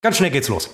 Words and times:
Ganz 0.00 0.16
schnell 0.16 0.30
geht's 0.30 0.48
los. 0.48 0.70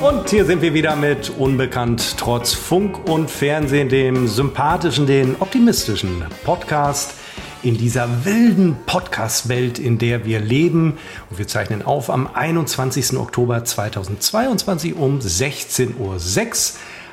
Und 0.00 0.30
hier 0.30 0.46
sind 0.46 0.62
wir 0.62 0.72
wieder 0.72 0.96
mit 0.96 1.28
Unbekannt 1.28 2.16
trotz 2.16 2.54
Funk 2.54 3.06
und 3.06 3.30
Fernsehen, 3.30 3.90
dem 3.90 4.28
sympathischen, 4.28 5.06
den 5.06 5.36
optimistischen 5.38 6.24
Podcast 6.44 7.16
in 7.62 7.76
dieser 7.76 8.24
wilden 8.24 8.76
Podcast-Welt, 8.86 9.78
in 9.78 9.98
der 9.98 10.24
wir 10.24 10.40
leben. 10.40 10.96
Und 11.28 11.38
wir 11.38 11.46
zeichnen 11.46 11.82
auf 11.82 12.08
am 12.08 12.30
21. 12.32 13.18
Oktober 13.18 13.62
2022 13.62 14.94
um 14.94 15.18
16.06 15.18 15.98
Uhr. 15.98 16.18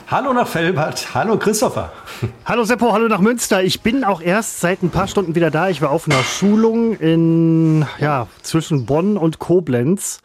Hallo 0.07 0.33
nach 0.33 0.47
Felbert, 0.47 1.15
hallo 1.15 1.35
Christopher. 1.39 1.91
Hallo 2.45 2.63
Seppo, 2.63 2.93
hallo 2.93 3.07
nach 3.07 3.21
Münster. 3.21 3.63
Ich 3.63 3.81
bin 3.81 4.03
auch 4.03 4.21
erst 4.21 4.59
seit 4.59 4.83
ein 4.83 4.91
paar 4.91 5.07
Stunden 5.07 5.33
wieder 5.33 5.49
da. 5.49 5.69
Ich 5.69 5.81
war 5.81 5.89
auf 5.89 6.07
einer 6.07 6.21
Schulung 6.21 6.95
in, 6.97 7.87
ja, 7.99 8.27
zwischen 8.43 8.85
Bonn 8.85 9.17
und 9.17 9.39
Koblenz. 9.39 10.19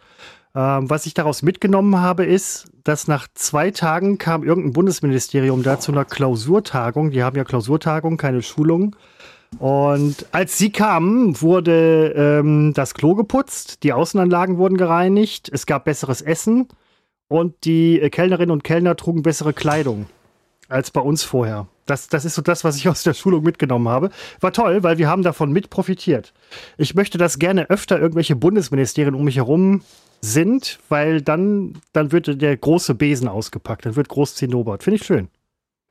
Ähm, 0.54 0.90
was 0.90 1.06
ich 1.06 1.14
daraus 1.14 1.40
mitgenommen 1.40 1.98
habe, 1.98 2.26
ist, 2.26 2.66
dass 2.84 3.08
nach 3.08 3.26
zwei 3.32 3.70
Tagen 3.70 4.18
kam 4.18 4.44
irgendein 4.44 4.74
Bundesministerium 4.74 5.62
da 5.62 5.80
zu 5.80 5.92
einer 5.92 6.04
Klausurtagung. 6.04 7.10
Die 7.10 7.22
haben 7.22 7.38
ja 7.38 7.44
Klausurtagung, 7.44 8.18
keine 8.18 8.42
Schulung. 8.42 8.96
Und 9.58 10.26
als 10.30 10.58
sie 10.58 10.72
kamen, 10.72 11.40
wurde 11.40 12.12
ähm, 12.14 12.74
das 12.74 12.92
Klo 12.92 13.14
geputzt, 13.14 13.82
die 13.82 13.94
Außenanlagen 13.94 14.58
wurden 14.58 14.76
gereinigt, 14.76 15.48
es 15.50 15.64
gab 15.64 15.86
besseres 15.86 16.20
Essen 16.20 16.68
und 17.30 17.64
die 17.64 18.00
äh, 18.00 18.10
Kellnerinnen 18.10 18.50
und 18.50 18.64
Kellner 18.64 18.96
trugen 18.96 19.22
bessere 19.22 19.54
Kleidung 19.54 20.06
als 20.68 20.90
bei 20.90 21.00
uns 21.00 21.22
vorher. 21.22 21.68
Das, 21.86 22.08
das 22.08 22.24
ist 22.24 22.34
so 22.34 22.42
das, 22.42 22.64
was 22.64 22.76
ich 22.76 22.88
aus 22.90 23.04
der 23.04 23.14
Schulung 23.14 23.44
mitgenommen 23.44 23.88
habe. 23.88 24.10
War 24.40 24.52
toll, 24.52 24.82
weil 24.82 24.98
wir 24.98 25.08
haben 25.08 25.22
davon 25.22 25.52
mit 25.52 25.70
profitiert. 25.70 26.34
Ich 26.76 26.94
möchte, 26.94 27.18
dass 27.18 27.38
gerne 27.38 27.70
öfter 27.70 27.98
irgendwelche 28.00 28.36
Bundesministerien 28.36 29.14
um 29.14 29.24
mich 29.24 29.36
herum 29.36 29.82
sind, 30.20 30.80
weil 30.88 31.22
dann, 31.22 31.78
dann 31.92 32.12
wird 32.12 32.42
der 32.42 32.56
große 32.56 32.94
Besen 32.94 33.28
ausgepackt, 33.28 33.86
dann 33.86 33.96
wird 33.96 34.08
groß 34.08 34.34
Zinnober. 34.34 34.78
Finde 34.80 34.96
ich 34.96 35.06
schön. 35.06 35.28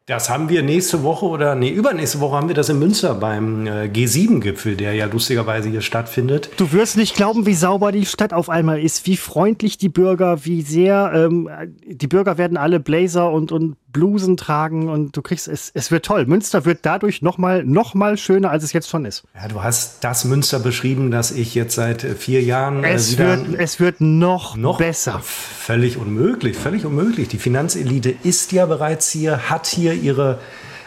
Das 0.10 0.28
haben 0.28 0.50
wir 0.50 0.64
nächste 0.64 1.04
Woche 1.04 1.28
oder 1.28 1.54
nee, 1.54 1.70
übernächste 1.70 2.20
Woche 2.20 2.36
haben 2.36 2.48
wir 2.48 2.56
das 2.56 2.68
in 2.68 2.80
Münster 2.80 3.14
beim 3.14 3.68
äh, 3.68 3.84
G7-Gipfel, 3.94 4.76
der 4.76 4.94
ja 4.94 5.06
lustigerweise 5.06 5.70
hier 5.70 5.82
stattfindet. 5.82 6.50
Du 6.58 6.72
wirst 6.72 6.98
nicht 6.98 7.16
glauben, 7.16 7.46
wie 7.46 7.54
sauber 7.54 7.92
die 7.92 8.08
Stadt 8.08 8.34
auf 8.34 8.50
einmal 8.50 8.80
ist, 8.80 9.06
wie 9.06 9.18
freundlich 9.18 9.78
die 9.78 9.88
Bürger, 9.88 10.46
wie 10.46 10.64
sehr 10.64 11.12
ähm, 11.14 11.48
die 11.86 12.08
Bürger 12.08 12.40
werden 12.40 12.58
alle 12.58 12.80
Blazer 12.80 13.32
und, 13.32 13.52
und 13.52 13.76
Blusen 13.92 14.38
tragen 14.38 14.90
und 14.90 15.18
du 15.18 15.22
kriegst 15.22 15.48
es, 15.48 15.72
es 15.73 15.90
wird 15.92 16.06
toll. 16.06 16.26
Münster 16.26 16.66
wird 16.66 16.80
dadurch 16.84 17.22
nochmal 17.22 17.64
noch 17.64 17.94
mal 17.94 18.18
schöner, 18.18 18.52
als 18.52 18.64
es 18.64 18.73
jetzt 18.73 18.90
schon 18.90 19.06
ist. 19.06 19.23
Ja, 19.36 19.48
du 19.48 19.64
hast 19.64 20.04
das 20.04 20.26
Münster 20.26 20.59
beschrieben, 20.59 21.12
das 21.12 21.32
ich 21.32 21.56
jetzt 21.56 21.76
seit 21.76 22.04
äh, 22.04 22.16
vier 22.16 22.42
Jahren. 22.42 22.84
Äh, 22.84 22.94
es, 22.94 23.17
wird, 23.17 23.48
es 23.58 23.80
wird 23.80 24.02
noch, 24.02 24.56
noch 24.56 24.78
besser. 24.78 25.20
Völlig 25.23 25.98
unmöglich, 25.98 26.56
völlig 26.56 26.86
unmöglich. 26.86 27.28
Die 27.30 27.40
Finanzelite 27.40 28.14
ist 28.23 28.52
ja 28.52 28.66
bereits 28.66 29.10
hier, 29.10 29.50
hat 29.50 29.66
hier 29.67 29.94
ihre 29.94 30.40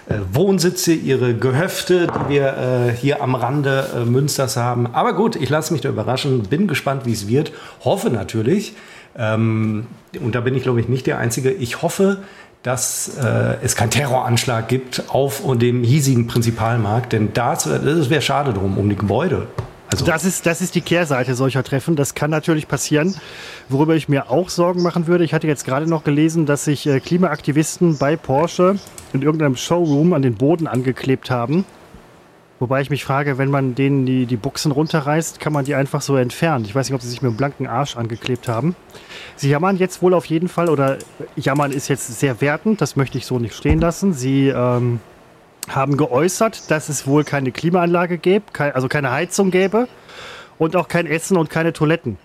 äh, 0.08 0.18
Wohnsitze, 0.32 0.92
ihre 0.92 1.34
Gehöfte, 1.34 2.06
die 2.06 2.34
wir 2.34 2.56
äh, 2.56 2.96
hier 2.96 3.22
am 3.22 3.34
Rande 3.34 3.88
äh, 3.94 4.04
Münsters 4.04 4.56
haben. 4.56 4.86
Aber 4.94 5.14
gut, 5.14 5.36
ich 5.36 5.48
lasse 5.48 5.72
mich 5.72 5.82
da 5.82 5.88
überraschen, 5.88 6.42
bin 6.44 6.68
gespannt, 6.68 7.04
wie 7.04 7.12
es 7.12 7.26
wird. 7.26 7.52
Hoffe 7.84 8.10
natürlich, 8.10 8.74
ähm, 9.16 9.86
und 10.20 10.34
da 10.34 10.40
bin 10.40 10.54
ich 10.54 10.62
glaube 10.62 10.80
ich 10.80 10.88
nicht 10.88 11.06
der 11.06 11.18
Einzige, 11.18 11.50
ich 11.50 11.82
hoffe, 11.82 12.22
dass 12.62 13.16
äh, 13.16 13.56
es 13.62 13.76
keinen 13.76 13.90
Terroranschlag 13.90 14.68
gibt 14.68 15.04
auf 15.08 15.42
dem 15.58 15.82
hiesigen 15.82 16.26
Prinzipalmarkt, 16.26 17.12
denn 17.12 17.32
das, 17.32 17.64
das 17.64 18.10
wäre 18.10 18.22
schade 18.22 18.52
drum, 18.52 18.78
um 18.78 18.88
die 18.88 18.96
Gebäude. 18.96 19.48
Also 19.90 20.06
das, 20.06 20.24
ist, 20.24 20.46
das 20.46 20.62
ist 20.62 20.74
die 20.74 20.80
Kehrseite 20.80 21.34
solcher 21.34 21.62
Treffen. 21.62 21.96
Das 21.96 22.14
kann 22.14 22.30
natürlich 22.30 22.66
passieren. 22.66 23.14
Worüber 23.68 23.94
ich 23.94 24.08
mir 24.08 24.30
auch 24.30 24.48
Sorgen 24.48 24.82
machen 24.82 25.06
würde, 25.06 25.22
ich 25.22 25.34
hatte 25.34 25.46
jetzt 25.46 25.66
gerade 25.66 25.86
noch 25.86 26.02
gelesen, 26.02 26.46
dass 26.46 26.64
sich 26.64 26.86
äh, 26.86 26.98
Klimaaktivisten 26.98 27.98
bei 27.98 28.16
Porsche 28.16 28.76
in 29.12 29.20
irgendeinem 29.20 29.56
Showroom 29.56 30.14
an 30.14 30.22
den 30.22 30.34
Boden 30.34 30.66
angeklebt 30.66 31.30
haben 31.30 31.66
Wobei 32.62 32.80
ich 32.80 32.90
mich 32.90 33.04
frage, 33.04 33.38
wenn 33.38 33.50
man 33.50 33.74
denen 33.74 34.06
die, 34.06 34.24
die 34.24 34.36
Buchsen 34.36 34.70
runterreißt, 34.70 35.40
kann 35.40 35.52
man 35.52 35.64
die 35.64 35.74
einfach 35.74 36.00
so 36.00 36.16
entfernen. 36.16 36.64
Ich 36.64 36.72
weiß 36.72 36.88
nicht, 36.88 36.94
ob 36.94 37.02
sie 37.02 37.08
sich 37.08 37.20
mit 37.20 37.30
einem 37.30 37.36
blanken 37.36 37.66
Arsch 37.66 37.96
angeklebt 37.96 38.46
haben. 38.46 38.76
Sie 39.34 39.50
jammern 39.50 39.78
jetzt 39.78 40.00
wohl 40.00 40.14
auf 40.14 40.26
jeden 40.26 40.46
Fall, 40.46 40.68
oder 40.68 40.98
jammern 41.34 41.72
ist 41.72 41.88
jetzt 41.88 42.20
sehr 42.20 42.40
wertend, 42.40 42.80
das 42.80 42.94
möchte 42.94 43.18
ich 43.18 43.26
so 43.26 43.40
nicht 43.40 43.56
stehen 43.56 43.80
lassen. 43.80 44.12
Sie 44.12 44.46
ähm, 44.46 45.00
haben 45.68 45.96
geäußert, 45.96 46.70
dass 46.70 46.88
es 46.88 47.04
wohl 47.04 47.24
keine 47.24 47.50
Klimaanlage 47.50 48.16
gäbe, 48.16 48.44
also 48.56 48.86
keine 48.86 49.10
Heizung 49.10 49.50
gäbe 49.50 49.88
und 50.56 50.76
auch 50.76 50.86
kein 50.86 51.06
Essen 51.06 51.36
und 51.38 51.50
keine 51.50 51.72
Toiletten. 51.72 52.16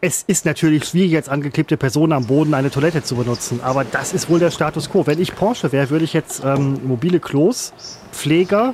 Es 0.00 0.22
ist 0.22 0.46
natürlich 0.46 0.86
schwierig, 0.86 1.16
als 1.16 1.28
angeklebte 1.28 1.76
Person 1.76 2.14
am 2.14 2.28
Boden 2.28 2.54
eine 2.54 2.70
Toilette 2.70 3.02
zu 3.02 3.14
benutzen, 3.14 3.60
aber 3.62 3.84
das 3.84 4.14
ist 4.14 4.30
wohl 4.30 4.38
der 4.38 4.52
Status 4.52 4.88
quo. 4.88 5.06
Wenn 5.06 5.20
ich 5.20 5.36
Porsche 5.36 5.70
wäre, 5.70 5.90
würde 5.90 6.06
ich 6.06 6.14
jetzt 6.14 6.42
ähm, 6.42 6.80
mobile 6.82 7.20
Klos, 7.20 7.74
Pfleger, 8.10 8.72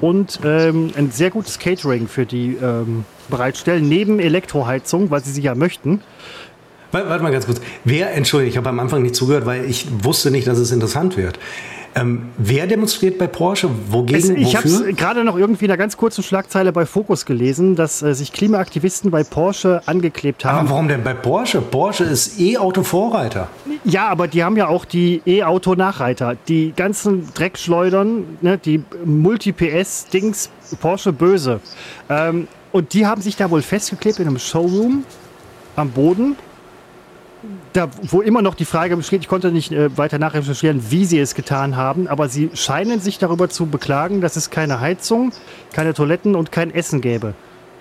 und 0.00 0.40
ähm, 0.44 0.90
ein 0.96 1.10
sehr 1.10 1.30
gutes 1.30 1.58
Catering 1.58 2.08
für 2.08 2.26
die 2.26 2.56
ähm, 2.60 3.04
bereitstellen, 3.28 3.88
neben 3.88 4.18
Elektroheizung, 4.18 5.10
weil 5.10 5.22
sie 5.22 5.32
sie 5.32 5.42
ja 5.42 5.54
möchten. 5.54 6.00
Warte 6.92 7.22
mal 7.22 7.30
ganz 7.30 7.46
kurz. 7.46 7.60
Wer, 7.84 8.14
entschuldige, 8.14 8.50
ich 8.50 8.56
habe 8.56 8.68
am 8.68 8.80
Anfang 8.80 9.02
nicht 9.02 9.14
zugehört, 9.14 9.46
weil 9.46 9.64
ich 9.64 9.86
wusste 10.02 10.32
nicht, 10.32 10.48
dass 10.48 10.58
es 10.58 10.72
interessant 10.72 11.16
wird. 11.16 11.38
Ähm, 11.94 12.28
wer 12.38 12.66
demonstriert 12.66 13.18
bei 13.18 13.26
Porsche? 13.26 13.68
Wogegen? 13.88 14.18
Es, 14.20 14.28
ich 14.28 14.56
habe 14.56 14.68
es 14.68 14.84
gerade 14.96 15.24
noch 15.24 15.36
irgendwie 15.36 15.64
in 15.64 15.70
einer 15.70 15.78
ganz 15.78 15.96
kurzen 15.96 16.22
Schlagzeile 16.22 16.72
bei 16.72 16.86
Focus 16.86 17.26
gelesen, 17.26 17.74
dass 17.74 18.00
äh, 18.02 18.14
sich 18.14 18.32
Klimaaktivisten 18.32 19.10
bei 19.10 19.24
Porsche 19.24 19.82
angeklebt 19.86 20.44
haben. 20.44 20.58
Aber 20.58 20.70
warum 20.70 20.88
denn 20.88 21.02
bei 21.02 21.14
Porsche? 21.14 21.60
Porsche 21.60 22.04
ist 22.04 22.38
E-Auto-Vorreiter. 22.38 23.48
Ja, 23.84 24.08
aber 24.08 24.28
die 24.28 24.44
haben 24.44 24.56
ja 24.56 24.68
auch 24.68 24.84
die 24.84 25.20
E-Auto-Nachreiter. 25.26 26.36
Die 26.46 26.72
ganzen 26.76 27.32
Dreckschleudern, 27.34 28.38
ne, 28.40 28.56
die 28.58 28.84
Multi-PS-Dings, 29.04 30.50
Porsche 30.80 31.12
böse. 31.12 31.60
Ähm, 32.08 32.46
und 32.70 32.94
die 32.94 33.06
haben 33.06 33.20
sich 33.20 33.34
da 33.34 33.50
wohl 33.50 33.62
festgeklebt 33.62 34.20
in 34.20 34.28
einem 34.28 34.38
Showroom 34.38 35.04
am 35.74 35.90
Boden 35.90 36.36
da, 37.72 37.88
wo 38.02 38.20
immer 38.20 38.42
noch 38.42 38.54
die 38.54 38.64
Frage 38.64 38.96
besteht, 38.96 39.22
ich 39.22 39.28
konnte 39.28 39.52
nicht 39.52 39.72
äh, 39.72 39.96
weiter 39.96 40.18
nachrecherchieren, 40.18 40.90
wie 40.90 41.04
sie 41.04 41.18
es 41.18 41.34
getan 41.34 41.76
haben, 41.76 42.08
aber 42.08 42.28
sie 42.28 42.50
scheinen 42.54 43.00
sich 43.00 43.18
darüber 43.18 43.48
zu 43.48 43.66
beklagen, 43.66 44.20
dass 44.20 44.36
es 44.36 44.50
keine 44.50 44.80
Heizung, 44.80 45.32
keine 45.72 45.94
Toiletten 45.94 46.34
und 46.34 46.52
kein 46.52 46.72
Essen 46.72 47.00
gäbe. 47.00 47.34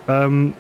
Ähm, 0.08 0.54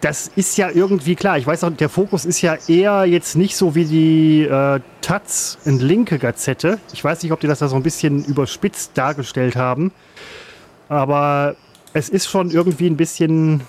das 0.00 0.30
ist 0.36 0.56
ja 0.56 0.70
irgendwie 0.70 1.16
klar. 1.16 1.38
Ich 1.38 1.46
weiß 1.46 1.64
auch, 1.64 1.70
der 1.70 1.88
Fokus 1.88 2.24
ist 2.24 2.40
ja 2.40 2.56
eher 2.68 3.04
jetzt 3.04 3.36
nicht 3.36 3.56
so 3.56 3.74
wie 3.74 3.84
die 3.84 4.42
äh, 4.44 4.80
Taz 5.00 5.58
in 5.64 5.80
linke 5.80 6.18
Gazette. 6.18 6.78
Ich 6.92 7.02
weiß 7.02 7.22
nicht, 7.22 7.32
ob 7.32 7.40
die 7.40 7.48
das 7.48 7.58
da 7.58 7.68
so 7.68 7.76
ein 7.76 7.82
bisschen 7.82 8.24
überspitzt 8.24 8.92
dargestellt 8.94 9.56
haben. 9.56 9.92
Aber 10.88 11.56
es 11.94 12.08
ist 12.08 12.28
schon 12.28 12.50
irgendwie 12.50 12.86
ein 12.86 12.96
bisschen 12.96 13.62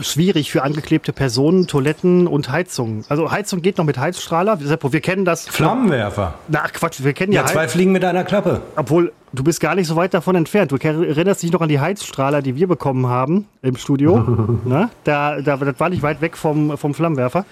schwierig 0.00 0.50
für 0.50 0.62
angeklebte 0.62 1.12
Personen, 1.12 1.66
Toiletten 1.66 2.26
und 2.26 2.50
Heizung. 2.50 3.04
Also 3.08 3.30
Heizung 3.30 3.62
geht 3.62 3.78
noch 3.78 3.84
mit 3.84 3.98
Heizstrahler. 3.98 4.58
Wir 4.60 5.00
kennen 5.00 5.24
das. 5.24 5.48
Flammenwerfer. 5.48 6.34
Na 6.48 6.66
Quatsch, 6.68 7.02
wir 7.02 7.12
kennen 7.12 7.32
ja. 7.32 7.42
Ja, 7.42 7.46
zwei 7.46 7.68
Fliegen 7.68 7.92
mit 7.92 8.04
einer 8.04 8.24
Klappe. 8.24 8.62
Obwohl, 8.76 9.12
du 9.34 9.44
bist 9.44 9.60
gar 9.60 9.74
nicht 9.74 9.86
so 9.86 9.96
weit 9.96 10.14
davon 10.14 10.36
entfernt. 10.36 10.72
Du 10.72 10.76
erinnerst 10.76 11.42
dich 11.42 11.52
noch 11.52 11.60
an 11.60 11.68
die 11.68 11.80
Heizstrahler, 11.80 12.42
die 12.42 12.56
wir 12.56 12.66
bekommen 12.66 13.06
haben 13.06 13.46
im 13.62 13.76
Studio. 13.76 14.18
ne? 14.64 14.90
da, 15.04 15.40
da, 15.40 15.56
das 15.56 15.80
war 15.80 15.88
nicht 15.88 16.02
weit 16.02 16.20
weg 16.20 16.36
vom, 16.36 16.76
vom 16.78 16.94
Flammenwerfer. 16.94 17.44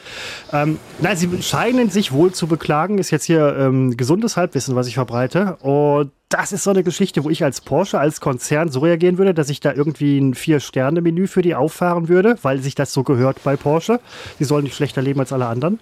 Ähm, 0.52 0.78
nein, 1.00 1.16
sie 1.16 1.42
scheinen 1.42 1.90
sich 1.90 2.12
wohl 2.12 2.32
zu 2.32 2.46
beklagen. 2.46 2.98
Ist 2.98 3.10
jetzt 3.10 3.24
hier 3.24 3.56
ähm, 3.58 3.96
gesundes 3.96 4.36
Halbwissen, 4.36 4.76
was 4.76 4.86
ich 4.86 4.94
verbreite. 4.94 5.56
Und 5.60 6.12
das 6.28 6.52
ist 6.52 6.64
so 6.64 6.70
eine 6.70 6.82
Geschichte, 6.82 7.24
wo 7.24 7.30
ich 7.30 7.44
als 7.44 7.60
Porsche, 7.60 7.98
als 7.98 8.20
Konzern 8.20 8.70
so 8.70 8.80
reagieren 8.80 9.18
würde, 9.18 9.34
dass 9.34 9.50
ich 9.50 9.60
da 9.60 9.72
irgendwie 9.72 10.18
ein 10.18 10.34
Vier-Sterne-Menü 10.34 11.26
für 11.26 11.42
die 11.42 11.54
auffahren 11.54 12.08
würde, 12.08 12.38
weil 12.42 12.58
sich 12.58 12.74
das 12.74 12.92
so 12.92 13.02
gehört 13.02 13.42
bei 13.44 13.56
Porsche. 13.56 14.00
Die 14.38 14.44
sollen 14.44 14.64
nicht 14.64 14.74
schlechter 14.74 15.02
leben 15.02 15.20
als 15.20 15.32
alle 15.32 15.46
anderen. 15.46 15.78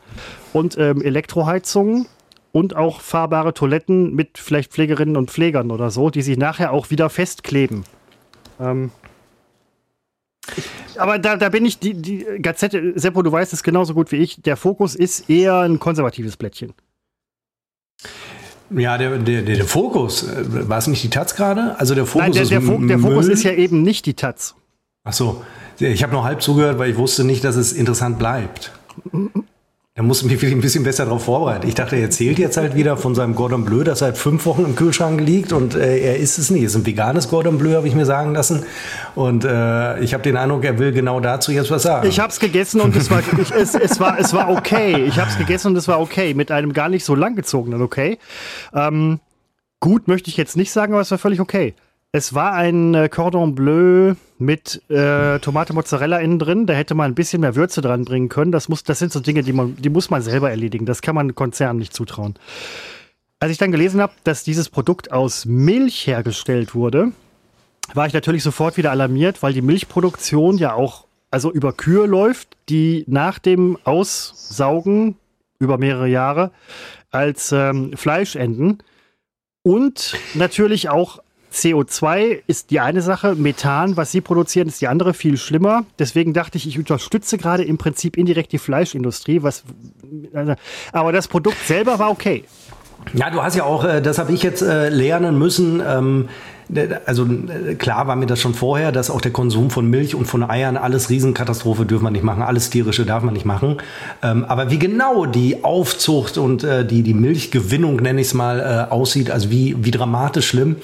Und 0.53 0.77
ähm, 0.77 1.03
Elektroheizungen 1.03 2.07
und 2.53 2.77
auch 2.77 3.01
fahrbare 3.01 3.55
Toiletten 3.55 4.15
mit 4.15 4.39
vielleicht 4.39 4.73
Pflegerinnen 4.73 5.17
und 5.17 5.31
Pflegern 5.31 5.71
oder 5.71 5.91
so, 5.91 6.11
die 6.11 6.23
sich 6.23 6.37
nachher 6.37 6.73
auch 6.73 6.91
wieder 6.91 7.11
festkleben. 7.11 7.85
Ähm, 8.59 8.91
aber 10.97 11.19
da, 11.19 11.37
da 11.37 11.49
bin 11.49 11.65
ich, 11.65 11.79
die, 11.79 11.95
die 11.95 12.27
Gazette, 12.43 12.93
Seppo, 12.97 13.23
du 13.23 13.31
weißt 13.31 13.53
es 13.53 13.63
genauso 13.63 13.95
gut 13.95 14.13
wie 14.13 14.17
ich, 14.17 14.43
der 14.43 14.57
Fokus 14.57 14.95
ist 14.95 15.31
eher 15.31 15.61
ein 15.61 15.79
konservatives 15.79 16.37
Blättchen. 16.37 16.73
Ja, 18.71 18.99
der, 18.99 19.19
der, 19.19 19.43
der, 19.43 19.65
Fokus, 19.65 20.29
äh, 20.29 20.69
war 20.69 20.79
es 20.79 20.87
nicht 20.87 21.03
die 21.03 21.11
Taz 21.11 21.35
gerade? 21.35 21.79
Also 21.79 21.95
der 21.95 22.07
Fokus 22.07 22.23
Nein, 22.23 22.33
der, 22.33 22.43
ist 22.43 22.51
der, 22.51 22.63
Fo 22.63 22.79
der 22.79 22.99
Fokus 22.99 23.29
ist 23.29 23.43
ja 23.43 23.53
eben 23.53 23.83
nicht 23.83 24.07
die 24.07 24.15
Taz. 24.15 24.55
Ach 25.03 25.13
so, 25.13 25.45
ich 25.79 26.03
habe 26.03 26.13
noch 26.13 26.25
halb 26.25 26.43
zugehört, 26.43 26.79
weil 26.79 26.91
ich 26.91 26.97
wusste 26.97 27.25
nicht, 27.25 27.43
dass 27.43 27.57
es 27.57 27.73
interessant 27.73 28.19
bleibt. 28.19 28.73
Da 30.01 30.07
musste 30.07 30.25
mich 30.25 30.43
ein 30.43 30.63
bisschen 30.63 30.83
besser 30.83 31.05
darauf 31.05 31.25
vorbereiten. 31.25 31.69
Ich 31.69 31.75
dachte, 31.75 31.95
er 31.95 32.01
erzählt 32.01 32.39
jetzt 32.39 32.57
halt 32.57 32.75
wieder 32.75 32.97
von 32.97 33.15
seinem 33.15 33.35
Gordon 33.35 33.67
Bleu, 33.67 33.85
das 33.85 33.99
seit 33.99 34.17
fünf 34.17 34.47
Wochen 34.47 34.65
im 34.65 34.75
Kühlschrank 34.75 35.21
liegt 35.21 35.53
und 35.53 35.75
äh, 35.75 35.99
er 35.99 36.17
isst 36.17 36.39
es 36.39 36.51
nicht. 36.51 36.63
Es 36.63 36.71
ist 36.71 36.77
ein 36.77 36.87
veganes 36.87 37.29
Gordon 37.29 37.59
Bleu, 37.59 37.75
habe 37.75 37.87
ich 37.87 37.95
mir 37.95 38.07
sagen 38.07 38.33
lassen. 38.33 38.65
Und 39.15 39.45
äh, 39.45 40.01
ich 40.01 40.15
habe 40.15 40.23
den 40.23 40.39
Eindruck, 40.39 40.65
er 40.65 40.79
will 40.79 40.93
genau 40.93 41.21
dazu 41.21 41.53
jetzt 41.53 41.71
was 41.71 41.83
sagen. 41.83 42.09
Ich 42.09 42.19
habe 42.19 42.33
es 42.33 42.41
gegessen 42.41 42.81
und 42.81 42.97
es 42.97 43.11
war, 43.11 43.21
ich, 43.21 43.51
es, 43.51 43.75
es, 43.75 44.01
war, 44.01 44.19
es 44.19 44.33
war 44.33 44.49
okay. 44.49 45.05
Ich 45.05 45.19
habe 45.19 45.31
es 45.31 45.37
gegessen 45.37 45.67
und 45.67 45.77
es 45.77 45.87
war 45.87 46.01
okay. 46.01 46.33
Mit 46.33 46.51
einem 46.51 46.73
gar 46.73 46.89
nicht 46.89 47.05
so 47.05 47.15
langgezogenen 47.15 47.83
okay. 47.83 48.17
Ähm, 48.73 49.21
gut 49.81 50.09
möchte 50.09 50.31
ich 50.31 50.39
jetzt 50.39 50.57
nicht 50.57 50.73
sagen, 50.73 50.95
aber 50.95 51.03
es 51.03 51.11
war 51.11 51.19
völlig 51.19 51.41
okay. 51.41 51.75
Es 52.13 52.35
war 52.35 52.55
ein 52.55 52.95
äh, 52.95 53.09
Cordon 53.09 53.55
Bleu 53.55 54.15
mit 54.39 54.83
äh, 54.91 55.39
Tomate 55.39 55.73
Mozzarella 55.73 56.19
innen 56.19 56.41
drin. 56.41 56.67
Da 56.67 56.75
hätte 56.75 56.97
man 56.97 57.13
ein 57.13 57.15
bisschen 57.15 57.41
mehr 57.41 57.55
Würze 57.55 57.83
dran 57.83 58.05
bringen 58.05 58.29
können. 58.29 58.51
Das, 58.51 58.69
muss, 58.69 58.83
das 58.83 58.99
sind 58.99 59.13
so 59.13 59.21
Dinge, 59.21 59.45
die, 59.45 59.53
man, 59.53 59.77
die 59.77 59.91
muss 59.91 60.11
man 60.11 60.21
selber 60.21 60.51
erledigen. 60.51 60.87
Das 60.87 61.03
kann 61.03 61.15
man 61.15 61.37
Konzernen 61.37 61.79
nicht 61.79 61.95
zutrauen. 61.95 62.35
Als 63.39 63.53
ich 63.53 63.59
dann 63.59 63.71
gelesen 63.71 64.01
habe, 64.01 64.13
dass 64.25 64.43
dieses 64.43 64.69
Produkt 64.69 65.13
aus 65.13 65.47
Milch 65.47 66.09
hergestellt 66.09 66.75
wurde, 66.75 67.13
war 67.95 68.09
ich 68.09 68.13
natürlich 68.13 68.43
sofort 68.43 68.77
wieder 68.77 68.91
alarmiert, 68.91 69.43
weil 69.45 69.53
die 69.53 69.63
Milchproduktion 69.63 70.59
ja 70.59 70.75
auch 70.75 71.07
also 71.31 71.53
über 71.53 71.73
Kühe 71.73 72.07
läuft, 72.07 72.57
die 72.69 73.05
nach 73.07 73.39
dem 73.39 73.79
Aussaugen 73.85 75.17
über 75.61 75.79
mehrere 75.79 76.09
Jahre 76.09 76.51
als 77.13 77.53
ähm, 77.53 77.97
Fleisch 77.97 78.35
enden. 78.35 78.79
Und 79.63 80.17
natürlich 80.35 80.89
auch 80.89 81.21
CO2 81.53 82.43
ist 82.47 82.71
die 82.71 82.81
eine 82.81 83.03
Sache, 83.03 83.35
Methan, 83.35 83.97
was 83.97 84.13
sie 84.13 84.21
produzieren, 84.21 84.69
ist 84.69 84.81
die 84.81 84.89
andere, 84.89 85.15
viel 85.15 85.37
schlimmer. 85.37 85.85
Deswegen 85.99 86.33
dachte 86.33 86.59
ich, 86.59 86.67
ich 86.67 86.79
unterstütze 86.79 87.39
gerade 87.39 87.65
im 87.65 87.79
Prinzip 87.79 88.17
indirekt 88.17 88.53
die 88.53 88.59
Fleischindustrie. 88.59 89.43
Was, 89.43 89.65
also, 90.33 90.55
aber 90.93 91.13
das 91.13 91.29
Produkt 91.29 91.59
selber 91.67 91.99
war 91.99 92.11
okay. 92.11 92.45
Ja, 93.15 93.31
du 93.31 93.43
hast 93.43 93.57
ja 93.57 93.65
auch, 93.65 93.85
äh, 93.85 94.01
das 94.01 94.19
habe 94.19 94.33
ich 94.33 94.43
jetzt 94.43 94.63
äh, 94.63 94.89
lernen 94.89 95.39
müssen. 95.39 95.83
Ähm, 96.75 96.95
also 97.07 97.25
äh, 97.25 97.75
klar 97.75 98.07
war 98.07 98.17
mir 98.17 98.27
das 98.27 98.41
schon 98.41 98.55
vorher, 98.55 98.93
dass 98.93 99.11
auch 99.11 99.21
der 99.21 99.33
Konsum 99.33 99.71
von 99.71 99.89
Milch 99.89 100.15
und 100.15 100.27
von 100.27 100.49
Eiern 100.49 100.77
alles 100.77 101.11
Riesenkatastrophe 101.11 101.87
dürfen 101.87 102.05
wir 102.05 102.11
nicht 102.11 102.25
machen, 102.25 102.43
alles 102.43 102.71
tierische 102.71 103.05
darf 103.05 103.23
man 103.23 103.35
nicht 103.35 103.47
machen. 103.47 103.79
Ähm, 104.23 104.45
aber 104.45 104.71
wie 104.71 104.79
genau 104.79 105.27
die 105.27 105.65
Aufzucht 105.65 106.39
und 106.39 106.65
äh, 106.65 106.85
die, 106.85 107.03
die 107.03 107.15
Milchgewinnung, 107.15 107.97
nenne 107.97 108.21
ich 108.21 108.29
es 108.29 108.35
mal, 108.35 108.61
äh, 108.61 108.93
aussieht, 108.93 109.31
also 109.31 109.51
wie, 109.51 109.77
wie 109.85 109.91
dramatisch 109.91 110.49
schlimm, 110.49 110.77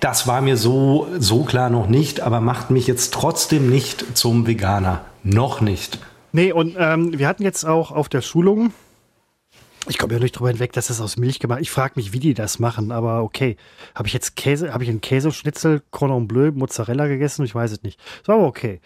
das 0.00 0.26
war 0.26 0.40
mir 0.40 0.56
so, 0.56 1.08
so 1.18 1.44
klar 1.44 1.70
noch 1.70 1.88
nicht, 1.88 2.20
aber 2.20 2.40
macht 2.40 2.70
mich 2.70 2.86
jetzt 2.86 3.14
trotzdem 3.14 3.70
nicht 3.70 4.16
zum 4.16 4.46
Veganer. 4.46 5.00
Noch 5.22 5.60
nicht. 5.60 5.98
Nee, 6.32 6.52
und 6.52 6.74
ähm, 6.78 7.18
wir 7.18 7.28
hatten 7.28 7.44
jetzt 7.44 7.64
auch 7.64 7.90
auf 7.90 8.08
der 8.08 8.20
Schulung 8.20 8.72
ich 9.88 9.98
komme 9.98 10.14
ja 10.14 10.18
nicht 10.18 10.32
drüber 10.32 10.48
hinweg, 10.48 10.72
dass 10.72 10.88
das 10.88 11.00
aus 11.00 11.16
Milch 11.16 11.38
gemacht 11.38 11.60
Ich 11.60 11.70
frage 11.70 11.94
mich, 11.96 12.12
wie 12.12 12.20
die 12.20 12.34
das 12.34 12.58
machen, 12.58 12.92
aber 12.92 13.22
okay. 13.22 13.56
Habe 13.94 14.08
ich 14.08 14.14
jetzt 14.14 14.36
Käse, 14.36 14.72
habe 14.72 14.84
ich 14.84 14.90
einen 14.90 15.00
Käseschnitzel, 15.00 15.82
Cordon 15.90 16.28
Bleu, 16.28 16.52
Mozzarella 16.52 17.06
gegessen? 17.06 17.44
Ich 17.44 17.54
weiß 17.54 17.72
es 17.72 17.82
nicht. 17.82 18.00
Das 18.20 18.28
war 18.28 18.36
aber 18.36 18.46
okay. 18.46 18.80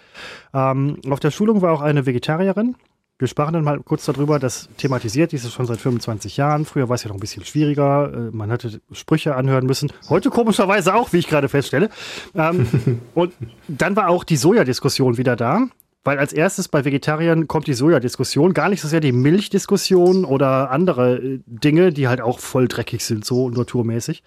Ähm, 0.55 0.99
auf 1.09 1.21
der 1.21 1.31
Schulung 1.31 1.63
war 1.63 1.73
auch 1.73 1.83
eine 1.83 2.07
Vegetarierin. 2.07 2.77
Wir 3.21 3.27
sprachen 3.27 3.53
dann 3.53 3.65
mal 3.65 3.81
kurz 3.81 4.05
darüber, 4.05 4.39
das 4.39 4.69
thematisiert, 4.77 5.33
dies 5.33 5.45
ist 5.45 5.53
schon 5.53 5.67
seit 5.67 5.81
25 5.81 6.37
Jahren. 6.37 6.65
Früher 6.65 6.89
war 6.89 6.95
es 6.95 7.03
ja 7.03 7.09
noch 7.09 7.17
ein 7.17 7.21
bisschen 7.21 7.45
schwieriger. 7.45 8.13
Äh, 8.13 8.37
man 8.37 8.53
hatte 8.53 8.81
Sprüche 8.93 9.35
anhören 9.35 9.67
müssen. 9.67 9.93
Heute 10.09 10.31
komischerweise 10.31 10.95
auch, 10.95 11.13
wie 11.13 11.19
ich 11.19 11.27
gerade 11.27 11.49
feststelle. 11.49 11.91
Ähm, 12.37 13.01
und 13.15 13.33
dann 13.67 13.97
war 13.97 14.09
auch 14.09 14.23
die 14.23 14.37
Sojadiskussion 14.37 15.17
wieder 15.17 15.35
da. 15.35 15.67
Weil 16.09 16.19
als 16.19 16.33
erstes 16.33 16.69
bei 16.69 16.87
Vegetariern 16.87 17.49
kommt 17.49 17.67
die 17.67 17.75
Sojadiskussion, 17.75 18.55
gar 18.55 18.71
nicht 18.71 18.81
so 18.81 18.89
sehr 18.89 19.01
die 19.01 19.13
Milchdiskussion 19.13 20.25
oder 20.25 20.71
andere 20.71 21.19
äh, 21.19 21.41
Dinge, 21.45 21.93
die 21.93 22.09
halt 22.09 22.23
auch 22.23 22.39
voll 22.39 22.67
dreckig 22.67 23.05
sind, 23.05 23.27
so 23.27 23.51
naturmäßig. 23.51 24.23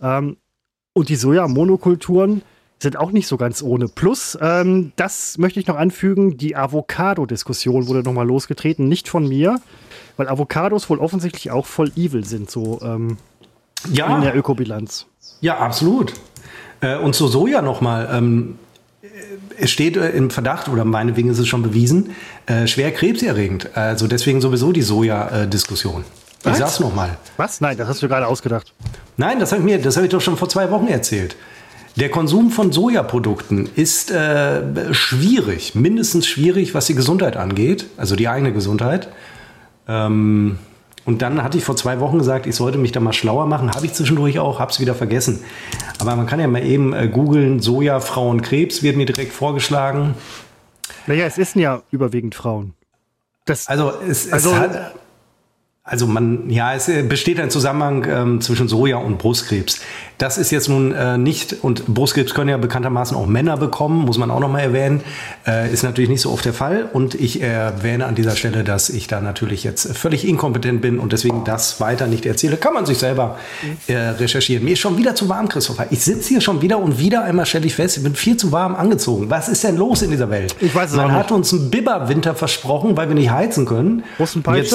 Ähm, 0.00 0.38
und 0.94 1.10
die 1.10 1.16
Sojamonokulturen 1.16 2.40
sind 2.78 2.96
auch 2.96 3.10
nicht 3.10 3.26
so 3.26 3.36
ganz 3.36 3.62
ohne. 3.62 3.88
Plus, 3.88 4.38
ähm, 4.40 4.92
das 4.96 5.36
möchte 5.36 5.60
ich 5.60 5.66
noch 5.66 5.76
anfügen, 5.76 6.38
die 6.38 6.56
Avocado-Diskussion 6.56 7.88
wurde 7.88 8.02
nochmal 8.04 8.26
losgetreten, 8.26 8.88
nicht 8.88 9.06
von 9.06 9.28
mir, 9.28 9.60
weil 10.16 10.30
Avocados 10.30 10.88
wohl 10.88 10.98
offensichtlich 10.98 11.50
auch 11.50 11.66
voll 11.66 11.92
evil 11.94 12.24
sind, 12.24 12.50
so 12.50 12.80
ähm, 12.80 13.18
ja. 13.92 14.16
in 14.16 14.22
der 14.22 14.34
Ökobilanz. 14.34 15.04
Ja, 15.42 15.58
absolut. 15.58 16.14
Äh, 16.80 16.96
und 16.96 17.14
zu 17.14 17.28
Soja 17.28 17.60
nochmal. 17.60 18.08
Ähm, 18.10 18.58
es 19.58 19.70
steht 19.70 19.96
äh, 19.96 20.10
im 20.10 20.30
Verdacht, 20.30 20.68
oder 20.68 20.84
meinetwegen 20.84 21.30
ist 21.30 21.38
es 21.38 21.48
schon 21.48 21.62
bewiesen, 21.62 22.10
äh, 22.46 22.66
schwer 22.66 22.92
krebserregend. 22.92 23.76
Also 23.76 24.06
deswegen 24.06 24.40
sowieso 24.40 24.72
die 24.72 24.82
Soja-Diskussion. 24.82 26.04
Ich 26.40 26.46
Was? 26.46 26.58
sag's 26.58 26.80
nochmal. 26.80 27.16
Was? 27.36 27.60
Nein, 27.60 27.76
das 27.76 27.88
hast 27.88 28.02
du 28.02 28.08
gerade 28.08 28.26
ausgedacht. 28.26 28.72
Nein, 29.16 29.40
das 29.40 29.52
habe 29.52 29.60
ich 29.60 29.64
mir, 29.64 29.80
das 29.80 29.96
habe 29.96 30.06
ich 30.06 30.12
doch 30.12 30.20
schon 30.20 30.36
vor 30.36 30.48
zwei 30.48 30.70
Wochen 30.70 30.86
erzählt. 30.86 31.36
Der 31.96 32.10
Konsum 32.10 32.50
von 32.52 32.70
Sojaprodukten 32.70 33.68
ist 33.74 34.12
äh, 34.12 34.94
schwierig, 34.94 35.74
mindestens 35.74 36.28
schwierig, 36.28 36.72
was 36.74 36.86
die 36.86 36.94
Gesundheit 36.94 37.36
angeht, 37.36 37.86
also 37.96 38.14
die 38.14 38.28
eigene 38.28 38.52
Gesundheit. 38.52 39.08
Ähm, 39.88 40.58
und 41.08 41.22
dann 41.22 41.42
hatte 41.42 41.56
ich 41.56 41.64
vor 41.64 41.74
zwei 41.74 42.00
Wochen 42.00 42.18
gesagt, 42.18 42.46
ich 42.46 42.54
sollte 42.54 42.76
mich 42.76 42.92
da 42.92 43.00
mal 43.00 43.14
schlauer 43.14 43.46
machen. 43.46 43.70
Habe 43.70 43.86
ich 43.86 43.94
zwischendurch 43.94 44.38
auch, 44.40 44.60
habe 44.60 44.70
es 44.70 44.78
wieder 44.78 44.94
vergessen. 44.94 45.42
Aber 45.98 46.14
man 46.16 46.26
kann 46.26 46.38
ja 46.38 46.46
mal 46.46 46.62
eben 46.62 46.92
äh, 46.92 47.08
googeln, 47.08 47.60
Soja, 47.60 48.00
Frauen, 48.00 48.42
Krebs, 48.42 48.82
wird 48.82 48.98
mir 48.98 49.06
direkt 49.06 49.32
vorgeschlagen. 49.32 50.14
Naja, 51.06 51.24
es 51.24 51.38
ist 51.38 51.56
ja 51.56 51.80
überwiegend 51.90 52.34
Frauen. 52.34 52.74
Das, 53.46 53.68
also 53.68 53.90
es, 54.06 54.26
es 54.26 54.34
also, 54.34 54.54
hat, 54.54 54.96
also 55.82 56.06
man, 56.06 56.50
ja, 56.50 56.74
es 56.74 56.90
äh, 56.90 57.02
besteht 57.02 57.40
ein 57.40 57.48
Zusammenhang 57.48 58.06
ähm, 58.06 58.40
zwischen 58.42 58.68
Soja 58.68 58.98
und 58.98 59.16
Brustkrebs. 59.16 59.80
Das 60.18 60.36
ist 60.36 60.50
jetzt 60.50 60.68
nun 60.68 60.92
äh, 60.92 61.16
nicht, 61.16 61.56
und 61.62 61.86
Brustkrebs 61.86 62.34
können 62.34 62.50
ja 62.50 62.56
bekanntermaßen 62.56 63.16
auch 63.16 63.26
Männer 63.26 63.56
bekommen, 63.56 64.04
muss 64.04 64.18
man 64.18 64.32
auch 64.32 64.40
nochmal 64.40 64.62
erwähnen. 64.62 65.00
Äh, 65.46 65.72
ist 65.72 65.84
natürlich 65.84 66.10
nicht 66.10 66.22
so 66.22 66.32
oft 66.32 66.44
der 66.44 66.52
Fall. 66.52 66.88
Und 66.92 67.14
ich 67.14 67.40
erwähne 67.40 68.04
an 68.04 68.16
dieser 68.16 68.34
Stelle, 68.34 68.64
dass 68.64 68.90
ich 68.90 69.06
da 69.06 69.20
natürlich 69.20 69.62
jetzt 69.62 69.96
völlig 69.96 70.26
inkompetent 70.26 70.80
bin 70.80 70.98
und 70.98 71.12
deswegen 71.12 71.44
das 71.44 71.80
weiter 71.80 72.08
nicht 72.08 72.26
erzähle. 72.26 72.56
Kann 72.56 72.74
man 72.74 72.84
sich 72.84 72.98
selber 72.98 73.38
äh, 73.86 73.94
recherchieren. 73.94 74.64
Mir 74.64 74.72
ist 74.72 74.80
schon 74.80 74.98
wieder 74.98 75.14
zu 75.14 75.28
warm, 75.28 75.48
Christopher. 75.48 75.86
Ich 75.90 76.02
sitze 76.02 76.30
hier 76.30 76.40
schon 76.40 76.62
wieder 76.62 76.80
und 76.80 76.98
wieder 76.98 77.22
einmal 77.22 77.46
stelle 77.46 77.66
ich 77.66 77.76
fest, 77.76 77.98
ich 77.98 78.02
bin 78.02 78.16
viel 78.16 78.36
zu 78.36 78.50
warm 78.50 78.74
angezogen. 78.74 79.30
Was 79.30 79.48
ist 79.48 79.62
denn 79.62 79.76
los 79.76 80.02
in 80.02 80.10
dieser 80.10 80.30
Welt? 80.30 80.56
Ich 80.60 80.74
weiß 80.74 80.90
es 80.90 80.96
Man 80.96 81.12
hat 81.12 81.30
uns 81.30 81.52
einen 81.52 81.70
Bibberwinter 81.70 82.34
versprochen, 82.34 82.96
weil 82.96 83.06
wir 83.06 83.14
nicht 83.14 83.30
heizen 83.30 83.66
können. 83.66 84.02
Jetzt, 84.56 84.72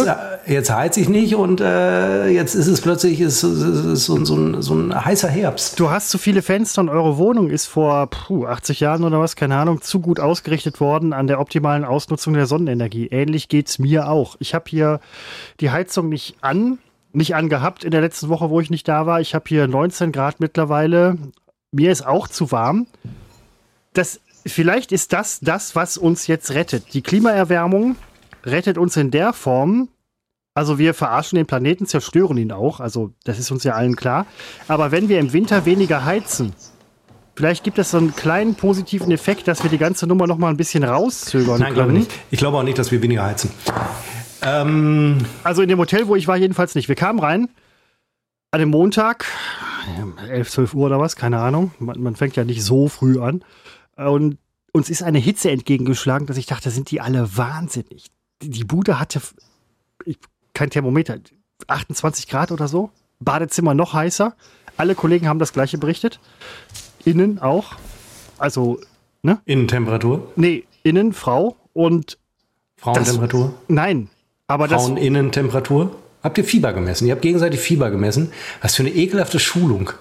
äh, 0.47 0.53
jetzt 0.53 0.71
heize 0.71 1.01
ich 1.01 1.09
nicht 1.09 1.35
und 1.35 1.59
äh, 1.59 2.29
jetzt 2.29 2.55
ist 2.55 2.67
es 2.67 2.79
plötzlich 2.79 3.19
ist, 3.19 3.43
ist, 3.43 3.61
ist 3.61 4.05
so, 4.05 4.23
so, 4.23 4.61
so 4.61 4.73
ein 4.73 4.93
heißer 5.05 5.32
Herbst. 5.33 5.79
Du 5.79 5.89
hast 5.89 6.09
zu 6.09 6.19
viele 6.19 6.43
Fenster 6.43 6.81
und 6.81 6.89
eure 6.89 7.17
Wohnung 7.17 7.49
ist 7.49 7.65
vor 7.65 8.07
puh, 8.07 8.45
80 8.45 8.79
Jahren 8.79 9.03
oder 9.03 9.19
was, 9.19 9.35
keine 9.35 9.57
Ahnung, 9.57 9.81
zu 9.81 9.99
gut 9.99 10.19
ausgerichtet 10.19 10.79
worden 10.79 11.11
an 11.11 11.25
der 11.25 11.39
optimalen 11.39 11.85
Ausnutzung 11.85 12.35
der 12.35 12.45
Sonnenenergie. 12.45 13.07
Ähnlich 13.07 13.49
geht 13.49 13.67
es 13.67 13.79
mir 13.79 14.07
auch. 14.09 14.35
Ich 14.39 14.53
habe 14.53 14.65
hier 14.69 14.99
die 15.59 15.71
Heizung 15.71 16.07
nicht 16.09 16.35
an, 16.41 16.77
nicht 17.13 17.35
angehabt 17.35 17.83
in 17.83 17.91
der 17.91 18.01
letzten 18.01 18.29
Woche, 18.29 18.51
wo 18.51 18.59
ich 18.59 18.69
nicht 18.69 18.87
da 18.87 19.07
war. 19.07 19.21
Ich 19.21 19.33
habe 19.33 19.45
hier 19.47 19.67
19 19.67 20.11
Grad 20.11 20.39
mittlerweile. 20.39 21.17
Mir 21.71 21.91
ist 21.91 22.05
auch 22.05 22.27
zu 22.27 22.51
warm. 22.51 22.85
Das, 23.93 24.21
vielleicht 24.45 24.91
ist 24.91 25.13
das 25.13 25.39
das, 25.39 25.75
was 25.75 25.97
uns 25.97 26.27
jetzt 26.27 26.51
rettet. 26.51 26.93
Die 26.93 27.01
Klimaerwärmung 27.01 27.95
rettet 28.45 28.77
uns 28.77 28.97
in 28.97 29.09
der 29.09 29.33
Form, 29.33 29.89
also 30.55 30.77
wir 30.77 30.93
verarschen 30.93 31.37
den 31.37 31.47
Planeten, 31.47 31.85
zerstören 31.87 32.37
ihn 32.37 32.51
auch. 32.51 32.79
Also 32.79 33.13
das 33.23 33.39
ist 33.39 33.51
uns 33.51 33.63
ja 33.63 33.73
allen 33.73 33.95
klar. 33.95 34.25
Aber 34.67 34.91
wenn 34.91 35.09
wir 35.09 35.19
im 35.19 35.33
Winter 35.33 35.65
weniger 35.65 36.05
heizen, 36.05 36.53
vielleicht 37.35 37.63
gibt 37.63 37.79
es 37.79 37.91
so 37.91 37.97
einen 37.97 38.15
kleinen 38.15 38.55
positiven 38.55 39.11
Effekt, 39.11 39.47
dass 39.47 39.63
wir 39.63 39.69
die 39.69 39.79
ganze 39.79 40.05
Nummer 40.05 40.27
noch 40.27 40.37
mal 40.37 40.49
ein 40.49 40.57
bisschen 40.57 40.83
rauszögern 40.83 41.59
Nein, 41.59 41.73
glaube 41.73 41.93
nicht. 41.93 42.11
Ich 42.29 42.39
glaube 42.39 42.57
auch 42.57 42.63
nicht, 42.63 42.77
dass 42.77 42.91
wir 42.91 43.01
weniger 43.01 43.23
heizen. 43.23 43.51
Ähm 44.43 45.17
also 45.43 45.61
in 45.61 45.69
dem 45.69 45.79
Hotel, 45.79 46.07
wo 46.07 46.15
ich 46.15 46.27
war, 46.27 46.37
jedenfalls 46.37 46.75
nicht. 46.75 46.87
Wir 46.87 46.95
kamen 46.95 47.19
rein 47.19 47.49
an 48.51 48.59
dem 48.59 48.69
Montag, 48.69 49.25
11, 50.29 50.51
12 50.51 50.73
Uhr 50.75 50.85
oder 50.85 50.99
was, 50.99 51.15
keine 51.15 51.39
Ahnung. 51.39 51.71
Man, 51.79 51.99
man 51.99 52.15
fängt 52.15 52.35
ja 52.35 52.43
nicht 52.43 52.63
so 52.63 52.87
früh 52.87 53.19
an. 53.19 53.43
Und 53.95 54.37
uns 54.71 54.91
ist 54.91 55.01
eine 55.01 55.17
Hitze 55.17 55.49
entgegengeschlagen, 55.49 56.27
dass 56.27 56.37
ich 56.37 56.45
dachte, 56.45 56.69
sind 56.69 56.91
die 56.91 57.01
alle 57.01 57.35
wahnsinnig. 57.35 58.11
Die 58.43 58.63
Bude 58.63 58.99
hatte, 58.99 59.21
ich 60.05 60.19
kein 60.53 60.69
Thermometer, 60.69 61.17
28 61.67 62.27
Grad 62.27 62.51
oder 62.51 62.67
so. 62.67 62.91
Badezimmer 63.19 63.73
noch 63.73 63.93
heißer. 63.93 64.35
Alle 64.77 64.95
Kollegen 64.95 65.27
haben 65.27 65.39
das 65.39 65.53
gleiche 65.53 65.77
berichtet. 65.77 66.19
Innen 67.05 67.39
auch. 67.39 67.73
Also, 68.37 68.79
ne? 69.21 69.39
Innentemperatur? 69.45 70.31
Nee, 70.35 70.65
innen 70.83 71.13
Frau 71.13 71.55
und. 71.73 72.17
Frauentemperatur? 72.77 73.45
Das, 73.45 73.53
nein, 73.67 74.09
aber 74.47 74.67
das. 74.67 74.83
Fraueninnentemperatur? 74.83 75.95
Habt 76.21 76.37
ihr 76.37 76.43
Fieber 76.43 76.73
gemessen? 76.73 77.07
Ihr 77.07 77.13
habt 77.13 77.21
gegenseitig 77.21 77.59
Fieber 77.59 77.91
gemessen. 77.91 78.31
Was 78.61 78.75
für 78.75 78.83
eine 78.83 78.93
ekelhafte 78.93 79.39
Schulung. 79.39 79.91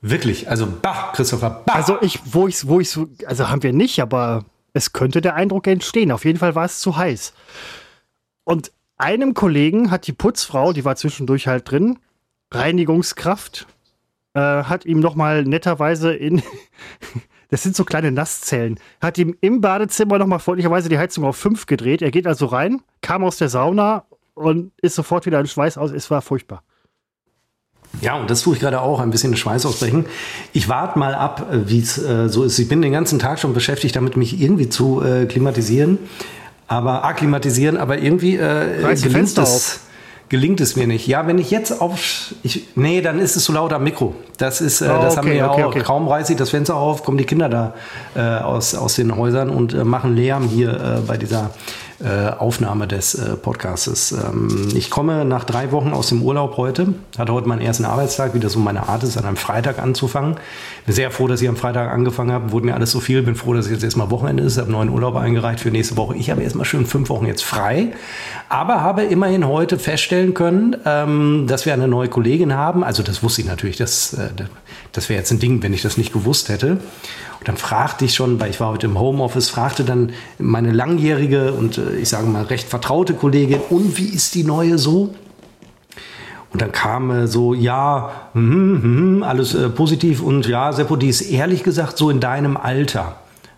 Wirklich. 0.00 0.48
Also, 0.48 0.66
bah, 0.66 1.12
Christopher, 1.14 1.62
bah. 1.64 1.72
Also, 1.72 1.98
ich, 2.00 2.20
wo 2.24 2.48
ich, 2.48 2.66
wo 2.66 2.80
ich 2.80 2.90
so, 2.90 3.08
also 3.26 3.48
haben 3.48 3.62
wir 3.62 3.72
nicht, 3.72 4.00
aber 4.00 4.44
es 4.72 4.92
könnte 4.92 5.20
der 5.20 5.34
Eindruck 5.34 5.66
entstehen. 5.66 6.12
Auf 6.12 6.24
jeden 6.24 6.38
Fall 6.38 6.54
war 6.54 6.64
es 6.64 6.80
zu 6.80 6.96
heiß. 6.96 7.32
Und 8.44 8.72
einem 8.98 9.34
Kollegen 9.34 9.90
hat 9.90 10.06
die 10.06 10.12
Putzfrau, 10.12 10.72
die 10.72 10.84
war 10.84 10.96
zwischendurch 10.96 11.46
halt 11.46 11.70
drin, 11.70 11.98
Reinigungskraft, 12.52 13.66
äh, 14.34 14.40
hat 14.40 14.84
ihm 14.84 15.00
nochmal 15.00 15.44
netterweise 15.44 16.12
in, 16.12 16.42
das 17.48 17.62
sind 17.62 17.76
so 17.76 17.84
kleine 17.84 18.12
Nasszellen, 18.12 18.78
hat 19.00 19.18
ihm 19.18 19.36
im 19.40 19.60
Badezimmer 19.60 20.18
nochmal 20.18 20.40
freundlicherweise 20.40 20.88
die 20.88 20.98
Heizung 20.98 21.24
auf 21.24 21.36
5 21.36 21.66
gedreht. 21.66 22.02
Er 22.02 22.10
geht 22.10 22.26
also 22.26 22.46
rein, 22.46 22.82
kam 23.00 23.24
aus 23.24 23.36
der 23.36 23.48
Sauna 23.48 24.04
und 24.34 24.72
ist 24.82 24.94
sofort 24.94 25.26
wieder 25.26 25.40
in 25.40 25.46
Schweiß 25.46 25.78
aus. 25.78 25.90
Es 25.90 26.10
war 26.10 26.22
furchtbar. 26.22 26.62
Ja, 28.00 28.16
und 28.16 28.30
das 28.30 28.42
tue 28.42 28.54
ich 28.54 28.60
gerade 28.60 28.80
auch, 28.80 29.00
ein 29.00 29.10
bisschen 29.10 29.36
Schweiß 29.36 29.66
ausbrechen. 29.66 30.06
Ich 30.52 30.68
warte 30.68 30.98
mal 30.98 31.14
ab, 31.14 31.48
wie 31.50 31.80
es 31.80 31.98
äh, 31.98 32.28
so 32.28 32.44
ist. 32.44 32.58
Ich 32.58 32.68
bin 32.68 32.82
den 32.82 32.92
ganzen 32.92 33.18
Tag 33.18 33.40
schon 33.40 33.54
beschäftigt, 33.54 33.96
damit 33.96 34.16
mich 34.16 34.40
irgendwie 34.40 34.68
zu 34.68 35.02
äh, 35.02 35.26
klimatisieren, 35.26 35.98
aber 36.68 37.04
akklimatisieren, 37.04 37.76
aber 37.78 37.98
irgendwie 37.98 38.36
äh, 38.36 38.94
gelingt 38.94 39.38
es, 39.38 39.80
gelingt 40.28 40.60
es 40.60 40.76
mir 40.76 40.86
nicht. 40.86 41.06
Ja, 41.06 41.26
wenn 41.26 41.38
ich 41.38 41.50
jetzt 41.50 41.80
auf, 41.80 42.34
ich, 42.42 42.68
nee, 42.76 43.00
dann 43.00 43.18
ist 43.18 43.36
es 43.36 43.44
zu 43.44 43.52
laut 43.52 43.72
am 43.72 43.82
Mikro. 43.82 44.14
Das 44.36 44.60
ist, 44.60 44.82
äh, 44.82 44.84
oh, 44.84 45.02
das 45.02 45.14
okay, 45.14 45.16
haben 45.16 45.28
wir 45.28 45.34
ja 45.34 45.50
okay, 45.50 45.62
auch. 45.64 45.68
Okay. 45.68 45.80
Kaum 45.80 46.06
reiße 46.06 46.32
ich 46.32 46.38
das 46.38 46.50
Fenster 46.50 46.76
auf, 46.76 47.02
kommen 47.02 47.16
die 47.16 47.24
Kinder 47.24 47.48
da 47.48 47.74
äh, 48.14 48.42
aus, 48.42 48.74
aus 48.74 48.94
den 48.96 49.16
Häusern 49.16 49.48
und 49.48 49.72
äh, 49.72 49.84
machen 49.84 50.14
Lärm 50.14 50.46
hier 50.46 50.72
äh, 50.72 51.00
bei 51.06 51.16
dieser 51.16 51.50
äh, 52.00 52.30
Aufnahme 52.30 52.86
des 52.86 53.14
äh, 53.14 53.36
Podcasts. 53.36 54.12
Ähm, 54.12 54.68
ich 54.74 54.88
komme 54.88 55.24
nach 55.24 55.42
drei 55.42 55.72
Wochen 55.72 55.92
aus 55.92 56.10
dem 56.10 56.22
Urlaub 56.22 56.56
heute, 56.56 56.94
hatte 57.18 57.32
heute 57.32 57.48
meinen 57.48 57.60
ersten 57.60 57.84
Arbeitstag, 57.84 58.34
wie 58.34 58.40
das 58.40 58.52
so 58.52 58.60
meine 58.60 58.88
Art 58.88 59.02
ist, 59.02 59.16
an 59.16 59.24
einem 59.24 59.36
Freitag 59.36 59.80
anzufangen. 59.80 60.36
Bin 60.86 60.94
sehr 60.94 61.10
froh, 61.10 61.26
dass 61.26 61.42
ich 61.42 61.48
am 61.48 61.56
Freitag 61.56 61.90
angefangen 61.90 62.30
habe, 62.30 62.52
wurde 62.52 62.66
mir 62.66 62.74
alles 62.74 62.92
so 62.92 63.00
viel, 63.00 63.22
bin 63.22 63.34
froh, 63.34 63.52
dass 63.52 63.68
jetzt 63.68 63.82
erstmal 63.82 64.12
Wochenende 64.12 64.44
ist, 64.44 64.58
habe 64.58 64.70
neuen 64.70 64.90
Urlaub 64.90 65.16
eingereicht 65.16 65.58
für 65.58 65.72
nächste 65.72 65.96
Woche. 65.96 66.14
Ich 66.16 66.30
habe 66.30 66.40
erstmal 66.40 66.64
schön 66.64 66.86
fünf 66.86 67.08
Wochen 67.08 67.26
jetzt 67.26 67.42
frei, 67.42 67.88
aber 68.48 68.80
habe 68.80 69.02
immerhin 69.02 69.48
heute 69.48 69.78
feststellen 69.78 70.34
können, 70.34 70.76
ähm, 70.84 71.46
dass 71.48 71.66
wir 71.66 71.74
eine 71.74 71.88
neue 71.88 72.08
Kollegin 72.08 72.54
haben. 72.54 72.84
Also 72.84 73.02
das 73.02 73.24
wusste 73.24 73.40
ich 73.40 73.48
natürlich, 73.48 73.76
das, 73.76 74.12
äh, 74.12 74.28
das 74.92 75.08
wäre 75.08 75.18
jetzt 75.18 75.32
ein 75.32 75.40
Ding, 75.40 75.64
wenn 75.64 75.74
ich 75.74 75.82
das 75.82 75.96
nicht 75.96 76.12
gewusst 76.12 76.48
hätte. 76.48 76.78
Und 77.38 77.48
dann 77.48 77.56
fragte 77.56 78.04
ich 78.04 78.14
schon, 78.14 78.40
weil 78.40 78.50
ich 78.50 78.60
war 78.60 78.70
heute 78.70 78.86
im 78.86 78.98
Homeoffice, 78.98 79.48
fragte 79.48 79.84
dann 79.84 80.12
meine 80.38 80.72
langjährige 80.72 81.52
und 81.52 81.78
äh, 81.78 81.96
ich 81.96 82.08
sage 82.08 82.26
mal 82.26 82.44
recht 82.44 82.68
vertraute 82.68 83.14
Kollegin, 83.14 83.60
und 83.70 83.96
wie 83.96 84.08
ist 84.08 84.34
die 84.34 84.44
neue 84.44 84.78
so? 84.78 85.14
Und 86.50 86.62
dann 86.62 86.72
kam 86.72 87.10
äh, 87.10 87.26
so, 87.26 87.54
ja, 87.54 88.10
mm, 88.34 89.18
mm, 89.18 89.22
alles 89.22 89.54
äh, 89.54 89.68
positiv 89.68 90.22
und 90.22 90.46
ja, 90.46 90.72
Seppo, 90.72 90.96
die 90.96 91.08
ist 91.08 91.20
ehrlich 91.20 91.62
gesagt 91.62 91.98
so 91.98 92.10
in 92.10 92.20
deinem 92.20 92.56
Alter. 92.56 93.16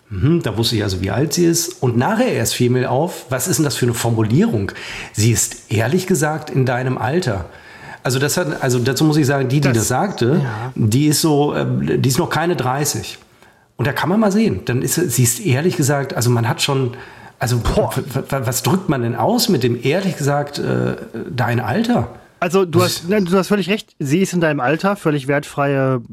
Mhm, 0.09 0.41
da 0.43 0.57
wusste 0.57 0.75
ich 0.75 0.83
also, 0.83 1.01
wie 1.01 1.09
alt 1.09 1.33
sie 1.33 1.45
ist. 1.45 1.81
Und 1.81 1.97
nachher 1.97 2.33
erst 2.33 2.53
fiel 2.53 2.69
mir 2.69 2.91
auf, 2.91 3.25
was 3.29 3.47
ist 3.47 3.57
denn 3.57 3.63
das 3.63 3.77
für 3.77 3.85
eine 3.85 3.93
Formulierung? 3.93 4.73
Sie 5.13 5.31
ist 5.31 5.71
ehrlich 5.71 6.05
gesagt 6.05 6.49
in 6.49 6.65
deinem 6.65 6.97
Alter. 6.97 7.45
Also 8.03 8.19
das 8.19 8.35
hat, 8.35 8.61
also 8.61 8.79
dazu 8.79 9.05
muss 9.05 9.15
ich 9.15 9.25
sagen, 9.25 9.47
die, 9.47 9.61
die 9.61 9.67
das, 9.69 9.77
das 9.77 9.87
sagte, 9.87 10.41
ja. 10.43 10.73
die 10.75 11.07
ist 11.07 11.21
so, 11.21 11.53
äh, 11.53 11.97
die 11.97 12.09
ist 12.09 12.17
noch 12.17 12.29
keine 12.29 12.57
30. 12.57 13.19
Und 13.81 13.87
da 13.87 13.93
kann 13.93 14.09
man 14.09 14.19
mal 14.19 14.31
sehen. 14.31 14.61
Dann 14.65 14.83
ist 14.83 14.93
sie 14.93 15.23
ist 15.23 15.39
ehrlich 15.39 15.75
gesagt, 15.75 16.13
also 16.13 16.29
man 16.29 16.47
hat 16.47 16.61
schon, 16.61 16.95
also 17.39 17.57
boah, 17.57 17.91
was 18.29 18.61
drückt 18.61 18.89
man 18.89 19.01
denn 19.01 19.15
aus 19.15 19.49
mit 19.49 19.63
dem 19.63 19.83
ehrlich 19.83 20.17
gesagt 20.17 20.59
äh, 20.59 20.97
dein 21.31 21.59
Alter? 21.59 22.09
Also 22.39 22.63
du 22.63 22.83
hast, 22.83 23.05
du 23.09 23.35
hast 23.35 23.47
völlig 23.47 23.71
recht. 23.71 23.95
Sie 23.97 24.19
ist 24.19 24.33
in 24.33 24.39
deinem 24.39 24.59
Alter, 24.59 24.95
völlig 24.95 25.27
wertfreie 25.27 26.03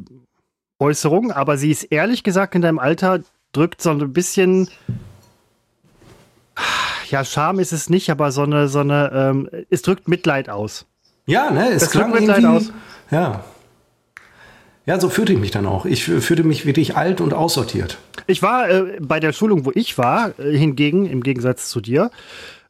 Äußerung, 0.79 1.31
aber 1.31 1.59
sie 1.59 1.71
ist 1.71 1.83
ehrlich 1.83 2.23
gesagt 2.23 2.55
in 2.55 2.63
deinem 2.63 2.79
Alter 2.79 3.21
drückt 3.53 3.83
so 3.83 3.91
ein 3.91 4.15
bisschen 4.15 4.71
ja, 7.11 7.23
Scham 7.23 7.59
ist 7.59 7.75
es 7.75 7.91
nicht, 7.91 8.09
aber 8.09 8.33
so 8.33 8.45
eine, 8.45 8.69
so 8.69 8.81
eine, 8.81 9.11
ähm, 9.13 9.51
es 9.69 9.83
drückt 9.83 10.09
Mitleid 10.09 10.49
aus. 10.49 10.87
Ja, 11.27 11.51
ne, 11.51 11.69
es, 11.69 11.83
es 11.83 11.91
drückt 11.91 12.15
Mitleid 12.15 12.47
aus. 12.47 12.73
Ja. 13.11 13.45
Ja, 14.89 14.99
so 14.99 15.11
fühlte 15.11 15.35
ich 15.35 15.39
mich 15.39 15.51
dann 15.51 15.67
auch. 15.67 15.85
Ich 15.85 16.05
fühlte 16.05 16.45
mich 16.45 16.65
wirklich 16.65 16.97
alt 16.97 17.21
und 17.21 17.35
aussortiert. 17.35 17.99
Ich 18.27 18.41
war 18.41 18.71
äh, 18.71 18.97
bei 19.03 19.21
der 19.21 19.35
Schulung, 19.35 19.67
wo 19.67 19.73
ich 19.75 19.99
war, 19.99 20.33
äh, 20.39 20.57
hingegen, 20.57 21.05
im 21.05 21.23
Gegensatz 21.23 21.69
zu 21.69 21.83
dir, 21.83 22.11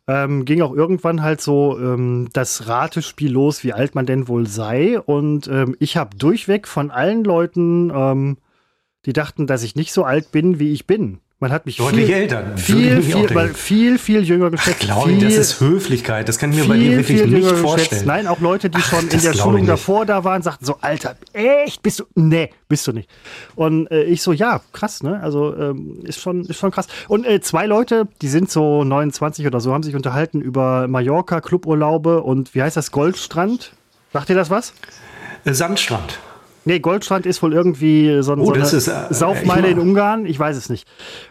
ähm, 0.09 0.45
ging 0.45 0.61
auch 0.63 0.75
irgendwann 0.75 1.23
halt 1.23 1.41
so 1.41 1.79
ähm, 1.79 2.29
das 2.33 2.67
Ratespiel 2.67 3.31
los, 3.31 3.63
wie 3.63 3.73
alt 3.73 3.95
man 3.95 4.05
denn 4.05 4.27
wohl 4.27 4.49
sei. 4.49 4.99
Und 4.99 5.47
ähm, 5.47 5.77
ich 5.79 5.97
habe 5.97 6.17
durchweg 6.17 6.67
von 6.67 6.91
allen 6.91 7.23
Leuten, 7.23 7.93
ähm, 7.95 8.39
die 9.07 9.13
dachten, 9.13 9.47
dass 9.47 9.63
ich 9.63 9.77
nicht 9.77 9.93
so 9.93 10.03
alt 10.03 10.33
bin, 10.33 10.59
wie 10.59 10.73
ich 10.73 10.89
bin. 10.89 11.21
Man 11.41 11.53
hat 11.53 11.67
mich 11.67 11.77
deutlich 11.77 12.07
viel, 12.07 12.15
älter. 12.15 12.57
Viel, 12.57 13.01
viel, 13.01 13.29
viel, 13.29 13.55
viel, 13.55 13.99
viel 13.99 14.23
jünger 14.25 14.51
geschätzt. 14.51 14.81
Glaube 14.81 15.13
ich, 15.13 15.23
das 15.23 15.37
ist 15.37 15.61
Höflichkeit. 15.61 16.29
Das 16.29 16.37
kann 16.37 16.51
ich 16.51 16.59
mir 16.59 16.65
bei 16.65 16.77
dir 16.77 16.97
wirklich 16.97 17.27
nicht 17.27 17.49
vorstellen. 17.49 17.89
Geschätzt. 17.91 18.07
Nein, 18.07 18.27
auch 18.27 18.41
Leute, 18.41 18.69
die 18.71 18.79
Ach, 18.81 18.91
schon 18.91 19.09
in 19.09 19.23
der 19.23 19.35
Schulung 19.35 19.65
davor 19.65 20.05
da 20.05 20.25
waren, 20.25 20.43
sagten 20.43 20.65
so, 20.65 20.79
Alter, 20.81 21.15
echt, 21.33 21.81
bist 21.85 22.01
du? 22.01 22.05
Nee, 22.17 22.51
bist 22.69 22.89
du 22.89 22.93
nicht. 22.93 23.09
Und 23.55 23.89
äh, 23.93 24.03
ich 24.03 24.21
so, 24.23 24.33
ja, 24.33 24.63
krass, 24.73 25.05
ne? 25.05 25.21
Also 25.23 25.57
ähm, 25.57 26.01
ist 26.03 26.21
schon, 26.21 26.45
ist 26.45 26.59
schon 26.59 26.73
krass. 26.73 26.89
Und 27.07 27.25
äh, 27.25 27.41
zwei 27.41 27.67
Leute, 27.67 28.09
die 28.21 28.29
sind 28.29 28.51
so 28.51 28.83
29 28.83 29.47
oder 29.47 29.61
so, 29.61 29.73
haben 29.73 29.85
sich 29.85 29.95
unterhalten 29.95 30.41
über 30.41 30.89
Mallorca, 30.89 31.41
Cluburlaube 31.41 32.21
und 32.21 32.53
wie 32.57 32.63
heißt 32.63 32.77
das, 32.77 32.91
Goldstrand? 32.91 33.75
Sagt 34.13 34.29
ihr 34.31 34.35
das 34.35 34.51
was? 34.51 34.73
Sandstrand. 35.45 36.19
Nee, 36.69 36.81
Goldstrand 36.81 37.25
ist 37.25 37.43
wohl 37.43 37.55
irgendwie 37.55 38.21
so, 38.21 38.35
oh, 38.35 38.45
so 38.45 38.53
eine 38.53 38.63
ist, 38.63 38.89
äh, 38.89 39.07
Saufmeile 39.09 39.69
in 39.69 39.79
Ungarn. 39.79 40.27
Ich 40.27 40.39
weiß 40.39 40.55
es 40.55 40.69
nicht. 40.69 40.87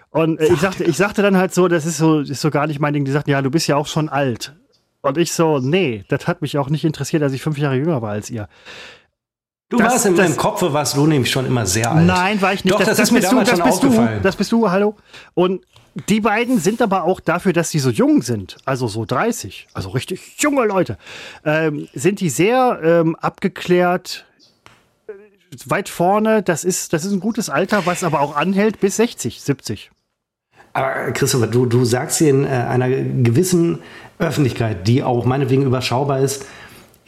Und 0.09 0.39
äh, 0.39 0.45
ich, 0.45 0.59
sagte, 0.59 0.83
ich 0.83 0.97
sagte 0.97 1.21
dann 1.21 1.37
halt 1.37 1.53
so, 1.53 1.67
das 1.67 1.85
ist 1.85 1.97
so, 1.97 2.21
ist 2.21 2.41
so 2.41 2.49
gar 2.49 2.67
nicht 2.67 2.79
mein 2.79 2.93
Ding. 2.93 3.05
Die 3.05 3.11
sagten, 3.11 3.29
ja, 3.29 3.41
du 3.41 3.51
bist 3.51 3.67
ja 3.67 3.75
auch 3.75 3.87
schon 3.87 4.09
alt. 4.09 4.55
Und 5.01 5.17
ich 5.17 5.33
so, 5.33 5.59
nee, 5.59 6.03
das 6.09 6.27
hat 6.27 6.41
mich 6.41 6.57
auch 6.57 6.69
nicht 6.69 6.83
interessiert, 6.83 7.23
als 7.23 7.33
ich 7.33 7.41
fünf 7.41 7.57
Jahre 7.57 7.75
jünger 7.75 8.01
war 8.01 8.11
als 8.11 8.29
ihr. 8.29 8.47
Du 9.69 9.77
das, 9.77 9.93
warst 9.93 10.05
in 10.05 10.15
meinem 10.15 10.37
Kopf, 10.37 10.61
warst 10.61 10.95
du 10.95 11.05
nämlich 11.05 11.29
schon 11.29 11.45
immer 11.45 11.65
sehr 11.65 11.91
alt. 11.91 12.05
Nein, 12.05 12.41
war 12.41 12.53
ich 12.53 12.63
nicht. 12.63 12.73
Doch, 12.73 12.79
das, 12.79 12.89
das, 12.89 12.97
das 12.97 13.09
ist 13.09 13.11
mir 13.11 13.19
damals 13.19 13.49
du, 13.49 13.57
schon 13.57 13.65
aufgefallen. 13.65 14.17
Du, 14.17 14.23
das 14.23 14.35
bist 14.37 14.51
du, 14.51 14.69
hallo. 14.71 14.95
Und 15.33 15.61
die 16.09 16.21
beiden 16.21 16.59
sind 16.59 16.81
aber 16.81 17.03
auch 17.03 17.19
dafür, 17.19 17.53
dass 17.53 17.69
sie 17.69 17.79
so 17.79 17.89
jung 17.89 18.21
sind, 18.21 18.57
also 18.65 18.87
so 18.87 19.03
30, 19.03 19.67
also 19.73 19.89
richtig 19.89 20.35
junge 20.39 20.65
Leute, 20.65 20.97
ähm, 21.43 21.89
sind 21.93 22.21
die 22.21 22.29
sehr 22.29 22.79
ähm, 22.83 23.15
abgeklärt, 23.15 24.25
weit 25.65 25.89
vorne. 25.89 26.43
Das 26.43 26.63
ist, 26.63 26.93
das 26.93 27.03
ist 27.03 27.11
ein 27.11 27.19
gutes 27.19 27.49
Alter, 27.49 27.85
was 27.85 28.03
aber 28.03 28.21
auch 28.21 28.35
anhält 28.35 28.79
bis 28.79 28.97
60, 28.97 29.41
70. 29.41 29.91
Aber 30.77 31.11
Christopher, 31.11 31.47
du, 31.47 31.65
du 31.65 31.85
sagst 31.85 32.19
hier 32.19 32.29
in 32.29 32.45
äh, 32.45 32.49
einer 32.49 32.87
gewissen 32.87 33.79
Öffentlichkeit, 34.19 34.87
die 34.87 35.01
auch 35.01 35.25
meinetwegen 35.25 35.63
überschaubar 35.63 36.19
ist, 36.19 36.45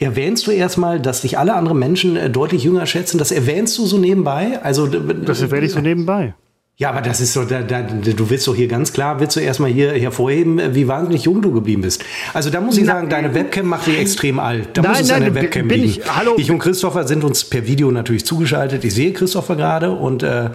erwähnst 0.00 0.44
du 0.48 0.50
erstmal, 0.50 0.98
dass 0.98 1.20
dich 1.20 1.38
alle 1.38 1.54
anderen 1.54 1.78
Menschen 1.78 2.16
äh, 2.16 2.30
deutlich 2.30 2.64
jünger 2.64 2.84
schätzen? 2.86 3.18
Das 3.18 3.30
erwähnst 3.30 3.78
du 3.78 3.86
so 3.86 3.96
nebenbei? 3.96 4.58
Also, 4.64 4.88
das 4.88 5.40
erwähne 5.40 5.66
ich 5.66 5.72
so 5.72 5.78
nebenbei. 5.78 6.34
Ja, 6.78 6.88
aber 6.88 7.00
das 7.00 7.20
ist 7.20 7.32
so, 7.32 7.44
da, 7.44 7.62
da, 7.62 7.82
du 7.82 8.28
willst 8.28 8.48
doch 8.48 8.56
hier 8.56 8.66
ganz 8.66 8.92
klar, 8.92 9.20
willst 9.20 9.36
du 9.36 9.40
erstmal 9.40 9.70
hier 9.70 9.92
hervorheben, 9.92 10.74
wie 10.74 10.88
wahnsinnig 10.88 11.22
jung 11.24 11.40
du 11.40 11.52
geblieben 11.52 11.82
bist. 11.82 12.02
Also 12.34 12.50
da 12.50 12.60
muss 12.60 12.76
ich 12.76 12.86
sagen, 12.86 13.08
deine 13.08 13.34
Webcam 13.34 13.66
macht 13.66 13.86
dich 13.86 14.00
extrem 14.00 14.40
alt. 14.40 14.70
Da 14.72 14.82
nein, 14.82 14.90
muss 14.90 15.00
es 15.02 15.08
nein, 15.10 15.22
an 15.22 15.32
der 15.32 15.42
Webcam 15.42 15.68
liegen. 15.68 15.84
Ich, 15.84 16.00
hallo. 16.16 16.34
ich 16.38 16.50
und 16.50 16.58
Christopher 16.58 17.06
sind 17.06 17.22
uns 17.22 17.44
per 17.44 17.68
Video 17.68 17.92
natürlich 17.92 18.24
zugeschaltet. 18.24 18.84
Ich 18.84 18.94
sehe 18.94 19.12
Christopher 19.12 19.54
gerade 19.54 19.92
und 19.92 20.24
äh, 20.24 20.50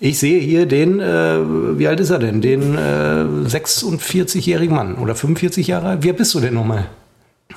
ich 0.00 0.18
sehe 0.18 0.40
hier 0.40 0.66
den, 0.66 0.98
äh, 0.98 1.78
wie 1.78 1.86
alt 1.86 2.00
ist 2.00 2.10
er 2.10 2.18
denn? 2.18 2.40
Den 2.40 2.74
äh, 2.74 3.48
46-jährigen 3.48 4.74
Mann 4.74 4.96
oder 4.96 5.14
45 5.14 5.66
Jahre. 5.66 6.02
Wie 6.02 6.08
alt 6.08 6.16
bist 6.16 6.34
du 6.34 6.40
denn 6.40 6.54
nochmal? 6.54 6.86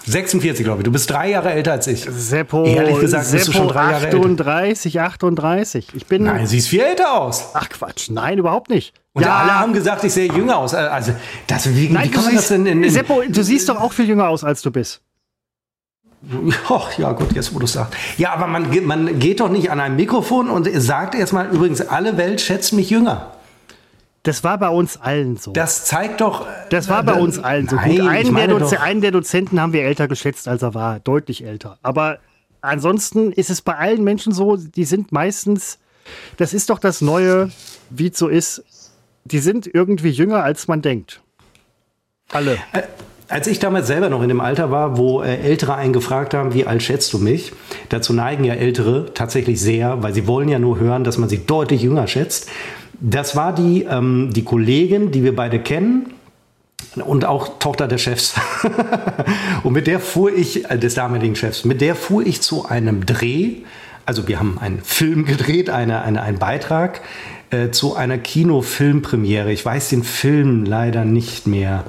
46, 0.05 0.65
glaube 0.65 0.81
ich. 0.81 0.83
Du 0.83 0.91
bist 0.91 1.09
drei 1.09 1.29
Jahre 1.29 1.51
älter 1.51 1.71
als 1.71 1.87
ich. 1.87 2.05
Seppo, 2.09 2.65
Ehrlich 2.65 2.99
gesagt, 2.99 3.25
Seppo 3.25 3.37
bist 3.37 3.47
du 3.47 3.51
schon 3.53 3.67
drei 3.69 3.91
Jahre 3.91 4.07
38, 4.07 4.95
älter. 4.95 5.07
38. 5.07 5.87
Ich 5.93 6.05
bin. 6.07 6.23
Nein, 6.23 6.45
siehst 6.45 6.67
viel 6.67 6.81
älter 6.81 7.13
aus. 7.13 7.51
Ach 7.53 7.69
Quatsch, 7.69 8.09
nein, 8.09 8.37
überhaupt 8.37 8.69
nicht. 8.69 8.93
Und 9.13 9.23
ja. 9.23 9.37
alle 9.37 9.59
haben 9.59 9.71
gesagt, 9.71 10.03
ich 10.03 10.11
sehe 10.11 10.31
jünger 10.31 10.57
aus. 10.57 10.73
Also, 10.73 11.13
das, 11.47 11.73
wie, 11.73 11.89
nein, 11.89 12.05
wie 12.05 12.11
kann 12.11 12.25
man 12.25 12.35
das 12.35 12.49
denn 12.49 12.65
in, 12.65 12.83
in 12.83 12.89
Seppo, 12.89 13.21
du 13.27 13.43
siehst 13.43 13.69
doch 13.69 13.79
auch 13.79 13.93
viel 13.93 14.07
jünger 14.07 14.27
aus, 14.27 14.43
als 14.43 14.61
du 14.61 14.71
bist. 14.71 15.01
Ach, 16.69 16.97
ja, 16.97 17.11
gut, 17.11 17.33
jetzt 17.33 17.53
wo 17.53 17.59
du 17.59 17.65
es 17.65 17.73
sagst. 17.73 17.93
Ja, 18.17 18.33
aber 18.33 18.47
man, 18.47 18.85
man 18.85 19.19
geht 19.19 19.39
doch 19.39 19.49
nicht 19.49 19.71
an 19.71 19.79
ein 19.79 19.95
Mikrofon 19.95 20.49
und 20.49 20.69
sagt 20.73 21.15
erstmal, 21.15 21.49
übrigens, 21.49 21.81
alle 21.81 22.17
Welt 22.17 22.39
schätzt 22.39 22.73
mich 22.73 22.89
jünger. 22.89 23.33
Das 24.23 24.41
war 24.45 24.57
bei 24.57 24.69
uns 24.69 24.95
allen 25.01 25.35
so. 25.35 25.51
Das 25.51 25.83
zeigt 25.85 26.21
doch. 26.21 26.47
Das 26.69 26.87
war 26.87 27.03
bei 27.03 27.13
uns 27.13 27.39
allen 27.39 27.67
so. 27.67 27.75
Nein, 27.75 27.97
Gut, 27.97 28.07
einen, 28.07 28.35
der 28.35 28.47
Doze 28.47 28.79
einen 28.79 29.01
der 29.01 29.11
Dozenten 29.11 29.59
haben 29.59 29.73
wir 29.73 29.83
älter 29.83 30.07
geschätzt, 30.07 30.47
als 30.47 30.61
er 30.61 30.73
war. 30.73 31.01
Deutlich 31.01 31.43
älter. 31.43 31.77
Aber 31.81 32.19
ansonsten 32.61 33.33
ist 33.33 33.49
es 33.49 33.61
bei 33.61 33.75
allen 33.75 34.01
Menschen 34.01 34.31
so, 34.31 34.55
die 34.55 34.85
sind 34.85 35.11
meistens. 35.11 35.77
Das 36.37 36.53
ist 36.53 36.69
doch 36.69 36.79
das 36.79 37.01
Neue, 37.01 37.51
wie 37.89 38.07
es 38.07 38.17
so 38.17 38.29
ist. 38.29 38.63
Die 39.25 39.39
sind 39.39 39.67
irgendwie 39.67 40.09
jünger, 40.09 40.41
als 40.41 40.69
man 40.69 40.81
denkt. 40.81 41.21
Alle. 42.31 42.57
Als 43.29 43.47
ich 43.47 43.59
damals 43.59 43.87
selber 43.87 44.09
noch 44.09 44.21
in 44.21 44.27
dem 44.27 44.41
Alter 44.41 44.69
war, 44.69 44.97
wo 44.97 45.21
äh, 45.21 45.37
Ältere 45.37 45.75
einen 45.75 45.93
gefragt 45.93 46.33
haben, 46.33 46.53
wie 46.53 46.65
alt 46.65 46.83
schätzt 46.83 47.13
du 47.13 47.19
mich? 47.19 47.53
Dazu 47.89 48.13
neigen 48.13 48.43
ja 48.43 48.53
Ältere 48.53 49.13
tatsächlich 49.13 49.61
sehr, 49.61 50.03
weil 50.03 50.13
sie 50.13 50.27
wollen 50.27 50.49
ja 50.49 50.59
nur 50.59 50.79
hören, 50.79 51.03
dass 51.03 51.17
man 51.17 51.29
sie 51.29 51.45
deutlich 51.45 51.81
jünger 51.81 52.07
schätzt. 52.07 52.49
Das 52.99 53.35
war 53.35 53.53
die, 53.53 53.83
ähm, 53.83 54.31
die 54.33 54.43
Kollegin, 54.43 55.11
die 55.11 55.23
wir 55.23 55.35
beide 55.35 55.59
kennen. 55.59 56.13
und 56.95 57.25
auch 57.25 57.59
Tochter 57.59 57.87
des 57.87 58.01
Chefs. 58.01 58.35
und 59.63 59.73
mit 59.73 59.87
der 59.87 59.99
fuhr 59.99 60.31
ich, 60.31 60.69
äh, 60.69 60.77
des 60.77 60.93
damaligen 60.93 61.35
Chefs, 61.35 61.65
mit 61.65 61.81
der 61.81 61.95
fuhr 61.95 62.25
ich 62.25 62.41
zu 62.41 62.65
einem 62.65 63.05
Dreh. 63.05 63.61
Also 64.05 64.27
wir 64.27 64.37
haben 64.37 64.59
einen 64.59 64.81
Film 64.81 65.25
gedreht, 65.25 65.69
eine, 65.69 66.01
eine, 66.01 66.21
einen 66.21 66.39
Beitrag 66.39 67.01
äh, 67.51 67.71
zu 67.71 67.95
einer 67.95 68.17
Kinofilmpremiere. 68.17 69.51
Ich 69.51 69.65
weiß 69.65 69.89
den 69.89 70.03
Film 70.03 70.65
leider 70.65 71.05
nicht 71.05 71.47
mehr. 71.47 71.85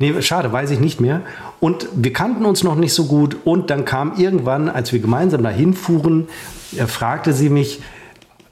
Nee, 0.00 0.22
schade, 0.22 0.52
weiß 0.52 0.70
ich 0.70 0.78
nicht 0.78 1.00
mehr. 1.00 1.22
Und 1.58 1.88
wir 1.92 2.12
kannten 2.12 2.44
uns 2.44 2.62
noch 2.62 2.76
nicht 2.76 2.94
so 2.94 3.06
gut. 3.06 3.36
Und 3.44 3.68
dann 3.70 3.84
kam 3.84 4.16
irgendwann, 4.16 4.68
als 4.68 4.92
wir 4.92 5.00
gemeinsam 5.00 5.42
dahin 5.42 5.74
fuhren, 5.74 6.28
äh, 6.76 6.86
fragte 6.86 7.32
sie 7.32 7.48
mich, 7.48 7.80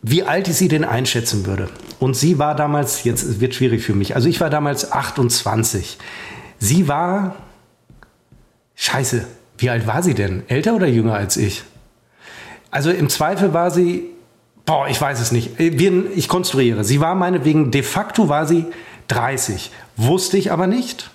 wie 0.03 0.25
alt 0.25 0.49
ich 0.49 0.57
sie 0.57 0.69
denn 0.69 0.85
einschätzen 0.85 1.47
würde. 1.47 1.69
Und 2.01 2.17
sie 2.17 2.39
war 2.39 2.57
damals, 2.57 3.05
jetzt 3.05 3.41
wird 3.41 3.55
schwierig 3.55 3.83
für 3.83 3.95
mich, 3.95 4.15
also 4.15 4.29
ich 4.29 4.41
war 4.41 4.51
damals 4.51 4.93
28. 4.93 5.99
Sie 6.59 6.89
war, 6.89 7.37
scheiße, 8.75 9.27
wie 9.59 9.71
alt 9.71 9.87
war 9.87 10.03
sie 10.03 10.15
denn? 10.15 10.43
Älter 10.49 10.75
oder 10.75 10.87
jünger 10.87 11.15
als 11.15 11.37
ich? 11.37 11.63
Also 12.71 12.91
im 12.91 13.09
Zweifel 13.09 13.55
war 13.55 13.71
sie, 13.71 14.05
boah, 14.65 14.89
ich 14.89 15.01
weiß 15.01 15.21
es 15.21 15.33
nicht. 15.33 15.59
Ich 15.59 16.29
konstruiere. 16.29 16.85
Sie 16.85 17.01
war 17.01 17.15
meinetwegen, 17.15 17.71
de 17.71 17.83
facto 17.83 18.29
war 18.29 18.47
sie 18.47 18.67
30. 19.09 19.71
Wusste 19.97 20.37
ich 20.37 20.53
aber 20.53 20.67
nicht 20.67 21.11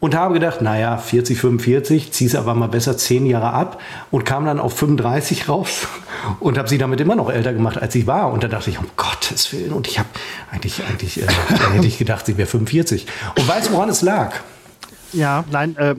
und 0.00 0.14
habe 0.14 0.34
gedacht, 0.34 0.62
naja, 0.62 0.96
40, 0.96 1.38
45, 1.38 2.10
zieh's 2.12 2.34
aber 2.34 2.54
mal 2.54 2.68
besser 2.68 2.96
10 2.96 3.26
Jahre 3.26 3.52
ab 3.52 3.80
und 4.10 4.24
kam 4.24 4.46
dann 4.46 4.58
auf 4.58 4.76
35 4.76 5.48
raus 5.48 5.86
und 6.40 6.58
habe 6.58 6.68
sie 6.68 6.78
damit 6.78 7.00
immer 7.00 7.14
noch 7.14 7.30
älter 7.30 7.52
gemacht, 7.52 7.80
als 7.80 7.94
ich 7.94 8.06
war. 8.06 8.32
Und 8.32 8.42
da 8.42 8.48
dachte 8.48 8.70
ich, 8.70 8.78
um 8.78 8.86
Gottes 8.96 9.52
Willen. 9.52 9.72
Und 9.72 9.86
ich 9.86 9.98
habe 9.98 10.08
eigentlich, 10.50 10.82
eigentlich 10.88 11.22
äh, 11.22 11.26
hätte 11.72 11.86
ich 11.86 11.98
gedacht, 11.98 12.26
sie 12.26 12.38
wäre 12.38 12.48
45. 12.48 13.06
Und 13.36 13.46
weißt 13.46 13.70
woran 13.72 13.90
es 13.90 14.00
lag? 14.00 14.32
Ja, 15.12 15.44
nein, 15.50 15.76
äh, 15.76 15.94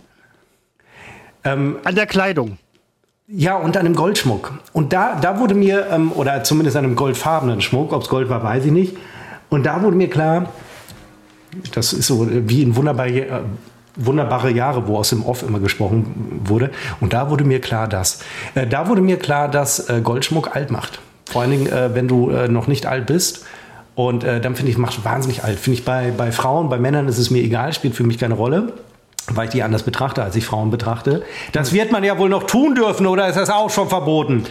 ähm, 1.44 1.78
an 1.84 1.96
der 1.96 2.08
Kleidung. 2.08 2.58
Ja, 3.28 3.56
und 3.56 3.78
an 3.78 3.86
dem 3.86 3.96
Goldschmuck. 3.96 4.54
Und 4.74 4.94
da, 4.94 5.18
da 5.20 5.40
wurde 5.40 5.54
mir, 5.54 5.88
ähm, 5.90 6.12
oder 6.12 6.44
zumindest 6.44 6.76
an 6.76 6.86
einem 6.86 6.96
goldfarbenen 6.96 7.62
Schmuck, 7.62 7.94
ob 7.94 8.02
es 8.02 8.10
Gold 8.10 8.30
war, 8.30 8.44
weiß 8.44 8.66
ich 8.66 8.72
nicht. 8.72 8.98
Und 9.50 9.66
da 9.66 9.82
wurde 9.82 9.96
mir 9.96 10.10
klar, 10.10 10.52
das 11.74 11.94
ist 11.94 12.08
so 12.08 12.28
wie 12.30 12.64
ein 12.64 12.76
wunderbar, 12.76 13.08
wunderbare 13.96 14.52
Jahre, 14.52 14.88
wo 14.88 14.98
aus 14.98 15.10
dem 15.10 15.24
Off 15.26 15.44
immer 15.44 15.60
gesprochen 15.60 16.42
wurde. 16.46 16.72
Und 17.00 17.14
da 17.14 17.30
wurde 17.30 17.44
mir 17.44 17.62
klar, 17.62 17.88
dass 17.88 18.22
äh, 18.56 18.68
da 18.68 18.88
wurde 18.88 19.02
mir 19.02 19.18
klar, 19.18 19.48
dass 19.48 19.90
äh, 19.90 20.02
Goldschmuck 20.02 20.56
alt 20.56 20.72
macht. 20.72 21.00
Vor 21.30 21.42
allen 21.42 21.52
Dingen, 21.52 21.68
äh, 21.68 21.94
wenn 21.94 22.08
du 22.08 22.30
äh, 22.30 22.48
noch 22.48 22.68
nicht 22.68 22.86
alt 22.86 23.06
bist. 23.06 23.46
Und 23.94 24.24
äh, 24.24 24.40
dann 24.40 24.56
finde 24.56 24.72
ich, 24.72 24.78
macht 24.78 25.04
wahnsinnig 25.04 25.44
alt. 25.44 25.60
Finde 25.60 25.80
ich 25.80 25.86
bei, 25.86 26.12
bei 26.16 26.32
Frauen, 26.32 26.70
bei 26.70 26.80
Männern 26.80 27.08
ist 27.08 27.18
es 27.18 27.30
mir 27.30 27.44
egal, 27.44 27.74
spielt 27.74 27.96
für 27.96 28.04
mich 28.04 28.18
keine 28.18 28.36
Rolle 28.36 28.74
weil 29.34 29.46
ich 29.46 29.52
die 29.52 29.64
anders 29.64 29.84
betrachte, 29.84 30.24
als 30.24 30.36
ich 30.36 30.46
Frauen 30.46 30.72
betrachte. 30.72 31.24
Das 31.52 31.72
wird 31.74 31.92
man 31.92 32.04
ja 32.04 32.18
wohl 32.18 32.28
noch 32.28 32.44
tun 32.44 32.76
dürfen, 32.76 33.06
oder 33.06 33.28
ist 33.28 33.36
das 33.36 33.50
auch 33.50 33.70
schon 33.70 33.88
verboten? 33.88 34.46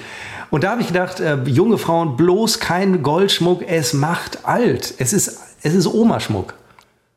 Und 0.50 0.64
da 0.64 0.70
habe 0.70 0.80
ich 0.80 0.88
gedacht, 0.88 1.20
äh, 1.20 1.38
junge 1.44 1.76
Frauen, 1.76 2.16
bloß 2.16 2.60
kein 2.60 3.02
Goldschmuck, 3.02 3.62
es 3.66 3.92
macht 3.92 4.44
alt. 4.44 4.94
Es 4.98 5.12
ist, 5.12 5.40
es 5.62 5.74
ist 5.74 5.86
Omaschmuck 5.86 6.54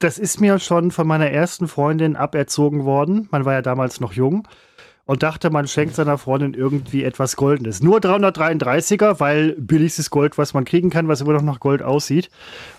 das 0.04 0.18
ist 0.18 0.42
mir 0.42 0.60
schon 0.60 0.92
von 0.92 1.08
meiner 1.08 1.32
ersten 1.32 1.70
Freundin 1.70 2.18
aberzogen 2.18 2.84
worden. 2.84 3.30
Man 3.32 3.46
war 3.46 3.54
ja 3.54 3.62
damals 3.62 4.02
noch 4.02 4.12
jung 4.12 4.46
und 5.06 5.24
dachte, 5.24 5.50
man 5.50 5.66
schenkt 5.66 5.96
seiner 5.96 6.18
Freundin 6.18 6.54
irgendwie 6.54 7.06
etwas 7.06 7.38
Goldenes. 7.38 7.82
Nur 7.82 8.00
333er, 8.00 9.22
weil 9.22 9.54
billigstes 9.54 10.10
Gold, 10.10 10.38
was 10.38 10.54
man 10.54 10.66
kriegen 10.66 10.90
kann, 10.90 11.08
was 11.08 11.22
immer 11.22 11.32
noch 11.32 11.42
nach 11.42 11.62
Gold 11.62 11.82
aussieht. 11.82 12.30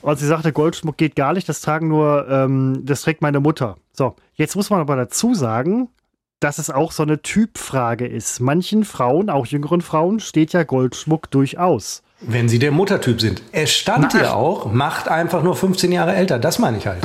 Und 0.02 0.18
sie 0.18 0.26
sagte, 0.26 0.52
Goldschmuck 0.52 0.98
geht 0.98 1.16
gar 1.16 1.32
nicht, 1.32 1.48
das 1.48 1.62
tragen 1.62 1.88
nur, 1.88 2.28
ähm, 2.28 2.82
das 2.84 3.00
trägt 3.02 3.22
meine 3.22 3.40
Mutter. 3.40 3.78
So, 3.92 4.16
jetzt 4.34 4.54
muss 4.54 4.68
man 4.68 4.80
aber 4.80 4.96
dazu 4.96 5.34
sagen, 5.34 5.88
dass 6.40 6.58
es 6.58 6.68
auch 6.68 6.92
so 6.92 7.02
eine 7.02 7.22
Typfrage 7.22 8.06
ist. 8.06 8.40
Manchen 8.40 8.84
Frauen, 8.84 9.30
auch 9.30 9.46
jüngeren 9.46 9.80
Frauen, 9.80 10.20
steht 10.20 10.52
ja 10.52 10.62
Goldschmuck 10.62 11.30
durchaus. 11.30 12.02
Wenn 12.26 12.48
sie 12.48 12.58
der 12.58 12.70
Muttertyp 12.70 13.20
sind. 13.20 13.42
Es 13.52 13.72
stand 13.72 14.14
ja 14.14 14.32
auch, 14.32 14.72
macht 14.72 15.08
einfach 15.08 15.42
nur 15.42 15.56
15 15.56 15.92
Jahre 15.92 16.14
älter. 16.14 16.38
Das 16.38 16.58
meine 16.58 16.78
ich 16.78 16.86
halt. 16.86 17.02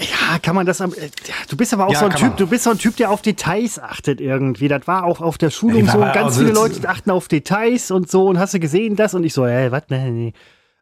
Ja, 0.00 0.38
kann 0.42 0.54
man 0.56 0.66
das 0.66 0.80
am. 0.80 0.92
Äh, 0.92 1.10
du 1.48 1.56
bist 1.56 1.72
aber 1.72 1.86
auch 1.86 1.92
ja, 1.92 2.00
so 2.00 2.06
ein 2.06 2.12
Typ, 2.12 2.28
man. 2.28 2.36
du 2.36 2.46
bist 2.48 2.64
so 2.64 2.70
ein 2.70 2.78
Typ, 2.78 2.96
der 2.96 3.10
auf 3.10 3.22
Details 3.22 3.78
achtet 3.78 4.20
irgendwie. 4.20 4.68
Das 4.68 4.86
war 4.86 5.04
auch 5.04 5.20
auf 5.20 5.38
der 5.38 5.50
Schulung 5.50 5.86
so. 5.86 5.98
Ganz 5.98 6.38
viele 6.38 6.52
Leute 6.52 6.88
achten 6.88 7.10
auf 7.10 7.28
Details 7.28 7.90
und 7.90 8.10
so 8.10 8.24
und 8.26 8.38
hast 8.38 8.54
du 8.54 8.60
gesehen 8.60 8.96
das? 8.96 9.14
Und 9.14 9.24
ich 9.24 9.32
so, 9.32 9.46
ey, 9.46 9.70
was? 9.70 9.84
Nee, 9.88 10.10
nee. 10.10 10.32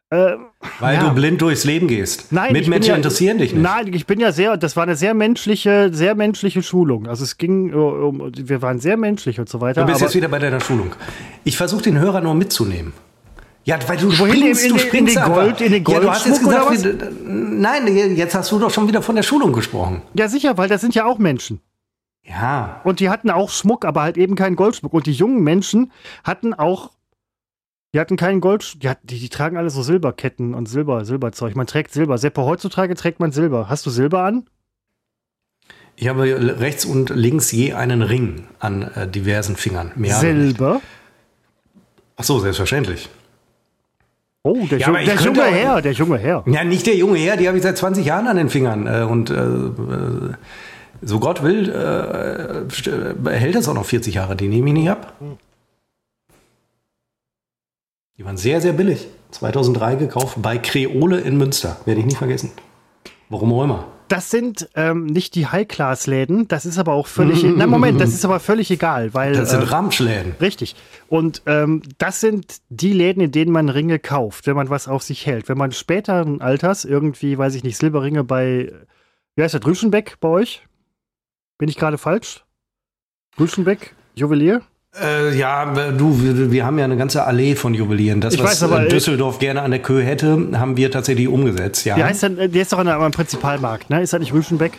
Äh, 0.09 0.37
Weil 0.79 0.95
ja. 0.95 1.09
du 1.09 1.15
blind 1.15 1.41
durchs 1.41 1.63
Leben 1.63 1.87
gehst. 1.87 2.31
Nein, 2.31 2.53
Mitmenschen 2.53 2.91
ja, 2.91 2.95
interessieren 2.95 3.39
dich 3.39 3.53
nicht. 3.53 3.63
Nein, 3.63 3.91
ich 3.93 4.05
bin 4.05 4.19
ja 4.19 4.31
sehr, 4.31 4.57
das 4.57 4.75
war 4.75 4.83
eine 4.83 4.95
sehr 4.95 5.13
menschliche, 5.13 5.89
sehr 5.91 6.13
menschliche 6.13 6.61
Schulung. 6.61 7.07
Also 7.07 7.23
es 7.23 7.37
ging, 7.37 7.71
äh, 7.71 7.75
um, 7.75 8.31
wir 8.35 8.61
waren 8.61 8.79
sehr 8.79 8.97
menschlich 8.97 9.39
und 9.39 9.49
so 9.49 9.59
weiter. 9.59 9.81
Du 9.81 9.87
bist 9.87 10.01
jetzt 10.01 10.15
wieder 10.15 10.27
bei 10.27 10.39
deiner 10.39 10.59
Schulung. 10.59 10.91
Ich 11.43 11.57
versuche 11.57 11.81
den 11.81 11.97
Hörer 11.97 12.21
nur 12.21 12.35
mitzunehmen. 12.35 12.93
Ja, 13.65 13.79
weil 13.87 13.97
du 13.97 14.11
springst, 14.11 14.65
in, 14.65 14.71
in, 14.71 14.77
du 14.77 14.79
springst 14.79 15.15
in 15.15 15.23
den 15.23 15.33
Gold, 15.33 15.61
in 15.61 15.71
den 15.71 15.83
Gold. 15.83 15.97
Ja, 15.97 16.03
du 16.03 16.11
hast 16.11 16.25
jetzt 16.25 16.43
gesagt, 16.43 16.83
wie, 16.83 17.05
nein, 17.25 18.15
jetzt 18.15 18.35
hast 18.35 18.51
du 18.51 18.59
doch 18.59 18.69
schon 18.69 18.87
wieder 18.87 19.01
von 19.01 19.15
der 19.15 19.23
Schulung 19.23 19.53
gesprochen. 19.53 20.01
Ja, 20.13 20.27
sicher, 20.27 20.57
weil 20.57 20.67
das 20.67 20.81
sind 20.81 20.95
ja 20.95 21.05
auch 21.05 21.17
Menschen. 21.17 21.61
Ja. 22.23 22.81
Und 22.83 22.99
die 22.99 23.09
hatten 23.09 23.29
auch 23.29 23.49
Schmuck, 23.49 23.85
aber 23.85 24.01
halt 24.01 24.17
eben 24.17 24.35
keinen 24.35 24.55
Goldschmuck. 24.55 24.93
Und 24.93 25.05
die 25.05 25.13
jungen 25.13 25.43
Menschen 25.43 25.91
hatten 26.23 26.53
auch 26.53 26.91
die 27.93 27.99
hatten 27.99 28.17
keinen 28.17 28.41
Gold, 28.41 28.81
die, 28.81 28.91
die, 29.03 29.19
die, 29.19 29.29
tragen 29.29 29.55
alle 29.55 29.69
so 29.69 29.83
Silberketten 29.83 30.55
und 30.55 30.67
Silber, 30.67 31.05
Silberzeug. 31.05 31.55
Man 31.55 31.67
trägt 31.67 31.91
Silber. 31.91 32.17
Seppo, 32.17 32.43
heutzutage 32.43 32.95
trägt 32.95 33.19
man 33.19 33.31
Silber. 33.31 33.69
Hast 33.69 33.85
du 33.85 33.91
Silber 33.91 34.23
an? 34.23 34.45
Ich 35.95 36.07
habe 36.07 36.23
rechts 36.59 36.85
und 36.85 37.11
links 37.11 37.51
je 37.51 37.73
einen 37.73 38.01
Ring 38.01 38.45
an 38.59 38.81
äh, 38.81 39.07
diversen 39.07 39.55
Fingern. 39.55 39.91
Mehr 39.95 40.15
Silber? 40.15 40.81
Ach 42.15 42.23
so, 42.23 42.39
selbstverständlich. 42.39 43.09
Oh, 44.41 44.65
der, 44.69 44.79
ja, 44.79 44.87
Ju 44.87 45.05
der 45.05 45.15
junge 45.15 45.43
Herr, 45.43 45.81
der 45.81 45.91
junge 45.93 46.17
Herr. 46.17 46.43
Ja, 46.47 46.63
nicht 46.63 46.87
der 46.87 46.95
junge 46.95 47.17
Herr, 47.19 47.37
die 47.37 47.47
habe 47.47 47.57
ich 47.57 47.63
seit 47.63 47.77
20 47.77 48.05
Jahren 48.05 48.27
an 48.27 48.37
den 48.37 48.49
Fingern. 48.49 48.87
Äh, 48.87 49.03
und 49.03 49.29
äh, 49.29 49.35
äh 49.35 50.33
so 51.05 51.19
Gott 51.19 51.43
will, 51.43 51.69
äh, 51.69 53.29
hält 53.29 53.55
das 53.55 53.67
auch 53.67 53.73
noch 53.73 53.85
40 53.85 54.15
Jahre. 54.15 54.37
Die 54.37 54.47
nehme 54.47 54.69
ich 54.69 54.73
nicht 54.73 54.89
ab. 54.89 55.13
Hm. 55.19 55.37
Die 58.17 58.25
waren 58.25 58.37
sehr, 58.37 58.61
sehr 58.61 58.73
billig. 58.73 59.07
2003 59.31 59.95
gekauft 59.95 60.37
bei 60.39 60.59
Kreole 60.59 61.19
in 61.21 61.35
Münster. 61.35 61.77
Werde 61.85 62.01
ich 62.01 62.05
nie 62.05 62.15
vergessen. 62.15 62.51
Warum 63.29 63.51
auch 63.53 63.63
immer. 63.63 63.87
Das 64.07 64.29
sind 64.29 64.69
ähm, 64.75 65.07
nicht 65.07 65.33
die 65.33 65.47
High-Class-Läden, 65.47 66.47
das 66.47 66.67
ist 66.67 66.77
aber 66.77 66.93
auch 66.93 67.07
völlig. 67.07 67.43
na, 67.55 67.65
Moment, 67.65 67.99
das 67.99 68.13
ist 68.13 68.23
aber 68.23 68.39
völlig 68.39 68.69
egal, 68.69 69.15
weil. 69.15 69.33
Das 69.33 69.49
sind 69.49 69.63
äh, 69.63 69.65
Ramschläden. 69.65 70.35
Richtig. 70.39 70.75
Und 71.09 71.41
ähm, 71.47 71.81
das 71.97 72.19
sind 72.19 72.61
die 72.69 72.93
Läden, 72.93 73.23
in 73.23 73.31
denen 73.31 73.51
man 73.51 73.69
Ringe 73.69 73.97
kauft, 73.97 74.45
wenn 74.45 74.55
man 74.55 74.69
was 74.69 74.87
auf 74.87 75.01
sich 75.01 75.25
hält. 75.25 75.49
Wenn 75.49 75.57
man 75.57 75.71
späteren 75.71 76.41
Alters 76.41 76.85
irgendwie, 76.85 77.39
weiß 77.39 77.55
ich 77.55 77.63
nicht, 77.63 77.77
Silberringe 77.77 78.23
bei. 78.23 78.71
Wie 79.35 79.41
heißt 79.41 79.55
der? 79.55 79.61
Drüschenbeck 79.61 80.19
bei 80.19 80.27
euch? 80.27 80.61
Bin 81.57 81.67
ich 81.67 81.77
gerade 81.77 81.97
falsch? 81.97 82.45
Drüschenbeck? 83.35 83.95
Juwelier? 84.13 84.61
Äh, 85.01 85.35
ja, 85.35 85.65
du, 85.91 86.21
wir, 86.21 86.51
wir, 86.51 86.65
haben 86.65 86.77
ja 86.77 86.85
eine 86.85 86.97
ganze 86.97 87.23
Allee 87.23 87.55
von 87.55 87.73
Juwelieren. 87.73 88.21
Das, 88.21 88.35
ich 88.35 88.43
was 88.43 88.61
weiß, 88.61 88.63
aber, 88.63 88.85
äh, 88.85 88.89
Düsseldorf 88.89 89.39
gerne 89.39 89.63
an 89.63 89.71
der 89.71 89.81
Kö 89.81 90.01
hätte, 90.03 90.49
haben 90.53 90.77
wir 90.77 90.91
tatsächlich 90.91 91.27
umgesetzt, 91.27 91.85
ja. 91.85 91.97
Wie 91.97 92.03
heißt 92.03 92.21
denn, 92.23 92.35
der 92.35 92.61
ist 92.61 92.71
doch 92.71 92.77
an 92.77 92.85
der, 92.85 92.99
am 92.99 93.11
Prinzipalmarkt, 93.11 93.89
ne? 93.89 94.03
Ist 94.03 94.13
das 94.13 94.19
nicht 94.19 94.33
Rüschenbeck? 94.33 94.73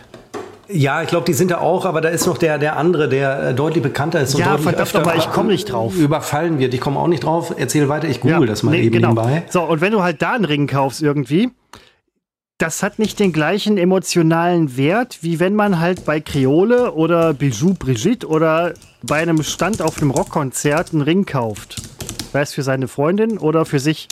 Ja, 0.69 1.03
ich 1.03 1.09
glaube, 1.09 1.27
die 1.27 1.33
sind 1.35 1.51
da 1.51 1.59
auch, 1.59 1.85
aber 1.85 2.01
da 2.01 2.11
ist 2.11 2.27
noch 2.27 2.39
der, 2.39 2.59
der 2.59 2.77
andere, 2.77 3.09
der 3.09 3.49
äh, 3.49 3.55
deutlich 3.55 3.83
bekannter 3.83 4.21
ist. 4.21 4.35
Und 4.35 4.41
ja, 4.41 4.57
deutlich 4.57 4.75
verdammt 4.77 4.95
aber 4.95 5.17
ich 5.17 5.31
komme 5.31 5.51
nicht 5.51 5.71
drauf. 5.71 5.95
Überfallen 5.95 6.59
wird. 6.59 6.73
Ich 6.75 6.81
komme 6.81 6.99
auch 7.01 7.09
nicht 7.09 7.25
drauf. 7.25 7.53
Erzähl 7.57 7.89
weiter, 7.89 8.09
ich 8.09 8.21
google 8.21 8.41
ja, 8.41 8.47
das 8.47 8.63
mal 8.63 8.71
nee, 8.71 8.83
eben 8.83 8.93
genau. 8.93 9.09
nebenbei. 9.09 9.43
So, 9.51 9.63
und 9.63 9.81
wenn 9.81 9.93
du 9.93 10.03
halt 10.03 10.23
da 10.23 10.33
einen 10.33 10.45
Ring 10.45 10.67
kaufst 10.67 11.03
irgendwie, 11.03 11.51
das 12.59 12.83
hat 12.83 12.99
nicht 12.99 13.19
den 13.19 13.33
gleichen 13.33 13.79
emotionalen 13.79 14.77
Wert, 14.77 15.19
wie 15.23 15.41
wenn 15.41 15.55
man 15.55 15.81
halt 15.81 16.05
bei 16.05 16.21
Creole 16.21 16.93
oder 16.93 17.35
Bijou 17.35 17.75
Brigitte 17.75 18.27
oder 18.29 18.75
bei 19.03 19.21
einem 19.21 19.43
Stand 19.43 19.83
auf 19.83 19.99
einem 19.99 20.11
Rockkonzert 20.11 20.93
einen 20.93 21.03
Ring 21.03 21.27
kauft. 21.27 21.83
Sei 22.33 22.41
es 22.41 22.55
für 22.55 22.63
seine 22.63 22.89
Freundin 22.89 23.39
oder 23.39 23.65
für 23.65 23.81
sich. 23.81 24.09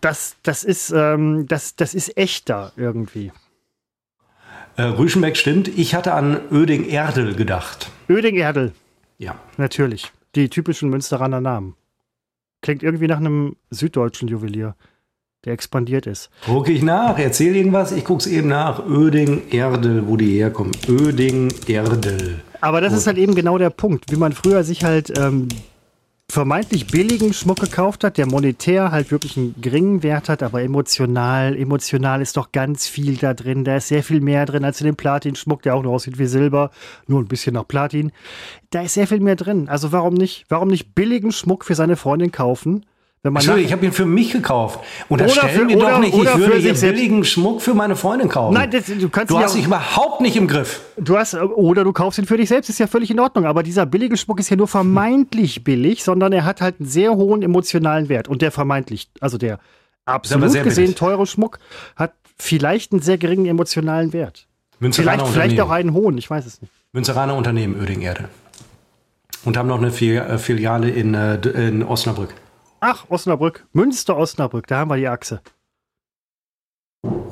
Das, 0.00 0.36
das, 0.42 0.64
ist, 0.64 0.90
ähm, 0.90 1.46
das, 1.48 1.76
das 1.76 1.92
ist 1.92 2.16
echter 2.16 2.72
irgendwie. 2.76 3.32
Äh, 4.76 4.82
Rüschenbeck 4.84 5.36
stimmt. 5.36 5.68
Ich 5.68 5.94
hatte 5.94 6.14
an 6.14 6.40
Öding-Erdel 6.50 7.34
gedacht. 7.34 7.90
Öding-Erdel. 8.08 8.72
Ja. 9.18 9.34
Natürlich. 9.58 10.10
Die 10.34 10.48
typischen 10.48 10.88
Münsteraner 10.88 11.40
Namen. 11.40 11.74
Klingt 12.62 12.82
irgendwie 12.82 13.08
nach 13.08 13.18
einem 13.18 13.56
süddeutschen 13.70 14.28
Juwelier 14.28 14.74
der 15.44 15.54
expandiert 15.54 16.06
ist. 16.06 16.30
Gucke 16.44 16.72
ich 16.72 16.82
nach, 16.82 17.18
erzähl 17.18 17.56
irgendwas, 17.56 17.92
ich 17.92 18.04
gucke 18.04 18.20
es 18.20 18.26
eben 18.26 18.48
nach. 18.48 18.86
Öding, 18.86 19.42
Erdel, 19.50 20.06
wo 20.06 20.16
die 20.16 20.38
herkommen. 20.38 20.72
Öding, 20.88 21.52
Erdel. 21.66 22.40
Aber 22.60 22.80
das 22.80 22.90
Gut. 22.90 22.98
ist 22.98 23.06
halt 23.06 23.18
eben 23.18 23.34
genau 23.34 23.56
der 23.56 23.70
Punkt, 23.70 24.12
wie 24.12 24.16
man 24.16 24.32
früher 24.32 24.64
sich 24.64 24.84
halt 24.84 25.16
ähm, 25.18 25.48
vermeintlich 26.30 26.86
billigen 26.86 27.32
Schmuck 27.32 27.58
gekauft 27.58 28.04
hat, 28.04 28.18
der 28.18 28.26
monetär 28.26 28.92
halt 28.92 29.10
wirklich 29.10 29.38
einen 29.38 29.54
geringen 29.60 30.02
Wert 30.02 30.28
hat, 30.28 30.42
aber 30.42 30.62
emotional, 30.62 31.56
emotional 31.56 32.20
ist 32.20 32.36
doch 32.36 32.52
ganz 32.52 32.86
viel 32.86 33.16
da 33.16 33.32
drin. 33.32 33.64
Da 33.64 33.76
ist 33.76 33.88
sehr 33.88 34.02
viel 34.02 34.20
mehr 34.20 34.44
drin 34.44 34.64
als 34.64 34.80
in 34.80 34.86
dem 34.86 34.96
Platin-Schmuck, 34.96 35.62
der 35.62 35.74
auch 35.74 35.82
nur 35.82 35.92
aussieht 35.92 36.18
wie 36.18 36.26
Silber, 36.26 36.70
nur 37.06 37.20
ein 37.20 37.28
bisschen 37.28 37.54
nach 37.54 37.66
Platin. 37.66 38.12
Da 38.68 38.82
ist 38.82 38.94
sehr 38.94 39.06
viel 39.06 39.20
mehr 39.20 39.36
drin. 39.36 39.68
Also 39.70 39.90
warum 39.90 40.14
nicht, 40.14 40.44
warum 40.50 40.68
nicht 40.68 40.94
billigen 40.94 41.32
Schmuck 41.32 41.64
für 41.64 41.74
seine 41.74 41.96
Freundin 41.96 42.30
kaufen? 42.30 42.84
Entschuldigung, 43.22 43.66
ich 43.66 43.72
habe 43.72 43.84
ihn 43.84 43.92
für 43.92 44.06
mich 44.06 44.32
gekauft. 44.32 44.80
Und 45.08 45.20
das 45.20 45.34
stellen 45.34 45.66
mir 45.66 45.76
doch 45.76 45.98
nicht, 45.98 46.14
ich 46.14 46.36
würde 46.38 46.56
hier 46.56 46.72
billigen 46.72 47.22
Schmuck 47.24 47.60
für 47.60 47.74
meine 47.74 47.94
Freundin 47.94 48.30
kaufen. 48.30 48.54
Nein, 48.54 48.70
das, 48.70 48.86
du 48.86 49.10
kannst 49.10 49.30
Du 49.30 49.38
hast 49.38 49.54
dich 49.54 49.66
überhaupt 49.66 50.22
nicht 50.22 50.36
im 50.36 50.48
Griff. 50.48 50.80
Du 50.96 51.18
hast, 51.18 51.34
oder 51.34 51.84
du 51.84 51.92
kaufst 51.92 52.18
ihn 52.18 52.24
für 52.24 52.38
dich 52.38 52.48
selbst, 52.48 52.70
ist 52.70 52.78
ja 52.78 52.86
völlig 52.86 53.10
in 53.10 53.20
Ordnung. 53.20 53.44
Aber 53.44 53.62
dieser 53.62 53.84
billige 53.84 54.16
Schmuck 54.16 54.40
ist 54.40 54.48
ja 54.48 54.56
nur 54.56 54.68
vermeintlich 54.68 55.64
billig, 55.64 56.02
sondern 56.02 56.32
er 56.32 56.46
hat 56.46 56.62
halt 56.62 56.80
einen 56.80 56.88
sehr 56.88 57.14
hohen 57.14 57.42
emotionalen 57.42 58.08
Wert. 58.08 58.26
Und 58.26 58.40
der 58.40 58.52
vermeintlich, 58.52 59.10
also 59.20 59.36
der 59.36 59.58
absolut 60.06 60.64
gesehen 60.64 60.94
teure 60.94 61.26
Schmuck 61.26 61.58
hat 61.96 62.14
vielleicht 62.38 62.92
einen 62.92 63.02
sehr 63.02 63.18
geringen 63.18 63.44
emotionalen 63.44 64.14
Wert. 64.14 64.46
Vielleicht, 64.80 65.26
vielleicht 65.26 65.60
auch 65.60 65.70
einen 65.70 65.92
hohen, 65.92 66.16
ich 66.16 66.30
weiß 66.30 66.46
es 66.46 66.62
nicht. 66.62 66.72
Münzeraner 66.92 67.36
Unternehmen, 67.36 67.78
Oeding-Erde. 67.78 68.30
Und 69.44 69.58
haben 69.58 69.68
noch 69.68 69.78
eine 69.78 69.88
äh, 69.88 70.38
Filiale 70.38 70.88
in, 70.88 71.12
äh, 71.12 71.36
in 71.36 71.82
Osnabrück. 71.82 72.34
Ach, 72.80 73.04
Osnabrück. 73.10 73.66
Münster-Osnabrück, 73.74 74.66
da 74.66 74.78
haben 74.78 74.90
wir 74.90 74.96
die 74.96 75.08
Achse. 75.08 75.42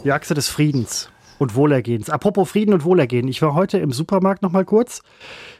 Die 0.05 0.13
Achse 0.13 0.35
des 0.35 0.49
Friedens 0.49 1.11
und 1.39 1.55
Wohlergehens. 1.55 2.11
Apropos 2.11 2.51
Frieden 2.51 2.75
und 2.75 2.85
Wohlergehen. 2.85 3.27
Ich 3.29 3.41
war 3.41 3.55
heute 3.55 3.79
im 3.79 3.91
Supermarkt 3.91 4.43
noch 4.43 4.53
mal 4.53 4.67
kurz. 4.67 5.03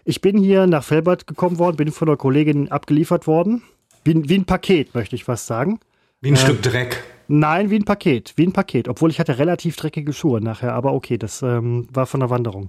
Ich 0.05 0.21
bin 0.21 0.37
hier 0.37 0.67
nach 0.67 0.85
Felbert 0.85 1.27
gekommen 1.27 1.59
worden, 1.59 1.77
bin 1.77 1.91
von 1.91 2.09
einer 2.09 2.19
Kollegin 2.19 2.71
abgeliefert 2.71 3.27
worden. 3.27 3.63
Wie, 4.05 4.29
wie 4.29 4.39
ein 4.39 4.45
Paket, 4.45 4.95
möchte 4.95 5.17
ich 5.17 5.25
fast 5.25 5.47
sagen. 5.47 5.81
Wie 6.21 6.29
ein 6.29 6.35
äh, 6.35 6.39
Stück 6.39 6.63
Dreck. 6.63 7.03
Nein, 7.29 7.71
wie 7.71 7.77
ein 7.77 7.85
Paket. 7.85 8.35
Wie 8.37 8.47
ein 8.47 8.53
Paket. 8.53 8.89
Obwohl 8.89 9.11
ich 9.11 9.21
hatte 9.21 9.39
relativ 9.39 9.77
dreckige 9.77 10.13
Schuhe 10.13 10.43
nachher. 10.43 10.75
Aber 10.75 10.93
okay, 10.93 11.17
das 11.17 11.41
ähm, 11.41 11.89
war 11.93 12.07
von 12.07 12.21
der 12.21 12.29
Wanderung. 12.29 12.69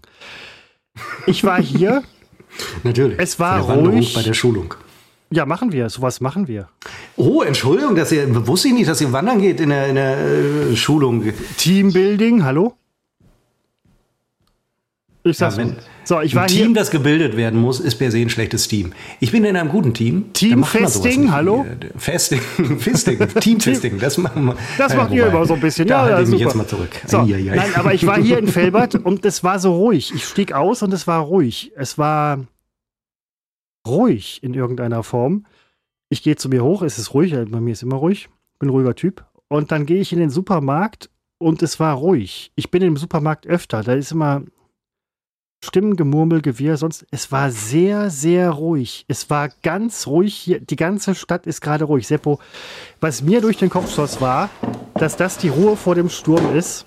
Ich 1.26 1.44
war 1.44 1.62
hier. 1.62 2.04
Natürlich. 2.84 3.20
Es 3.20 3.40
war 3.40 3.60
ruhig. 3.62 4.14
bei 4.14 4.22
der 4.22 4.34
Schulung. 4.34 4.74
Ja, 5.32 5.46
machen 5.46 5.72
wir. 5.72 5.90
Sowas 5.90 6.22
machen 6.22 6.48
wir. 6.48 6.70
Oh, 7.16 7.44
Entschuldigung, 7.44 7.96
dass 7.96 8.12
ihr 8.12 8.48
wusste 8.48 8.70
ich 8.70 8.74
nicht, 8.74 8.90
dass 8.90 9.00
ihr 9.02 9.12
wandern 9.12 9.40
geht 9.42 9.60
in 9.60 9.70
der, 9.70 9.88
in 9.88 9.96
der 9.96 10.18
äh, 10.18 10.76
Schulung. 10.76 11.24
Teambuilding, 11.58 12.44
hallo? 12.44 12.74
Ich 15.24 15.38
sag's 15.38 15.58
ja, 15.58 15.66
so, 16.06 16.22
ich 16.22 16.34
war 16.34 16.44
ein 16.44 16.48
Team, 16.48 16.68
hier. 16.68 16.76
das 16.76 16.90
gebildet 16.90 17.38
werden 17.38 17.60
muss, 17.60 17.80
ist 17.80 17.96
per 17.96 18.10
se 18.10 18.20
ein 18.20 18.30
schlechtes 18.30 18.68
Team. 18.68 18.94
Ich 19.20 19.32
bin 19.32 19.44
in 19.44 19.56
einem 19.56 19.70
guten 19.70 19.94
Team. 19.94 20.26
Team 20.34 20.64
Festing, 20.64 21.32
hallo? 21.32 21.68
Festing, 21.98 22.42
Fisting, 22.80 23.20
Team 23.40 23.60
Festing, 23.60 24.00
das 24.00 24.18
machen 24.18 24.46
wir. 24.46 24.56
Das 24.78 24.96
macht 24.96 25.12
ihr 25.12 25.28
immer 25.28 25.46
so 25.46 25.54
ein 25.54 25.60
bisschen. 25.60 25.88
Da 25.88 26.08
ja, 26.08 26.16
halte 26.16 26.24
ich 26.24 26.30
mich 26.30 26.40
jetzt 26.40 26.56
mal 26.56 26.66
zurück. 26.66 26.90
So, 27.06 27.22
nein, 27.22 27.76
aber 27.76 27.94
ich 27.94 28.08
war 28.08 28.20
hier 28.20 28.40
in 28.40 28.48
Felbert 28.52 28.96
und 28.96 29.24
es 29.26 29.44
war 29.44 29.60
so 29.60 29.76
ruhig. 29.76 30.12
Ich 30.16 30.24
stieg 30.24 30.54
aus 30.54 30.82
und 30.82 30.94
es 30.94 31.06
war 31.06 31.20
ruhig. 31.20 31.74
Es 31.76 32.00
war 32.00 32.40
ruhig 33.90 34.44
in 34.44 34.54
irgendeiner 34.54 35.04
Form. 35.04 35.46
Ich 36.10 36.24
gehe 36.24 36.36
zu 36.36 36.50
mir 36.50 36.64
hoch, 36.64 36.82
es 36.82 36.98
ist 36.98 37.14
ruhig, 37.14 37.32
bei 37.32 37.60
mir 37.60 37.72
ist 37.72 37.84
immer 37.84 37.98
ruhig, 37.98 38.30
bin 38.60 38.70
ein 38.70 38.72
ruhiger 38.72 38.96
Typ. 38.96 39.26
Und 39.48 39.72
dann 39.72 39.86
gehe 39.86 40.02
ich 40.02 40.14
in 40.14 40.20
den 40.20 40.30
Supermarkt 40.30 41.10
und 41.40 41.62
es 41.62 41.80
war 41.80 41.96
ruhig. 41.96 42.52
Ich 42.56 42.72
bin 42.72 42.82
im 42.82 42.98
Supermarkt 42.98 43.48
öfter, 43.48 43.84
da 43.84 43.94
ist 43.94 44.12
immer 44.12 44.44
Stimmen, 45.64 45.98
Gemurmel, 45.98 46.42
Gewirr, 46.42 46.78
sonst. 46.78 47.06
Es 47.12 47.34
war 47.34 47.52
sehr, 47.52 48.10
sehr 48.10 48.50
ruhig. 48.50 49.04
Es 49.10 49.30
war 49.30 49.50
ganz 49.62 50.08
ruhig 50.08 50.34
hier. 50.34 50.62
Die 50.62 50.78
ganze 50.78 51.16
Stadt 51.16 51.46
ist 51.48 51.60
gerade 51.60 51.84
ruhig. 51.84 52.08
Seppo, 52.08 52.40
was 53.02 53.22
mir 53.22 53.42
durch 53.42 53.58
den 53.58 53.70
Kopf 53.70 53.94
schoss, 53.94 54.22
war, 54.22 54.50
dass 54.94 55.18
das 55.18 55.38
die 55.38 55.50
Ruhe 55.50 55.76
vor 55.76 55.96
dem 55.96 56.10
Sturm 56.10 56.56
ist 56.56 56.86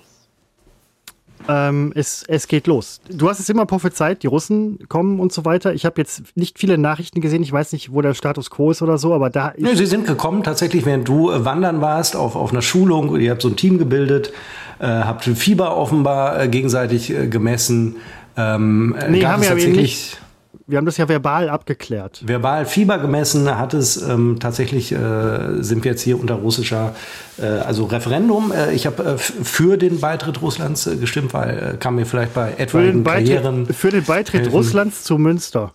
ähm, 1.47 1.91
es, 1.95 2.23
es 2.27 2.47
geht 2.47 2.67
los. 2.67 3.01
Du 3.09 3.29
hast 3.29 3.39
es 3.39 3.49
immer 3.49 3.65
prophezeit, 3.65 4.23
die 4.23 4.27
Russen 4.27 4.79
kommen 4.87 5.19
und 5.19 5.31
so 5.31 5.45
weiter. 5.45 5.73
Ich 5.73 5.85
habe 5.85 5.99
jetzt 6.01 6.23
nicht 6.35 6.59
viele 6.59 6.77
Nachrichten 6.77 7.21
gesehen. 7.21 7.43
Ich 7.43 7.51
weiß 7.51 7.73
nicht, 7.73 7.91
wo 7.91 8.01
der 8.01 8.13
Status 8.13 8.49
quo 8.49 8.71
ist 8.71 8.81
oder 8.81 8.97
so, 8.97 9.13
aber 9.13 9.29
da. 9.29 9.53
Nee, 9.57 9.75
sie 9.75 9.85
sind 9.85 10.07
gekommen 10.07 10.43
tatsächlich, 10.43 10.85
während 10.85 11.07
du 11.07 11.31
äh, 11.31 11.45
wandern 11.45 11.81
warst 11.81 12.15
auf, 12.15 12.35
auf 12.35 12.51
einer 12.51 12.61
Schulung. 12.61 13.15
Ihr 13.19 13.31
habt 13.31 13.41
so 13.41 13.49
ein 13.49 13.55
Team 13.55 13.77
gebildet, 13.77 14.31
äh, 14.79 14.85
habt 14.85 15.23
Fieber 15.23 15.77
offenbar 15.77 16.41
äh, 16.41 16.47
gegenseitig 16.47 17.11
äh, 17.11 17.27
gemessen. 17.27 17.97
Ähm, 18.35 18.95
nee, 19.09 19.23
haben 19.25 19.43
wir 19.43 19.55
nicht 19.55 20.22
wir 20.65 20.77
haben 20.77 20.85
das 20.85 20.97
ja 20.97 21.09
verbal 21.09 21.49
abgeklärt. 21.49 22.21
Verbal 22.25 22.65
Fieber 22.65 22.97
gemessen 22.97 23.57
hat 23.57 23.73
es 23.73 24.01
ähm, 24.01 24.37
tatsächlich, 24.39 24.91
äh, 24.91 25.61
sind 25.61 25.83
wir 25.83 25.91
jetzt 25.91 26.01
hier 26.01 26.19
unter 26.19 26.35
russischer, 26.35 26.95
äh, 27.37 27.45
also 27.45 27.85
Referendum. 27.85 28.51
Äh, 28.51 28.73
ich 28.73 28.85
habe 28.85 29.03
äh, 29.03 29.17
für 29.17 29.77
den 29.77 29.99
Beitritt 29.99 30.41
Russlands 30.41 30.87
äh, 30.87 30.95
gestimmt, 30.95 31.33
weil 31.33 31.73
äh, 31.73 31.77
kann 31.77 31.95
mir 31.95 32.05
vielleicht 32.05 32.33
bei 32.33 32.53
etwaigen 32.57 33.03
Karrieren... 33.03 33.65
Für 33.67 33.89
den 33.89 34.05
Beitritt 34.05 34.41
helfen. 34.41 34.55
Russlands 34.55 35.03
zu 35.03 35.17
Münster. 35.17 35.73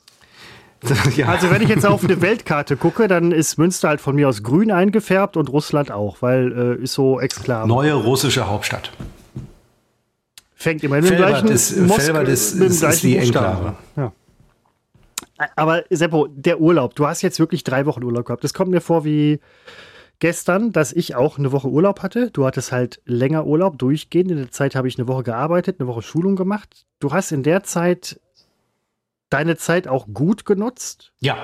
ja. 1.16 1.26
Also 1.26 1.50
wenn 1.50 1.60
ich 1.60 1.68
jetzt 1.68 1.84
auf 1.84 2.04
eine 2.04 2.20
Weltkarte 2.22 2.76
gucke, 2.76 3.08
dann 3.08 3.32
ist 3.32 3.58
Münster 3.58 3.88
halt 3.88 4.00
von 4.00 4.14
mir 4.14 4.28
aus 4.28 4.42
grün 4.42 4.70
eingefärbt 4.70 5.36
und 5.36 5.50
Russland 5.50 5.90
auch, 5.90 6.18
weil 6.20 6.78
ist 6.80 6.94
so 6.94 7.20
exklar. 7.20 7.66
Neue 7.66 7.94
russische 7.94 8.48
Hauptstadt. 8.48 8.92
Fängt 10.54 10.82
immer 10.84 11.00
mit 11.00 11.10
dem 11.10 11.16
gleichen 11.16 11.48
ist, 11.48 11.76
Mosk 11.76 12.00
ist, 12.00 12.54
mit 12.54 12.68
dem 12.68 12.72
ist, 12.72 12.82
ist 12.82 13.02
die 13.02 13.16
Enklave. 13.16 13.74
Ja. 13.96 14.12
Aber 15.56 15.84
Seppo, 15.90 16.26
der 16.28 16.60
Urlaub, 16.60 16.94
du 16.94 17.06
hast 17.06 17.22
jetzt 17.22 17.38
wirklich 17.38 17.64
drei 17.64 17.86
Wochen 17.86 18.02
Urlaub 18.02 18.26
gehabt. 18.26 18.44
Das 18.44 18.54
kommt 18.54 18.70
mir 18.70 18.80
vor 18.80 19.04
wie 19.04 19.40
gestern, 20.18 20.72
dass 20.72 20.92
ich 20.92 21.14
auch 21.14 21.38
eine 21.38 21.52
Woche 21.52 21.68
Urlaub 21.68 22.02
hatte. 22.02 22.30
Du 22.30 22.44
hattest 22.44 22.72
halt 22.72 23.00
länger 23.04 23.46
Urlaub, 23.46 23.78
durchgehend. 23.78 24.30
In 24.30 24.38
der 24.38 24.50
Zeit 24.50 24.74
habe 24.74 24.88
ich 24.88 24.98
eine 24.98 25.08
Woche 25.08 25.22
gearbeitet, 25.22 25.76
eine 25.78 25.88
Woche 25.88 26.02
Schulung 26.02 26.36
gemacht. 26.36 26.86
Du 26.98 27.12
hast 27.12 27.32
in 27.32 27.42
der 27.42 27.62
Zeit 27.62 28.20
deine 29.30 29.56
Zeit 29.56 29.88
auch 29.88 30.06
gut 30.12 30.44
genutzt? 30.44 31.12
Ja. 31.20 31.36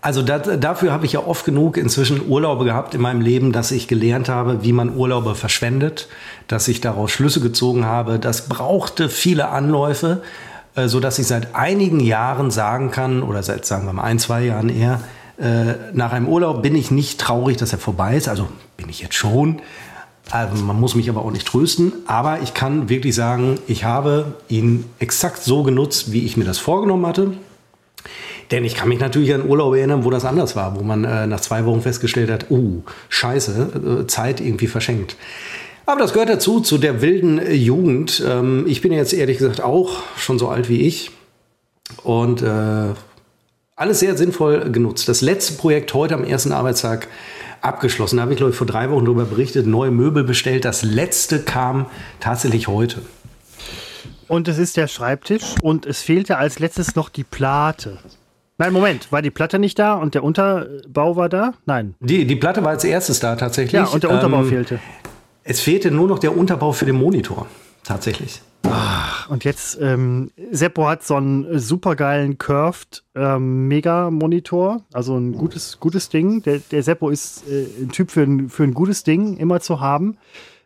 Also 0.00 0.20
das, 0.20 0.60
dafür 0.60 0.92
habe 0.92 1.06
ich 1.06 1.14
ja 1.14 1.20
oft 1.20 1.46
genug 1.46 1.78
inzwischen 1.78 2.28
Urlaube 2.28 2.66
gehabt 2.66 2.94
in 2.94 3.00
meinem 3.00 3.22
Leben, 3.22 3.52
dass 3.52 3.70
ich 3.70 3.88
gelernt 3.88 4.28
habe, 4.28 4.62
wie 4.62 4.72
man 4.72 4.94
Urlaube 4.94 5.34
verschwendet, 5.34 6.08
dass 6.46 6.68
ich 6.68 6.82
daraus 6.82 7.10
Schlüsse 7.10 7.40
gezogen 7.40 7.86
habe. 7.86 8.18
Das 8.18 8.48
brauchte 8.48 9.08
viele 9.08 9.48
Anläufe. 9.48 10.22
Äh, 10.74 10.88
so 10.88 11.00
dass 11.00 11.18
ich 11.18 11.26
seit 11.26 11.54
einigen 11.54 12.00
Jahren 12.00 12.50
sagen 12.50 12.90
kann, 12.90 13.22
oder 13.22 13.42
seit, 13.42 13.64
sagen 13.64 13.86
wir 13.86 13.92
mal, 13.92 14.02
ein, 14.02 14.18
zwei 14.18 14.44
Jahren 14.44 14.68
eher, 14.68 15.00
äh, 15.38 15.74
nach 15.92 16.12
einem 16.12 16.28
Urlaub 16.28 16.62
bin 16.62 16.76
ich 16.76 16.90
nicht 16.90 17.20
traurig, 17.20 17.56
dass 17.56 17.72
er 17.72 17.78
vorbei 17.78 18.16
ist. 18.16 18.28
Also 18.28 18.48
bin 18.76 18.88
ich 18.88 19.00
jetzt 19.00 19.14
schon. 19.14 19.60
Also 20.30 20.64
man 20.64 20.80
muss 20.80 20.94
mich 20.94 21.10
aber 21.10 21.22
auch 21.22 21.30
nicht 21.30 21.46
trösten. 21.46 21.92
Aber 22.06 22.40
ich 22.40 22.54
kann 22.54 22.88
wirklich 22.88 23.14
sagen, 23.14 23.58
ich 23.66 23.84
habe 23.84 24.34
ihn 24.48 24.84
exakt 24.98 25.42
so 25.42 25.62
genutzt, 25.62 26.12
wie 26.12 26.24
ich 26.24 26.36
mir 26.36 26.44
das 26.44 26.58
vorgenommen 26.58 27.06
hatte. 27.06 27.32
Denn 28.50 28.64
ich 28.64 28.74
kann 28.74 28.88
mich 28.88 29.00
natürlich 29.00 29.32
an 29.34 29.48
Urlaub 29.48 29.74
erinnern, 29.74 30.04
wo 30.04 30.10
das 30.10 30.24
anders 30.24 30.54
war, 30.54 30.78
wo 30.78 30.82
man 30.82 31.04
äh, 31.04 31.26
nach 31.26 31.40
zwei 31.40 31.64
Wochen 31.64 31.80
festgestellt 31.80 32.30
hat, 32.30 32.46
oh, 32.50 32.82
scheiße, 33.08 34.02
äh, 34.02 34.06
Zeit 34.06 34.40
irgendwie 34.40 34.66
verschenkt. 34.66 35.16
Aber 35.86 36.00
das 36.00 36.12
gehört 36.12 36.30
dazu, 36.30 36.60
zu 36.60 36.78
der 36.78 37.02
wilden 37.02 37.38
äh, 37.38 37.52
Jugend. 37.52 38.22
Ähm, 38.26 38.64
ich 38.66 38.80
bin 38.80 38.92
jetzt 38.92 39.12
ehrlich 39.12 39.38
gesagt 39.38 39.60
auch 39.60 40.02
schon 40.16 40.38
so 40.38 40.48
alt 40.48 40.68
wie 40.68 40.82
ich. 40.82 41.10
Und 42.02 42.42
äh, 42.42 42.94
alles 43.76 44.00
sehr 44.00 44.16
sinnvoll 44.16 44.70
genutzt. 44.70 45.08
Das 45.08 45.20
letzte 45.20 45.54
Projekt 45.54 45.92
heute 45.94 46.14
am 46.14 46.24
ersten 46.24 46.52
Arbeitstag 46.52 47.08
abgeschlossen. 47.60 48.16
Da 48.16 48.22
habe 48.22 48.32
ich, 48.32 48.38
glaube 48.38 48.52
ich, 48.52 48.56
vor 48.56 48.66
drei 48.66 48.90
Wochen 48.90 49.04
darüber 49.04 49.24
berichtet, 49.24 49.66
neue 49.66 49.90
Möbel 49.90 50.24
bestellt. 50.24 50.64
Das 50.64 50.82
letzte 50.82 51.40
kam 51.40 51.86
tatsächlich 52.20 52.68
heute. 52.68 53.02
Und 54.28 54.48
es 54.48 54.58
ist 54.58 54.76
der 54.76 54.88
Schreibtisch 54.88 55.54
und 55.60 55.84
es 55.84 56.00
fehlte 56.00 56.38
als 56.38 56.58
letztes 56.58 56.94
noch 56.94 57.08
die 57.08 57.24
Plate. 57.24 57.98
Nein, 58.56 58.72
Moment, 58.72 59.10
war 59.10 59.20
die 59.20 59.30
Platte 59.30 59.58
nicht 59.58 59.78
da 59.78 59.94
und 59.94 60.14
der 60.14 60.22
Unterbau 60.22 61.16
war 61.16 61.28
da? 61.28 61.54
Nein. 61.66 61.94
Die, 62.00 62.24
die 62.24 62.36
Platte 62.36 62.62
war 62.62 62.70
als 62.70 62.84
erstes 62.84 63.20
da 63.20 63.36
tatsächlich. 63.36 63.72
Ja, 63.72 63.86
und 63.86 64.02
der 64.02 64.10
Unterbau 64.10 64.40
ähm, 64.40 64.48
fehlte. 64.48 64.78
Es 65.46 65.60
fehlte 65.60 65.90
nur 65.90 66.08
noch 66.08 66.18
der 66.18 66.36
Unterbau 66.36 66.72
für 66.72 66.86
den 66.86 66.96
Monitor, 66.96 67.46
tatsächlich. 67.82 68.40
Ach, 68.62 69.28
und 69.28 69.44
jetzt, 69.44 69.78
ähm, 69.78 70.30
Seppo 70.50 70.88
hat 70.88 71.04
so 71.04 71.16
einen 71.16 71.58
supergeilen 71.58 72.38
Curved 72.38 73.04
ähm, 73.14 73.68
Mega-Monitor, 73.68 74.80
also 74.94 75.18
ein 75.18 75.32
gutes, 75.32 75.78
gutes 75.80 76.08
Ding. 76.08 76.42
Der, 76.44 76.60
der 76.70 76.82
Seppo 76.82 77.10
ist 77.10 77.46
äh, 77.46 77.66
ein 77.82 77.90
Typ 77.90 78.10
für 78.10 78.22
ein, 78.22 78.48
für 78.48 78.62
ein 78.62 78.72
gutes 78.72 79.04
Ding 79.04 79.36
immer 79.36 79.60
zu 79.60 79.80
haben. 79.80 80.16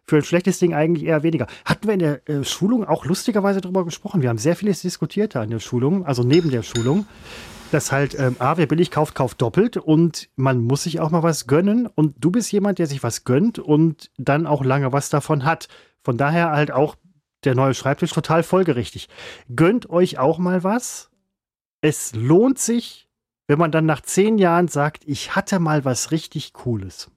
Für 0.06 0.18
ein 0.18 0.22
schlechtes 0.22 0.60
Ding 0.60 0.74
eigentlich 0.74 1.08
eher 1.08 1.24
weniger. 1.24 1.48
Hatten 1.64 1.88
wir 1.88 1.94
in 1.94 1.98
der 1.98 2.28
äh, 2.28 2.44
Schulung 2.44 2.84
auch 2.84 3.04
lustigerweise 3.04 3.60
darüber 3.60 3.84
gesprochen. 3.84 4.22
Wir 4.22 4.28
haben 4.28 4.38
sehr 4.38 4.54
vieles 4.54 4.80
diskutiert 4.82 5.34
da 5.34 5.42
in 5.42 5.50
der 5.50 5.58
Schulung, 5.58 6.06
also 6.06 6.22
neben 6.22 6.50
der 6.50 6.62
Schulung 6.62 7.04
dass 7.70 7.92
halt, 7.92 8.18
ähm, 8.18 8.36
A, 8.38 8.56
wer 8.56 8.66
billig 8.66 8.90
kauft, 8.90 9.14
kauft 9.14 9.40
doppelt 9.42 9.76
und 9.76 10.28
man 10.36 10.62
muss 10.62 10.84
sich 10.84 11.00
auch 11.00 11.10
mal 11.10 11.22
was 11.22 11.46
gönnen 11.46 11.86
und 11.86 12.14
du 12.18 12.30
bist 12.30 12.52
jemand, 12.52 12.78
der 12.78 12.86
sich 12.86 13.02
was 13.02 13.24
gönnt 13.24 13.58
und 13.58 14.10
dann 14.16 14.46
auch 14.46 14.64
lange 14.64 14.92
was 14.92 15.10
davon 15.10 15.44
hat. 15.44 15.68
Von 16.02 16.16
daher 16.16 16.50
halt 16.50 16.70
auch 16.70 16.96
der 17.44 17.54
neue 17.54 17.74
Schreibtisch 17.74 18.12
total 18.12 18.42
folgerichtig. 18.42 19.08
Gönnt 19.54 19.90
euch 19.90 20.18
auch 20.18 20.38
mal 20.38 20.64
was. 20.64 21.10
Es 21.80 22.14
lohnt 22.14 22.58
sich 22.58 23.08
wenn 23.48 23.58
man 23.58 23.72
dann 23.72 23.86
nach 23.86 24.02
zehn 24.02 24.38
Jahren 24.38 24.68
sagt, 24.68 25.02
ich 25.06 25.34
hatte 25.34 25.58
mal 25.58 25.84
was 25.84 26.12
richtig 26.12 26.52
Cooles? 26.52 27.10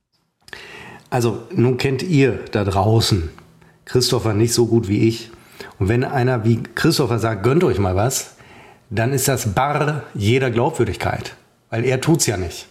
Also, 1.09 1.43
nun 1.51 1.77
kennt 1.77 2.03
ihr 2.03 2.39
da 2.51 2.63
draußen 2.63 3.29
Christopher 3.83 4.33
nicht 4.33 4.53
so 4.53 4.65
gut 4.65 4.87
wie 4.87 5.09
ich. 5.09 5.29
Und 5.77 5.89
wenn 5.89 6.05
einer 6.05 6.45
wie 6.45 6.63
Christopher 6.63 7.19
sagt, 7.19 7.43
gönnt 7.43 7.65
euch 7.65 7.79
mal 7.79 7.97
was, 7.97 8.37
dann 8.91 9.13
ist 9.13 9.27
das 9.27 9.53
bar 9.55 10.03
jeder 10.13 10.51
Glaubwürdigkeit. 10.51 11.35
Weil 11.69 11.85
er 11.85 12.01
tut's 12.01 12.27
ja 12.27 12.37
nicht. 12.37 12.67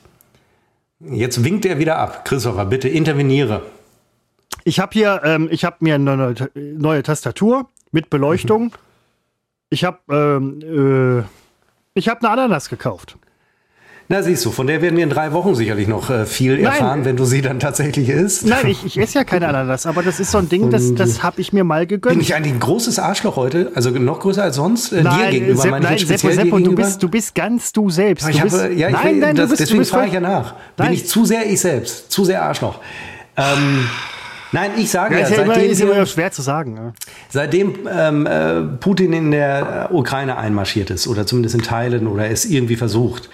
Jetzt 1.00 1.42
winkt 1.42 1.64
er 1.64 1.78
wieder 1.78 1.96
ab. 1.96 2.26
Christopher, 2.26 2.66
bitte 2.66 2.88
interveniere. 2.88 3.62
Ich 4.64 4.78
habe 4.78 4.92
hier, 4.92 5.22
ähm, 5.24 5.48
ich 5.50 5.64
habe 5.64 5.76
mir 5.80 5.94
eine 5.94 6.16
neue, 6.16 6.50
neue 6.54 7.02
Tastatur 7.02 7.68
mit 7.90 8.10
Beleuchtung. 8.10 8.64
Mhm. 8.64 8.72
Ich 9.70 9.84
habe, 9.84 9.98
ähm, 10.10 10.60
äh, 11.22 11.24
ich 11.94 12.08
habe 12.08 12.20
eine 12.20 12.30
Ananas 12.30 12.68
gekauft. 12.68 13.16
Na, 14.12 14.24
siehst 14.24 14.44
du, 14.44 14.50
von 14.50 14.66
der 14.66 14.82
werden 14.82 14.96
wir 14.96 15.04
in 15.04 15.10
drei 15.10 15.32
Wochen 15.32 15.54
sicherlich 15.54 15.86
noch 15.86 16.10
äh, 16.10 16.26
viel 16.26 16.56
Nein. 16.56 16.64
erfahren, 16.64 17.04
wenn 17.04 17.14
du 17.14 17.24
sie 17.24 17.42
dann 17.42 17.60
tatsächlich 17.60 18.08
isst. 18.08 18.44
Nein, 18.44 18.66
ich, 18.66 18.84
ich 18.84 18.98
esse 18.98 19.20
ja 19.20 19.22
keine 19.22 19.46
Ananas, 19.46 19.86
aber 19.86 20.02
das 20.02 20.18
ist 20.18 20.32
so 20.32 20.38
ein 20.38 20.48
Ding, 20.48 20.68
das, 20.68 20.96
das 20.96 21.22
habe 21.22 21.40
ich 21.40 21.52
mir 21.52 21.62
mal 21.62 21.86
gegönnt. 21.86 22.14
Bin 22.14 22.20
ich 22.20 22.34
eigentlich 22.34 22.52
ein 22.52 22.58
großes 22.58 22.98
Arschloch 22.98 23.36
heute? 23.36 23.70
Also 23.76 23.90
noch 23.90 24.18
größer 24.18 24.42
als 24.42 24.56
sonst? 24.56 24.92
Äh, 24.92 25.04
nein, 25.04 25.16
dir 25.16 25.30
gegenüber, 25.38 25.62
Sepp, 25.62 25.80
nein, 25.80 25.98
Seppo, 25.98 26.28
Seppo, 26.28 26.58
du 26.58 26.74
bist, 26.74 27.00
du 27.00 27.08
bist 27.08 27.36
ganz 27.36 27.72
du 27.72 27.88
selbst. 27.88 28.26
Du 28.26 28.42
bist, 28.42 28.60
habe, 28.60 28.74
ja, 28.74 28.90
nein, 28.90 29.04
will, 29.04 29.20
nein, 29.20 29.36
das, 29.36 29.50
bist, 29.50 29.60
deswegen 29.60 29.84
frage 29.84 30.08
ich 30.08 30.14
ja 30.14 30.20
nach. 30.20 30.54
Nein. 30.76 30.88
Bin 30.88 30.96
ich 30.96 31.06
zu 31.06 31.24
sehr 31.24 31.48
ich 31.48 31.60
selbst? 31.60 32.10
Zu 32.10 32.24
sehr 32.24 32.42
Arschloch? 32.42 32.80
Ähm, 33.36 33.86
Nein, 34.52 34.72
ich 34.76 34.90
sage 34.90 35.14
ja, 35.14 35.20
ja 35.20 35.26
seitdem, 35.28 35.44
immer, 35.44 35.62
ist 35.62 35.80
immer 35.80 36.06
schwer 36.06 36.32
zu 36.32 36.42
sagen. 36.42 36.74
Ja. 36.76 36.92
Seitdem 37.28 37.88
ähm, 37.88 38.26
äh, 38.26 38.62
Putin 38.62 39.12
in 39.12 39.30
der 39.30 39.90
Ukraine 39.92 40.36
einmarschiert 40.36 40.90
ist 40.90 41.06
oder 41.06 41.24
zumindest 41.24 41.54
in 41.54 41.62
Teilen 41.62 42.08
oder 42.08 42.28
es 42.28 42.44
irgendwie 42.44 42.74
versucht, 42.74 43.30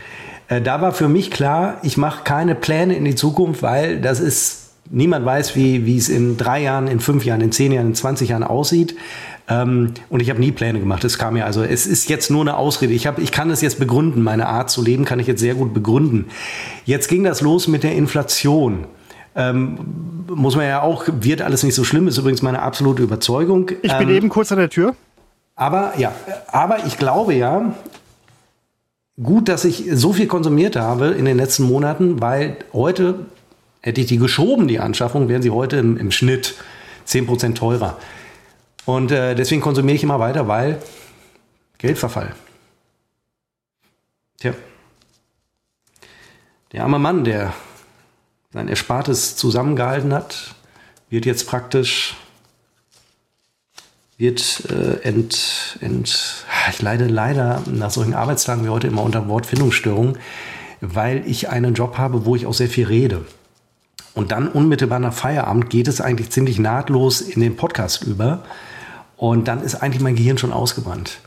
äh, 0.48 0.60
da 0.60 0.80
war 0.80 0.92
für 0.92 1.08
mich 1.08 1.30
klar, 1.30 1.78
ich 1.82 1.96
mache 1.96 2.24
keine 2.24 2.54
Pläne 2.54 2.96
in 2.96 3.04
die 3.04 3.14
Zukunft, 3.14 3.62
weil 3.62 4.00
das 4.00 4.20
ist 4.20 4.70
niemand 4.90 5.26
weiß, 5.26 5.56
wie, 5.56 5.86
wie 5.86 5.96
es 5.96 6.08
in 6.08 6.36
drei 6.36 6.62
Jahren, 6.62 6.86
in 6.86 7.00
fünf 7.00 7.24
Jahren, 7.24 7.40
in 7.40 7.52
zehn 7.52 7.72
Jahren, 7.72 7.88
in 7.88 7.94
20 7.94 8.30
Jahren 8.30 8.44
aussieht. 8.44 8.96
Ähm, 9.48 9.94
und 10.08 10.20
ich 10.20 10.30
habe 10.30 10.40
nie 10.40 10.52
Pläne 10.52 10.80
gemacht. 10.80 11.04
Es 11.04 11.18
kam 11.18 11.34
mir 11.34 11.46
also, 11.46 11.62
es 11.62 11.86
ist 11.86 12.08
jetzt 12.08 12.30
nur 12.30 12.40
eine 12.40 12.56
Ausrede. 12.56 12.92
Ich, 12.92 13.06
hab, 13.06 13.18
ich 13.18 13.30
kann 13.32 13.50
es 13.50 13.60
jetzt 13.60 13.78
begründen. 13.78 14.22
Meine 14.22 14.46
Art 14.48 14.70
zu 14.70 14.82
leben 14.82 15.04
kann 15.04 15.20
ich 15.20 15.26
jetzt 15.26 15.40
sehr 15.40 15.54
gut 15.54 15.72
begründen. 15.72 16.26
Jetzt 16.84 17.08
ging 17.08 17.22
das 17.22 17.40
los 17.40 17.68
mit 17.68 17.82
der 17.82 17.94
Inflation. 17.94 18.86
Ähm, 19.36 19.78
muss 20.28 20.56
man 20.56 20.66
ja 20.66 20.82
auch, 20.82 21.04
wird 21.20 21.42
alles 21.42 21.62
nicht 21.62 21.74
so 21.74 21.84
schlimm, 21.84 22.08
ist 22.08 22.18
übrigens 22.18 22.42
meine 22.42 22.62
absolute 22.62 23.02
Überzeugung. 23.02 23.70
Ich 23.82 23.92
bin 23.98 24.08
ähm, 24.08 24.16
eben 24.16 24.28
kurz 24.28 24.50
an 24.50 24.58
der 24.58 24.70
Tür. 24.70 24.94
Aber 25.54 25.92
ja, 25.96 26.12
aber 26.48 26.84
ich 26.86 26.98
glaube 26.98 27.34
ja, 27.34 27.74
gut, 29.22 29.48
dass 29.48 29.64
ich 29.64 29.84
so 29.92 30.12
viel 30.12 30.26
konsumiert 30.26 30.76
habe 30.76 31.08
in 31.08 31.24
den 31.24 31.36
letzten 31.36 31.64
Monaten, 31.64 32.20
weil 32.20 32.56
heute 32.72 33.26
hätte 33.80 34.00
ich 34.00 34.06
die 34.06 34.18
geschoben, 34.18 34.68
die 34.68 34.80
Anschaffung, 34.80 35.28
wären 35.28 35.42
sie 35.42 35.50
heute 35.50 35.76
im, 35.76 35.96
im 35.96 36.10
Schnitt 36.10 36.54
10% 37.06 37.54
teurer. 37.54 37.98
Und 38.84 39.10
äh, 39.10 39.34
deswegen 39.34 39.60
konsumiere 39.60 39.96
ich 39.96 40.02
immer 40.02 40.20
weiter, 40.20 40.48
weil 40.48 40.78
Geldverfall. 41.78 42.34
Tja. 44.38 44.54
Der 46.72 46.82
arme 46.82 46.98
Mann, 46.98 47.24
der 47.24 47.52
sein 48.52 48.68
Erspartes 48.68 49.36
zusammengehalten 49.36 50.12
hat, 50.12 50.54
wird 51.10 51.26
jetzt 51.26 51.46
praktisch 51.46 52.16
wird 54.18 54.64
äh, 54.70 55.02
ent, 55.02 55.78
ent, 55.80 56.46
ich 56.70 56.82
leide 56.82 57.06
leider 57.06 57.62
nach 57.66 57.90
solchen 57.90 58.14
Arbeitstagen 58.14 58.64
wie 58.64 58.70
heute 58.70 58.86
immer 58.86 59.02
unter 59.02 59.28
Wortfindungsstörungen, 59.28 60.18
weil 60.80 61.22
ich 61.26 61.50
einen 61.50 61.74
Job 61.74 61.98
habe, 61.98 62.24
wo 62.24 62.34
ich 62.34 62.46
auch 62.46 62.54
sehr 62.54 62.68
viel 62.68 62.86
rede. 62.86 63.24
Und 64.14 64.32
dann 64.32 64.48
unmittelbar 64.48 64.98
nach 64.98 65.12
Feierabend 65.12 65.68
geht 65.68 65.88
es 65.88 66.00
eigentlich 66.00 66.30
ziemlich 66.30 66.58
nahtlos 66.58 67.20
in 67.20 67.42
den 67.42 67.56
Podcast 67.56 68.04
über. 68.04 68.42
Und 69.18 69.48
dann 69.48 69.62
ist 69.62 69.74
eigentlich 69.74 70.02
mein 70.02 70.16
Gehirn 70.16 70.38
schon 70.38 70.52
ausgebrannt. 70.52 71.20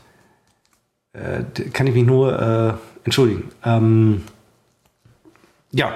Äh, 1.12 1.44
kann 1.72 1.86
ich 1.86 1.94
mich 1.94 2.04
nur 2.04 2.40
äh, 2.40 3.04
entschuldigen. 3.04 3.50
Ähm, 3.64 4.22
ja, 5.70 5.92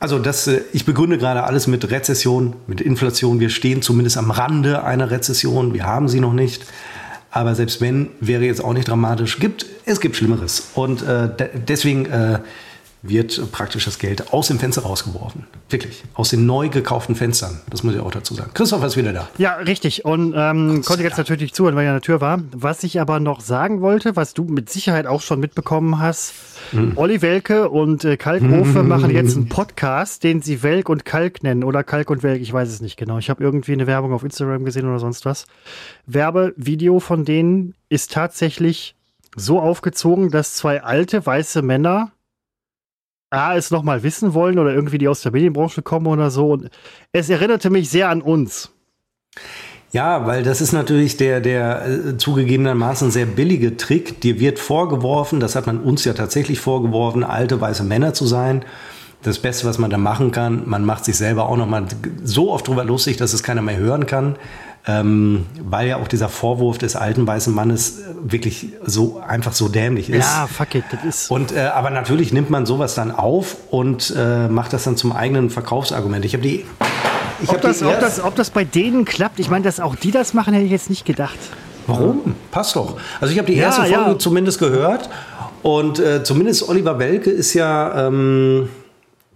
also 0.00 0.18
das, 0.18 0.46
äh, 0.46 0.62
ich 0.72 0.84
begründe 0.84 1.18
gerade 1.18 1.44
alles 1.44 1.66
mit 1.66 1.90
Rezession, 1.90 2.54
mit 2.66 2.80
Inflation. 2.80 3.40
Wir 3.40 3.50
stehen 3.50 3.82
zumindest 3.82 4.16
am 4.16 4.30
Rande 4.30 4.84
einer 4.84 5.10
Rezession. 5.10 5.74
Wir 5.74 5.84
haben 5.84 6.08
sie 6.08 6.20
noch 6.20 6.32
nicht. 6.32 6.64
Aber 7.30 7.54
selbst 7.54 7.80
wenn, 7.80 8.10
wäre 8.20 8.44
jetzt 8.44 8.64
auch 8.64 8.72
nicht 8.72 8.88
dramatisch. 8.88 9.38
Gibt, 9.38 9.66
es 9.84 10.00
gibt 10.00 10.16
Schlimmeres. 10.16 10.70
Und 10.74 11.02
äh, 11.02 11.28
deswegen 11.66 12.06
äh, 12.06 12.38
wird 13.02 13.52
praktisch 13.52 13.84
das 13.84 13.98
Geld 13.98 14.32
aus 14.32 14.48
dem 14.48 14.58
Fenster 14.58 14.82
rausgeworfen. 14.82 15.44
Wirklich. 15.70 16.02
Aus 16.14 16.30
den 16.30 16.46
neu 16.46 16.68
gekauften 16.68 17.14
Fenstern. 17.14 17.60
Das 17.70 17.82
muss 17.82 17.94
ich 17.94 18.00
auch 18.00 18.10
dazu 18.10 18.34
sagen. 18.34 18.50
Christoph 18.54 18.82
ist 18.84 18.96
wieder 18.96 19.12
da. 19.12 19.28
Ja, 19.38 19.54
richtig. 19.54 20.04
Und 20.04 20.34
ähm, 20.36 20.82
konnte 20.84 21.02
jetzt 21.02 21.18
natürlich 21.18 21.54
zuhören, 21.54 21.76
weil 21.76 21.84
er 21.84 21.90
an 21.90 21.96
der 21.96 22.02
Tür 22.02 22.20
war. 22.20 22.40
Was 22.52 22.82
ich 22.82 23.00
aber 23.00 23.20
noch 23.20 23.40
sagen 23.40 23.80
wollte, 23.80 24.16
was 24.16 24.34
du 24.34 24.44
mit 24.44 24.70
Sicherheit 24.70 25.06
auch 25.06 25.20
schon 25.20 25.38
mitbekommen 25.38 25.98
hast, 26.00 26.32
mhm. 26.72 26.92
Olli 26.96 27.22
Welke 27.22 27.68
und 27.70 28.04
äh, 28.04 28.16
Kalkofe 28.16 28.82
machen 28.82 29.10
jetzt 29.10 29.36
einen 29.36 29.48
Podcast, 29.48 30.24
den 30.24 30.42
sie 30.42 30.62
Welk 30.62 30.88
und 30.88 31.04
Kalk 31.04 31.42
nennen. 31.42 31.62
Oder 31.62 31.84
Kalk 31.84 32.10
und 32.10 32.22
Welk, 32.22 32.42
ich 32.42 32.52
weiß 32.52 32.68
es 32.68 32.80
nicht 32.80 32.96
genau. 32.96 33.18
Ich 33.18 33.30
habe 33.30 33.42
irgendwie 33.44 33.72
eine 33.72 33.86
Werbung 33.86 34.12
auf 34.12 34.24
Instagram 34.24 34.64
gesehen 34.64 34.88
oder 34.88 34.98
sonst 34.98 35.24
was. 35.24 35.46
Werbevideo 36.06 36.98
von 36.98 37.24
denen 37.24 37.74
ist 37.88 38.12
tatsächlich 38.12 38.96
so 39.36 39.60
aufgezogen, 39.60 40.30
dass 40.30 40.54
zwei 40.54 40.82
alte 40.82 41.24
weiße 41.24 41.62
Männer 41.62 42.10
A, 43.30 43.56
es 43.56 43.70
nochmal 43.70 44.02
wissen 44.02 44.34
wollen 44.34 44.58
oder 44.58 44.74
irgendwie 44.74 44.98
die 44.98 45.08
aus 45.08 45.22
der 45.22 45.32
Medienbranche 45.32 45.82
kommen 45.82 46.06
oder 46.06 46.30
so. 46.30 46.52
Und 46.52 46.70
es 47.12 47.28
erinnerte 47.28 47.70
mich 47.70 47.90
sehr 47.90 48.08
an 48.08 48.22
uns. 48.22 48.70
Ja, 49.90 50.26
weil 50.26 50.42
das 50.42 50.60
ist 50.60 50.72
natürlich 50.72 51.16
der, 51.16 51.40
der 51.40 51.86
äh, 51.86 52.16
zugegebenermaßen 52.18 53.10
sehr 53.10 53.26
billige 53.26 53.76
Trick. 53.76 54.20
Dir 54.20 54.38
wird 54.38 54.58
vorgeworfen, 54.58 55.40
das 55.40 55.56
hat 55.56 55.66
man 55.66 55.80
uns 55.80 56.04
ja 56.04 56.12
tatsächlich 56.12 56.60
vorgeworfen, 56.60 57.24
alte 57.24 57.60
weiße 57.60 57.84
Männer 57.84 58.12
zu 58.12 58.26
sein. 58.26 58.64
Das 59.22 59.38
Beste, 59.38 59.66
was 59.66 59.78
man 59.78 59.90
da 59.90 59.98
machen 59.98 60.30
kann, 60.30 60.68
man 60.68 60.84
macht 60.84 61.04
sich 61.04 61.16
selber 61.16 61.48
auch 61.48 61.56
nochmal 61.56 61.86
so 62.22 62.52
oft 62.52 62.68
drüber 62.68 62.84
lustig, 62.84 63.16
dass 63.16 63.32
es 63.32 63.42
keiner 63.42 63.62
mehr 63.62 63.78
hören 63.78 64.06
kann 64.06 64.36
ähm, 64.88 65.44
weil 65.62 65.86
ja 65.86 65.98
auch 65.98 66.08
dieser 66.08 66.30
Vorwurf 66.30 66.78
des 66.78 66.96
alten 66.96 67.26
weißen 67.26 67.54
Mannes 67.54 67.98
äh, 67.98 68.04
wirklich 68.22 68.68
so 68.84 69.20
einfach 69.20 69.52
so 69.52 69.68
dämlich 69.68 70.08
ist. 70.08 70.24
Ja, 70.24 70.48
fuck 70.50 70.74
it, 70.74 70.84
das 70.90 71.04
ist. 71.04 71.30
Und 71.30 71.52
äh, 71.52 71.60
aber 71.60 71.90
natürlich 71.90 72.32
nimmt 72.32 72.48
man 72.48 72.64
sowas 72.64 72.94
dann 72.94 73.10
auf 73.10 73.58
und 73.70 74.14
äh, 74.16 74.48
macht 74.48 74.72
das 74.72 74.84
dann 74.84 74.96
zum 74.96 75.12
eigenen 75.12 75.50
Verkaufsargument. 75.50 76.24
Ich 76.24 76.32
habe 76.32 76.42
die. 76.42 76.64
Ich 77.42 77.50
ob, 77.50 77.56
hab 77.56 77.60
das, 77.60 77.80
die 77.80 77.84
ob, 77.84 78.00
das, 78.00 78.24
ob 78.24 78.34
das 78.34 78.50
bei 78.50 78.64
denen 78.64 79.04
klappt, 79.04 79.38
ich 79.38 79.50
meine, 79.50 79.62
dass 79.62 79.78
auch 79.78 79.94
die 79.94 80.10
das 80.10 80.32
machen, 80.32 80.54
hätte 80.54 80.64
ich 80.64 80.72
jetzt 80.72 80.88
nicht 80.88 81.04
gedacht. 81.04 81.38
Warum? 81.86 82.34
Passt 82.50 82.74
doch. 82.74 82.96
Also 83.20 83.32
ich 83.32 83.38
habe 83.38 83.50
die 83.50 83.58
erste 83.58 83.82
ja, 83.82 83.94
Folge 83.94 84.10
ja. 84.12 84.18
zumindest 84.18 84.58
gehört 84.58 85.10
und 85.62 85.98
äh, 85.98 86.24
zumindest 86.24 86.66
Oliver 86.66 86.98
Welke 86.98 87.30
ist 87.30 87.52
ja. 87.52 88.08
Ähm, 88.08 88.70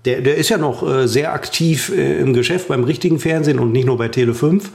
der, 0.05 0.21
der 0.21 0.37
ist 0.37 0.49
ja 0.49 0.59
noch 0.59 0.83
äh, 0.83 1.07
sehr 1.07 1.33
aktiv 1.33 1.93
äh, 1.97 2.19
im 2.19 2.33
Geschäft 2.33 2.67
beim 2.67 2.83
richtigen 2.83 3.21
Fernsehen 3.21 3.61
und 3.61 3.71
nicht 3.71 3.87
nur 3.87 3.99
bei 3.99 4.09
Tele 4.09 4.35
5. 4.35 4.71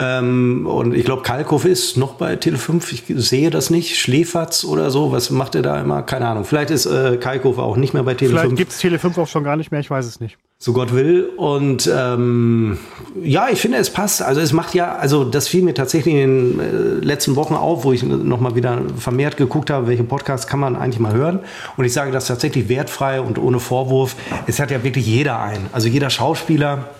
Ähm, 0.00 0.66
und 0.66 0.94
ich 0.94 1.04
glaube, 1.04 1.22
Kalkow 1.22 1.64
ist 1.64 1.96
noch 1.96 2.14
bei 2.14 2.34
Tele5. 2.34 2.92
Ich 2.92 3.04
sehe 3.24 3.50
das 3.50 3.70
nicht. 3.70 3.96
Schläferz 3.96 4.64
oder 4.64 4.90
so. 4.90 5.10
Was 5.10 5.30
macht 5.30 5.56
er 5.56 5.62
da 5.62 5.80
immer? 5.80 6.02
Keine 6.02 6.28
Ahnung. 6.28 6.44
Vielleicht 6.44 6.70
ist 6.70 6.86
äh, 6.86 7.16
Kalkow 7.16 7.58
auch 7.58 7.76
nicht 7.76 7.94
mehr 7.94 8.04
bei 8.04 8.12
Tele5. 8.12 8.28
Vielleicht 8.28 8.56
gibt 8.56 8.72
es 8.72 8.80
Tele5 8.80 9.18
auch 9.20 9.26
schon 9.26 9.42
gar 9.42 9.56
nicht 9.56 9.72
mehr. 9.72 9.80
Ich 9.80 9.90
weiß 9.90 10.06
es 10.06 10.20
nicht. 10.20 10.38
So 10.60 10.72
Gott 10.72 10.92
will. 10.92 11.30
Und 11.36 11.90
ähm, 11.92 12.78
ja, 13.22 13.48
ich 13.50 13.60
finde, 13.60 13.78
es 13.78 13.90
passt. 13.90 14.22
Also 14.22 14.40
es 14.40 14.52
macht 14.52 14.74
ja, 14.74 14.96
also 14.96 15.24
das 15.24 15.48
fiel 15.48 15.62
mir 15.62 15.74
tatsächlich 15.74 16.14
in 16.14 16.56
den 16.56 16.60
äh, 16.60 17.04
letzten 17.04 17.34
Wochen 17.34 17.54
auf, 17.54 17.84
wo 17.84 17.92
ich 17.92 18.04
noch 18.04 18.40
mal 18.40 18.54
wieder 18.54 18.82
vermehrt 18.96 19.36
geguckt 19.36 19.70
habe, 19.70 19.88
welche 19.88 20.04
Podcasts 20.04 20.46
kann 20.46 20.60
man 20.60 20.76
eigentlich 20.76 21.00
mal 21.00 21.12
hören. 21.12 21.40
Und 21.76 21.84
ich 21.84 21.92
sage 21.92 22.12
das 22.12 22.26
tatsächlich 22.26 22.68
wertfrei 22.68 23.20
und 23.20 23.38
ohne 23.38 23.58
Vorwurf. 23.58 24.14
Es 24.46 24.60
hat 24.60 24.70
ja 24.70 24.82
wirklich 24.84 25.06
jeder 25.06 25.40
einen. 25.40 25.66
Also 25.72 25.88
jeder 25.88 26.10
Schauspieler 26.10 26.90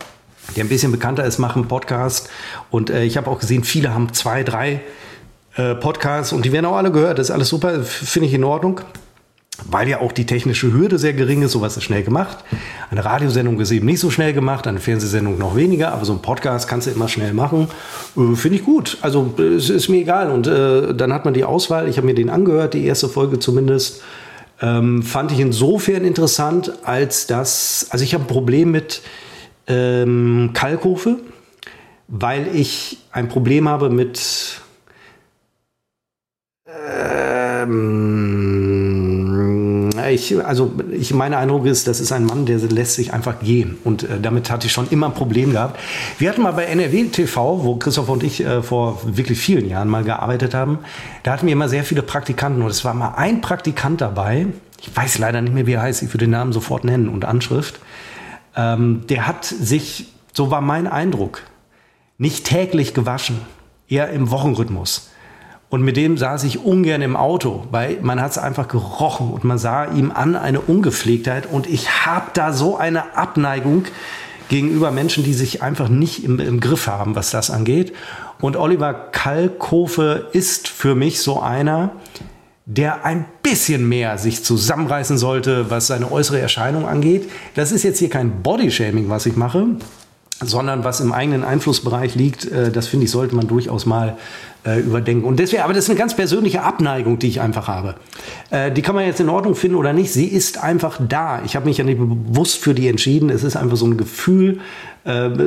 der 0.56 0.64
ein 0.64 0.68
bisschen 0.68 0.92
bekannter 0.92 1.24
ist, 1.24 1.38
machen 1.38 1.68
Podcast. 1.68 2.28
Und 2.70 2.90
äh, 2.90 3.04
ich 3.04 3.16
habe 3.16 3.30
auch 3.30 3.40
gesehen, 3.40 3.64
viele 3.64 3.94
haben 3.94 4.12
zwei, 4.12 4.42
drei 4.42 4.80
äh, 5.56 5.74
Podcasts 5.74 6.32
und 6.32 6.44
die 6.44 6.52
werden 6.52 6.66
auch 6.66 6.76
alle 6.76 6.92
gehört. 6.92 7.18
Das 7.18 7.28
ist 7.28 7.30
alles 7.30 7.48
super, 7.48 7.82
finde 7.82 8.28
ich 8.28 8.34
in 8.34 8.44
Ordnung. 8.44 8.80
Weil 9.68 9.88
ja 9.88 10.00
auch 10.00 10.12
die 10.12 10.24
technische 10.24 10.72
Hürde 10.72 11.00
sehr 11.00 11.14
gering 11.14 11.42
ist, 11.42 11.50
sowas 11.50 11.76
ist 11.76 11.82
schnell 11.82 12.04
gemacht. 12.04 12.38
Eine 12.92 13.04
Radiosendung 13.04 13.58
ist 13.58 13.72
eben 13.72 13.86
nicht 13.86 13.98
so 13.98 14.08
schnell 14.08 14.32
gemacht, 14.32 14.68
eine 14.68 14.78
Fernsehsendung 14.78 15.36
noch 15.36 15.56
weniger, 15.56 15.92
aber 15.92 16.04
so 16.04 16.12
ein 16.12 16.22
Podcast 16.22 16.68
kannst 16.68 16.86
du 16.86 16.92
immer 16.92 17.08
schnell 17.08 17.32
machen. 17.32 17.66
Äh, 18.16 18.36
Finde 18.36 18.58
ich 18.58 18.64
gut. 18.64 18.98
Also 19.00 19.34
es 19.36 19.68
ist 19.68 19.88
mir 19.88 19.98
egal. 19.98 20.30
Und 20.30 20.46
äh, 20.46 20.94
dann 20.94 21.12
hat 21.12 21.24
man 21.24 21.34
die 21.34 21.44
Auswahl. 21.44 21.88
Ich 21.88 21.96
habe 21.96 22.06
mir 22.06 22.14
den 22.14 22.30
angehört, 22.30 22.74
die 22.74 22.84
erste 22.84 23.08
Folge 23.08 23.40
zumindest. 23.40 24.02
Ähm, 24.60 25.02
fand 25.02 25.32
ich 25.32 25.40
insofern 25.40 26.04
interessant, 26.04 26.72
als 26.84 27.26
dass, 27.26 27.88
also 27.90 28.04
ich 28.04 28.14
habe 28.14 28.24
ein 28.24 28.28
Problem 28.28 28.70
mit, 28.70 29.02
ähm, 29.68 30.50
Kalkofe, 30.54 31.18
weil 32.08 32.48
ich 32.54 32.98
ein 33.12 33.28
Problem 33.28 33.68
habe 33.68 33.90
mit 33.90 34.60
ähm, 36.66 37.98
ich, 40.10 40.44
also 40.44 40.72
ich, 40.90 41.12
mein 41.12 41.34
Eindruck 41.34 41.66
ist, 41.66 41.86
das 41.86 42.00
ist 42.00 42.12
ein 42.12 42.24
Mann, 42.24 42.46
der 42.46 42.58
lässt 42.58 42.94
sich 42.94 43.12
einfach 43.12 43.40
gehen. 43.40 43.76
Und 43.84 44.04
äh, 44.04 44.20
damit 44.20 44.50
hatte 44.50 44.66
ich 44.66 44.72
schon 44.72 44.88
immer 44.90 45.06
ein 45.06 45.14
Problem 45.14 45.52
gehabt. 45.52 45.78
Wir 46.18 46.30
hatten 46.30 46.42
mal 46.42 46.52
bei 46.52 46.64
NRW 46.64 47.04
TV, 47.04 47.64
wo 47.64 47.76
Christoph 47.76 48.08
und 48.08 48.22
ich 48.22 48.44
äh, 48.44 48.62
vor 48.62 49.00
wirklich 49.04 49.38
vielen 49.38 49.68
Jahren 49.68 49.88
mal 49.88 50.04
gearbeitet 50.04 50.54
haben, 50.54 50.78
da 51.22 51.32
hatten 51.32 51.46
wir 51.46 51.52
immer 51.52 51.68
sehr 51.68 51.84
viele 51.84 52.02
Praktikanten. 52.02 52.62
Und 52.62 52.70
es 52.70 52.84
war 52.84 52.94
mal 52.94 53.14
ein 53.16 53.40
Praktikant 53.40 54.00
dabei, 54.00 54.46
ich 54.80 54.96
weiß 54.96 55.18
leider 55.18 55.40
nicht 55.40 55.54
mehr, 55.54 55.66
wie 55.66 55.72
er 55.72 55.82
heißt, 55.82 56.02
ich 56.02 56.08
würde 56.08 56.26
den 56.26 56.30
Namen 56.30 56.52
sofort 56.52 56.84
nennen 56.84 57.08
und 57.08 57.24
Anschrift. 57.24 57.80
Ähm, 58.58 59.06
der 59.08 59.26
hat 59.26 59.44
sich, 59.44 60.12
so 60.34 60.50
war 60.50 60.60
mein 60.60 60.86
Eindruck, 60.88 61.42
nicht 62.18 62.44
täglich 62.44 62.92
gewaschen, 62.92 63.40
eher 63.88 64.10
im 64.10 64.30
Wochenrhythmus. 64.30 65.10
Und 65.70 65.82
mit 65.82 65.96
dem 65.96 66.18
saß 66.18 66.44
ich 66.44 66.64
ungern 66.64 67.02
im 67.02 67.14
Auto, 67.14 67.66
weil 67.70 67.98
man 68.00 68.20
hat 68.20 68.32
es 68.32 68.38
einfach 68.38 68.68
gerochen 68.68 69.30
und 69.30 69.44
man 69.44 69.58
sah 69.58 69.84
ihm 69.84 70.10
an 70.10 70.34
eine 70.34 70.60
Ungepflegtheit. 70.60 71.46
Und 71.46 71.66
ich 71.66 72.06
habe 72.06 72.30
da 72.34 72.52
so 72.52 72.76
eine 72.76 73.16
Abneigung 73.16 73.84
gegenüber 74.48 74.90
Menschen, 74.90 75.24
die 75.24 75.34
sich 75.34 75.62
einfach 75.62 75.88
nicht 75.88 76.24
im, 76.24 76.40
im 76.40 76.60
Griff 76.60 76.86
haben, 76.86 77.14
was 77.14 77.30
das 77.30 77.50
angeht. 77.50 77.94
Und 78.40 78.56
Oliver 78.56 78.94
Kalkofe 78.94 80.28
ist 80.32 80.68
für 80.68 80.94
mich 80.94 81.20
so 81.20 81.40
einer, 81.40 81.90
der 82.70 83.06
ein 83.06 83.24
bisschen 83.42 83.88
mehr 83.88 84.18
sich 84.18 84.44
zusammenreißen 84.44 85.16
sollte, 85.16 85.70
was 85.70 85.86
seine 85.86 86.12
äußere 86.12 86.38
Erscheinung 86.38 86.86
angeht. 86.86 87.30
Das 87.54 87.72
ist 87.72 87.82
jetzt 87.82 87.98
hier 87.98 88.10
kein 88.10 88.42
Bodyshaming, 88.42 89.08
was 89.08 89.24
ich 89.24 89.36
mache, 89.36 89.68
sondern 90.40 90.84
was 90.84 91.00
im 91.00 91.12
eigenen 91.12 91.44
Einflussbereich 91.44 92.14
liegt, 92.14 92.44
äh, 92.44 92.70
das 92.70 92.86
finde 92.86 93.06
ich, 93.06 93.10
sollte 93.10 93.34
man 93.34 93.48
durchaus 93.48 93.86
mal 93.86 94.18
äh, 94.66 94.80
überdenken. 94.80 95.24
Und 95.24 95.38
deswegen, 95.38 95.62
aber 95.62 95.72
das 95.72 95.84
ist 95.84 95.90
eine 95.90 95.98
ganz 95.98 96.14
persönliche 96.14 96.62
Abneigung, 96.62 97.18
die 97.18 97.28
ich 97.28 97.40
einfach 97.40 97.68
habe. 97.68 97.94
Äh, 98.50 98.70
die 98.70 98.82
kann 98.82 98.94
man 98.94 99.06
jetzt 99.06 99.20
in 99.20 99.30
Ordnung 99.30 99.54
finden 99.54 99.78
oder 99.78 99.94
nicht. 99.94 100.12
Sie 100.12 100.26
ist 100.26 100.62
einfach 100.62 101.00
da. 101.08 101.40
Ich 101.46 101.56
habe 101.56 101.64
mich 101.64 101.78
ja 101.78 101.84
nicht 101.84 101.98
bewusst 101.98 102.58
für 102.58 102.74
die 102.74 102.86
entschieden. 102.86 103.30
Es 103.30 103.44
ist 103.44 103.56
einfach 103.56 103.78
so 103.78 103.86
ein 103.86 103.96
Gefühl, 103.96 104.60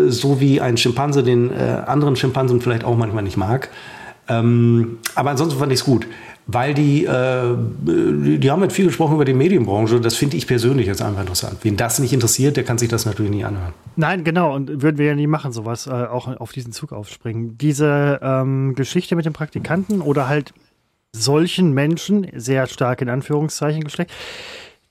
so 0.08 0.40
wie 0.40 0.60
ein 0.60 0.76
Schimpanse 0.76 1.22
den 1.22 1.54
anderen 1.54 2.16
Schimpansen 2.16 2.62
vielleicht 2.62 2.84
auch 2.84 2.98
manchmal 2.98 3.22
nicht 3.22 3.38
mag. 3.38 3.70
Ähm, 4.28 4.98
aber 5.14 5.30
ansonsten 5.30 5.60
fand 5.60 5.72
ich 5.72 5.80
es 5.80 5.86
gut 5.86 6.08
weil 6.48 6.74
die, 6.74 7.06
äh, 7.06 7.56
die 7.86 8.52
haben 8.52 8.62
halt 8.62 8.74
viel 8.74 8.86
gesprochen 8.86 9.16
über 9.16 9.26
die 9.26 9.34
Medienbranche. 9.34 10.00
Das 10.02 10.16
finde 10.16 10.38
ich 10.38 10.48
persönlich 10.48 10.88
jetzt 10.88 11.02
einfach 11.02 11.22
interessant. 11.22 11.58
Wen 11.62 11.78
das 11.78 12.00
nicht 12.00 12.14
interessiert, 12.14 12.58
der 12.58 12.64
kann 12.64 12.78
sich 12.78 12.90
das 12.90 13.06
natürlich 13.06 13.32
nie 13.32 13.44
anhören. 13.44 13.74
Nein, 13.96 14.24
genau. 14.24 14.54
Und 14.54 14.82
würden 14.82 14.98
wir 14.98 15.08
ja 15.08 15.16
nie 15.16 15.28
machen, 15.28 15.52
sowas, 15.52 15.88
äh, 15.88 15.92
auch 15.92 16.28
auf 16.40 16.52
diesen 16.52 16.72
Zug 16.74 16.92
aufspringen. 16.92 17.58
Diese 17.58 18.20
ähm, 18.22 18.76
Geschichte 18.76 19.16
mit 19.16 19.26
den 19.26 19.34
Praktikanten 19.34 20.02
oder 20.02 20.28
halt 20.28 20.54
solchen 21.14 21.74
Menschen, 21.74 22.28
sehr 22.36 22.68
stark 22.68 23.02
in 23.02 23.10
Anführungszeichen 23.10 23.84
gesteckt, 23.84 24.12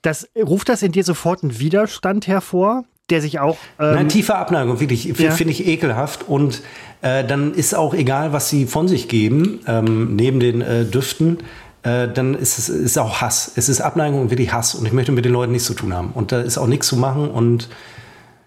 das, 0.03 0.29
ruft 0.37 0.69
das 0.69 0.83
in 0.83 0.93
dir 0.93 1.05
sofort 1.05 1.43
einen 1.43 1.59
Widerstand 1.59 2.27
hervor, 2.27 2.85
der 3.11 3.21
sich 3.21 3.39
auch. 3.41 3.57
Ähm, 3.79 3.95
Nein, 3.95 4.09
tiefe 4.09 4.35
Abneigung, 4.37 4.81
wirklich. 4.81 5.05
Ja. 5.05 5.31
Finde 5.33 5.53
ich 5.53 5.67
ekelhaft. 5.67 6.29
Und 6.29 6.63
äh, 7.03 7.25
dann 7.25 7.55
ist 7.55 7.75
auch 7.75 7.95
egal, 7.95 8.33
was 8.33 8.49
sie 8.49 8.67
von 8.67 8.89
sich 8.89 9.09
geben, 9.09 9.61
ähm, 9.67 10.17
neben 10.17 10.41
den 10.41 10.61
äh, 10.61 10.85
Düften. 10.85 11.39
Äh, 11.83 12.09
dann 12.09 12.35
ist 12.35 12.59
es 12.59 12.69
ist 12.69 12.99
auch 12.99 13.21
Hass. 13.21 13.53
Es 13.57 13.69
ist 13.69 13.81
Abneigung 13.81 14.21
und 14.21 14.31
wirklich 14.31 14.53
Hass. 14.53 14.75
Und 14.75 14.87
ich 14.87 14.93
möchte 14.93 15.13
mit 15.13 15.25
den 15.25 15.33
Leuten 15.33 15.53
nichts 15.53 15.67
zu 15.67 15.75
tun 15.75 15.95
haben. 15.95 16.11
Und 16.15 16.33
da 16.33 16.41
ist 16.41 16.59
auch 16.59 16.67
nichts 16.67 16.87
zu 16.87 16.97
machen. 16.97 17.31
Und 17.31 17.69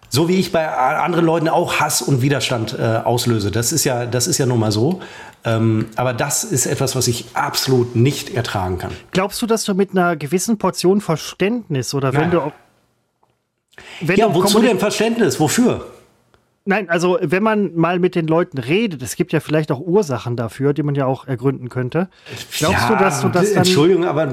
so 0.08 0.28
wie 0.28 0.36
ich 0.36 0.52
bei 0.52 0.68
anderen 0.68 1.24
Leuten 1.24 1.48
auch 1.48 1.80
Hass 1.80 2.00
und 2.00 2.22
Widerstand 2.22 2.76
äh, 2.78 3.00
auslöse. 3.04 3.50
Das 3.50 3.72
ist 3.72 3.82
ja, 3.82 4.06
das 4.06 4.28
ist 4.28 4.38
ja 4.38 4.46
nun 4.46 4.60
mal 4.60 4.70
so. 4.70 5.00
Ähm, 5.44 5.86
aber 5.96 6.14
das 6.14 6.44
ist 6.44 6.66
etwas, 6.66 6.94
was 6.94 7.08
ich 7.08 7.26
absolut 7.34 7.96
nicht 7.96 8.30
ertragen 8.30 8.78
kann. 8.78 8.92
Glaubst 9.10 9.42
du, 9.42 9.46
dass 9.46 9.64
du 9.64 9.74
mit 9.74 9.90
einer 9.90 10.14
gewissen 10.14 10.56
Portion 10.56 11.00
Verständnis 11.00 11.94
oder 11.94 12.12
wenn 12.12 12.20
Nein. 12.22 12.30
du 12.30 12.40
auch 12.42 12.52
wenn 14.00 14.16
ja, 14.16 14.34
wozu 14.34 14.60
denn 14.60 14.78
Verständnis? 14.78 15.40
Wofür? 15.40 15.86
Nein, 16.66 16.88
also 16.88 17.18
wenn 17.20 17.42
man 17.42 17.74
mal 17.74 17.98
mit 17.98 18.14
den 18.14 18.26
Leuten 18.26 18.56
redet, 18.56 19.02
es 19.02 19.16
gibt 19.16 19.34
ja 19.34 19.40
vielleicht 19.40 19.70
auch 19.70 19.80
Ursachen 19.80 20.34
dafür, 20.34 20.72
die 20.72 20.82
man 20.82 20.94
ja 20.94 21.04
auch 21.04 21.28
ergründen 21.28 21.68
könnte. 21.68 22.08
Glaubst 22.56 22.80
ja, 22.80 22.88
du, 22.88 22.96
dass 22.96 23.20
du 23.20 23.28
das 23.28 23.50
dann 23.50 23.64
Entschuldigung, 23.64 24.06
aber 24.06 24.28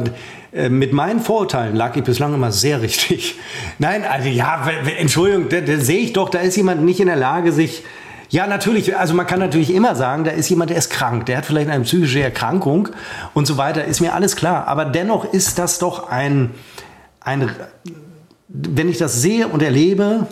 äh, 0.53 0.69
mit 0.69 0.93
meinen 0.93 1.19
Vorurteilen 1.19 1.75
lag 1.75 1.93
ich 1.97 2.05
bislang 2.05 2.33
immer 2.33 2.53
sehr 2.53 2.81
richtig. 2.81 3.35
Nein, 3.79 4.05
also 4.05 4.29
ja, 4.29 4.65
Entschuldigung, 4.97 5.49
da, 5.49 5.59
da 5.59 5.77
sehe 5.77 5.99
ich 5.99 6.13
doch, 6.13 6.29
da 6.29 6.39
ist 6.39 6.55
jemand 6.55 6.83
nicht 6.83 7.01
in 7.01 7.07
der 7.07 7.17
Lage, 7.17 7.51
sich 7.51 7.83
ja, 8.29 8.47
natürlich. 8.47 8.95
Also 8.97 9.13
man 9.13 9.27
kann 9.27 9.39
natürlich 9.39 9.73
immer 9.73 9.93
sagen, 9.93 10.23
da 10.23 10.31
ist 10.31 10.49
jemand, 10.49 10.69
der 10.69 10.77
ist 10.77 10.89
krank, 10.89 11.25
der 11.25 11.39
hat 11.39 11.45
vielleicht 11.45 11.69
eine 11.69 11.83
psychische 11.83 12.23
Erkrankung 12.23 12.87
und 13.33 13.45
so 13.45 13.57
weiter. 13.57 13.83
Ist 13.83 13.99
mir 13.99 14.13
alles 14.13 14.37
klar. 14.37 14.69
Aber 14.69 14.85
dennoch 14.85 15.33
ist 15.33 15.59
das 15.59 15.79
doch 15.79 16.07
ein, 16.07 16.51
ein 17.19 17.51
wenn 18.53 18.89
ich 18.89 18.97
das 18.97 19.21
sehe 19.21 19.47
und 19.47 19.61
erlebe, 19.61 20.27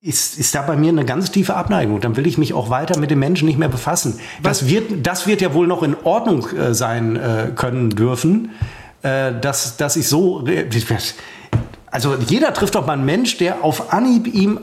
ist, 0.00 0.38
ist 0.38 0.54
da 0.54 0.62
bei 0.62 0.76
mir 0.76 0.90
eine 0.90 1.04
ganz 1.04 1.30
tiefe 1.30 1.54
Abneigung. 1.54 2.00
Dann 2.00 2.16
will 2.16 2.26
ich 2.26 2.38
mich 2.38 2.54
auch 2.54 2.70
weiter 2.70 2.98
mit 2.98 3.10
den 3.10 3.18
Menschen 3.18 3.46
nicht 3.46 3.58
mehr 3.58 3.68
befassen. 3.68 4.20
Das 4.42 4.68
wird, 4.68 5.06
das 5.06 5.26
wird 5.26 5.40
ja 5.40 5.52
wohl 5.52 5.66
noch 5.66 5.82
in 5.82 5.96
Ordnung 6.04 6.46
äh, 6.50 6.74
sein 6.74 7.16
äh, 7.16 7.50
können 7.54 7.90
dürfen, 7.90 8.50
äh, 9.02 9.32
dass, 9.40 9.76
dass 9.76 9.96
ich 9.96 10.08
so. 10.08 10.44
Also 11.90 12.14
jeder 12.14 12.52
trifft 12.54 12.74
doch 12.74 12.86
mal 12.86 12.92
einen 12.92 13.04
Mensch, 13.04 13.38
der 13.38 13.64
auf 13.64 13.92
Anhieb 13.92 14.32
ihm 14.32 14.60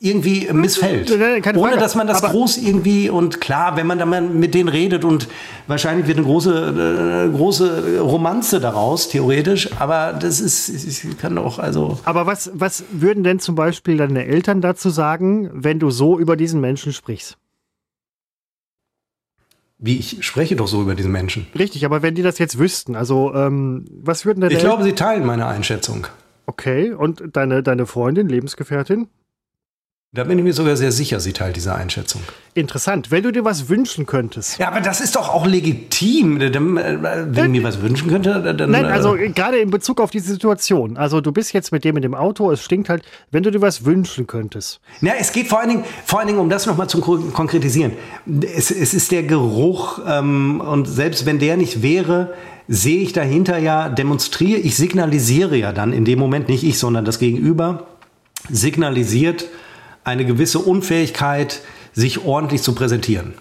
irgendwie 0.00 0.50
missfällt. 0.50 1.10
Ohne 1.56 1.76
dass 1.76 1.94
man 1.94 2.06
das 2.06 2.22
Aber 2.22 2.32
groß 2.32 2.56
irgendwie 2.56 3.10
und 3.10 3.40
klar, 3.40 3.76
wenn 3.76 3.86
man 3.86 3.98
dann 3.98 4.40
mit 4.40 4.54
denen 4.54 4.70
redet 4.70 5.04
und 5.04 5.28
wahrscheinlich 5.66 6.06
wird 6.06 6.16
eine 6.16 6.26
große, 6.26 7.28
äh, 7.28 7.36
große 7.36 8.00
Romanze 8.00 8.60
daraus, 8.60 9.10
theoretisch. 9.10 9.68
Aber 9.78 10.14
das 10.14 10.40
ist, 10.40 10.68
ich 11.04 11.18
kann 11.18 11.36
doch 11.36 11.58
also. 11.58 11.98
Aber 12.04 12.26
was, 12.26 12.50
was 12.54 12.84
würden 12.90 13.24
denn 13.24 13.40
zum 13.40 13.54
Beispiel 13.54 13.98
deine 13.98 14.24
Eltern 14.24 14.62
dazu 14.62 14.88
sagen, 14.88 15.50
wenn 15.52 15.78
du 15.78 15.90
so 15.90 16.18
über 16.18 16.36
diesen 16.36 16.62
Menschen 16.62 16.94
sprichst? 16.94 17.36
Wie 19.76 19.98
ich 19.98 20.24
spreche 20.26 20.56
doch 20.56 20.68
so 20.68 20.80
über 20.80 20.94
diesen 20.94 21.12
Menschen. 21.12 21.46
Richtig, 21.58 21.84
aber 21.84 22.02
wenn 22.02 22.14
die 22.14 22.22
das 22.22 22.38
jetzt 22.38 22.58
wüssten, 22.58 22.96
also 22.96 23.34
ähm, 23.34 23.84
was 24.02 24.24
würden 24.24 24.40
denn? 24.40 24.50
Ich 24.50 24.58
glaube, 24.58 24.82
sie 24.82 24.94
teilen 24.94 25.26
meine 25.26 25.46
Einschätzung. 25.46 26.06
Okay, 26.46 26.92
und 26.92 27.22
deine, 27.32 27.62
deine 27.62 27.86
Freundin, 27.86 28.28
Lebensgefährtin? 28.28 29.08
Da 30.12 30.24
bin 30.24 30.36
ich 30.38 30.42
mir 30.42 30.52
sogar 30.52 30.76
sehr 30.76 30.90
sicher, 30.90 31.20
sie 31.20 31.32
teilt 31.32 31.54
diese 31.54 31.72
Einschätzung. 31.72 32.20
Interessant. 32.54 33.12
Wenn 33.12 33.22
du 33.22 33.30
dir 33.30 33.44
was 33.44 33.68
wünschen 33.68 34.06
könntest. 34.06 34.58
Ja, 34.58 34.66
aber 34.66 34.80
das 34.80 35.00
ist 35.00 35.14
doch 35.14 35.28
auch 35.28 35.46
legitim. 35.46 36.40
Äh, 36.40 36.52
wenn 36.52 37.54
ich 37.54 37.60
mir 37.60 37.62
was 37.62 37.80
wünschen 37.80 38.08
könnte, 38.08 38.52
dann. 38.54 38.72
Nein, 38.72 38.86
also 38.86 39.14
äh, 39.14 39.28
gerade 39.28 39.58
in 39.58 39.70
Bezug 39.70 40.00
auf 40.00 40.10
diese 40.10 40.32
Situation. 40.32 40.96
Also 40.96 41.20
du 41.20 41.30
bist 41.30 41.52
jetzt 41.52 41.70
mit 41.70 41.84
dem 41.84 41.94
in 41.94 42.02
dem 42.02 42.16
Auto, 42.16 42.50
es 42.50 42.64
stinkt 42.64 42.88
halt, 42.88 43.04
wenn 43.30 43.44
du 43.44 43.52
dir 43.52 43.60
was 43.60 43.84
wünschen 43.84 44.26
könntest. 44.26 44.80
Ja, 45.00 45.12
es 45.16 45.30
geht 45.30 45.46
vor 45.46 45.60
allen 45.60 45.68
Dingen, 45.68 45.84
vor 46.04 46.18
allen 46.18 46.26
Dingen 46.26 46.40
um 46.40 46.50
das 46.50 46.66
nochmal 46.66 46.88
zu 46.88 47.00
konkretisieren. 47.00 47.92
Es, 48.42 48.72
es 48.72 48.94
ist 48.94 49.12
der 49.12 49.22
Geruch 49.22 50.00
ähm, 50.08 50.60
und 50.60 50.86
selbst 50.86 51.24
wenn 51.24 51.38
der 51.38 51.56
nicht 51.56 51.82
wäre, 51.82 52.34
sehe 52.66 53.00
ich 53.00 53.12
dahinter 53.12 53.58
ja, 53.58 53.88
demonstriere, 53.88 54.58
ich 54.58 54.74
signalisiere 54.74 55.56
ja 55.56 55.72
dann 55.72 55.92
in 55.92 56.04
dem 56.04 56.18
Moment, 56.18 56.48
nicht 56.48 56.64
ich, 56.64 56.80
sondern 56.80 57.04
das 57.04 57.20
Gegenüber, 57.20 57.86
signalisiert, 58.48 59.46
eine 60.04 60.24
gewisse 60.24 60.58
Unfähigkeit, 60.58 61.60
sich 61.92 62.24
ordentlich 62.24 62.62
zu 62.62 62.74
präsentieren. 62.74 63.34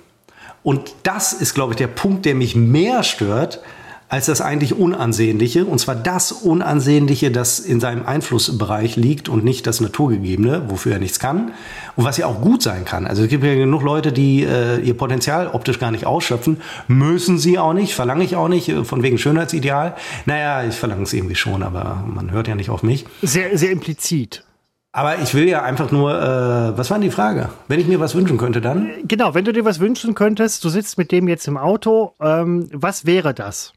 Und 0.63 0.93
das 1.03 1.33
ist, 1.33 1.53
glaube 1.53 1.73
ich, 1.73 1.77
der 1.77 1.87
Punkt, 1.87 2.25
der 2.25 2.35
mich 2.35 2.55
mehr 2.55 3.03
stört, 3.03 3.61
als 4.09 4.25
das 4.25 4.41
eigentlich 4.41 4.73
Unansehnliche. 4.73 5.65
Und 5.65 5.79
zwar 5.79 5.95
das 5.95 6.31
Unansehnliche, 6.31 7.31
das 7.31 7.59
in 7.59 7.79
seinem 7.79 8.05
Einflussbereich 8.05 8.95
liegt 8.95 9.29
und 9.29 9.45
nicht 9.45 9.67
das 9.67 9.79
Naturgegebene, 9.81 10.63
wofür 10.67 10.93
er 10.93 10.99
nichts 10.99 11.19
kann. 11.19 11.51
Und 11.95 12.05
was 12.05 12.17
ja 12.17 12.25
auch 12.25 12.41
gut 12.41 12.63
sein 12.63 12.85
kann. 12.85 13.05
Also 13.05 13.23
es 13.23 13.29
gibt 13.29 13.43
ja 13.43 13.53
genug 13.53 13.83
Leute, 13.83 14.11
die 14.11 14.43
äh, 14.43 14.79
ihr 14.79 14.95
Potenzial 14.95 15.47
optisch 15.47 15.79
gar 15.79 15.91
nicht 15.91 16.07
ausschöpfen. 16.07 16.57
Müssen 16.87 17.37
sie 17.37 17.59
auch 17.59 17.73
nicht, 17.73 17.93
verlange 17.93 18.23
ich 18.23 18.35
auch 18.35 18.47
nicht, 18.47 18.67
äh, 18.69 18.83
von 18.83 19.03
wegen 19.03 19.19
Schönheitsideal. 19.19 19.95
Naja, 20.25 20.67
ich 20.67 20.75
verlange 20.75 21.03
es 21.03 21.13
irgendwie 21.13 21.35
schon, 21.35 21.61
aber 21.61 22.03
man 22.07 22.31
hört 22.31 22.47
ja 22.47 22.55
nicht 22.55 22.71
auf 22.71 22.81
mich. 22.81 23.05
Sehr, 23.21 23.57
sehr 23.57 23.71
implizit. 23.71 24.43
Aber 24.91 25.19
ich 25.19 25.35
will 25.35 25.47
ja 25.47 25.61
einfach 25.61 25.91
nur, 25.91 26.11
äh, 26.11 26.77
was 26.77 26.89
war 26.89 26.97
denn 26.97 27.07
die 27.09 27.13
Frage? 27.13 27.49
Wenn 27.67 27.79
ich 27.79 27.87
mir 27.87 27.99
was 27.99 28.15
wünschen 28.15 28.37
könnte, 28.37 28.59
dann? 28.59 28.89
Genau, 29.03 29.35
wenn 29.35 29.45
du 29.45 29.53
dir 29.53 29.63
was 29.63 29.79
wünschen 29.79 30.15
könntest, 30.15 30.63
du 30.63 30.69
sitzt 30.69 30.97
mit 30.97 31.11
dem 31.11 31.27
jetzt 31.27 31.47
im 31.47 31.57
Auto, 31.57 32.13
ähm, 32.19 32.67
was 32.73 33.05
wäre 33.05 33.35
das? 33.35 33.73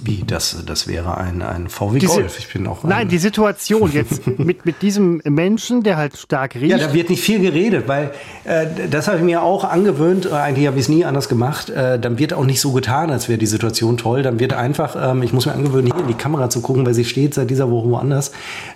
Wie, 0.00 0.24
das, 0.26 0.56
das 0.66 0.88
wäre 0.88 1.16
ein, 1.18 1.40
ein 1.40 1.68
VW 1.68 2.00
Diese, 2.00 2.14
Golf. 2.14 2.40
Ich 2.40 2.52
bin 2.52 2.66
auch 2.66 2.82
nein, 2.82 3.08
die 3.08 3.18
Situation 3.18 3.92
jetzt 3.92 4.26
mit, 4.38 4.66
mit 4.66 4.82
diesem 4.82 5.22
Menschen, 5.24 5.84
der 5.84 5.96
halt 5.96 6.16
stark 6.16 6.56
riecht. 6.56 6.70
Ja, 6.70 6.78
da 6.78 6.92
wird 6.92 7.10
nicht 7.10 7.22
viel 7.22 7.38
geredet, 7.38 7.86
weil 7.86 8.10
äh, 8.42 8.66
das 8.90 9.06
habe 9.06 9.18
ich 9.18 9.22
mir 9.22 9.42
auch 9.44 9.62
angewöhnt. 9.62 10.26
Äh, 10.26 10.30
eigentlich 10.30 10.66
habe 10.66 10.76
ich 10.78 10.82
es 10.82 10.88
nie 10.88 11.04
anders 11.04 11.28
gemacht. 11.28 11.70
Äh, 11.70 12.00
dann 12.00 12.18
wird 12.18 12.32
auch 12.32 12.44
nicht 12.44 12.60
so 12.60 12.72
getan, 12.72 13.10
als 13.10 13.28
wäre 13.28 13.38
die 13.38 13.46
Situation 13.46 13.96
toll. 13.96 14.24
Dann 14.24 14.40
wird 14.40 14.52
einfach, 14.52 14.96
ähm, 15.12 15.22
ich 15.22 15.32
muss 15.32 15.46
mir 15.46 15.52
angewöhnen, 15.52 15.92
hier 15.92 16.02
in 16.02 16.08
die 16.08 16.14
Kamera 16.14 16.50
zu 16.50 16.60
gucken, 16.60 16.84
weil 16.84 16.94
sie 16.94 17.04
steht 17.04 17.34
seit 17.34 17.48
dieser 17.48 17.70
Woche 17.70 17.88
woanders. 17.88 18.32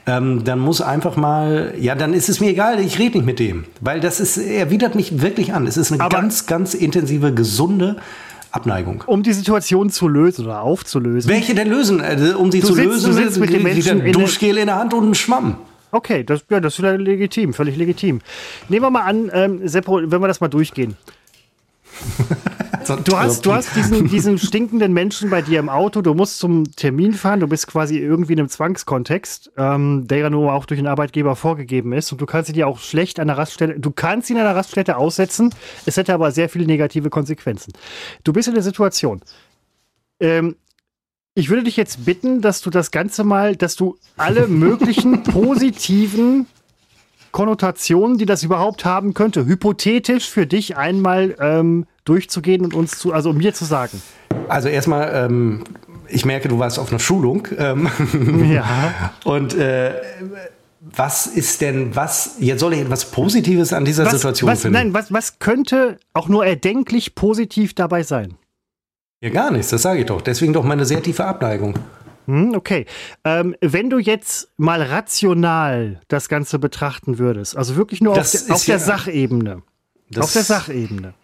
Ähm, 0.07 0.45
dann 0.45 0.61
muss 0.61 0.81
einfach 0.81 1.17
mal, 1.17 1.75
ja, 1.81 1.97
dann 1.97 2.15
ist 2.15 2.29
es 2.29 2.39
mir 2.39 2.51
egal, 2.51 2.79
ich 2.79 3.01
rede 3.01 3.19
nicht 3.19 3.27
mit 3.27 3.41
dem. 3.41 3.65
Weil 3.81 3.99
das 3.99 4.21
ist, 4.21 4.37
er 4.37 4.71
widert 4.71 4.95
mich 4.95 5.21
wirklich 5.21 5.53
an. 5.53 5.67
Es 5.67 5.77
ist 5.77 5.91
eine 5.91 6.01
Aber 6.01 6.17
ganz, 6.17 6.47
ganz 6.47 6.75
intensive, 6.75 7.35
gesunde 7.35 7.97
Abneigung. 8.51 9.05
Um 9.07 9.23
die 9.23 9.33
Situation 9.33 9.91
zu 9.91 10.09
lösen 10.09 10.47
oder 10.47 10.63
aufzulösen. 10.63 11.31
Welche 11.31 11.55
denn 11.55 11.69
lösen? 11.69 12.01
Äh, 12.01 12.33
um 12.37 12.51
sie 12.51 12.61
Du 12.61 12.69
zu 12.69 12.75
sitzt- 12.75 12.87
lösen, 12.87 13.11
du 13.11 13.13
sitzt 13.23 13.39
mit 13.39 13.53
den 13.53 13.63
Menschen 13.63 13.99
in 13.99 14.05
der- 14.05 14.13
Duschgel 14.13 14.57
in 14.59 14.67
der 14.67 14.77
Hand 14.77 14.95
und 14.95 15.05
einen 15.05 15.15
Schwamm. 15.15 15.57
Okay, 15.91 16.23
das, 16.25 16.45
ja, 16.51 16.61
das 16.61 16.75
ist 16.75 16.79
wieder 16.81 16.99
legitim, 16.99 17.55
völlig 17.55 17.77
legitim. 17.77 18.21
Nehmen 18.69 18.85
wir 18.85 18.91
mal 18.91 19.03
an, 19.03 19.31
ähm, 19.33 19.67
Seppo, 19.69 20.01
wenn 20.03 20.21
wir 20.21 20.29
das 20.29 20.41
mal 20.41 20.49
durchgehen. 20.49 20.97
Du 22.89 23.19
hast, 23.19 23.45
du 23.45 23.53
hast 23.53 23.77
diesen, 23.77 24.09
diesen 24.09 24.39
stinkenden 24.39 24.95
Menschen 24.95 25.29
bei 25.29 25.43
dir 25.43 25.59
im 25.59 25.69
Auto, 25.69 26.01
du 26.01 26.15
musst 26.15 26.39
zum 26.39 26.65
Termin 26.75 27.13
fahren, 27.13 27.41
du 27.41 27.47
bist 27.47 27.67
quasi 27.67 27.99
irgendwie 27.99 28.33
in 28.33 28.39
einem 28.39 28.49
Zwangskontext, 28.49 29.53
ähm, 29.59 30.07
der 30.09 30.19
ja 30.19 30.31
nur 30.31 30.55
auch 30.55 30.65
durch 30.65 30.81
den 30.81 30.87
Arbeitgeber 30.87 31.37
vorgegeben 31.37 31.93
ist. 31.93 32.13
Und 32.13 32.21
du 32.23 32.27
kannst 32.27 32.49
ihn 32.49 32.57
ja 32.57 32.67
auch 32.67 32.79
schlecht 32.79 33.21
an 33.21 33.27
der 33.27 33.37
Raststätte, 33.37 33.79
du 33.79 33.91
kannst 33.91 34.31
ihn 34.31 34.39
an 34.39 34.45
der 34.45 34.57
Raststätte 34.57 34.97
aussetzen, 34.97 35.55
es 35.85 35.99
hätte 35.99 36.15
aber 36.15 36.31
sehr 36.31 36.49
viele 36.49 36.65
negative 36.65 37.11
Konsequenzen. 37.11 37.75
Du 38.25 38.33
bist 38.33 38.49
in 38.49 38.55
der 38.55 38.63
Situation. 38.63 39.21
Ähm, 40.19 40.57
ich 41.35 41.51
würde 41.51 41.65
dich 41.65 41.77
jetzt 41.77 42.07
bitten, 42.07 42.41
dass 42.41 42.63
du 42.63 42.71
das 42.71 42.91
Ganze 42.91 43.23
mal, 43.23 43.55
dass 43.55 43.77
du 43.77 43.99
alle 44.17 44.47
möglichen 44.49 45.25
positiven 45.25 46.47
Konnotationen, 47.33 48.17
die 48.17 48.27
das 48.27 48.43
überhaupt 48.43 48.87
haben 48.87 49.13
könnte, 49.13 49.45
hypothetisch 49.45 50.29
für 50.29 50.47
dich 50.47 50.79
einmal 50.79 51.37
ähm, 51.39 51.87
durchzugehen 52.09 52.65
und 52.65 52.75
uns 52.75 52.99
zu, 52.99 53.13
also 53.13 53.33
mir 53.33 53.55
zu 53.55 53.65
sagen. 53.65 54.01
Also 54.49 54.69
erstmal, 54.69 55.13
ähm, 55.15 55.65
ich 56.09 56.25
merke, 56.25 56.49
du 56.49 56.59
warst 56.59 56.79
auf 56.79 56.91
einer 56.91 56.99
Schulung. 57.01 57.49
Ähm, 57.59 57.89
Ja. 58.53 59.13
und 59.25 59.55
äh, 59.55 59.93
was 60.81 61.27
ist 61.27 61.61
denn, 61.61 61.95
was, 61.95 62.37
jetzt 62.39 62.61
soll 62.61 62.73
ich 62.73 62.81
etwas 62.81 63.11
Positives 63.11 63.73
an 63.73 63.85
dieser 63.85 64.07
Was, 64.07 64.13
Situation 64.13 64.51
was, 64.51 64.63
finden? 64.63 64.75
nein, 64.75 64.95
was, 64.95 65.13
was 65.13 65.39
könnte 65.39 65.99
auch 66.15 66.29
nur 66.29 66.47
erdenklich 66.47 67.15
positiv 67.15 67.75
dabei 67.75 68.03
sein? 68.03 68.37
Ja, 69.21 69.31
gar 69.31 69.51
nichts, 69.51 69.69
das 69.71 69.83
sage 69.83 70.01
ich 70.01 70.07
doch. 70.07 70.23
Deswegen 70.23 70.53
doch 70.53 70.65
meine 70.65 70.85
sehr 70.87 71.03
tiefe 71.03 71.25
Abneigung. 71.25 71.75
Hm, 72.27 72.55
okay. 72.55 72.87
Ähm, 73.25 73.57
wenn 73.61 73.91
du 73.91 73.99
jetzt 73.99 74.49
mal 74.57 74.81
rational 74.83 76.01
das 76.09 76.29
Ganze 76.29 76.59
betrachten 76.59 77.19
würdest, 77.19 77.57
also 77.57 77.75
wirklich 77.77 78.01
nur 78.01 78.13
auf, 78.13 78.19
Das 78.19 78.45
der- 78.47 78.55
auf 78.55 78.65
der 78.65 78.77
ja- 78.77 78.79
Sachebene. 78.79 79.63
Das- 80.11 80.25
auf 80.25 80.33
der 80.33 80.43
Sachebene. 80.45 81.15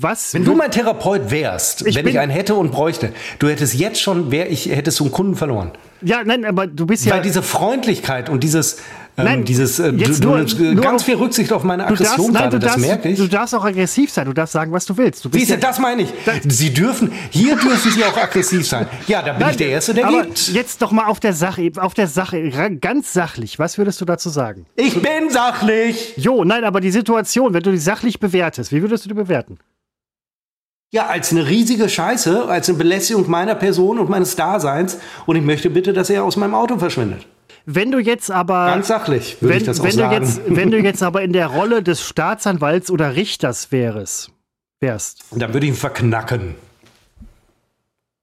Was, 0.00 0.32
Wenn 0.32 0.44
du 0.44 0.54
mein 0.54 0.70
Therapeut 0.70 1.30
wärst, 1.32 1.84
Ich 1.86 1.96
wenn 1.96 2.06
ich 2.06 2.18
einen 2.20 2.30
hätte 2.30 2.54
und 2.54 2.70
bräuchte, 2.70 3.12
du 3.40 3.48
hättest 3.48 3.74
jetzt 3.74 4.00
schon, 4.00 4.30
wär 4.30 4.48
ich, 4.50 4.66
hättest 4.66 5.00
du 5.00 5.04
einen 5.04 5.12
Kunden 5.12 5.34
verloren. 5.34 5.72
ja, 6.02 6.22
nein, 6.24 6.44
aber 6.44 6.68
du 6.68 6.86
bist 6.86 7.04
ja. 7.04 7.14
Weil 7.14 7.22
diese 7.22 7.42
Freundlichkeit 7.42 8.28
und 8.28 8.44
dieses, 8.44 8.76
ähm, 9.16 9.24
Nein, 9.24 9.44
dieses, 9.44 9.80
äh, 9.80 9.92
du, 9.92 9.98
jetzt 9.98 10.22
du 10.22 10.28
nur- 10.28 10.38
nimmst 10.38 10.56
nur 10.60 10.76
ganz 10.76 11.02
auf- 11.02 11.06
viel 11.06 11.16
Rücksicht 11.16 11.52
auf 11.52 11.64
meine 11.64 11.82
darfst, 11.82 12.00
Aggression 12.00 12.26
nein, 12.32 12.42
gerade, 12.44 12.58
du 12.60 12.64
das 12.64 12.74
darfst, 12.74 12.86
merke 12.86 13.08
ich. 13.08 13.18
du 13.18 13.26
darfst 13.26 13.52
auch 13.56 13.64
aggressiv 13.64 14.12
sein, 14.12 14.26
du 14.26 14.32
darfst 14.32 14.52
sagen, 14.52 14.70
was 14.70 14.86
du 14.86 14.96
willst. 14.96 15.24
Du 15.24 15.30
Siehst 15.32 15.50
du, 15.50 15.54
ja, 15.54 15.60
das 15.60 15.80
meine 15.80 16.02
ich. 16.02 16.10
Sie 16.46 16.72
dürfen, 16.72 17.10
hier 17.30 17.56
dürfen 17.60 17.90
sie 17.90 18.04
auch 18.04 18.16
aggressiv 18.16 18.64
sein. 18.68 18.86
Ja, 19.08 19.20
da 19.22 19.32
bin 19.32 19.40
Nein, 19.40 19.50
ich 19.50 19.56
der 19.56 19.70
Erste, 19.70 19.94
der 19.94 20.06
aber 20.06 20.22
gibt. 20.22 20.46
Jetzt 20.50 20.80
doch 20.80 20.92
mal 20.92 21.06
auf 21.06 21.18
der 21.18 21.32
Sache, 21.32 21.72
auf 21.78 21.94
der 21.94 22.06
Sache, 22.06 22.52
ganz 22.80 23.12
sachlich. 23.12 23.58
Was 23.58 23.76
würdest 23.78 24.00
du 24.00 24.04
dazu 24.04 24.28
sagen? 24.28 24.66
Ich 24.76 24.94
bin 25.02 25.30
sachlich. 25.30 26.14
Jo, 26.16 26.44
nein, 26.44 26.62
aber 26.62 26.80
die 26.80 26.92
Situation, 26.92 27.52
wenn 27.52 27.64
du 27.64 27.72
die 27.72 27.78
sachlich 27.78 28.20
bewertest, 28.20 28.70
wie 28.70 28.80
würdest 28.80 29.04
du 29.04 29.08
die 29.08 29.14
bewerten? 29.16 29.58
Ja, 30.90 31.06
als 31.08 31.32
eine 31.32 31.46
riesige 31.46 31.88
Scheiße, 31.88 32.48
als 32.48 32.68
eine 32.68 32.78
Belästigung 32.78 33.28
meiner 33.28 33.54
Person 33.54 33.98
und 33.98 34.08
meines 34.08 34.36
Daseins. 34.36 34.98
Und 35.26 35.36
ich 35.36 35.42
möchte 35.42 35.68
bitte, 35.68 35.92
dass 35.92 36.08
er 36.08 36.24
aus 36.24 36.36
meinem 36.36 36.54
Auto 36.54 36.78
verschwindet. 36.78 37.26
Wenn 37.66 37.90
du 37.90 37.98
jetzt 37.98 38.30
aber 38.30 38.64
Ganz 38.66 38.88
sachlich 38.88 39.36
würde 39.42 39.54
wenn, 39.54 39.60
ich 39.60 39.66
das 39.66 39.80
auch 39.80 39.84
wenn 39.84 39.90
du 39.90 39.96
sagen. 39.98 40.24
jetzt, 40.24 40.40
wenn 40.46 40.70
du 40.70 40.78
jetzt 40.82 41.02
aber 41.02 41.20
in 41.22 41.34
der 41.34 41.48
Rolle 41.48 41.82
des 41.82 42.00
Staatsanwalts 42.02 42.90
oder 42.90 43.16
Richters 43.16 43.70
wärst, 43.70 44.30
wärst. 44.80 45.24
Dann 45.32 45.52
würde 45.52 45.66
ich 45.66 45.72
ihn 45.72 45.76
verknacken. 45.76 46.54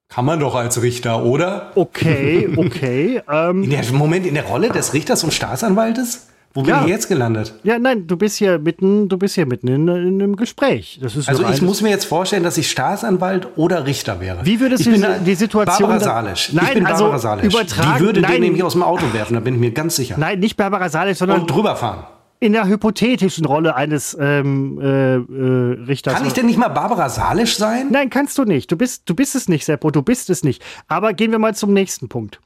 Kann 0.09 0.25
man 0.25 0.39
doch 0.39 0.55
als 0.55 0.81
Richter, 0.81 1.23
oder? 1.23 1.71
Okay, 1.75 2.49
okay. 2.55 3.21
ähm, 3.31 3.63
In 3.63 3.69
der, 3.69 3.83
Moment, 3.91 4.25
in 4.25 4.33
der 4.33 4.45
Rolle 4.45 4.69
des 4.69 4.93
Richters 4.93 5.23
und 5.23 5.33
Staatsanwaltes? 5.33 6.29
Wo 6.55 6.61
bin 6.61 6.69
Ja. 6.69 6.81
ich 6.83 6.87
jetzt 6.87 7.07
gelandet? 7.09 7.53
ja, 7.63 7.77
nein, 7.77 8.07
du 8.07 8.15
bist 8.17 8.37
hier 8.37 8.57
mitten, 8.59 9.09
du 9.09 9.17
bist 9.17 9.35
hier 9.35 9.45
mitten 9.45 9.67
in, 9.67 9.87
in 9.89 10.21
einem 10.21 10.35
Gespräch. 10.37 10.99
Das 11.01 11.15
ist 11.15 11.27
Also 11.29 11.45
ich 11.49 11.61
muss 11.61 11.81
mir 11.81 11.89
jetzt 11.89 12.05
vorstellen, 12.05 12.43
dass 12.43 12.57
ich 12.57 12.71
Staatsanwalt 12.71 13.49
oder 13.57 13.85
Richter 13.85 14.19
wäre. 14.21 14.45
Wie 14.45 14.59
würdest 14.61 14.87
ich 14.87 14.93
du 14.95 15.01
bin 15.01 15.25
die- 15.25 15.35
Situation 15.35 15.89
Barbara 15.89 15.99
Salisch. 15.99 16.53
Nein, 16.53 16.65
ich 16.69 16.73
bin 16.75 16.85
also 16.85 17.03
Barbara 17.03 17.19
Salisch. 17.19 17.53
übertragen- 17.53 17.97
Die 17.99 18.05
würde 18.05 18.21
nein. 18.21 18.31
den 18.31 18.41
nämlich 18.41 18.63
aus 18.63 18.71
dem 18.73 18.83
Auto 18.83 19.03
werfen, 19.13 19.33
da 19.33 19.41
bin 19.41 19.55
ich 19.55 19.59
mir 19.59 19.71
ganz 19.71 19.97
sicher. 19.97 20.15
Nein, 20.17 20.39
nicht 20.39 20.55
Barbara 20.55 20.87
Salisch, 20.89 21.17
sondern 21.17 21.41
Und 21.41 21.51
drüber 21.51 21.75
fahren. 21.75 22.05
in 22.39 22.53
der 22.53 22.67
hypothetischen 22.67 23.43
Rolle 23.45 23.75
eines 23.75 24.15
ähm, 24.17 24.79
äh, 24.81 25.15
äh, 25.15 25.83
Richters. 25.87 26.13
Kann 26.13 26.25
ich 26.25 26.31
denn 26.33 26.45
nicht 26.45 26.57
mal 26.57 26.69
Barbara 26.69 27.09
Salisch 27.09 27.57
sein? 27.57 27.87
Nein, 27.91 28.09
kannst 28.09 28.37
du 28.37 28.45
nicht. 28.45 28.71
Du 28.71 28.77
bist, 28.77 29.03
du 29.09 29.13
bist 29.13 29.35
es 29.35 29.49
nicht, 29.49 29.65
Seppo. 29.65 29.91
Du 29.91 30.01
bist 30.01 30.29
es 30.29 30.41
nicht. 30.43 30.63
Aber 30.87 31.11
gehen 31.11 31.31
wir 31.31 31.39
mal 31.39 31.53
zum 31.53 31.73
nächsten 31.73 32.07
Punkt. 32.07 32.39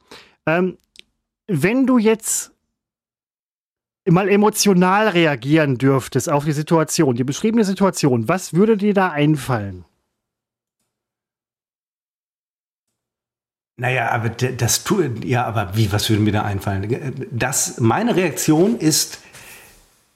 Ähm, 0.46 0.78
wenn 1.46 1.86
du 1.86 1.98
jetzt 1.98 2.50
mal 4.06 4.28
emotional 4.28 5.08
reagieren 5.08 5.78
dürftest 5.78 6.28
auf 6.30 6.44
die 6.44 6.52
Situation, 6.52 7.16
die 7.16 7.24
beschriebene 7.24 7.64
Situation, 7.64 8.28
was 8.28 8.54
würde 8.54 8.76
dir 8.76 8.94
da 8.94 9.10
einfallen? 9.10 9.84
Naja, 13.76 14.10
aber 14.10 14.28
das 14.28 14.84
tut, 14.84 15.24
ja, 15.24 15.46
aber 15.46 15.74
wie, 15.74 15.90
was 15.90 16.10
würde 16.10 16.22
mir 16.22 16.32
da 16.32 16.42
einfallen? 16.42 17.28
Das, 17.30 17.80
meine 17.80 18.14
Reaktion 18.14 18.76
ist 18.76 19.20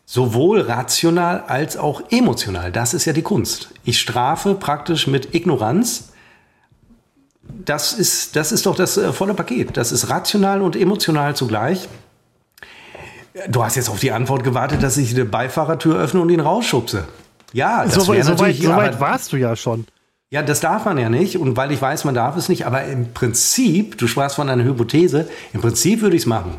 sowohl 0.05 0.61
rational 0.61 1.45
als 1.47 1.79
auch 1.79 2.03
emotional. 2.11 2.71
Das 2.73 2.93
ist 2.93 3.07
ja 3.07 3.15
die 3.15 3.23
Kunst. 3.23 3.71
Ich 3.85 3.99
strafe 3.99 4.55
praktisch 4.55 5.07
mit 5.07 5.35
Ignoranz. 5.35 6.13
Das 7.43 7.95
ist, 7.95 8.37
das 8.37 8.53
ist 8.53 8.67
doch 8.67 8.77
das 8.77 8.99
äh, 8.99 9.13
volle 9.15 9.33
Paket. 9.33 9.79
Das 9.79 9.93
ist 9.93 10.11
rational 10.11 10.61
und 10.61 10.77
emotional 10.77 11.35
zugleich. 11.35 11.89
Du 13.49 13.65
hast 13.65 13.75
jetzt 13.77 13.89
auf 13.89 13.99
die 14.01 14.13
Antwort 14.13 14.45
gewartet, 14.45 14.83
dass 14.83 14.97
ich 14.97 15.15
die 15.15 15.25
Beifahrertür 15.25 15.99
öffne 15.99 16.21
und 16.21 16.31
ihn 16.31 16.41
rausschubse. 16.41 17.05
Ja, 17.53 17.85
das 17.85 17.95
So, 17.95 18.13
wäre 18.13 18.23
so 18.23 18.33
weit, 18.33 18.39
natürlich. 18.39 18.63
so 18.63 18.71
weit 18.77 19.01
warst 19.01 19.33
du 19.33 19.37
ja 19.37 19.57
schon. 19.57 19.87
ja, 20.31 20.43
das 20.43 20.61
darf 20.61 20.85
man 20.85 20.99
ja 20.99 21.09
nicht. 21.09 21.39
Und 21.39 21.57
weil 21.57 21.73
ich 21.73 21.83
weiß, 21.83 22.05
man 22.05 22.15
darf 22.15 22.37
es 22.37 22.49
nicht. 22.49 22.65
Aber 22.67 22.85
im 22.85 23.13
Prinzip, 23.13 23.99
du 23.99 24.07
sprachst 24.07 24.37
von 24.37 24.49
einer 24.49 24.63
Hypothese, 24.65 25.29
im 25.53 25.61
Prinzip 25.61 26.01
würde 26.01 26.15
ich 26.17 26.23
es 26.23 26.27
machen. 26.27 26.55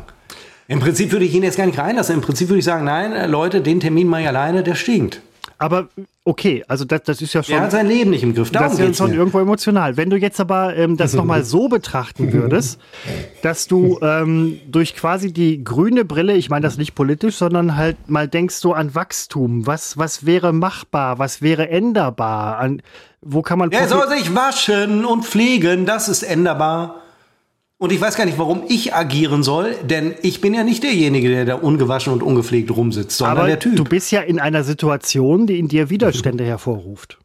Im 0.68 0.80
Prinzip 0.80 1.12
würde 1.12 1.24
ich 1.24 1.32
ihn 1.34 1.42
jetzt 1.44 1.56
gar 1.56 1.66
nicht 1.66 1.78
reinlassen. 1.78 2.14
Im 2.16 2.20
Prinzip 2.22 2.48
würde 2.48 2.58
ich 2.58 2.64
sagen, 2.64 2.84
nein, 2.84 3.12
äh, 3.12 3.26
Leute, 3.26 3.60
den 3.62 3.80
Termin 3.80 4.08
mache 4.08 4.22
ich 4.22 4.28
alleine, 4.28 4.62
der 4.62 4.74
stinkt. 4.74 5.20
Aber 5.58 5.88
okay, 6.24 6.64
also 6.68 6.84
das, 6.84 7.02
das 7.04 7.22
ist 7.22 7.32
ja 7.32 7.42
schon. 7.42 7.54
Der 7.54 7.62
hat 7.62 7.70
sein 7.70 7.86
Leben 7.86 8.10
nicht 8.10 8.22
im 8.22 8.34
Griff. 8.34 8.50
Das 8.50 8.60
Darum 8.60 8.72
ist 8.72 8.78
ja 8.78 8.86
geht's 8.86 8.98
schon 8.98 9.10
mir. 9.10 9.16
irgendwo 9.16 9.40
emotional. 9.40 9.96
Wenn 9.96 10.10
du 10.10 10.16
jetzt 10.16 10.38
aber 10.38 10.76
ähm, 10.76 10.96
das 10.96 11.14
nochmal 11.14 11.44
so 11.44 11.68
betrachten 11.68 12.32
würdest, 12.32 12.78
dass 13.42 13.66
du 13.66 13.98
ähm, 14.02 14.60
durch 14.68 14.94
quasi 14.94 15.32
die 15.32 15.64
grüne 15.64 16.04
Brille, 16.04 16.34
ich 16.34 16.50
meine 16.50 16.62
das 16.64 16.76
nicht 16.76 16.94
politisch, 16.94 17.36
sondern 17.36 17.76
halt 17.76 18.10
mal 18.10 18.28
denkst 18.28 18.60
du 18.60 18.72
an 18.72 18.94
Wachstum. 18.94 19.66
Was, 19.66 19.96
was 19.96 20.26
wäre 20.26 20.52
machbar? 20.52 21.18
Was 21.18 21.40
wäre 21.40 21.68
änderbar? 21.70 22.58
An, 22.58 22.82
wo 23.22 23.40
kann 23.42 23.58
man. 23.58 23.72
Er 23.72 23.88
soll 23.88 24.08
sich 24.08 24.34
waschen 24.34 25.04
und 25.06 25.24
pflegen, 25.24 25.86
das 25.86 26.08
ist 26.08 26.22
änderbar. 26.22 27.02
Und 27.78 27.92
ich 27.92 28.00
weiß 28.00 28.16
gar 28.16 28.24
nicht, 28.24 28.38
warum 28.38 28.62
ich 28.68 28.94
agieren 28.94 29.42
soll, 29.42 29.74
denn 29.84 30.14
ich 30.22 30.40
bin 30.40 30.54
ja 30.54 30.64
nicht 30.64 30.82
derjenige, 30.82 31.28
der 31.28 31.44
da 31.44 31.54
ungewaschen 31.56 32.12
und 32.12 32.22
ungepflegt 32.22 32.70
rumsitzt, 32.70 33.18
sondern 33.18 33.38
aber 33.38 33.46
der 33.48 33.58
Typ. 33.58 33.76
du 33.76 33.84
bist 33.84 34.10
ja 34.10 34.22
in 34.22 34.40
einer 34.40 34.64
Situation, 34.64 35.46
die 35.46 35.58
in 35.58 35.68
dir 35.68 35.90
Widerstände 35.90 36.44
hervorruft. 36.46 37.18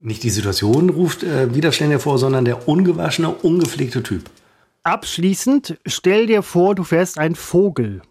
nicht 0.00 0.24
die 0.24 0.30
Situation 0.30 0.90
ruft 0.90 1.22
äh, 1.22 1.54
Widerstände 1.54 1.92
hervor, 1.92 2.18
sondern 2.18 2.44
der 2.44 2.66
ungewaschene, 2.66 3.30
ungepflegte 3.30 4.02
Typ. 4.02 4.24
Abschließend, 4.82 5.78
stell 5.86 6.26
dir 6.26 6.42
vor, 6.42 6.74
du 6.74 6.84
wärst 6.90 7.18
ein 7.18 7.36
Vogel 7.36 8.02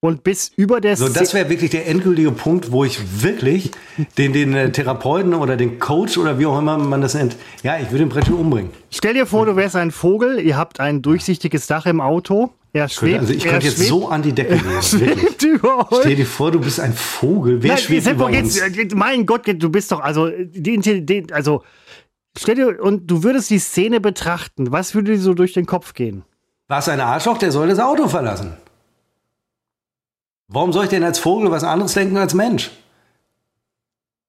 und 0.00 0.22
bist 0.24 0.52
über 0.56 0.80
der 0.80 0.96
So, 0.96 1.08
das 1.08 1.32
wäre 1.34 1.48
wirklich 1.48 1.70
der 1.70 1.88
endgültige 1.88 2.30
Punkt, 2.30 2.70
wo 2.70 2.84
ich 2.84 3.22
wirklich 3.22 3.70
den, 4.18 4.32
den 4.32 4.54
äh, 4.54 4.70
Therapeuten 4.70 5.34
oder 5.34 5.56
den 5.56 5.78
Coach 5.78 6.18
oder 6.18 6.38
wie 6.38 6.46
auch 6.46 6.58
immer 6.58 6.76
man 6.78 7.00
das 7.00 7.14
nennt, 7.14 7.36
ja, 7.62 7.78
ich 7.78 7.90
würde 7.90 8.04
ihn 8.04 8.08
praktisch 8.10 8.32
umbringen. 8.34 8.70
Stell 8.90 9.14
dir 9.14 9.26
vor, 9.26 9.46
du 9.46 9.56
wärst 9.56 9.74
ein 9.76 9.90
Vogel, 9.90 10.38
ihr 10.40 10.56
habt 10.56 10.80
ein 10.80 11.02
durchsichtiges 11.02 11.66
Dach 11.66 11.86
im 11.86 12.00
Auto, 12.00 12.50
er 12.72 12.88
schwebt, 12.90 13.20
also 13.20 13.32
ich 13.32 13.44
er 13.46 13.52
könnte 13.52 13.66
jetzt 13.66 13.76
schwebt, 13.78 13.88
so 13.88 14.08
an 14.08 14.20
die 14.22 14.32
Decke 14.32 14.56
gehen. 14.58 14.64
wirklich. 14.64 14.84
schwebt 14.86 15.42
über 15.42 15.90
euch. 15.92 15.98
Stell 16.00 16.16
dir 16.16 16.26
vor, 16.26 16.50
du 16.52 16.60
bist 16.60 16.78
ein 16.78 16.92
Vogel. 16.92 17.62
Wer 17.62 17.70
Nein, 17.72 17.78
schwebt 17.78 18.06
über 18.06 18.26
uns? 18.26 18.58
jetzt, 18.60 18.76
äh, 18.78 18.94
mein 18.94 19.24
Gott, 19.24 19.42
du 19.46 19.70
bist 19.70 19.90
doch, 19.92 20.00
also, 20.00 20.28
die, 20.28 20.74
Intelligenz- 20.74 21.32
also, 21.32 21.62
stell 22.36 22.54
dir, 22.56 22.82
und 22.82 23.06
du 23.10 23.22
würdest 23.22 23.48
die 23.48 23.58
Szene 23.58 24.00
betrachten, 24.00 24.70
was 24.72 24.94
würde 24.94 25.12
dir 25.12 25.18
so 25.18 25.32
durch 25.32 25.54
den 25.54 25.64
Kopf 25.64 25.94
gehen? 25.94 26.22
Was 26.68 26.88
ein 26.90 27.00
Arschloch, 27.00 27.38
der 27.38 27.50
soll 27.50 27.68
das 27.68 27.78
Auto 27.78 28.08
verlassen. 28.08 28.52
Warum 30.48 30.72
soll 30.72 30.84
ich 30.84 30.90
denn 30.90 31.02
als 31.02 31.18
Vogel 31.18 31.50
was 31.50 31.64
anderes 31.64 31.94
denken 31.94 32.16
als 32.16 32.34
Mensch? 32.34 32.70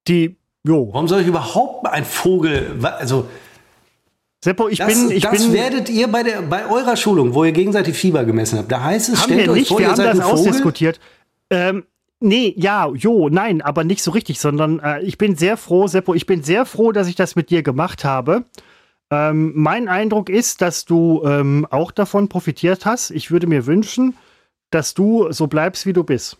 Die, 0.08 0.36
jo. 0.64 0.88
Warum 0.92 1.08
soll 1.08 1.20
ich 1.20 1.26
überhaupt 1.26 1.86
ein 1.86 2.04
Vogel, 2.04 2.78
also 2.82 3.28
Seppo, 4.42 4.68
ich 4.68 4.78
das, 4.78 4.88
bin, 4.88 5.10
ich 5.10 5.22
das 5.22 5.42
bin, 5.42 5.52
werdet 5.52 5.88
ihr 5.88 6.08
bei, 6.08 6.22
der, 6.22 6.42
bei 6.42 6.70
eurer 6.70 6.96
Schulung, 6.96 7.34
wo 7.34 7.44
ihr 7.44 7.52
gegenseitig 7.52 7.96
Fieber 7.96 8.24
gemessen 8.24 8.58
habt. 8.58 8.70
Da 8.70 8.82
heißt 8.82 9.08
es, 9.08 9.22
haben 9.22 9.24
stellt 9.24 9.46
wir 9.46 9.52
euch 9.52 9.58
nicht, 9.58 9.68
vor, 9.68 9.78
wir 9.78 9.86
ihr 9.86 9.90
haben 9.90 9.96
seid 9.96 10.16
das 10.16 10.24
ausdiskutiert. 10.24 11.00
Ähm, 11.50 11.84
Nee, 12.20 12.52
ja, 12.56 12.88
jo, 12.88 13.28
nein, 13.28 13.62
aber 13.62 13.84
nicht 13.84 14.02
so 14.02 14.10
richtig, 14.10 14.40
sondern 14.40 14.80
äh, 14.80 15.00
ich 15.02 15.18
bin 15.18 15.36
sehr 15.36 15.56
froh, 15.56 15.86
Seppo, 15.86 16.14
ich 16.14 16.26
bin 16.26 16.42
sehr 16.42 16.66
froh, 16.66 16.90
dass 16.90 17.06
ich 17.06 17.14
das 17.14 17.36
mit 17.36 17.48
dir 17.48 17.62
gemacht 17.62 18.04
habe. 18.04 18.44
Ähm, 19.10 19.52
mein 19.54 19.88
Eindruck 19.88 20.28
ist, 20.28 20.60
dass 20.60 20.84
du 20.84 21.22
ähm, 21.24 21.64
auch 21.70 21.92
davon 21.92 22.28
profitiert 22.28 22.86
hast. 22.86 23.12
Ich 23.12 23.30
würde 23.30 23.46
mir 23.46 23.66
wünschen, 23.66 24.16
dass 24.70 24.94
du 24.94 25.30
so 25.32 25.46
bleibst, 25.46 25.86
wie 25.86 25.92
du 25.92 26.04
bist. 26.04 26.36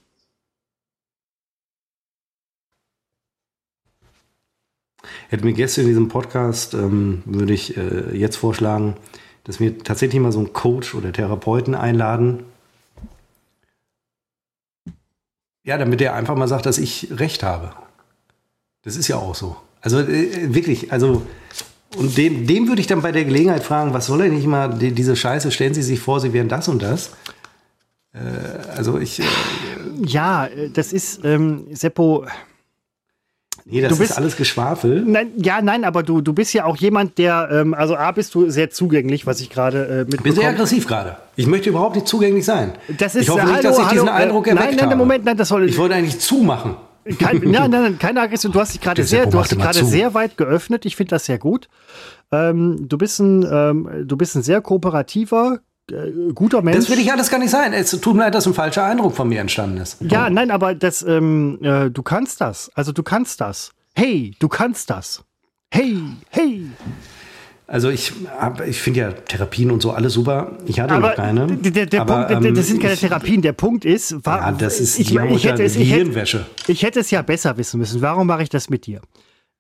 Hätten 5.29 5.45
wir 5.45 5.53
gestern 5.53 5.83
in 5.83 5.89
diesem 5.89 6.09
Podcast, 6.09 6.74
ähm, 6.74 7.22
würde 7.24 7.53
ich 7.53 7.76
äh, 7.76 8.16
jetzt 8.16 8.37
vorschlagen, 8.37 8.97
dass 9.45 9.61
wir 9.61 9.79
tatsächlich 9.79 10.20
mal 10.20 10.33
so 10.33 10.39
einen 10.39 10.53
Coach 10.53 10.95
oder 10.95 11.12
Therapeuten 11.12 11.74
einladen. 11.74 12.45
Ja, 15.64 15.76
damit 15.76 16.01
der 16.01 16.14
einfach 16.14 16.35
mal 16.35 16.49
sagt, 16.49 16.66
dass 16.66 16.79
ich 16.79 17.09
recht 17.11 17.43
habe. 17.43 17.72
Das 18.83 18.97
ist 18.97 19.09
ja 19.09 19.16
auch 19.16 19.35
so. 19.35 19.57
Also 19.81 20.01
äh, 20.01 20.55
wirklich, 20.55 20.93
also 20.93 21.22
und 21.97 22.16
dem, 22.18 22.47
dem 22.47 22.68
würde 22.68 22.81
ich 22.81 22.87
dann 22.87 23.01
bei 23.01 23.12
der 23.12 23.24
Gelegenheit 23.24 23.62
fragen, 23.62 23.95
was 23.95 24.07
soll 24.07 24.22
er 24.22 24.29
nicht 24.29 24.47
mal 24.47 24.68
die, 24.79 24.93
diese 24.93 25.16
Scheiße, 25.16 25.51
stellen 25.51 25.74
Sie 25.74 25.83
sich 25.83 26.01
vor, 26.01 26.20
Sie 26.20 26.33
wären 26.33 26.49
das 26.49 26.68
und 26.68 26.83
das. 26.83 27.12
Äh, 28.13 28.19
also 28.77 28.99
ich. 28.99 29.21
Äh, 29.21 29.25
ja, 30.05 30.47
äh, 30.47 30.71
das 30.71 30.93
ist, 30.93 31.25
ähm, 31.25 31.67
Seppo. 31.73 32.27
Nee, 33.71 33.83
das 33.83 33.99
bist, 33.99 34.13
ist 34.13 34.17
alles 34.17 34.37
Geschwafel. 34.37 35.05
Nein, 35.07 35.33
ja, 35.37 35.61
nein, 35.61 35.85
aber 35.85 36.03
du, 36.03 36.23
du 36.23 36.33
bist 36.33 36.55
ja 36.55 36.65
auch 36.65 36.77
jemand, 36.79 37.19
der, 37.19 37.51
ähm, 37.53 37.75
also 37.75 37.97
A, 37.97 38.13
bist 38.13 38.35
du 38.35 38.49
sehr 38.49 38.71
zugänglich, 38.71 39.27
was 39.27 39.41
ich 39.41 39.51
gerade 39.51 39.85
äh, 39.85 39.99
mitbekomme. 39.99 40.17
Ich 40.17 40.23
bin 40.23 40.35
sehr 40.35 40.49
aggressiv 40.49 40.87
gerade. 40.87 41.17
Ich 41.37 41.47
möchte 41.47 41.69
überhaupt 41.69 41.95
nicht 41.95 42.09
zugänglich 42.09 42.47
sein. 42.47 42.73
Das 42.97 43.15
ist, 43.15 43.25
ich 43.25 43.29
hoffe 43.29 43.43
hallo, 43.43 43.53
nicht, 43.53 43.65
dass 43.65 43.79
ich 43.79 43.89
diesen 43.89 44.09
hallo, 44.09 44.25
Eindruck 44.25 44.47
erweckt 44.47 44.65
nein, 44.65 44.77
nein, 44.77 44.87
habe. 44.87 44.97
Moment, 44.97 45.25
nein, 45.27 45.37
das 45.37 45.49
soll 45.49 45.69
ich 45.69 45.77
wollte 45.77 45.97
eigentlich 45.97 46.19
zumachen. 46.19 46.77
Kein, 47.19 47.39
nein, 47.45 47.71
nein, 47.71 47.83
nein, 47.83 47.99
keine 47.99 48.23
Aggression. 48.23 48.53
Du 48.53 48.61
hast 48.61 48.73
dich 48.73 48.81
gerade 48.81 49.05
sehr, 49.05 49.27
du 49.27 49.39
hast 49.39 49.51
dich 49.51 49.59
gerade 49.59 49.85
sehr 49.85 50.15
weit 50.15 50.37
geöffnet. 50.39 50.87
Ich 50.87 50.97
finde 50.97 51.11
das 51.11 51.27
sehr 51.27 51.39
gut. 51.39 51.69
Ähm, 52.33 52.89
du 52.89 52.97
bist 52.99 53.21
ein, 53.21 53.47
ähm, 53.51 54.05
du 54.07 54.17
bist 54.17 54.35
ein 54.35 54.43
sehr 54.43 54.61
kooperativer, 54.61 55.61
äh, 55.93 56.32
guter 56.34 56.62
Mensch. 56.62 56.76
Das 56.76 56.91
will 56.91 56.99
ich 56.99 57.12
alles 57.12 57.30
gar 57.30 57.39
nicht 57.39 57.51
sein. 57.51 57.72
Es 57.72 57.91
tut 57.91 58.14
mir 58.14 58.22
leid, 58.22 58.34
dass 58.34 58.47
ein 58.47 58.55
falscher 58.55 58.84
Eindruck 58.84 59.14
von 59.14 59.28
mir 59.28 59.41
entstanden 59.41 59.78
ist. 59.78 59.99
Ja, 60.01 60.30
nein, 60.30 60.51
aber 60.51 60.74
das, 60.74 61.03
ähm, 61.03 61.59
äh, 61.62 61.91
du 61.91 62.03
kannst 62.03 62.41
das. 62.41 62.70
Also 62.74 62.93
du 62.93 63.03
kannst 63.03 63.41
das. 63.41 63.72
Hey, 63.95 64.34
du 64.39 64.49
kannst 64.49 64.91
das. 64.91 65.24
Hey, 65.70 65.97
hey. 66.30 66.66
Also 67.66 67.91
ich, 67.91 68.12
ich 68.66 68.80
finde 68.80 69.01
ja 69.01 69.12
Therapien 69.12 69.70
und 69.70 69.82
so 69.82 69.91
alles 69.91 70.14
super. 70.14 70.53
Ich 70.64 70.80
hatte 70.80 70.95
aber 70.95 71.09
noch 71.09 71.16
keine. 71.16 71.47
Der, 71.47 71.84
der 71.84 72.01
aber, 72.01 72.24
Punkt, 72.24 72.47
ähm, 72.47 72.55
das 72.55 72.68
sind 72.68 72.80
keine 72.80 72.97
Therapien. 72.97 73.43
Der 73.43 73.53
Punkt 73.53 73.84
ist, 73.84 74.24
war, 74.24 74.41
ja, 74.41 74.53
das 74.53 74.80
ist 74.80 74.99
ich, 74.99 75.14
ich, 75.14 75.45
hätte 75.45 75.62
es, 75.62 75.76
ich, 75.76 75.93
hätte, 75.93 76.47
ich 76.66 76.82
hätte 76.82 77.01
es 77.01 77.11
ja 77.11 77.20
besser 77.20 77.59
wissen 77.59 77.78
müssen. 77.78 78.01
Warum 78.01 78.26
mache 78.26 78.43
ich 78.43 78.49
das 78.49 78.70
mit 78.70 78.86
dir? 78.86 79.03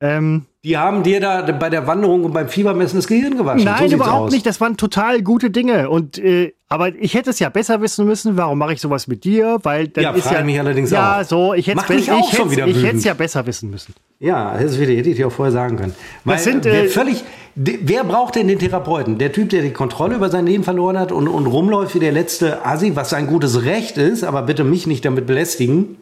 Ähm, 0.00 0.46
die 0.64 0.76
haben 0.76 1.02
dir 1.02 1.20
da 1.20 1.42
bei 1.52 1.70
der 1.70 1.86
Wanderung 1.86 2.24
und 2.24 2.32
beim 2.32 2.48
Fiebermessen 2.48 2.98
das 2.98 3.06
Gehirn 3.06 3.36
gewaschen. 3.36 3.64
Nein, 3.64 3.88
so 3.88 3.96
überhaupt 3.96 4.26
aus. 4.26 4.32
nicht. 4.32 4.44
Das 4.44 4.60
waren 4.60 4.76
total 4.76 5.22
gute 5.22 5.50
Dinge. 5.50 5.88
Und 5.88 6.18
äh, 6.18 6.52
aber 6.68 6.94
ich 6.94 7.14
hätte 7.14 7.30
es 7.30 7.38
ja 7.38 7.48
besser 7.48 7.80
wissen 7.80 8.06
müssen. 8.06 8.36
Warum 8.36 8.58
mache 8.58 8.72
ich 8.74 8.80
sowas 8.80 9.06
mit 9.06 9.24
dir? 9.24 9.58
Weil 9.62 9.88
dann 9.88 10.04
ja, 10.04 10.10
ist 10.10 10.30
ja 10.30 10.42
mich 10.42 10.58
allerdings 10.58 10.90
ja 10.90 11.20
auch. 11.20 11.24
so. 11.24 11.54
Ich 11.54 11.68
hätte 11.68 11.94
es 11.94 12.10
auch 12.10 12.32
schon 12.32 12.50
wieder 12.50 12.66
ich 12.66 12.82
hätte 12.82 12.96
es 12.96 13.04
ja 13.04 13.14
besser 13.14 13.46
wissen 13.46 13.70
müssen. 13.70 13.94
Ja, 14.20 14.58
das 14.58 14.76
hätte 14.78 14.92
ich 14.92 15.16
dir 15.16 15.28
auch 15.28 15.32
vorher 15.32 15.52
sagen 15.52 15.76
können. 15.76 15.94
Weil, 16.24 16.36
das 16.36 16.44
sind, 16.44 16.64
wer 16.64 16.84
äh, 16.84 16.88
völlig, 16.88 17.24
wer 17.54 18.04
braucht 18.04 18.34
denn 18.34 18.48
den 18.48 18.58
Therapeuten? 18.58 19.18
Der 19.18 19.32
Typ, 19.32 19.50
der 19.50 19.62
die 19.62 19.72
Kontrolle 19.72 20.16
über 20.16 20.28
sein 20.28 20.44
Leben 20.44 20.64
verloren 20.64 20.98
hat 20.98 21.12
und, 21.12 21.28
und 21.28 21.46
rumläuft 21.46 21.94
wie 21.94 22.00
der 22.00 22.12
letzte 22.12 22.66
Asi, 22.66 22.96
was 22.96 23.10
sein 23.10 23.26
gutes 23.28 23.64
Recht 23.64 23.96
ist, 23.96 24.24
aber 24.24 24.42
bitte 24.42 24.64
mich 24.64 24.86
nicht 24.86 25.04
damit 25.04 25.26
belästigen. 25.26 25.96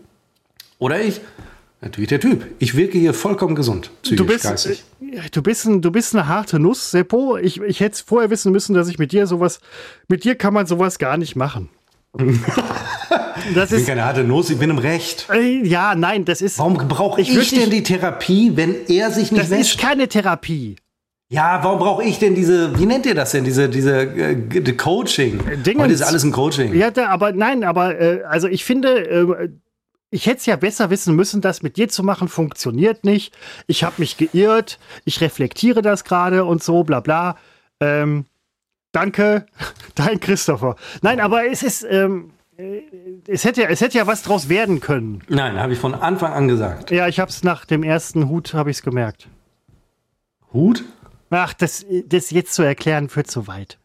Oder 0.79 1.01
ich? 1.01 1.21
Natürlich 1.83 2.09
der 2.09 2.21
Typ. 2.21 2.47
Ich 2.59 2.75
wirke 2.75 2.99
hier 2.99 3.13
vollkommen 3.13 3.55
gesund, 3.55 3.91
psychisch, 4.03 4.17
du 4.17 4.27
bist, 4.27 4.45
geistig. 4.45 4.83
äh, 5.01 5.29
Du 5.31 5.43
bist, 5.43 5.67
ein, 5.67 5.83
du 5.83 5.91
bist 5.91 6.15
eine 6.15 6.27
harte 6.27 6.59
Nuss, 6.59 6.91
Seppo. 6.91 7.37
Ich, 7.37 7.61
ich 7.61 7.81
hätte 7.81 8.03
vorher 8.05 8.31
wissen 8.31 8.51
müssen, 8.51 8.75
dass 8.75 8.89
ich 8.89 8.99
mit 8.99 9.13
dir 9.13 9.27
sowas, 9.27 9.61
mit 10.09 10.25
dir 10.25 10.35
kann 10.37 10.55
man 10.55 10.67
sowas 10.67 10.99
gar 10.99 11.17
nicht 11.19 11.37
machen. 11.37 11.69
das 13.55 13.71
ich 13.71 13.79
bin 13.79 13.87
keine 13.87 14.05
harte 14.05 14.25
Nuss, 14.25 14.49
ich 14.49 14.59
bin 14.59 14.71
im 14.71 14.79
Recht. 14.79 15.29
Äh, 15.31 15.67
ja, 15.67 15.95
nein, 15.95 16.25
das 16.25 16.41
ist. 16.41 16.59
Warum 16.59 16.75
brauche 16.89 17.21
ich, 17.21 17.37
ich 17.37 17.51
denn 17.51 17.71
die 17.71 17.83
Therapie, 17.83 18.53
wenn 18.55 18.75
er 18.89 19.11
sich 19.11 19.31
nicht 19.31 19.43
das 19.45 19.51
wäscht? 19.51 19.75
Das 19.75 19.77
ist 19.77 19.79
keine 19.81 20.09
Therapie. 20.09 20.77
Ja, 21.29 21.61
warum 21.63 21.81
brauche 21.81 22.05
ich 22.05 22.19
denn 22.19 22.35
diese, 22.35 22.79
wie 22.79 22.87
nennt 22.87 23.05
ihr 23.05 23.15
das 23.15 23.33
denn, 23.33 23.45
diese, 23.45 23.69
diese 23.69 24.01
äh, 24.03 24.73
Coaching? 24.73 25.41
Dingens. 25.65 25.83
Heute 25.83 25.93
ist 25.93 26.03
alles 26.03 26.23
ein 26.23 26.31
Coaching. 26.33 26.73
Ja, 26.75 26.91
da, 26.91 27.09
aber 27.09 27.33
nein, 27.33 27.65
aber 27.65 28.01
äh, 28.01 28.23
also 28.23 28.47
ich 28.47 28.65
finde, 28.65 29.09
äh, 29.09 29.49
ich 30.17 30.27
hätte 30.27 30.39
es 30.39 30.47
ja 30.47 30.57
besser 30.57 30.89
wissen 30.89 31.15
müssen, 31.15 31.43
das 31.43 31.63
mit 31.63 31.77
dir 31.77 31.91
zu 31.91 32.03
machen 32.03 32.29
funktioniert 32.29 33.05
nicht. 33.05 33.37
Ich 33.67 33.85
habe 33.85 33.97
mich 33.99 34.17
geirrt, 34.17 34.79
ich 35.05 35.21
reflektiere 35.21 35.83
das 35.83 36.05
gerade 36.05 36.47
und 36.47 36.63
so, 36.63 36.85
bla 36.85 37.01
bla. 37.01 37.37
Ähm, 37.81 38.25
danke, 38.93 39.45
dein 39.95 40.19
Christopher. 40.19 40.77
Nein, 41.03 41.21
aber 41.21 41.47
es 41.47 41.63
ist, 41.63 41.87
ähm, 41.89 42.31
es 43.27 43.45
hätte, 43.45 43.69
es 43.69 43.83
hätte 43.83 43.99
ja 43.99 44.07
was 44.07 44.23
draus 44.23 44.49
werden 44.49 44.81
können. 44.81 45.21
Nein, 45.29 45.61
habe 45.61 45.75
ich 45.75 45.79
von 45.79 45.93
Anfang 45.93 46.33
an 46.33 46.49
gesagt. 46.49 46.91
Ja, 46.91 47.07
ich 47.09 47.21
habe 47.21 47.31
es 47.31 47.45
nach 47.45 47.67
dem 47.67 47.83
ersten 47.83 48.31
Hut, 48.31 48.55
habe 48.55 48.71
ich 48.71 48.79
es 48.79 48.83
gemerkt. 48.83 49.29
Hut? 50.51 50.83
Ach, 51.29 51.53
das, 51.53 51.85
das 52.07 52.31
jetzt 52.31 52.55
zu 52.55 52.63
erklären, 52.63 53.11
führt 53.11 53.31
zu 53.31 53.47
weit. 53.47 53.77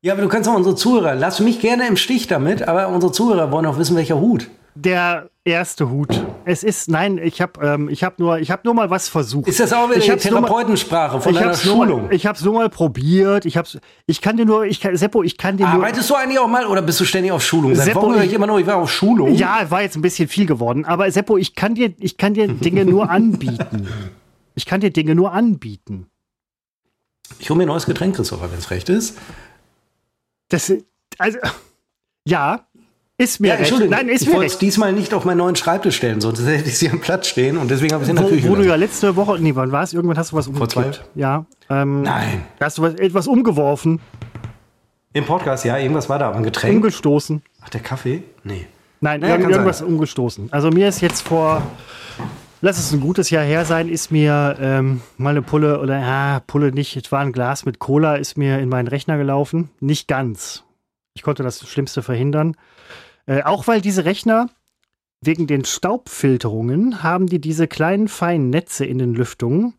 Ja, 0.00 0.14
aber 0.14 0.22
du 0.22 0.28
kannst 0.28 0.48
auch 0.48 0.54
unsere 0.54 0.74
Zuhörer, 0.74 1.14
lass 1.14 1.40
mich 1.40 1.60
gerne 1.60 1.86
im 1.86 1.98
Stich 1.98 2.28
damit, 2.28 2.66
aber 2.66 2.88
unsere 2.88 3.12
Zuhörer 3.12 3.52
wollen 3.52 3.66
auch 3.66 3.76
wissen, 3.76 3.94
welcher 3.94 4.18
Hut. 4.18 4.48
Der 4.78 5.30
erste 5.42 5.88
Hut. 5.88 6.22
Es 6.44 6.62
ist, 6.62 6.88
nein, 6.90 7.16
ich 7.16 7.40
habe 7.40 7.64
ähm, 7.66 7.88
ich 7.88 8.04
hab 8.04 8.18
nur, 8.18 8.38
hab 8.38 8.64
nur 8.66 8.74
mal 8.74 8.90
was 8.90 9.08
versucht. 9.08 9.48
Ist 9.48 9.58
das 9.58 9.72
auch 9.72 9.88
wieder 9.88 9.96
ich 9.96 10.04
die 10.04 10.16
Therapeutensprache 10.16 11.18
von 11.18 11.32
ich 11.32 11.38
deiner 11.38 11.54
Schulung? 11.54 12.02
Mal, 12.04 12.14
ich 12.14 12.26
habe 12.26 12.36
es 12.36 12.44
nur 12.44 12.52
mal 12.52 12.68
probiert. 12.68 13.46
Ich, 13.46 13.56
hab's, 13.56 13.78
ich 14.06 14.20
kann 14.20 14.36
dir 14.36 14.44
nur, 14.44 14.66
ich 14.66 14.78
kann, 14.80 14.94
Seppo, 14.94 15.22
ich 15.22 15.38
kann 15.38 15.56
dir 15.56 15.66
Arbeitest 15.66 16.10
nur, 16.10 16.18
du 16.18 16.22
eigentlich 16.22 16.38
auch 16.38 16.46
mal 16.46 16.66
oder 16.66 16.82
bist 16.82 17.00
du 17.00 17.06
ständig 17.06 17.32
auf 17.32 17.42
Schulung? 17.42 17.74
Seit 17.74 17.86
Seppo, 17.86 18.02
Wochen 18.02 18.18
ich 18.18 18.26
ich- 18.26 18.32
immer 18.34 18.46
nur, 18.46 18.58
ich 18.60 18.66
war 18.66 18.76
auf 18.76 18.92
Schulung. 18.92 19.34
Ja, 19.34 19.70
war 19.70 19.80
jetzt 19.80 19.96
ein 19.96 20.02
bisschen 20.02 20.28
viel 20.28 20.44
geworden. 20.44 20.84
Aber 20.84 21.10
Seppo, 21.10 21.38
ich 21.38 21.54
kann 21.54 21.74
dir, 21.74 21.94
ich 21.98 22.18
kann 22.18 22.34
dir 22.34 22.46
Dinge 22.46 22.84
nur 22.84 23.08
anbieten. 23.10 23.88
Ich 24.54 24.66
kann 24.66 24.82
dir 24.82 24.90
Dinge 24.90 25.14
nur 25.14 25.32
anbieten. 25.32 26.06
Ich 27.38 27.48
hole 27.48 27.56
mir 27.56 27.64
ein 27.64 27.68
neues 27.68 27.86
Getränk, 27.86 28.14
Christopher, 28.16 28.50
wenn 28.52 28.58
es 28.58 28.70
recht 28.70 28.90
ist. 28.90 29.16
Das, 30.50 30.70
also, 31.18 31.38
ja, 32.28 32.65
ist 33.18 33.40
mir 33.40 33.52
recht. 33.52 33.60
Entschuldigung, 33.60 33.90
Nein, 33.96 34.08
ist 34.08 34.22
ich 34.22 34.28
wollte 34.28 34.46
es 34.46 34.52
recht. 34.52 34.62
diesmal 34.62 34.92
nicht 34.92 35.14
auf 35.14 35.24
meinen 35.24 35.38
neuen 35.38 35.56
Schreibtisch 35.56 35.96
stellen, 35.96 36.20
sonst 36.20 36.44
hätte 36.46 36.68
ich 36.68 36.78
sie 36.78 36.90
am 36.90 37.00
Platz 37.00 37.28
stehen 37.28 37.56
und 37.56 37.70
deswegen 37.70 37.94
habe 37.94 38.04
ich 38.04 38.10
sie 38.10 38.14
der 38.14 38.48
Wo, 38.48 38.54
du 38.56 38.66
ja 38.66 38.74
letzte 38.74 39.16
Woche, 39.16 39.38
nee, 39.40 39.54
wann 39.54 39.72
war 39.72 39.82
es? 39.82 39.92
Irgendwann 39.94 40.18
hast 40.18 40.32
du 40.32 40.36
was 40.36 40.46
zwei? 40.46 40.52
umgekippt. 40.84 41.04
Ja. 41.14 41.46
Ähm, 41.70 42.02
Nein. 42.02 42.42
Hast 42.60 42.78
du 42.78 42.82
was, 42.82 42.94
etwas 42.94 43.26
umgeworfen, 43.26 44.00
Im 45.12 45.24
Podcast, 45.24 45.64
ja, 45.64 45.78
irgendwas 45.78 46.08
war 46.08 46.18
da, 46.18 46.28
aber 46.28 46.36
ein 46.36 46.42
Getränk. 46.42 46.76
umgestoßen? 46.76 47.42
Ach, 47.62 47.68
der 47.70 47.80
Kaffee? 47.80 48.22
Nee. 48.44 48.66
Nein, 49.00 49.20
Naja, 49.20 49.38
irgendwas 49.38 49.78
sein. 49.78 49.88
umgestoßen. 49.88 50.52
Also 50.52 50.70
mir 50.70 50.88
ist 50.88 51.00
jetzt 51.00 51.22
vor, 51.22 51.62
lass 52.60 52.78
es 52.78 52.92
ein 52.92 53.00
gutes 53.00 53.30
Jahr 53.30 53.44
her 53.44 53.64
sein, 53.64 53.88
ist 53.88 54.10
mir 54.12 54.56
ähm, 54.60 55.00
mal 55.16 55.30
eine 55.30 55.42
Pulle 55.42 55.80
oder 55.80 55.98
ja, 56.00 56.40
Pulle 56.46 56.70
nicht, 56.72 56.96
es 56.96 57.10
war 57.12 57.20
ein 57.20 57.32
Glas 57.32 57.64
mit 57.64 57.78
Cola, 57.78 58.16
ist 58.16 58.36
mir 58.36 58.58
in 58.58 58.68
meinen 58.68 58.88
Rechner 58.88 59.16
gelaufen. 59.16 59.70
Nicht 59.80 60.06
ganz. 60.06 60.64
Ich 61.14 61.22
konnte 61.22 61.42
das 61.42 61.66
Schlimmste 61.66 62.02
verhindern. 62.02 62.56
Äh, 63.26 63.42
auch 63.42 63.66
weil 63.66 63.80
diese 63.80 64.04
Rechner 64.04 64.48
wegen 65.20 65.46
den 65.46 65.64
Staubfilterungen 65.64 67.02
haben 67.02 67.26
die 67.26 67.40
diese 67.40 67.66
kleinen 67.66 68.08
feinen 68.08 68.50
Netze 68.50 68.84
in 68.84 68.98
den 68.98 69.14
Lüftungen, 69.14 69.74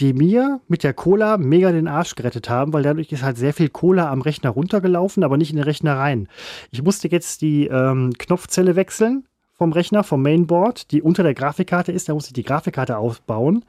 die 0.00 0.12
mir 0.12 0.60
mit 0.68 0.84
der 0.84 0.94
Cola 0.94 1.38
mega 1.38 1.72
den 1.72 1.88
Arsch 1.88 2.14
gerettet 2.14 2.48
haben, 2.48 2.72
weil 2.72 2.84
dadurch 2.84 3.10
ist 3.10 3.22
halt 3.22 3.36
sehr 3.36 3.52
viel 3.52 3.68
Cola 3.68 4.10
am 4.10 4.22
Rechner 4.22 4.50
runtergelaufen, 4.50 5.24
aber 5.24 5.36
nicht 5.36 5.50
in 5.50 5.56
den 5.56 5.64
Rechner 5.64 5.96
rein. 5.96 6.28
Ich 6.70 6.82
musste 6.82 7.08
jetzt 7.08 7.42
die 7.42 7.66
ähm, 7.66 8.12
Knopfzelle 8.16 8.76
wechseln 8.76 9.26
vom 9.54 9.72
Rechner, 9.72 10.04
vom 10.04 10.22
Mainboard, 10.22 10.92
die 10.92 11.02
unter 11.02 11.24
der 11.24 11.34
Grafikkarte 11.34 11.90
ist. 11.90 12.08
Da 12.08 12.14
musste 12.14 12.28
ich 12.28 12.34
die 12.34 12.44
Grafikkarte 12.44 12.96
aufbauen. 12.96 13.64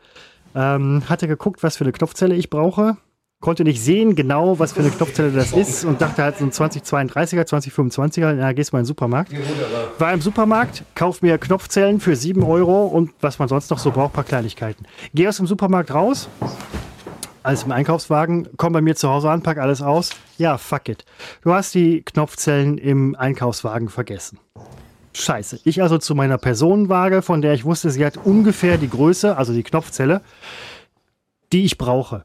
Ähm, 0.54 1.04
hatte 1.10 1.28
geguckt, 1.28 1.64
was 1.64 1.78
für 1.78 1.84
eine 1.84 1.94
Knopfzelle 1.94 2.36
ich 2.36 2.52
brauche. 2.52 2.98
Konnte 3.42 3.64
nicht 3.64 3.82
sehen 3.82 4.16
genau, 4.16 4.60
was 4.60 4.74
für 4.74 4.82
eine 4.82 4.90
Knopfzelle 4.90 5.32
das 5.32 5.54
ist 5.54 5.86
und 5.86 6.02
dachte 6.02 6.24
halt 6.24 6.38
so 6.38 6.44
ein 6.44 6.52
2032er, 6.52 7.48
2025er, 7.48 8.36
ja, 8.36 8.52
gehst 8.52 8.74
mal 8.74 8.80
in 8.80 8.84
den 8.84 8.88
Supermarkt. 8.88 9.32
War 9.98 10.12
im 10.12 10.20
Supermarkt, 10.20 10.84
kauf 10.94 11.22
mir 11.22 11.38
Knopfzellen 11.38 12.02
für 12.02 12.18
7 12.18 12.44
Euro 12.44 12.88
und 12.88 13.12
was 13.22 13.40
man 13.40 13.48
sonst 13.48 13.70
noch 13.72 13.80
so 13.80 13.92
braucht, 13.92 14.12
paar 14.12 14.26
Kleinigkeiten. 14.26 14.86
Geh 15.14 15.26
aus 15.26 15.38
dem 15.38 15.48
Supermarkt 15.48 15.94
raus, 15.94 16.28
alles 17.42 17.64
im 17.64 17.72
Einkaufswagen, 17.72 18.50
komm 18.58 18.74
bei 18.74 18.82
mir 18.82 18.98
zu 18.98 19.08
Hause 19.08 19.30
an, 19.30 19.42
pack 19.42 19.58
alles 19.58 19.82
aus. 19.82 20.10
Ja, 20.38 20.58
fuck 20.58 20.90
it. 20.90 21.06
Du 21.42 21.54
hast 21.54 21.74
die 21.74 22.02
Knopfzellen 22.02 22.78
im 22.78 23.16
Einkaufswagen 23.16 23.88
vergessen. 23.88 24.40
Scheiße. 25.14 25.62
Ich 25.64 25.82
also 25.82 25.98
zu 25.98 26.14
meiner 26.14 26.38
Personenwaage, 26.38 27.22
von 27.22 27.42
der 27.42 27.54
ich 27.54 27.64
wusste, 27.64 27.90
sie 27.90 28.06
hat 28.06 28.18
ungefähr 28.18 28.78
die 28.78 28.90
Größe, 28.90 29.38
also 29.38 29.54
die 29.54 29.64
Knopfzelle, 29.64 30.22
die 31.54 31.64
ich 31.64 31.78
brauche. 31.78 32.24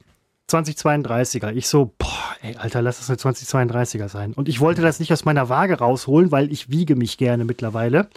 2032er. 0.50 1.52
Ich 1.52 1.68
so, 1.68 1.94
boah, 1.98 2.36
ey, 2.42 2.56
Alter, 2.56 2.82
lass 2.82 2.98
das 2.98 3.08
eine 3.08 3.34
2032er 3.34 4.08
sein. 4.08 4.32
Und 4.34 4.48
ich 4.48 4.60
wollte 4.60 4.82
das 4.82 5.00
nicht 5.00 5.12
aus 5.12 5.24
meiner 5.24 5.48
Waage 5.48 5.78
rausholen, 5.78 6.30
weil 6.30 6.52
ich 6.52 6.70
wiege 6.70 6.96
mich 6.96 7.18
gerne 7.18 7.44
mittlerweile. 7.44 8.08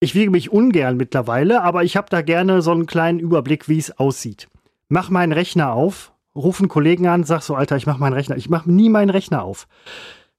Ich 0.00 0.14
wiege 0.14 0.30
mich 0.30 0.50
ungern 0.50 0.96
mittlerweile, 0.96 1.62
aber 1.62 1.84
ich 1.84 1.96
habe 1.96 2.08
da 2.10 2.22
gerne 2.22 2.62
so 2.62 2.72
einen 2.72 2.86
kleinen 2.86 3.20
Überblick, 3.20 3.68
wie 3.68 3.78
es 3.78 3.98
aussieht. 3.98 4.48
Mach 4.88 5.10
meinen 5.10 5.32
Rechner 5.32 5.72
auf, 5.72 6.12
ruf 6.34 6.58
einen 6.58 6.68
Kollegen 6.68 7.06
an, 7.06 7.24
sag 7.24 7.42
so, 7.42 7.54
Alter, 7.54 7.76
ich 7.76 7.86
mach 7.86 7.98
meinen 7.98 8.14
Rechner. 8.14 8.36
Ich 8.36 8.48
mach 8.48 8.66
nie 8.66 8.88
meinen 8.88 9.10
Rechner 9.10 9.42
auf. 9.42 9.68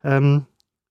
Ähm, 0.04 0.46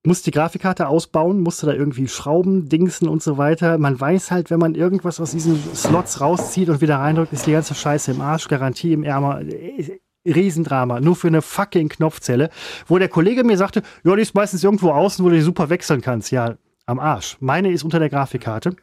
muss 0.05 0.23
die 0.23 0.31
Grafikkarte 0.33 0.89
ausbauen, 0.89 1.41
musste 1.41 1.67
da 1.67 1.73
irgendwie 1.73 2.09
schrauben, 2.09 2.69
dingsen 2.69 3.09
und 3.09 3.23
so 3.23 3.39
weiter. 3.39 3.79
Man 3.79 3.99
weiß 3.99 4.31
halt, 4.31 4.51
wenn 4.51 4.59
man 4.59 4.75
irgendwas 4.75 5.21
aus 5.21 5.31
diesen 5.31 5.63
Slots 5.75 6.21
rauszieht 6.21 6.69
und 6.69 6.81
wieder 6.81 6.97
reindrückt, 6.97 7.33
ist 7.33 7.47
die 7.47 7.53
ganze 7.53 7.75
Scheiße 7.75 8.11
im 8.11 8.21
Arsch, 8.21 8.49
Garantie 8.49 8.93
im 8.93 9.05
Ärmer. 9.05 9.43
Riesendrama, 10.25 11.01
nur 11.01 11.17
für 11.17 11.27
eine 11.27 11.43
fucking 11.43 11.89
Knopfzelle, 11.89 12.51
wo 12.87 12.97
der 12.97 13.09
Kollege 13.09 13.43
mir 13.43 13.57
sagte, 13.57 13.83
ja, 14.05 14.15
die 14.15 14.23
ist 14.23 14.37
meistens 14.37 14.63
irgendwo 14.63 14.91
außen, 14.91 15.25
wo 15.25 15.29
du 15.29 15.35
die 15.35 15.43
super 15.43 15.69
wechseln 15.69 16.01
kannst. 16.01 16.31
Ja, 16.31 16.55
am 16.87 17.01
Arsch. 17.01 17.37
Meine 17.41 17.73
ist 17.73 17.83
unter 17.83 17.99
der 17.99 18.09
Grafikkarte. 18.09 18.77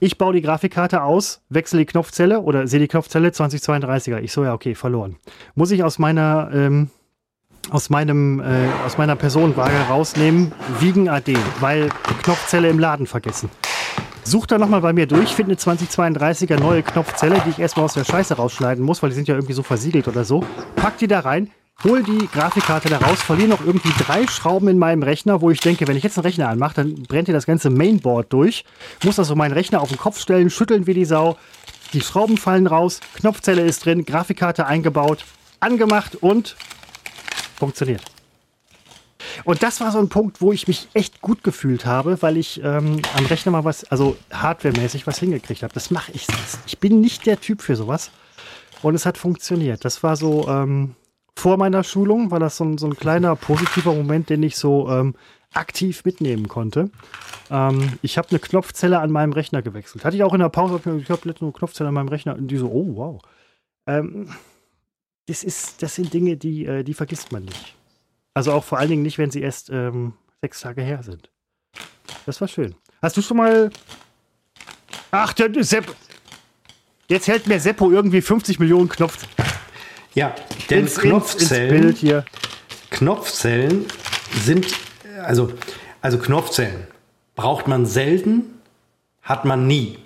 Ich 0.00 0.18
baue 0.18 0.34
die 0.34 0.42
Grafikkarte 0.42 1.02
aus, 1.02 1.42
wechsle 1.48 1.80
die 1.80 1.86
Knopfzelle 1.86 2.40
oder 2.40 2.66
sehe 2.66 2.80
die 2.80 2.88
Knopfzelle 2.88 3.30
2032er. 3.30 4.20
Ich 4.20 4.32
so, 4.32 4.44
ja, 4.44 4.54
okay, 4.54 4.74
verloren. 4.74 5.16
Muss 5.54 5.70
ich 5.70 5.82
aus 5.82 5.98
meiner, 5.98 6.50
ähm, 6.52 6.90
aus 7.70 7.90
meinem, 7.90 8.40
äh, 8.40 8.68
aus 8.86 8.98
meiner 8.98 9.16
Personenwaage 9.16 9.76
rausnehmen, 9.88 10.52
wiegen 10.80 11.08
AD, 11.08 11.36
weil 11.60 11.88
Knopfzelle 12.22 12.68
im 12.68 12.78
Laden 12.78 13.06
vergessen. 13.06 13.50
Such 14.24 14.46
da 14.46 14.58
nochmal 14.58 14.82
bei 14.82 14.92
mir 14.92 15.06
durch, 15.06 15.34
finde 15.34 15.52
eine 15.52 15.78
2032er 15.78 16.60
neue 16.60 16.82
Knopfzelle, 16.82 17.40
die 17.46 17.50
ich 17.50 17.58
erstmal 17.58 17.86
aus 17.86 17.94
der 17.94 18.04
Scheiße 18.04 18.34
rausschneiden 18.34 18.84
muss, 18.84 19.02
weil 19.02 19.08
die 19.10 19.16
sind 19.16 19.26
ja 19.26 19.34
irgendwie 19.34 19.54
so 19.54 19.62
versiegelt 19.62 20.06
oder 20.06 20.24
so. 20.24 20.44
Pack 20.76 20.98
die 20.98 21.06
da 21.06 21.20
rein, 21.20 21.50
hol 21.82 22.02
die 22.02 22.28
Grafikkarte 22.30 22.90
da 22.90 22.98
raus, 22.98 23.22
verliere 23.22 23.48
noch 23.48 23.64
irgendwie 23.64 23.92
drei 23.98 24.26
Schrauben 24.26 24.68
in 24.68 24.78
meinem 24.78 25.02
Rechner, 25.02 25.40
wo 25.40 25.50
ich 25.50 25.60
denke, 25.60 25.88
wenn 25.88 25.96
ich 25.96 26.02
jetzt 26.02 26.18
einen 26.18 26.26
Rechner 26.26 26.48
anmache, 26.48 26.74
dann 26.74 27.04
brennt 27.04 27.28
hier 27.28 27.34
das 27.34 27.46
ganze 27.46 27.70
Mainboard 27.70 28.32
durch. 28.32 28.64
Muss 29.02 29.18
also 29.18 29.34
meinen 29.34 29.52
Rechner 29.52 29.80
auf 29.80 29.88
den 29.88 29.98
Kopf 29.98 30.20
stellen, 30.20 30.50
schütteln 30.50 30.86
wie 30.86 30.94
die 30.94 31.06
Sau. 31.06 31.38
Die 31.94 32.02
Schrauben 32.02 32.36
fallen 32.36 32.66
raus, 32.66 33.00
Knopfzelle 33.14 33.62
ist 33.62 33.86
drin, 33.86 34.04
Grafikkarte 34.04 34.66
eingebaut, 34.66 35.24
angemacht 35.60 36.16
und 36.16 36.56
funktioniert. 37.58 38.02
Und 39.44 39.62
das 39.62 39.80
war 39.80 39.90
so 39.90 39.98
ein 39.98 40.08
Punkt, 40.08 40.40
wo 40.40 40.52
ich 40.52 40.68
mich 40.68 40.88
echt 40.94 41.20
gut 41.20 41.42
gefühlt 41.42 41.86
habe, 41.86 42.22
weil 42.22 42.36
ich 42.36 42.62
ähm, 42.62 43.02
am 43.16 43.26
Rechner 43.26 43.52
mal 43.52 43.64
was, 43.64 43.84
also 43.84 44.16
hardwaremäßig 44.32 45.06
was 45.06 45.18
hingekriegt 45.18 45.62
habe. 45.62 45.74
Das 45.74 45.90
mache 45.90 46.12
ich 46.12 46.26
sonst. 46.26 46.60
Ich 46.66 46.78
bin 46.78 47.00
nicht 47.00 47.26
der 47.26 47.40
Typ 47.40 47.62
für 47.62 47.76
sowas. 47.76 48.10
Und 48.82 48.94
es 48.94 49.06
hat 49.06 49.18
funktioniert. 49.18 49.84
Das 49.84 50.02
war 50.02 50.16
so, 50.16 50.46
ähm, 50.48 50.94
vor 51.34 51.56
meiner 51.56 51.82
Schulung 51.84 52.30
war 52.30 52.38
das 52.38 52.56
so 52.56 52.64
ein, 52.64 52.78
so 52.78 52.86
ein 52.86 52.96
kleiner 52.96 53.34
positiver 53.36 53.92
Moment, 53.92 54.30
den 54.30 54.42
ich 54.42 54.56
so 54.56 54.88
ähm, 54.88 55.14
aktiv 55.52 56.04
mitnehmen 56.04 56.48
konnte. 56.48 56.90
Ähm, 57.50 57.98
ich 58.02 58.18
habe 58.18 58.28
eine 58.30 58.38
Knopfzelle 58.38 59.00
an 59.00 59.10
meinem 59.10 59.32
Rechner 59.32 59.62
gewechselt. 59.62 60.04
Hatte 60.04 60.16
ich 60.16 60.22
auch 60.22 60.34
in 60.34 60.40
der 60.40 60.48
Pause, 60.48 60.76
ich 60.76 61.10
habe 61.10 61.28
letztens 61.28 61.42
eine 61.42 61.52
Knopfzelle 61.52 61.88
an 61.88 61.94
meinem 61.94 62.08
Rechner 62.08 62.36
und 62.36 62.48
die 62.48 62.56
so, 62.56 62.68
oh 62.68 62.96
wow. 62.96 63.22
Ähm, 63.86 64.30
das, 65.28 65.44
ist, 65.44 65.82
das 65.82 65.94
sind 65.94 66.12
Dinge, 66.12 66.36
die, 66.36 66.66
äh, 66.66 66.82
die 66.82 66.94
vergisst 66.94 67.32
man 67.32 67.44
nicht. 67.44 67.74
Also 68.34 68.52
auch 68.52 68.64
vor 68.64 68.78
allen 68.78 68.90
Dingen 68.90 69.02
nicht, 69.02 69.18
wenn 69.18 69.30
sie 69.30 69.42
erst 69.42 69.68
ähm, 69.70 70.14
sechs 70.40 70.60
Tage 70.60 70.82
her 70.82 71.02
sind. 71.02 71.30
Das 72.24 72.40
war 72.40 72.48
schön. 72.48 72.74
Hast 73.02 73.16
du 73.16 73.22
schon 73.22 73.36
mal. 73.36 73.70
Ach, 75.10 75.32
der 75.32 75.50
Sepp. 75.64 75.94
Jetzt 77.08 77.28
hält 77.28 77.46
mir 77.46 77.58
Seppo 77.60 77.90
irgendwie 77.90 78.20
50 78.20 78.58
Millionen 78.58 78.88
Knopf. 78.88 79.26
Ja, 80.14 80.34
denn 80.68 80.80
ins, 80.80 80.98
Knopfzellen, 80.98 81.88
ins, 81.90 82.02
ins 82.02 82.24
Knopfzellen 82.90 83.86
sind, 84.42 84.66
also, 85.22 85.52
also 86.00 86.18
Knopfzellen 86.18 86.86
braucht 87.34 87.68
man 87.68 87.86
selten, 87.86 88.60
hat 89.22 89.44
man 89.44 89.66
nie. 89.66 89.98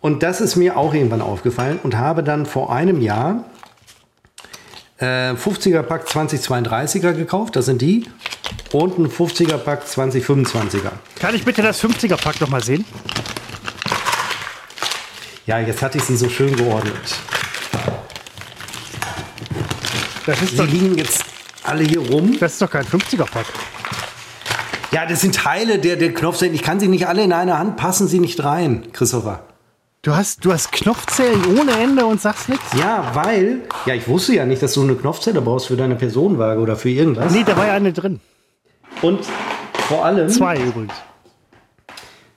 Und 0.00 0.22
das 0.22 0.40
ist 0.40 0.56
mir 0.56 0.76
auch 0.76 0.94
irgendwann 0.94 1.22
aufgefallen 1.22 1.78
und 1.82 1.96
habe 1.96 2.22
dann 2.22 2.46
vor 2.46 2.72
einem 2.72 3.00
Jahr 3.00 3.44
äh, 4.98 5.32
50er 5.32 5.82
Pack 5.82 6.06
2032er 6.06 7.12
gekauft, 7.12 7.56
das 7.56 7.66
sind 7.66 7.82
die, 7.82 8.06
und 8.72 8.98
ein 8.98 9.08
50er 9.08 9.58
Pack 9.58 9.84
2025er. 9.84 10.90
Kann 11.18 11.34
ich 11.34 11.44
bitte 11.44 11.62
das 11.62 11.82
50er 11.82 12.16
Pack 12.16 12.40
noch 12.40 12.48
mal 12.48 12.62
sehen? 12.62 12.84
Ja, 15.46 15.58
jetzt 15.60 15.80
hatte 15.80 15.98
ich 15.98 16.04
sie 16.04 16.16
so 16.16 16.28
schön 16.28 16.54
geordnet. 16.54 16.94
Das 20.26 20.42
ist 20.42 20.58
Sie 20.58 20.62
liegen 20.64 20.98
jetzt 20.98 21.24
alle 21.62 21.84
hier 21.84 22.00
rum. 22.00 22.36
Das 22.38 22.52
ist 22.52 22.60
doch 22.60 22.70
kein 22.70 22.84
50er-Pack. 22.84 23.46
Ja, 24.92 25.06
das 25.06 25.22
sind 25.22 25.34
Teile 25.34 25.78
der, 25.78 25.96
der 25.96 26.12
Knopfzellen. 26.12 26.54
Ich 26.54 26.62
kann 26.62 26.80
sie 26.80 26.88
nicht 26.88 27.06
alle 27.06 27.22
in 27.22 27.32
einer 27.32 27.58
Hand, 27.58 27.78
passen 27.78 28.08
sie 28.08 28.20
nicht 28.20 28.44
rein, 28.44 28.92
Christopher. 28.92 29.47
Du 30.08 30.16
hast, 30.16 30.42
du 30.42 30.54
hast 30.54 30.72
Knopfzellen 30.72 31.58
ohne 31.58 31.70
Ende 31.72 32.06
und 32.06 32.18
sagst 32.18 32.48
nichts? 32.48 32.64
Ja, 32.80 33.10
weil, 33.12 33.58
ja, 33.84 33.92
ich 33.92 34.08
wusste 34.08 34.34
ja 34.34 34.46
nicht, 34.46 34.62
dass 34.62 34.72
du 34.72 34.80
eine 34.80 34.94
Knopfzelle 34.94 35.42
brauchst 35.42 35.66
für 35.66 35.76
deine 35.76 35.96
Personenwaage 35.96 36.62
oder 36.62 36.76
für 36.76 36.88
irgendwas. 36.88 37.30
Nee, 37.30 37.44
da 37.44 37.54
war 37.58 37.66
ja 37.66 37.74
eine 37.74 37.92
drin. 37.92 38.18
Und 39.02 39.26
vor 39.86 40.06
allem. 40.06 40.30
Zwei 40.30 40.56
übrigens. 40.56 40.94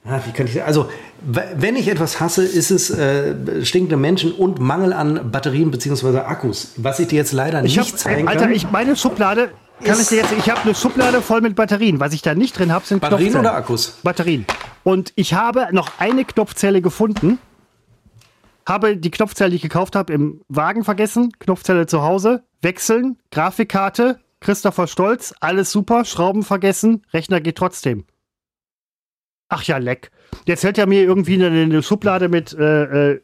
Ja, 0.04 0.22
wie 0.26 0.34
kann 0.34 0.48
ich, 0.48 0.62
also, 0.62 0.90
wenn 1.22 1.78
ich 1.78 1.88
etwas 1.88 2.20
hasse, 2.20 2.44
ist 2.44 2.72
es 2.72 2.90
äh, 2.90 3.64
stinkende 3.64 3.96
Menschen 3.96 4.34
und 4.34 4.60
Mangel 4.60 4.92
an 4.92 5.32
Batterien 5.32 5.72
bzw. 5.72 6.18
Akkus. 6.18 6.74
Was 6.76 7.00
ich 7.00 7.08
dir 7.08 7.16
jetzt 7.16 7.32
leider 7.32 7.62
nicht 7.62 7.80
hab, 7.80 7.88
zeigen 7.98 8.28
Alter, 8.28 8.48
kann. 8.48 8.52
ich 8.52 8.70
meine 8.70 8.98
Schublade 8.98 9.50
kann 9.82 9.98
ich 9.98 10.08
dir 10.08 10.18
jetzt. 10.18 10.34
Ich 10.38 10.50
habe 10.50 10.60
eine 10.64 10.76
Schublade 10.76 11.22
voll 11.22 11.40
mit 11.40 11.56
Batterien. 11.56 12.02
Was 12.02 12.12
ich 12.12 12.22
da 12.22 12.36
nicht 12.36 12.60
drin 12.60 12.74
habe, 12.74 12.86
sind 12.86 13.00
Batterien 13.00 13.38
oder 13.38 13.54
Akkus? 13.54 13.98
Batterien. 14.04 14.46
Und 14.84 15.14
ich 15.16 15.36
habe 15.36 15.70
noch 15.72 16.00
eine 16.00 16.26
Knopfzelle 16.26 16.82
gefunden. 16.82 17.40
Habe 18.68 18.98
die 18.98 19.12
Knopfzelle, 19.12 19.50
die 19.50 19.56
ich 19.58 19.62
gekauft 19.62 19.96
habe, 19.96 20.14
im 20.14 20.42
Wagen 20.48 20.84
vergessen. 20.84 21.32
Knopfzelle 21.40 21.88
zu 21.88 22.04
Hause. 22.04 22.44
Wechseln. 22.62 23.18
Grafikkarte. 23.32 24.20
Christopher 24.40 24.88
Stolz. 24.88 25.34
Alles 25.40 25.72
super. 25.72 26.06
Schrauben 26.06 26.44
vergessen. 26.44 27.04
Rechner 27.14 27.42
geht 27.42 27.58
trotzdem. 27.58 28.06
Ach 29.50 29.64
ja, 29.64 29.78
leck. 29.78 30.12
Jetzt 30.46 30.64
hält 30.64 30.78
er 30.78 30.88
mir 30.88 31.02
irgendwie 31.02 31.34
eine, 31.34 31.48
eine 31.48 31.84
Schublade 31.84 32.30
mit 32.30 32.54
äh, 32.54 33.14
äh, 33.14 33.22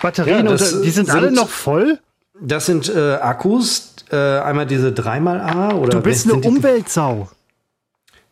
Batterien. 0.00 0.46
Ja, 0.46 0.52
und, 0.52 0.60
die 0.60 0.64
sind, 0.64 1.06
sind, 1.06 1.10
alle 1.10 1.32
noch 1.32 1.48
voll. 1.48 1.98
Das 2.40 2.66
sind 2.66 2.88
äh, 2.94 3.14
Akkus. 3.14 3.94
Äh, 4.10 4.16
einmal 4.16 4.66
diese 4.66 4.90
3xA 4.90 5.72
oder. 5.74 5.90
Du 5.90 6.00
bist 6.00 6.30
eine 6.30 6.40
Umweltsau. 6.40 7.28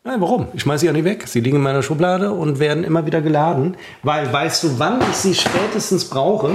Nein, 0.07 0.21
warum? 0.21 0.49
Ich 0.53 0.61
schmeiße 0.61 0.81
sie 0.81 0.85
ja 0.85 0.93
nicht 0.93 1.03
weg. 1.03 1.23
Sie 1.27 1.39
liegen 1.39 1.55
in 1.55 1.63
meiner 1.63 1.81
Schublade 1.81 2.31
und 2.31 2.59
werden 2.59 2.83
immer 2.83 3.07
wieder 3.07 3.21
geladen. 3.21 3.75
Weil 4.03 4.31
weißt 4.31 4.63
du, 4.63 4.77
wann 4.77 5.01
ich 5.01 5.15
sie 5.15 5.33
spätestens 5.33 6.05
brauche? 6.05 6.51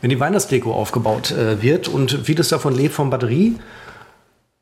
Wenn 0.00 0.10
die 0.10 0.20
Weihnachtsdeko 0.20 0.72
aufgebaut 0.72 1.32
äh, 1.32 1.60
wird 1.60 1.88
und 1.88 2.12
vieles 2.22 2.48
davon 2.50 2.76
lebt 2.76 2.94
von 2.94 3.10
Batterie. 3.10 3.56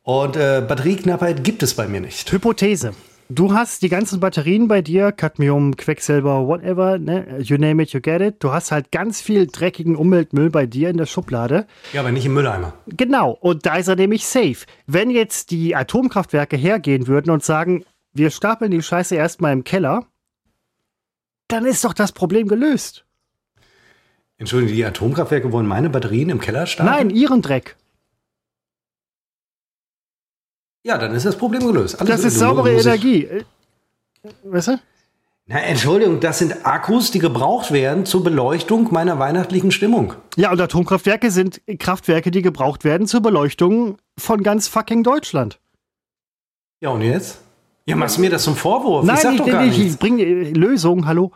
Und 0.05 0.37
äh, 0.37 0.65
Batterieknappheit 0.67 1.45
gibt 1.45 1.63
es 1.63 1.75
bei 1.75 1.87
mir 1.87 2.01
nicht. 2.01 2.33
Hypothese. 2.33 2.95
Du 3.35 3.53
hast 3.53 3.83
die 3.83 3.89
ganzen 3.89 4.21
Batterien 4.21 4.69
bei 4.69 4.81
dir, 4.81 5.11
Cadmium, 5.11 5.77
Quecksilber, 5.77 6.47
whatever, 6.47 7.01
ne? 7.01 7.41
you 7.41 7.57
name 7.57 7.83
it, 7.83 7.93
you 7.93 8.01
get 8.01 8.21
it. 8.21 8.37
Du 8.39 8.53
hast 8.53 8.71
halt 8.71 8.93
ganz 8.93 9.21
viel 9.21 9.49
dreckigen 9.49 9.97
Umweltmüll 9.97 10.51
bei 10.51 10.67
dir 10.67 10.89
in 10.89 10.99
der 10.99 11.07
Schublade. 11.07 11.67
Ja, 11.93 12.03
aber 12.03 12.13
nicht 12.13 12.27
im 12.27 12.35
Mülleimer. 12.35 12.75
Genau, 12.87 13.33
und 13.33 13.67
da 13.67 13.75
ist 13.75 13.89
er 13.89 13.97
nämlich 13.97 14.25
safe. 14.25 14.59
Wenn 14.87 15.11
jetzt 15.11 15.51
die 15.51 15.75
Atomkraftwerke 15.75 16.57
hergehen 16.57 17.09
würden 17.09 17.33
und 17.33 17.43
sagen, 17.43 17.85
wir 18.13 18.31
stapeln 18.31 18.71
die 18.71 18.83
Scheiße 18.83 19.17
erstmal 19.17 19.53
im 19.53 19.65
Keller, 19.65 20.07
dann 21.49 21.67
ist 21.67 21.85
doch 21.85 21.93
das 21.93 22.13
Problem 22.13 22.47
gelöst. 22.47 23.05
Entschuldigung, 24.39 24.77
die 24.77 24.85
Atomkraftwerke 24.85 25.51
wollen 25.51 25.67
meine 25.67 25.91
Batterien 25.91 26.29
im 26.31 26.41
Keller 26.41 26.67
stapeln? 26.67 26.95
Nein, 26.95 27.11
ihren 27.11 27.43
Dreck. 27.43 27.75
Ja, 30.85 30.99
dann 30.99 31.15
ist 31.15 31.25
das 31.25 31.37
Problem 31.37 31.67
gelöst. 31.67 31.99
Alles 31.99 32.17
das 32.17 32.25
ist 32.25 32.39
saubere 32.39 32.71
Energie. 32.73 33.27
Weißt 34.45 34.69
du? 34.69 34.79
Na, 35.47 35.59
Entschuldigung, 35.61 36.21
das 36.21 36.39
sind 36.39 36.65
Akkus, 36.65 37.11
die 37.11 37.19
gebraucht 37.19 37.73
werden 37.73 38.07
zur 38.07 38.23
Beleuchtung 38.23 38.93
meiner 38.93 39.19
weihnachtlichen 39.19 39.71
Stimmung. 39.71 40.15
Ja, 40.37 40.51
und 40.51 40.61
Atomkraftwerke 40.61 41.31
sind 41.31 41.61
Kraftwerke, 41.79 42.31
die 42.31 42.43
gebraucht 42.43 42.85
werden 42.85 43.07
zur 43.07 43.21
Beleuchtung 43.21 43.97
von 44.19 44.43
ganz 44.43 44.69
fucking 44.69 45.03
Deutschland. 45.03 45.59
Ja, 46.81 46.91
und 46.91 47.03
jetzt? 47.03 47.41
Ja, 47.87 47.97
machst 47.97 48.17
du 48.17 48.23
mir 48.23 48.31
das 48.31 48.45
zum 48.45 48.57
Vorwurf? 48.57 49.05
Nein, 49.05 49.17
ich 49.17 49.23
sag 49.23 49.37
doch 49.37 49.47
gar 49.47 49.65
nicht. 49.65 49.79
Ich 49.79 49.99
bringe 49.99 50.25
Lösungen, 50.25 51.07
hallo. 51.07 51.33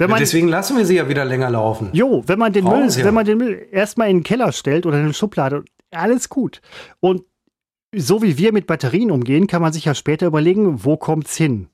Man, 0.00 0.10
ja, 0.10 0.16
deswegen 0.18 0.46
lassen 0.46 0.76
wir 0.76 0.86
sie 0.86 0.94
ja 0.94 1.08
wieder 1.08 1.24
länger 1.24 1.50
laufen. 1.50 1.90
Jo, 1.92 2.22
wenn 2.26 2.38
man 2.38 2.52
den 2.52 2.64
Müll, 2.64 2.88
ja. 2.88 3.04
wenn 3.04 3.14
man 3.14 3.24
den 3.24 3.38
Müll 3.38 3.66
erstmal 3.72 4.08
in 4.10 4.18
den 4.18 4.22
Keller 4.22 4.52
stellt 4.52 4.86
oder 4.86 4.96
in 4.98 5.04
eine 5.04 5.14
Schublade, 5.14 5.64
alles 5.90 6.28
gut. 6.28 6.60
Und 7.00 7.24
so 7.94 8.22
wie 8.22 8.38
wir 8.38 8.52
mit 8.52 8.66
Batterien 8.66 9.10
umgehen, 9.10 9.46
kann 9.46 9.62
man 9.62 9.72
sich 9.72 9.84
ja 9.86 9.94
später 9.94 10.26
überlegen, 10.26 10.84
wo 10.84 10.96
kommt's 10.96 11.36
hin? 11.36 11.68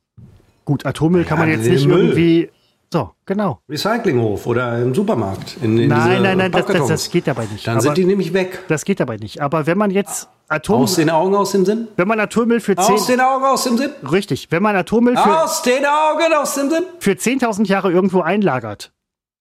Gut, 0.65 0.87
Atommüll 0.87 1.23
ja, 1.23 1.29
kann 1.29 1.39
man 1.39 1.49
jetzt 1.49 1.67
nicht 1.67 1.87
Müll. 1.87 2.09
irgendwie. 2.09 2.51
So, 2.93 3.11
genau. 3.27 3.61
Recyclinghof 3.69 4.47
oder 4.47 4.81
im 4.81 4.95
Supermarkt. 4.95 5.57
In, 5.61 5.77
in 5.79 5.89
nein, 5.89 6.23
nein, 6.23 6.39
nein, 6.39 6.53
das, 6.53 6.67
das, 6.67 6.87
das, 6.87 7.11
geht 7.11 7.27
dabei 7.27 7.47
nicht. 7.47 7.67
Dann 7.67 7.75
Aber 7.75 7.83
sind 7.83 7.97
die 7.99 8.05
nämlich 8.05 8.33
weg. 8.33 8.63
Das 8.69 8.85
geht 8.85 9.01
dabei 9.01 9.17
nicht. 9.17 9.41
Aber 9.41 9.67
wenn 9.67 9.77
man 9.77 9.91
jetzt 9.91 10.29
Atom, 10.47 10.83
Aus 10.83 10.95
den 10.95 11.11
Augen, 11.11 11.35
aus 11.35 11.53
dem 11.53 11.65
Sinn? 11.65 11.89
wenn 11.97 12.07
man 12.07 12.21
Atommüll 12.21 12.61
für 12.61 12.77
10 12.77 12.95
Aus 12.95 13.07
den 13.07 13.21
Augen, 13.21 13.45
aus 13.45 13.65
dem 13.65 13.79
Sinn? 13.79 13.91
Richtig, 14.13 14.49
wenn 14.51 14.63
man 14.63 14.77
Atommüll 14.77 15.17
für, 15.17 15.43
Aus 15.43 15.63
den 15.63 15.85
Augen, 15.85 16.33
aus 16.35 16.55
dem 16.55 16.71
Sinn? 16.71 16.85
für 17.01 17.13
10.000 17.13 17.67
Jahre 17.67 17.91
irgendwo 17.91 18.21
einlagert 18.21 18.93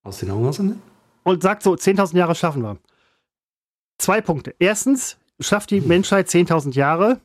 Aus 0.04 0.20
den 0.20 0.32
Augen, 0.32 0.48
aus 0.48 0.58
dem 0.58 0.70
Sinn? 0.70 0.82
und 1.24 1.44
sagt 1.44 1.62
so, 1.64 1.74
10.000 1.74 2.18
Jahre 2.18 2.36
schaffen 2.36 2.64
wir. 2.64 2.78
Zwei 3.98 4.22
Punkte. 4.22 4.56
Erstens, 4.60 5.18
schafft 5.40 5.72
die 5.72 5.82
Menschheit 5.82 6.28
10.000 6.28 6.74
Jahre? 6.74 7.20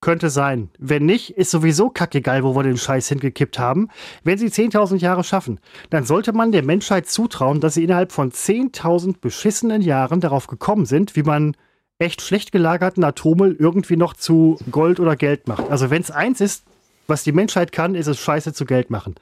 Könnte 0.00 0.28
sein. 0.28 0.70
Wenn 0.78 1.06
nicht, 1.06 1.30
ist 1.30 1.50
sowieso 1.50 1.88
kackegal, 1.88 2.44
wo 2.44 2.54
wir 2.54 2.62
den 2.62 2.76
Scheiß 2.76 3.08
hingekippt 3.08 3.58
haben. 3.58 3.88
Wenn 4.24 4.38
sie 4.38 4.48
10.000 4.48 4.96
Jahre 4.98 5.24
schaffen, 5.24 5.58
dann 5.90 6.04
sollte 6.04 6.32
man 6.32 6.52
der 6.52 6.62
Menschheit 6.62 7.08
zutrauen, 7.08 7.60
dass 7.60 7.74
sie 7.74 7.84
innerhalb 7.84 8.12
von 8.12 8.30
10.000 8.30 9.20
beschissenen 9.20 9.80
Jahren 9.80 10.20
darauf 10.20 10.46
gekommen 10.48 10.84
sind, 10.84 11.16
wie 11.16 11.22
man 11.22 11.56
echt 11.98 12.20
schlecht 12.20 12.52
gelagerten 12.52 13.04
Atommüll 13.04 13.56
irgendwie 13.58 13.96
noch 13.96 14.14
zu 14.14 14.58
Gold 14.70 15.00
oder 15.00 15.16
Geld 15.16 15.48
macht. 15.48 15.70
Also 15.70 15.90
wenn 15.90 16.02
es 16.02 16.10
eins 16.10 16.42
ist, 16.42 16.64
was 17.06 17.24
die 17.24 17.32
Menschheit 17.32 17.72
kann, 17.72 17.94
ist 17.94 18.06
es 18.06 18.18
Scheiße 18.18 18.52
zu 18.52 18.66
Geld 18.66 18.90
machen. 18.90 19.14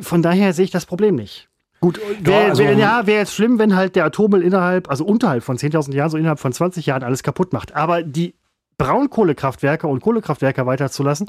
Von 0.00 0.22
daher 0.22 0.54
sehe 0.54 0.64
ich 0.64 0.70
das 0.70 0.86
Problem 0.86 1.14
nicht. 1.14 1.48
Gut, 1.80 2.00
wäre 2.20 2.50
also- 2.50 2.62
wär, 2.62 2.72
ja, 2.74 3.06
wär 3.06 3.18
jetzt 3.18 3.34
schlimm, 3.34 3.58
wenn 3.58 3.76
halt 3.76 3.94
der 3.96 4.04
Atommüll 4.04 4.42
innerhalb, 4.42 4.90
also 4.90 5.04
unterhalb 5.04 5.44
von 5.44 5.58
10.000 5.58 5.94
Jahren, 5.94 6.10
so 6.10 6.16
innerhalb 6.16 6.40
von 6.40 6.52
20 6.52 6.86
Jahren 6.86 7.02
alles 7.02 7.22
kaputt 7.22 7.52
macht. 7.52 7.74
Aber 7.76 8.02
die 8.02 8.34
Braunkohlekraftwerke 8.78 9.86
und 9.86 10.00
Kohlekraftwerke 10.00 10.66
weiterzulassen, 10.66 11.28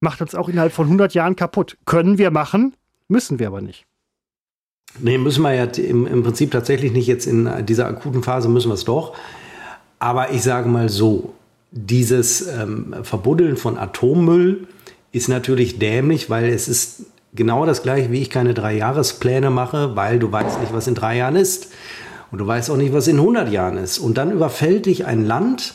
macht 0.00 0.20
uns 0.20 0.34
auch 0.34 0.48
innerhalb 0.48 0.72
von 0.72 0.86
100 0.86 1.14
Jahren 1.14 1.36
kaputt. 1.36 1.76
Können 1.84 2.18
wir 2.18 2.30
machen, 2.30 2.74
müssen 3.08 3.38
wir 3.38 3.48
aber 3.48 3.60
nicht. 3.60 3.84
Nee, 5.00 5.18
müssen 5.18 5.42
wir 5.42 5.52
ja 5.52 5.64
im, 5.64 6.06
im 6.06 6.22
Prinzip 6.22 6.50
tatsächlich 6.50 6.92
nicht 6.92 7.06
jetzt 7.06 7.26
in 7.26 7.48
dieser 7.66 7.86
akuten 7.86 8.22
Phase, 8.22 8.48
müssen 8.48 8.70
wir 8.70 8.74
es 8.74 8.84
doch. 8.84 9.14
Aber 9.98 10.30
ich 10.30 10.42
sage 10.42 10.68
mal 10.68 10.88
so, 10.88 11.34
dieses 11.70 12.46
ähm, 12.46 12.94
Verbuddeln 13.02 13.56
von 13.56 13.76
Atommüll 13.76 14.66
ist 15.12 15.28
natürlich 15.28 15.78
dämlich, 15.78 16.30
weil 16.30 16.46
es 16.46 16.68
ist 16.68 17.06
genau 17.34 17.66
das 17.66 17.82
gleiche, 17.82 18.10
wie 18.10 18.22
ich 18.22 18.30
keine 18.30 18.54
Dreijahrespläne 18.54 19.50
mache, 19.50 19.96
weil 19.96 20.18
du 20.18 20.30
weißt 20.30 20.60
nicht, 20.60 20.72
was 20.72 20.86
in 20.86 20.94
drei 20.94 21.16
Jahren 21.16 21.36
ist. 21.36 21.72
Und 22.30 22.38
du 22.38 22.46
weißt 22.46 22.70
auch 22.70 22.76
nicht, 22.76 22.92
was 22.92 23.08
in 23.08 23.16
100 23.16 23.50
Jahren 23.50 23.78
ist. 23.78 23.98
Und 23.98 24.18
dann 24.18 24.30
überfällt 24.30 24.86
dich 24.86 25.06
ein 25.06 25.24
Land, 25.24 25.74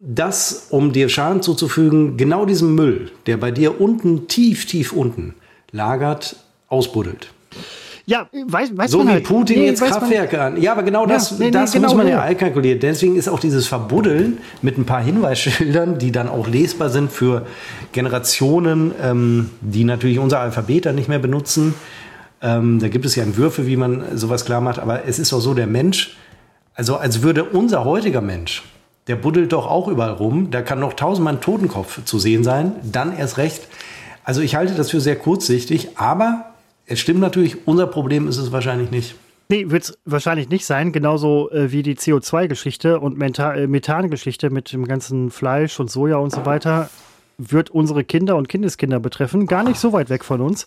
das, 0.00 0.68
um 0.70 0.92
dir 0.92 1.08
Schaden 1.08 1.42
zuzufügen, 1.42 2.16
genau 2.16 2.46
diesen 2.46 2.74
Müll, 2.74 3.10
der 3.26 3.36
bei 3.36 3.50
dir 3.50 3.80
unten, 3.80 4.26
tief, 4.28 4.66
tief 4.66 4.92
unten 4.92 5.34
lagert, 5.72 6.36
ausbuddelt. 6.68 7.32
Ja, 8.10 8.26
weiß, 8.32 8.76
weiß 8.76 8.90
So 8.90 8.98
man 8.98 9.06
wie 9.06 9.12
halt. 9.12 9.24
Putin 9.24 9.58
Nee, 9.60 9.66
jetzt 9.66 9.80
weiß 9.82 9.90
man- 9.90 9.98
Kraftwerke 10.00 10.42
an. 10.42 10.60
Ja, 10.60 10.72
aber 10.72 10.82
genau 10.82 11.06
das, 11.06 11.38
nee, 11.38 11.44
nee, 11.44 11.50
das 11.52 11.70
genau 11.70 11.86
muss 11.86 11.96
man 11.96 12.08
ja 12.08 12.20
einkalkulieren. 12.20 12.80
Deswegen 12.80 13.14
ist 13.14 13.28
auch 13.28 13.38
dieses 13.38 13.68
Verbuddeln 13.68 14.38
mit 14.62 14.76
ein 14.78 14.84
paar 14.84 15.00
Hinweisschildern, 15.00 15.98
die 15.98 16.10
dann 16.10 16.28
auch 16.28 16.48
lesbar 16.48 16.90
sind 16.90 17.12
für 17.12 17.46
Generationen, 17.92 18.92
ähm, 19.00 19.50
die 19.60 19.84
natürlich 19.84 20.18
unser 20.18 20.40
Alphabet 20.40 20.86
dann 20.86 20.96
nicht 20.96 21.08
mehr 21.08 21.20
benutzen. 21.20 21.74
Ähm, 22.42 22.80
da 22.80 22.88
gibt 22.88 23.04
es 23.04 23.14
ja 23.14 23.22
Entwürfe, 23.22 23.68
wie 23.68 23.76
man 23.76 24.02
sowas 24.16 24.44
klar 24.44 24.60
macht. 24.60 24.80
Aber 24.80 25.04
es 25.06 25.20
ist 25.20 25.30
doch 25.32 25.40
so, 25.40 25.54
der 25.54 25.68
Mensch, 25.68 26.16
also 26.74 26.96
als 26.96 27.22
würde 27.22 27.44
unser 27.44 27.84
heutiger 27.84 28.20
Mensch, 28.22 28.64
der 29.06 29.14
buddelt 29.16 29.52
doch 29.52 29.68
auch 29.70 29.86
überall 29.86 30.12
rum. 30.14 30.50
Da 30.50 30.62
kann 30.62 30.80
noch 30.80 30.94
tausendmal 30.94 31.34
ein 31.34 31.40
Totenkopf 31.40 32.02
zu 32.04 32.18
sehen 32.18 32.42
sein. 32.42 32.72
Dann 32.82 33.16
erst 33.16 33.38
recht. 33.38 33.68
Also 34.24 34.40
ich 34.40 34.56
halte 34.56 34.74
das 34.74 34.90
für 34.90 35.00
sehr 35.00 35.16
kurzsichtig. 35.16 35.90
Aber 35.96 36.46
es 36.90 36.98
stimmt 36.98 37.20
natürlich, 37.20 37.68
unser 37.68 37.86
Problem 37.86 38.26
ist 38.26 38.36
es 38.36 38.50
wahrscheinlich 38.50 38.90
nicht. 38.90 39.14
Nee, 39.48 39.70
wird 39.70 39.84
es 39.84 39.98
wahrscheinlich 40.04 40.48
nicht 40.48 40.64
sein, 40.64 40.92
genauso 40.92 41.50
äh, 41.50 41.72
wie 41.72 41.82
die 41.82 41.96
CO2-Geschichte 41.96 43.00
und 43.00 43.20
äh, 43.20 43.66
Methan-Geschichte 43.66 44.50
mit 44.50 44.72
dem 44.72 44.86
ganzen 44.86 45.30
Fleisch 45.30 45.78
und 45.80 45.90
Soja 45.90 46.16
und 46.16 46.32
so 46.32 46.46
weiter, 46.46 46.90
wird 47.38 47.70
unsere 47.70 48.04
Kinder 48.04 48.36
und 48.36 48.48
Kindeskinder 48.48 49.00
betreffen. 49.00 49.46
Gar 49.46 49.62
nicht 49.64 49.78
so 49.78 49.92
weit 49.92 50.10
weg 50.10 50.24
von 50.24 50.40
uns. 50.40 50.66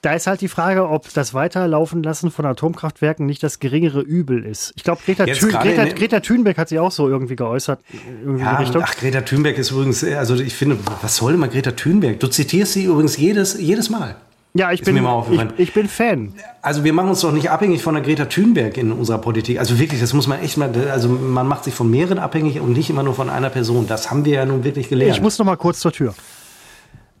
Da 0.00 0.12
ist 0.12 0.26
halt 0.26 0.40
die 0.40 0.48
Frage, 0.48 0.88
ob 0.88 1.12
das 1.14 1.32
Weiterlaufen 1.32 2.02
lassen 2.02 2.30
von 2.30 2.44
Atomkraftwerken 2.44 3.24
nicht 3.24 3.42
das 3.42 3.58
geringere 3.58 4.00
Übel 4.00 4.44
ist. 4.44 4.72
Ich 4.76 4.84
glaube, 4.84 5.00
Greta, 5.04 5.24
gerade 5.24 5.50
Greta, 5.50 5.84
Greta 5.86 6.20
Thunberg 6.20 6.58
hat 6.58 6.68
sich 6.68 6.78
auch 6.78 6.90
so 6.90 7.08
irgendwie 7.08 7.36
geäußert. 7.36 7.80
Irgendwie 8.22 8.44
Ja, 8.44 8.62
ach, 8.82 8.96
Greta 8.96 9.22
Thunberg 9.22 9.56
ist 9.56 9.70
übrigens, 9.70 10.04
also 10.04 10.34
ich 10.36 10.54
finde, 10.54 10.78
was 11.00 11.16
soll 11.16 11.32
denn 11.32 11.40
mal 11.40 11.48
Greta 11.48 11.72
Thunberg? 11.72 12.20
Du 12.20 12.26
zitierst 12.26 12.74
sie 12.74 12.84
übrigens 12.84 13.16
jedes, 13.16 13.58
jedes 13.58 13.88
Mal. 13.88 14.16
Ja, 14.56 14.70
ich 14.70 14.82
ist 14.82 14.86
bin, 14.86 15.04
ich, 15.32 15.58
ich 15.58 15.74
bin 15.74 15.88
Fan. 15.88 16.32
Also 16.62 16.84
wir 16.84 16.92
machen 16.92 17.08
uns 17.08 17.20
doch 17.22 17.32
nicht 17.32 17.50
abhängig 17.50 17.82
von 17.82 17.94
der 17.94 18.04
Greta 18.04 18.26
Thunberg 18.26 18.76
in 18.76 18.92
unserer 18.92 19.18
Politik. 19.18 19.58
Also 19.58 19.80
wirklich, 19.80 20.00
das 20.00 20.12
muss 20.12 20.28
man 20.28 20.40
echt 20.40 20.56
mal, 20.56 20.72
also 20.90 21.08
man 21.08 21.48
macht 21.48 21.64
sich 21.64 21.74
von 21.74 21.90
mehreren 21.90 22.20
abhängig 22.20 22.60
und 22.60 22.72
nicht 22.72 22.88
immer 22.88 23.02
nur 23.02 23.14
von 23.14 23.30
einer 23.30 23.50
Person. 23.50 23.88
Das 23.88 24.12
haben 24.12 24.24
wir 24.24 24.34
ja 24.34 24.46
nun 24.46 24.62
wirklich 24.62 24.88
gelernt. 24.88 25.16
Ich 25.16 25.20
muss 25.20 25.38
noch 25.40 25.46
mal 25.46 25.56
kurz 25.56 25.80
zur 25.80 25.90
Tür. 25.90 26.14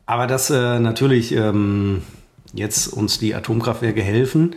Aber 0.06 0.28
dass 0.28 0.50
äh, 0.50 0.78
natürlich 0.78 1.34
ähm, 1.34 2.02
jetzt 2.52 2.86
uns 2.86 3.18
die 3.18 3.34
Atomkraftwerke 3.34 4.00
helfen, 4.02 4.54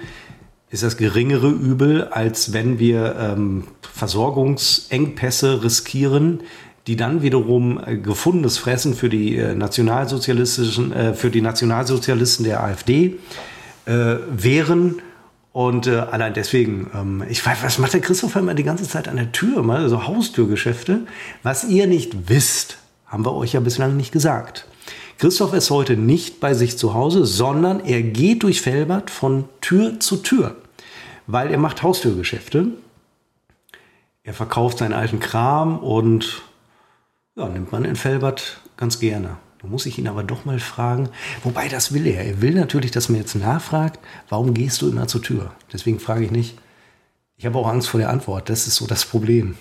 ist 0.69 0.83
das 0.83 0.97
geringere 0.97 1.49
Übel, 1.49 2.03
als 2.03 2.53
wenn 2.53 2.77
wir 2.77 3.15
ähm, 3.17 3.63
Versorgungsengpässe 3.81 5.63
riskieren, 5.63 6.41
die 6.87 6.95
dann 6.95 7.21
wiederum 7.21 7.79
äh, 7.85 7.97
gefundenes 7.97 8.57
Fressen 8.57 8.95
für 8.95 9.09
die 9.09 9.35
äh, 9.35 9.53
nationalsozialistischen, 9.53 10.93
äh, 10.93 11.13
für 11.13 11.29
die 11.29 11.41
Nationalsozialisten 11.41 12.45
der 12.45 12.63
AfD 12.63 13.19
wären. 13.89 15.01
Und 15.53 15.87
allein 15.87 16.33
deswegen, 16.33 16.91
ähm, 16.93 17.23
ich 17.29 17.45
weiß, 17.45 17.59
was 17.61 17.79
macht 17.79 17.93
der 17.93 18.01
Christopher 18.01 18.41
immer 18.41 18.53
die 18.53 18.65
ganze 18.65 18.83
Zeit 18.83 19.07
an 19.07 19.15
der 19.15 19.31
Tür, 19.31 19.63
mal 19.63 19.87
so 19.87 20.05
Haustürgeschäfte. 20.05 21.07
Was 21.41 21.63
ihr 21.63 21.87
nicht 21.87 22.27
wisst, 22.27 22.79
haben 23.05 23.25
wir 23.25 23.33
euch 23.33 23.53
ja 23.53 23.61
bislang 23.61 23.95
nicht 23.95 24.11
gesagt. 24.11 24.67
Christoph 25.19 25.53
ist 25.53 25.69
heute 25.69 25.95
nicht 25.95 26.41
bei 26.41 26.53
sich 26.53 26.77
zu 26.77 26.93
Hause, 26.93 27.25
sondern 27.25 27.79
er 27.79 28.01
geht 28.01 28.43
durch 28.43 28.59
Felbert 28.59 29.09
von 29.09 29.45
Tür 29.61 30.01
zu 30.01 30.17
Tür, 30.17 30.57
weil 31.27 31.49
er 31.49 31.57
macht 31.57 31.81
Haustürgeschäfte. 31.81 32.67
Er 34.23 34.33
verkauft 34.33 34.79
seinen 34.79 34.91
alten 34.91 35.21
Kram 35.21 35.79
und 35.79 36.43
ja, 37.37 37.47
nimmt 37.47 37.71
man 37.71 37.85
in 37.85 37.95
Felbert 37.95 38.61
ganz 38.77 38.99
gerne. 38.99 39.37
Da 39.61 39.67
muss 39.67 39.85
ich 39.85 39.97
ihn 39.97 40.07
aber 40.07 40.23
doch 40.23 40.45
mal 40.45 40.59
fragen. 40.59 41.09
Wobei, 41.43 41.67
das 41.67 41.93
will 41.93 42.05
er. 42.07 42.25
Er 42.25 42.41
will 42.41 42.53
natürlich, 42.53 42.91
dass 42.91 43.09
man 43.09 43.19
jetzt 43.19 43.35
nachfragt, 43.35 43.99
warum 44.29 44.53
gehst 44.53 44.81
du 44.81 44.89
immer 44.89 45.07
zur 45.07 45.21
Tür? 45.21 45.51
Deswegen 45.71 45.99
frage 45.99 46.25
ich 46.25 46.31
nicht. 46.31 46.57
Ich 47.37 47.45
habe 47.45 47.57
auch 47.57 47.67
Angst 47.67 47.89
vor 47.89 47.99
der 47.99 48.09
Antwort. 48.09 48.49
Das 48.49 48.67
ist 48.67 48.75
so 48.75 48.87
das 48.87 49.05
Problem. 49.05 49.57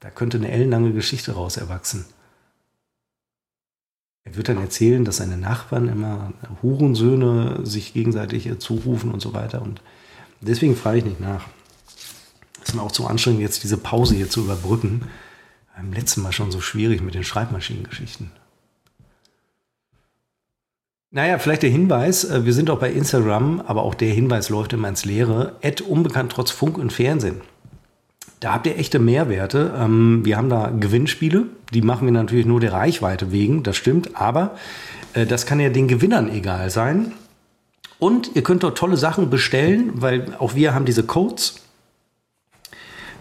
Da 0.00 0.10
könnte 0.10 0.38
eine 0.38 0.50
ellenlange 0.50 0.92
Geschichte 0.92 1.32
raus 1.32 1.56
erwachsen. 1.56 2.06
Er 4.24 4.36
wird 4.36 4.48
dann 4.48 4.58
erzählen, 4.58 5.04
dass 5.04 5.18
seine 5.18 5.38
Nachbarn 5.38 5.88
immer 5.88 6.32
Hurensöhne 6.62 7.64
sich 7.64 7.94
gegenseitig 7.94 8.50
zurufen 8.58 9.10
und 9.10 9.20
so 9.20 9.32
weiter. 9.32 9.62
Und 9.62 9.80
deswegen 10.40 10.76
frage 10.76 10.98
ich 10.98 11.04
nicht 11.04 11.20
nach. 11.20 11.46
Es 12.62 12.70
ist 12.70 12.74
mir 12.74 12.82
auch 12.82 12.92
zu 12.92 13.06
anstrengend, 13.06 13.40
jetzt 13.40 13.64
diese 13.64 13.78
Pause 13.78 14.14
hier 14.14 14.28
zu 14.28 14.40
überbrücken. 14.40 15.08
Beim 15.78 15.92
letzten 15.92 16.22
Mal 16.22 16.32
schon 16.32 16.50
so 16.50 16.60
schwierig 16.60 17.02
mit 17.02 17.14
den 17.14 17.22
Schreibmaschinengeschichten. 17.22 18.32
Naja, 21.12 21.38
vielleicht 21.38 21.62
der 21.62 21.70
Hinweis, 21.70 22.24
äh, 22.24 22.44
wir 22.44 22.52
sind 22.52 22.68
auch 22.68 22.80
bei 22.80 22.90
Instagram, 22.90 23.60
aber 23.60 23.84
auch 23.84 23.94
der 23.94 24.12
Hinweis 24.12 24.48
läuft 24.48 24.72
immer 24.72 24.88
ins 24.88 25.04
Leere. 25.04 25.54
Ad 25.62 25.84
unbekannt 25.84 26.32
trotz 26.32 26.50
Funk 26.50 26.78
und 26.78 26.92
Fernsehen. 26.92 27.42
Da 28.40 28.54
habt 28.54 28.66
ihr 28.66 28.76
echte 28.76 28.98
Mehrwerte. 28.98 29.72
Ähm, 29.78 30.24
Wir 30.24 30.36
haben 30.36 30.50
da 30.50 30.68
Gewinnspiele, 30.68 31.46
die 31.72 31.82
machen 31.82 32.08
wir 32.08 32.12
natürlich 32.12 32.44
nur 32.46 32.58
der 32.58 32.72
Reichweite 32.72 33.30
wegen, 33.30 33.62
das 33.62 33.76
stimmt, 33.76 34.16
aber 34.16 34.56
äh, 35.14 35.26
das 35.26 35.46
kann 35.46 35.60
ja 35.60 35.68
den 35.68 35.86
Gewinnern 35.86 36.28
egal 36.28 36.70
sein. 36.70 37.12
Und 38.00 38.34
ihr 38.34 38.42
könnt 38.42 38.64
dort 38.64 38.76
tolle 38.76 38.96
Sachen 38.96 39.30
bestellen, 39.30 39.92
weil 39.94 40.34
auch 40.40 40.56
wir 40.56 40.74
haben 40.74 40.86
diese 40.86 41.04
Codes. 41.04 41.67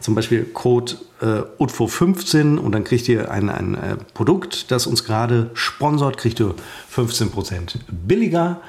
Zum 0.07 0.15
Beispiel 0.15 0.45
Code 0.45 0.93
äh, 1.19 1.41
UTFO15 1.61 2.59
und 2.59 2.71
dann 2.71 2.85
kriegt 2.85 3.09
ihr 3.09 3.29
ein, 3.29 3.49
ein 3.49 3.73
äh, 3.75 3.97
Produkt, 4.13 4.71
das 4.71 4.87
uns 4.87 5.03
gerade 5.03 5.49
sponsort, 5.53 6.15
kriegt 6.15 6.39
ihr 6.39 6.55
15% 6.95 7.75
billiger. 7.91 8.61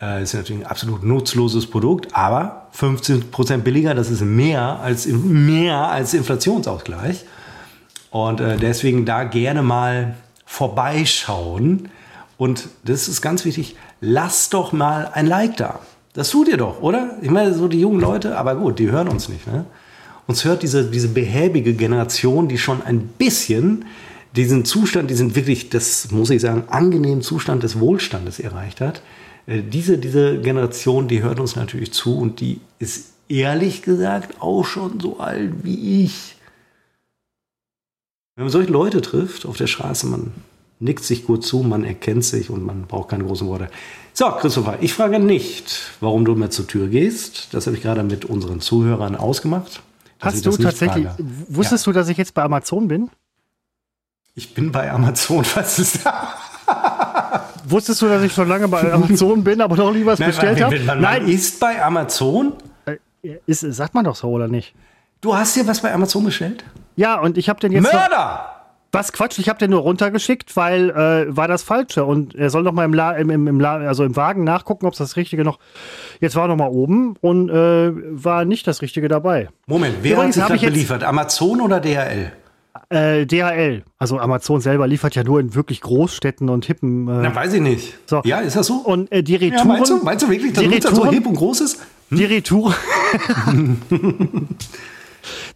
Äh, 0.00 0.24
ist 0.24 0.34
natürlich 0.34 0.62
ein 0.64 0.66
absolut 0.66 1.04
nutzloses 1.04 1.68
Produkt, 1.68 2.16
aber 2.16 2.66
15% 2.76 3.58
billiger, 3.58 3.94
das 3.94 4.10
ist 4.10 4.22
mehr 4.22 4.80
als, 4.80 5.06
mehr 5.06 5.88
als 5.88 6.14
Inflationsausgleich. 6.14 7.26
Und 8.10 8.40
äh, 8.40 8.56
deswegen 8.56 9.04
da 9.04 9.22
gerne 9.22 9.62
mal 9.62 10.16
vorbeischauen. 10.46 11.90
Und 12.38 12.70
das 12.82 13.06
ist 13.06 13.22
ganz 13.22 13.44
wichtig, 13.44 13.76
lasst 14.00 14.52
doch 14.52 14.72
mal 14.72 15.12
ein 15.14 15.28
Like 15.28 15.58
da. 15.58 15.78
Das 16.12 16.30
tut 16.30 16.48
ihr 16.48 16.56
doch, 16.56 16.82
oder? 16.82 17.18
Ich 17.22 17.30
meine, 17.30 17.54
so 17.54 17.68
die 17.68 17.78
jungen 17.78 18.00
Leute, 18.00 18.36
aber 18.36 18.56
gut, 18.56 18.80
die 18.80 18.90
hören 18.90 19.06
uns 19.06 19.28
nicht. 19.28 19.46
Ne? 19.46 19.64
Uns 20.26 20.44
hört 20.44 20.62
diese, 20.62 20.90
diese 20.90 21.08
behäbige 21.08 21.74
Generation, 21.74 22.48
die 22.48 22.58
schon 22.58 22.82
ein 22.82 23.08
bisschen 23.18 23.84
diesen 24.36 24.64
Zustand, 24.64 25.10
diesen 25.10 25.34
wirklich, 25.34 25.68
das 25.68 26.10
muss 26.10 26.30
ich 26.30 26.40
sagen, 26.40 26.64
angenehmen 26.68 27.22
Zustand 27.22 27.62
des 27.62 27.78
Wohlstandes 27.80 28.40
erreicht 28.40 28.80
hat. 28.80 29.02
Äh, 29.46 29.62
Diese, 29.62 29.98
diese 29.98 30.40
Generation, 30.40 31.08
die 31.08 31.22
hört 31.22 31.40
uns 31.40 31.56
natürlich 31.56 31.92
zu 31.92 32.16
und 32.16 32.40
die 32.40 32.60
ist 32.78 33.12
ehrlich 33.28 33.82
gesagt 33.82 34.40
auch 34.40 34.64
schon 34.64 35.00
so 35.00 35.18
alt 35.18 35.52
wie 35.62 36.04
ich. 36.04 36.36
Wenn 38.36 38.44
man 38.44 38.52
solche 38.52 38.72
Leute 38.72 39.02
trifft 39.02 39.44
auf 39.44 39.56
der 39.56 39.66
Straße, 39.66 40.06
man 40.06 40.32
nickt 40.80 41.04
sich 41.04 41.26
gut 41.26 41.44
zu, 41.44 41.58
man 41.58 41.84
erkennt 41.84 42.24
sich 42.24 42.50
und 42.50 42.64
man 42.64 42.86
braucht 42.86 43.10
keine 43.10 43.24
großen 43.24 43.46
Worte. 43.46 43.68
So, 44.14 44.26
Christopher, 44.30 44.78
ich 44.80 44.94
frage 44.94 45.18
nicht, 45.18 45.92
warum 46.00 46.24
du 46.24 46.34
mir 46.34 46.50
zur 46.50 46.66
Tür 46.66 46.88
gehst. 46.88 47.48
Das 47.52 47.66
habe 47.66 47.76
ich 47.76 47.82
gerade 47.82 48.02
mit 48.02 48.24
unseren 48.24 48.60
Zuhörern 48.60 49.16
ausgemacht. 49.16 49.82
Hast 50.22 50.46
du 50.46 50.56
tatsächlich, 50.56 51.06
frage. 51.06 51.24
wusstest 51.48 51.84
ja. 51.84 51.92
du, 51.92 51.98
dass 51.98 52.08
ich 52.08 52.16
jetzt 52.16 52.32
bei 52.32 52.42
Amazon 52.42 52.86
bin? 52.86 53.10
Ich 54.34 54.54
bin 54.54 54.70
bei 54.70 54.90
Amazon, 54.90 55.44
was 55.54 55.78
ist 55.78 56.06
da? 56.06 56.28
Wusstest 57.64 58.02
du, 58.02 58.08
dass 58.08 58.22
ich 58.22 58.32
schon 58.32 58.48
lange 58.48 58.68
bei 58.68 58.92
Amazon 58.92 59.42
bin, 59.42 59.60
aber 59.60 59.76
noch 59.76 59.92
nie 59.92 60.06
was 60.06 60.20
Nein, 60.20 60.28
bestellt 60.28 60.62
habe? 60.62 60.78
Man, 60.80 61.00
Nein, 61.00 61.28
ist 61.28 61.58
bei 61.58 61.82
Amazon? 61.82 62.54
Äh, 62.84 62.98
ist, 63.46 63.60
sagt 63.60 63.94
man 63.94 64.04
doch 64.04 64.14
so, 64.14 64.28
oder 64.28 64.46
nicht? 64.48 64.74
Du 65.20 65.34
hast 65.36 65.56
dir 65.56 65.66
was 65.66 65.80
bei 65.80 65.92
Amazon 65.92 66.24
bestellt? 66.24 66.64
Ja, 66.94 67.18
und 67.18 67.36
ich 67.36 67.48
habe 67.48 67.58
den 67.60 67.72
jetzt. 67.72 67.92
Mörder! 67.92 68.51
Was 68.94 69.10
Quatsch, 69.12 69.38
ich 69.38 69.48
habe 69.48 69.58
den 69.58 69.70
nur 69.70 69.80
runtergeschickt, 69.80 70.54
weil 70.54 70.90
äh, 70.90 71.34
war 71.34 71.48
das 71.48 71.62
Falsche. 71.62 72.04
Und 72.04 72.34
er 72.34 72.50
soll 72.50 72.62
noch 72.62 72.72
mal 72.72 72.84
im, 72.84 72.92
La 72.92 73.12
im, 73.12 73.30
im, 73.30 73.46
im 73.46 73.58
La 73.58 73.76
also 73.76 74.04
im 74.04 74.14
Wagen 74.16 74.44
nachgucken, 74.44 74.84
ob 74.84 74.92
es 74.92 74.98
das 74.98 75.16
Richtige 75.16 75.44
noch. 75.44 75.58
Jetzt 76.20 76.36
war 76.36 76.46
noch 76.46 76.56
mal 76.56 76.68
oben 76.68 77.14
und 77.22 77.48
äh, 77.48 77.90
war 77.90 78.44
nicht 78.44 78.66
das 78.66 78.82
Richtige 78.82 79.08
dabei. 79.08 79.48
Moment, 79.66 79.96
wer 80.02 80.12
Übrigens 80.12 80.38
hat 80.38 80.52
sich 80.52 80.60
das 80.60 80.70
beliefert? 80.70 81.04
Amazon 81.04 81.62
oder 81.62 81.80
DHL? 81.80 82.32
Äh, 82.90 83.24
DHL. 83.24 83.82
Also 83.98 84.18
Amazon 84.18 84.60
selber 84.60 84.86
liefert 84.86 85.14
ja 85.14 85.24
nur 85.24 85.40
in 85.40 85.54
wirklich 85.54 85.80
Großstädten 85.80 86.50
und 86.50 86.66
hippen. 86.66 87.08
Äh, 87.08 87.22
Na, 87.22 87.34
weiß 87.34 87.54
ich 87.54 87.62
nicht. 87.62 87.98
So. 88.04 88.20
Ja, 88.26 88.40
ist 88.40 88.56
das 88.56 88.66
so? 88.66 88.74
Und 88.74 89.10
äh, 89.10 89.22
die 89.22 89.36
Retouren. 89.36 89.58
Ja, 89.58 89.74
meinst, 89.74 89.90
du, 89.90 89.96
meinst 90.04 90.24
du 90.24 90.28
wirklich, 90.28 90.52
dass 90.52 90.64
das 90.80 90.94
so 90.94 91.10
hip 91.10 91.26
und 91.26 91.34
groß 91.34 91.62
ist? 91.62 91.80
Hm? 92.10 92.18
Die 92.18 92.24
Retouren. 92.26 92.74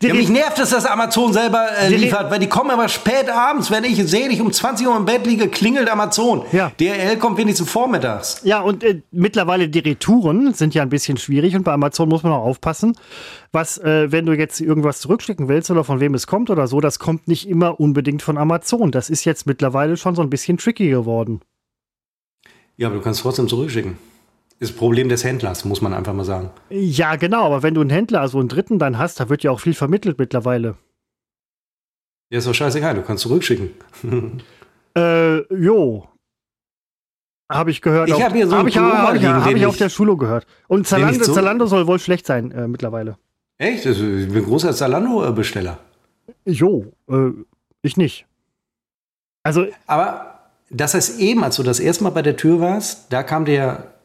Ja, 0.02 0.14
mich 0.14 0.28
nervt 0.28 0.58
es, 0.58 0.70
dass 0.70 0.84
Amazon 0.84 1.32
selber 1.32 1.68
äh, 1.78 1.88
liefert, 1.88 2.30
weil 2.30 2.38
die 2.38 2.48
kommen 2.48 2.70
aber 2.70 2.88
spät 2.88 3.30
abends. 3.30 3.70
Wenn 3.70 3.84
ich 3.84 3.96
sehe, 4.06 4.28
ich 4.28 4.40
um 4.40 4.52
20 4.52 4.86
Uhr 4.86 4.96
im 4.96 5.06
Bett 5.06 5.26
liege, 5.26 5.48
klingelt 5.48 5.90
Amazon. 5.90 6.42
Ja. 6.52 6.70
DRL 6.78 7.16
kommt 7.16 7.38
wenigstens 7.38 7.70
vormittags. 7.70 8.40
Ja, 8.44 8.60
und 8.60 8.84
äh, 8.84 9.00
mittlerweile 9.10 9.68
die 9.68 9.78
Retouren 9.78 10.52
sind 10.52 10.74
ja 10.74 10.82
ein 10.82 10.90
bisschen 10.90 11.16
schwierig 11.16 11.56
und 11.56 11.64
bei 11.64 11.72
Amazon 11.72 12.08
muss 12.08 12.22
man 12.22 12.32
auch 12.32 12.44
aufpassen. 12.44 12.96
Was, 13.52 13.78
äh, 13.78 14.12
wenn 14.12 14.26
du 14.26 14.32
jetzt 14.34 14.60
irgendwas 14.60 15.00
zurückschicken 15.00 15.48
willst 15.48 15.70
oder 15.70 15.82
von 15.82 16.00
wem 16.00 16.14
es 16.14 16.26
kommt 16.26 16.50
oder 16.50 16.66
so, 16.66 16.80
das 16.80 16.98
kommt 16.98 17.26
nicht 17.26 17.48
immer 17.48 17.80
unbedingt 17.80 18.22
von 18.22 18.36
Amazon. 18.36 18.90
Das 18.90 19.08
ist 19.08 19.24
jetzt 19.24 19.46
mittlerweile 19.46 19.96
schon 19.96 20.14
so 20.14 20.22
ein 20.22 20.30
bisschen 20.30 20.58
tricky 20.58 20.90
geworden. 20.90 21.40
Ja, 22.76 22.88
aber 22.88 22.96
du 22.96 23.02
kannst 23.02 23.22
trotzdem 23.22 23.48
zurückschicken. 23.48 23.96
Ist 24.58 24.76
Problem 24.76 25.08
des 25.08 25.22
Händlers, 25.22 25.64
muss 25.64 25.82
man 25.82 25.92
einfach 25.92 26.14
mal 26.14 26.24
sagen. 26.24 26.50
Ja, 26.70 27.16
genau, 27.16 27.44
aber 27.44 27.62
wenn 27.62 27.74
du 27.74 27.82
einen 27.82 27.90
Händler, 27.90 28.22
also 28.22 28.38
einen 28.38 28.48
Dritten 28.48 28.78
dann 28.78 28.98
hast, 28.98 29.20
da 29.20 29.28
wird 29.28 29.42
ja 29.42 29.50
auch 29.50 29.60
viel 29.60 29.74
vermittelt 29.74 30.18
mittlerweile. 30.18 30.76
Ja, 32.30 32.38
ist 32.38 32.46
doch 32.46 32.54
scheißegal, 32.54 32.94
du 32.94 33.02
kannst 33.02 33.22
zurückschicken. 33.22 33.70
äh, 34.96 35.54
jo. 35.54 36.08
Habe 37.50 37.70
ich 37.70 37.80
gehört. 37.80 38.08
Ich 38.08 38.20
habe 38.20 38.34
hier 38.34 38.48
so 38.48 38.56
hab 38.56 38.66
ich, 38.66 38.76
hab 38.76 39.14
ich, 39.14 39.24
hab 39.24 39.54
ich 39.54 39.66
auf 39.66 39.76
der 39.76 39.88
Schule 39.88 40.16
gehört. 40.16 40.46
Und 40.66 40.86
Zalando, 40.86 41.22
so 41.22 41.32
Zalando 41.32 41.66
soll 41.66 41.86
wohl 41.86 42.00
schlecht 42.00 42.26
sein 42.26 42.50
äh, 42.50 42.66
mittlerweile. 42.66 43.18
Echt? 43.58 43.86
Ich 43.86 43.98
bin 43.98 44.36
ein 44.36 44.44
großer 44.44 44.72
Zalando-Besteller. 44.72 45.78
Jo, 46.44 46.92
äh, 47.08 47.30
ich 47.82 47.96
nicht. 47.96 48.26
Also. 49.44 49.66
Aber 49.86 50.40
das 50.70 50.94
heißt 50.94 51.20
eben, 51.20 51.44
als 51.44 51.56
du 51.56 51.62
das 51.62 51.78
erste 51.78 52.02
Mal 52.02 52.10
bei 52.10 52.22
der 52.22 52.36
Tür 52.36 52.60
warst, 52.60 53.12
da 53.12 53.22
kam 53.22 53.44
der 53.44 53.95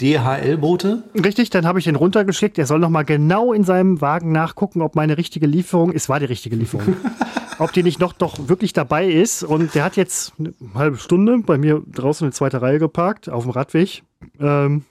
DHL-Bote? 0.00 1.04
Richtig, 1.14 1.50
dann 1.50 1.66
habe 1.66 1.78
ich 1.78 1.86
ihn 1.86 1.96
runtergeschickt. 1.96 2.58
Er 2.58 2.66
soll 2.66 2.78
noch 2.78 2.90
mal 2.90 3.04
genau 3.04 3.52
in 3.52 3.64
seinem 3.64 4.00
Wagen 4.00 4.32
nachgucken, 4.32 4.82
ob 4.82 4.94
meine 4.94 5.18
richtige 5.18 5.46
Lieferung, 5.46 5.92
es 5.92 6.08
war 6.08 6.20
die 6.20 6.26
richtige 6.26 6.56
Lieferung, 6.56 6.96
ob 7.58 7.72
die 7.72 7.82
nicht 7.82 8.00
noch 8.00 8.12
doch 8.12 8.48
wirklich 8.48 8.72
dabei 8.72 9.06
ist. 9.06 9.42
Und 9.42 9.74
der 9.74 9.84
hat 9.84 9.96
jetzt 9.96 10.32
eine 10.38 10.54
halbe 10.74 10.98
Stunde 10.98 11.38
bei 11.38 11.58
mir 11.58 11.82
draußen 11.86 12.24
in 12.26 12.30
der 12.30 12.36
zweiten 12.36 12.56
Reihe 12.56 12.78
geparkt, 12.78 13.28
auf 13.28 13.44
dem 13.44 13.50
Radweg. 13.50 14.02
Ähm, 14.40 14.84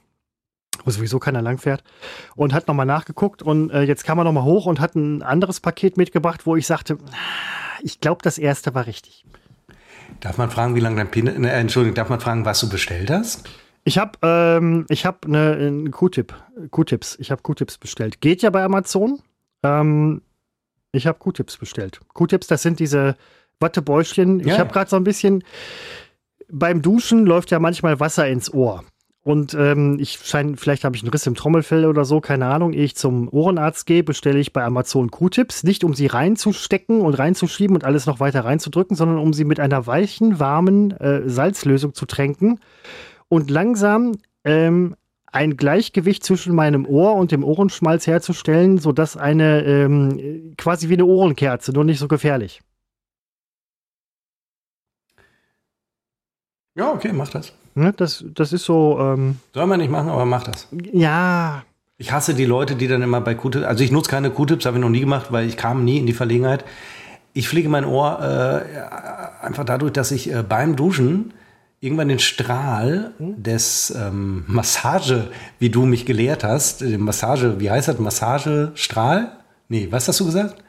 wo 0.83 0.91
sowieso 0.91 1.19
keiner 1.19 1.41
langfährt, 1.41 1.83
und 2.35 2.53
hat 2.53 2.67
nochmal 2.67 2.85
nachgeguckt 2.85 3.43
und 3.43 3.69
äh, 3.69 3.83
jetzt 3.83 4.03
kam 4.03 4.17
er 4.17 4.23
nochmal 4.23 4.43
hoch 4.43 4.65
und 4.65 4.79
hat 4.79 4.95
ein 4.95 5.21
anderes 5.21 5.59
Paket 5.59 5.97
mitgebracht, 5.97 6.45
wo 6.45 6.55
ich 6.55 6.65
sagte, 6.65 6.97
ich 7.83 7.99
glaube, 7.99 8.21
das 8.23 8.37
erste 8.37 8.73
war 8.73 8.87
richtig. 8.87 9.25
Darf 10.19 10.37
man 10.37 10.49
fragen, 10.49 10.75
wie 10.75 10.79
lange 10.79 10.97
dein 10.97 11.09
Pin, 11.09 11.27
äh, 11.27 11.49
Entschuldigung, 11.49 11.95
darf 11.95 12.09
man 12.09 12.19
fragen, 12.19 12.45
was 12.45 12.59
du 12.59 12.69
bestellt 12.69 13.09
hast? 13.09 13.49
Ich 13.83 13.97
habe 13.97 14.19
ähm, 14.21 14.85
ich 14.89 15.05
hab 15.05 15.25
eine, 15.25 15.53
eine 15.53 15.89
Q-Tip, 15.89 16.33
Q-Tips. 16.69 17.17
Ich 17.19 17.31
habe 17.31 17.41
Q-Tips 17.41 17.77
bestellt. 17.77 18.21
Geht 18.21 18.41
ja 18.41 18.49
bei 18.49 18.63
Amazon. 18.63 19.19
Ähm, 19.63 20.21
ich 20.91 21.07
habe 21.07 21.17
Q-Tips 21.17 21.57
bestellt. 21.57 21.99
Q-Tips, 22.13 22.47
das 22.47 22.61
sind 22.61 22.79
diese 22.79 23.15
Wattebäuschen. 23.59 24.39
Ja, 24.41 24.53
ich 24.53 24.59
habe 24.59 24.71
gerade 24.71 24.89
so 24.89 24.97
ein 24.97 25.03
bisschen 25.03 25.43
beim 26.51 26.81
Duschen 26.81 27.25
läuft 27.25 27.51
ja 27.51 27.59
manchmal 27.59 27.99
Wasser 27.99 28.27
ins 28.27 28.53
Ohr. 28.53 28.83
Und 29.23 29.53
ähm, 29.53 29.99
ich 29.99 30.19
scheine, 30.23 30.57
vielleicht 30.57 30.83
habe 30.83 30.95
ich 30.95 31.03
einen 31.03 31.11
Riss 31.11 31.27
im 31.27 31.35
Trommelfell 31.35 31.85
oder 31.85 32.05
so, 32.05 32.21
keine 32.21 32.47
Ahnung. 32.47 32.73
Ehe 32.73 32.83
ich 32.83 32.95
zum 32.95 33.29
Ohrenarzt 33.29 33.85
gehe, 33.85 34.03
bestelle 34.03 34.39
ich 34.39 34.51
bei 34.51 34.63
Amazon 34.63 35.11
Q-Tips. 35.11 35.63
Nicht 35.63 35.83
um 35.83 35.93
sie 35.93 36.07
reinzustecken 36.07 37.01
und 37.01 37.13
reinzuschieben 37.13 37.75
und 37.75 37.83
alles 37.83 38.07
noch 38.07 38.19
weiter 38.19 38.45
reinzudrücken, 38.45 38.97
sondern 38.97 39.19
um 39.19 39.31
sie 39.31 39.45
mit 39.45 39.59
einer 39.59 39.85
weichen, 39.85 40.39
warmen 40.39 40.91
äh, 40.99 41.29
Salzlösung 41.29 41.93
zu 41.93 42.05
tränken 42.07 42.59
und 43.31 43.49
langsam 43.49 44.17
ähm, 44.43 44.97
ein 45.27 45.55
Gleichgewicht 45.55 46.21
zwischen 46.25 46.53
meinem 46.53 46.85
Ohr 46.85 47.15
und 47.15 47.31
dem 47.31 47.45
Ohrenschmalz 47.45 48.05
herzustellen, 48.05 48.77
sodass 48.77 49.15
eine 49.15 49.63
ähm, 49.63 50.53
quasi 50.57 50.89
wie 50.89 50.95
eine 50.95 51.05
Ohrenkerze, 51.05 51.71
nur 51.71 51.85
nicht 51.85 51.99
so 51.99 52.09
gefährlich. 52.09 52.59
Ja, 56.75 56.91
okay, 56.91 57.13
mach 57.13 57.29
das. 57.29 57.53
Ne, 57.73 57.93
das, 57.93 58.25
das 58.33 58.51
ist 58.51 58.65
so. 58.65 58.99
Ähm, 58.99 59.37
Soll 59.53 59.65
man 59.65 59.79
nicht 59.79 59.91
machen, 59.91 60.09
aber 60.09 60.25
mach 60.25 60.43
das. 60.43 60.67
Ja. 60.91 61.63
Ich 61.97 62.11
hasse 62.11 62.33
die 62.33 62.45
Leute, 62.45 62.75
die 62.75 62.89
dann 62.89 63.01
immer 63.01 63.21
bei 63.21 63.35
Q-Tips, 63.35 63.63
also 63.65 63.81
ich 63.81 63.91
nutze 63.91 64.09
keine 64.09 64.31
Q-Tips, 64.31 64.65
habe 64.65 64.77
ich 64.77 64.81
noch 64.81 64.89
nie 64.89 64.99
gemacht, 64.99 65.27
weil 65.31 65.47
ich 65.47 65.55
kam 65.55 65.85
nie 65.85 65.99
in 65.99 66.05
die 66.05 66.13
Verlegenheit. 66.13 66.65
Ich 67.31 67.47
pflege 67.47 67.69
mein 67.69 67.85
Ohr 67.85 68.19
äh, 68.19 69.45
einfach 69.45 69.63
dadurch, 69.63 69.93
dass 69.93 70.11
ich 70.11 70.33
äh, 70.33 70.43
beim 70.43 70.75
Duschen 70.75 71.31
irgendwann 71.81 72.09
den 72.09 72.19
Strahl 72.19 73.11
des 73.19 73.91
ähm, 73.97 74.43
Massage, 74.47 75.31
wie 75.57 75.69
du 75.69 75.85
mich 75.85 76.05
gelehrt 76.05 76.43
hast, 76.43 76.81
den 76.81 77.01
Massage, 77.01 77.59
wie 77.59 77.71
heißt 77.71 77.87
das, 77.87 77.97
Massagestrahl? 77.97 79.31
Nee, 79.67 79.87
was 79.89 80.07
hast 80.07 80.19
du 80.19 80.25
gesagt? 80.25 80.63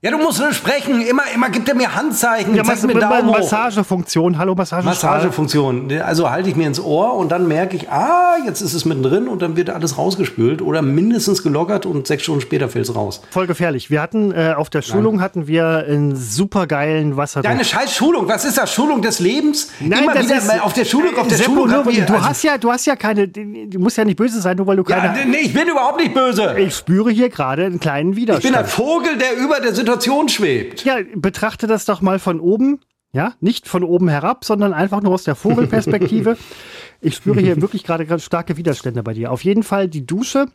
Ja, 0.00 0.12
du 0.12 0.18
musst 0.18 0.38
nur 0.38 0.52
sprechen. 0.52 1.02
Immer, 1.02 1.24
immer 1.34 1.50
gibt 1.50 1.68
er 1.68 1.74
mir 1.74 1.92
Handzeichen. 1.92 2.54
Ja, 2.54 2.62
zeigt 2.62 2.84
mir 2.84 2.94
Daumen 2.94 3.26
Massagefunktion. 3.26 4.38
Hallo, 4.38 4.54
Massagestrahl. 4.54 5.16
Massagefunktion. 5.16 5.90
Also 6.00 6.30
halte 6.30 6.48
ich 6.48 6.54
mir 6.54 6.68
ins 6.68 6.78
Ohr 6.78 7.14
und 7.14 7.32
dann 7.32 7.48
merke 7.48 7.74
ich, 7.74 7.90
ah, 7.90 8.36
jetzt 8.46 8.60
ist 8.60 8.74
es 8.74 8.84
mittendrin 8.84 9.26
und 9.26 9.42
dann 9.42 9.56
wird 9.56 9.70
alles 9.70 9.98
rausgespült 9.98 10.62
oder 10.62 10.82
mindestens 10.82 11.42
gelockert 11.42 11.84
und 11.84 12.06
sechs 12.06 12.22
Stunden 12.22 12.42
später 12.42 12.68
fällt 12.68 12.84
es 12.84 12.94
raus. 12.94 13.22
Voll 13.32 13.48
gefährlich. 13.48 13.90
Wir 13.90 14.00
hatten 14.00 14.30
äh, 14.30 14.54
auf 14.56 14.70
der 14.70 14.82
Schulung 14.82 15.16
Nein. 15.16 15.24
hatten 15.24 15.48
wir 15.48 15.84
einen 15.88 16.14
supergeilen 16.14 17.16
Wasser. 17.16 17.42
Deine 17.42 17.64
scheiß 17.64 17.92
Schulung. 17.92 18.28
Was 18.28 18.44
ist 18.44 18.56
das? 18.56 18.72
Schulung 18.72 19.02
des 19.02 19.18
Lebens? 19.18 19.72
Nein, 19.80 20.04
Immer 20.04 20.14
das 20.14 20.26
wieder 20.26 20.36
ist, 20.36 20.62
auf 20.62 20.74
der 20.74 20.84
Schulung, 20.84 21.18
auf 21.18 21.26
der 21.26 21.38
Schulung. 21.38 21.70
Nur, 21.70 21.86
wir, 21.86 22.06
du 22.06 22.14
also 22.14 22.24
hast 22.24 22.44
ja, 22.44 22.56
du 22.56 22.70
hast 22.70 22.86
ja 22.86 22.94
keine, 22.94 23.26
du 23.26 23.80
musst 23.80 23.96
ja 23.96 24.04
nicht 24.04 24.16
böse 24.16 24.40
sein, 24.40 24.58
nur 24.58 24.68
weil 24.68 24.76
du 24.76 24.84
keine. 24.84 25.18
Ja, 25.18 25.24
nee, 25.26 25.38
ich 25.38 25.52
bin 25.52 25.66
überhaupt 25.66 25.98
nicht 25.98 26.14
böse. 26.14 26.54
Ich 26.56 26.76
spüre 26.76 27.10
hier 27.10 27.30
gerade 27.30 27.64
einen 27.64 27.80
kleinen 27.80 28.14
Widerstand. 28.14 28.44
Ich 28.44 28.50
bin 28.52 28.60
ein 28.60 28.64
Vogel, 28.64 29.18
der 29.18 29.36
über 29.36 29.58
der 29.58 29.74
Situation 29.74 29.87
Situation 29.88 30.28
schwebt. 30.28 30.84
Ja, 30.84 30.98
betrachte 31.14 31.66
das 31.66 31.86
doch 31.86 32.02
mal 32.02 32.18
von 32.18 32.40
oben. 32.40 32.80
Ja, 33.10 33.32
nicht 33.40 33.66
von 33.66 33.82
oben 33.82 34.08
herab, 34.08 34.44
sondern 34.44 34.74
einfach 34.74 35.00
nur 35.00 35.14
aus 35.14 35.24
der 35.24 35.34
Vogelperspektive. 35.34 36.36
ich 37.00 37.16
spüre 37.16 37.40
hier 37.40 37.62
wirklich 37.62 37.84
gerade 37.84 38.18
starke 38.18 38.58
Widerstände 38.58 39.02
bei 39.02 39.14
dir. 39.14 39.32
Auf 39.32 39.44
jeden 39.44 39.62
Fall 39.62 39.88
die 39.88 40.04
Dusche, 40.04 40.48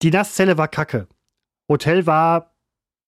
die 0.00 0.10
Nasszelle 0.10 0.56
war 0.56 0.68
kacke. 0.68 1.08
Hotel 1.68 2.06
war. 2.06 2.54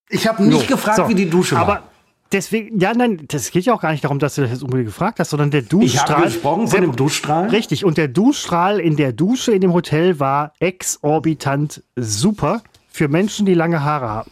Ich 0.09 0.27
habe 0.27 0.43
nicht 0.43 0.69
no. 0.69 0.75
gefragt, 0.75 0.97
so, 0.97 1.09
wie 1.09 1.15
die 1.15 1.27
Dusche 1.27 1.55
war. 1.55 1.61
Aber 1.63 1.83
deswegen, 2.31 2.79
ja, 2.79 2.93
nein, 2.93 3.25
das 3.27 3.49
geht 3.49 3.65
ja 3.65 3.73
auch 3.73 3.81
gar 3.81 3.91
nicht 3.93 4.03
darum, 4.03 4.19
dass 4.19 4.35
du 4.35 4.41
das 4.41 4.51
jetzt 4.51 4.61
unbedingt 4.61 4.89
gefragt 4.89 5.19
hast, 5.19 5.31
sondern 5.31 5.49
der 5.49 5.63
Duschstrahl. 5.63 5.87
Ich 5.87 6.09
habe 6.11 6.23
gesprochen 6.25 6.67
von 6.67 6.81
dem 6.81 6.95
Duschstrahl. 6.95 7.49
Richtig, 7.49 7.83
und 7.83 7.97
der 7.97 8.09
Duschstrahl 8.09 8.79
in 8.79 8.95
der 8.95 9.11
Dusche 9.11 9.53
in 9.53 9.61
dem 9.61 9.73
Hotel 9.73 10.19
war 10.19 10.53
exorbitant 10.59 11.83
super 11.95 12.61
für 12.89 13.07
Menschen, 13.07 13.47
die 13.47 13.55
lange 13.55 13.83
Haare 13.83 14.07
haben. 14.07 14.31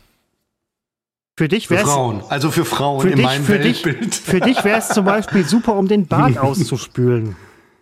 Für 1.37 1.49
dich 1.49 1.69
wäre 1.69 1.85
Frauen, 1.85 2.23
also 2.29 2.49
für 2.49 2.63
Frauen 2.63 3.01
für 3.01 3.09
in 3.09 3.17
dich, 3.17 3.25
meinem 3.25 3.43
für 3.43 3.59
Weltbild. 3.61 4.05
Dich, 4.05 4.21
für 4.21 4.39
dich 4.39 4.63
wäre 4.63 4.79
es 4.79 4.87
zum 4.87 5.03
Beispiel 5.03 5.45
super, 5.47 5.75
um 5.75 5.87
den 5.87 6.07
Bart 6.07 6.37
auszuspülen. 6.37 7.35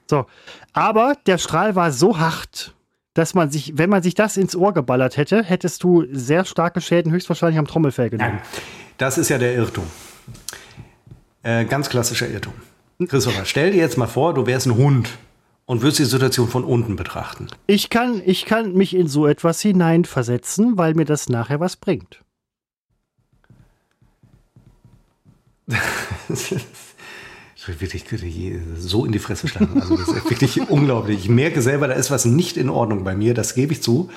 So, 0.10 0.26
aber 0.74 1.16
der 1.28 1.38
Strahl 1.38 1.76
war 1.76 1.92
so 1.92 2.18
hart, 2.18 2.74
dass 3.14 3.36
man 3.36 3.52
sich, 3.52 3.78
wenn 3.78 3.92
man 3.92 4.02
sich 4.02 4.16
das 4.16 4.38
ins 4.38 4.56
Ohr 4.56 4.74
geballert 4.74 5.18
hätte, 5.18 5.44
hättest 5.44 5.84
du 5.84 6.06
sehr 6.12 6.46
starke 6.46 6.82
Schäden 6.82 7.12
höchstwahrscheinlich 7.12 7.60
am 7.60 7.68
Trommelfell 7.68 8.10
genommen. 8.10 8.40
Ja, 8.44 8.62
das 8.98 9.20
ist 9.20 9.30
ja 9.30 9.38
der 9.38 9.54
Irrtum. 9.54 9.86
Äh, 11.44 11.66
ganz 11.66 11.90
klassischer 11.90 12.28
Irrtum. 12.28 12.54
Christopher, 13.08 13.46
stell 13.46 13.72
dir 13.72 13.78
jetzt 13.78 13.98
mal 13.98 14.08
vor, 14.08 14.34
du 14.34 14.48
wärst 14.48 14.66
ein 14.66 14.76
Hund 14.76 15.10
und 15.66 15.82
würdest 15.84 16.00
die 16.00 16.06
Situation 16.06 16.48
von 16.48 16.64
unten 16.64 16.96
betrachten. 16.96 17.48
Ich 17.68 17.92
kann, 17.92 18.22
ich 18.26 18.46
kann 18.46 18.74
mich 18.74 18.96
in 18.96 19.08
so 19.08 19.28
etwas 19.28 19.62
hineinversetzen, 19.62 20.78
weil 20.78 20.96
mir 20.96 21.06
das 21.06 21.30
nachher 21.30 21.60
was 21.60 21.76
bringt. 21.76 22.24
Wirklich 27.80 28.06
so 28.78 29.06
in 29.06 29.12
die 29.12 29.20
Fresse 29.20 29.48
schlagen. 29.48 29.80
Also 29.82 29.96
das 29.96 30.08
ist 30.10 30.30
wirklich 30.30 30.70
unglaublich. 30.70 31.20
Ich 31.20 31.30
merke 31.30 31.62
selber, 31.62 31.88
da 31.88 31.94
ist 31.94 32.12
was 32.12 32.26
nicht 32.26 32.58
in 32.58 32.70
Ordnung 32.70 33.04
bei 33.04 33.16
mir, 33.16 33.34
das 33.34 33.56
gebe 33.56 33.74
ich 33.74 33.82
zu. 33.82 34.10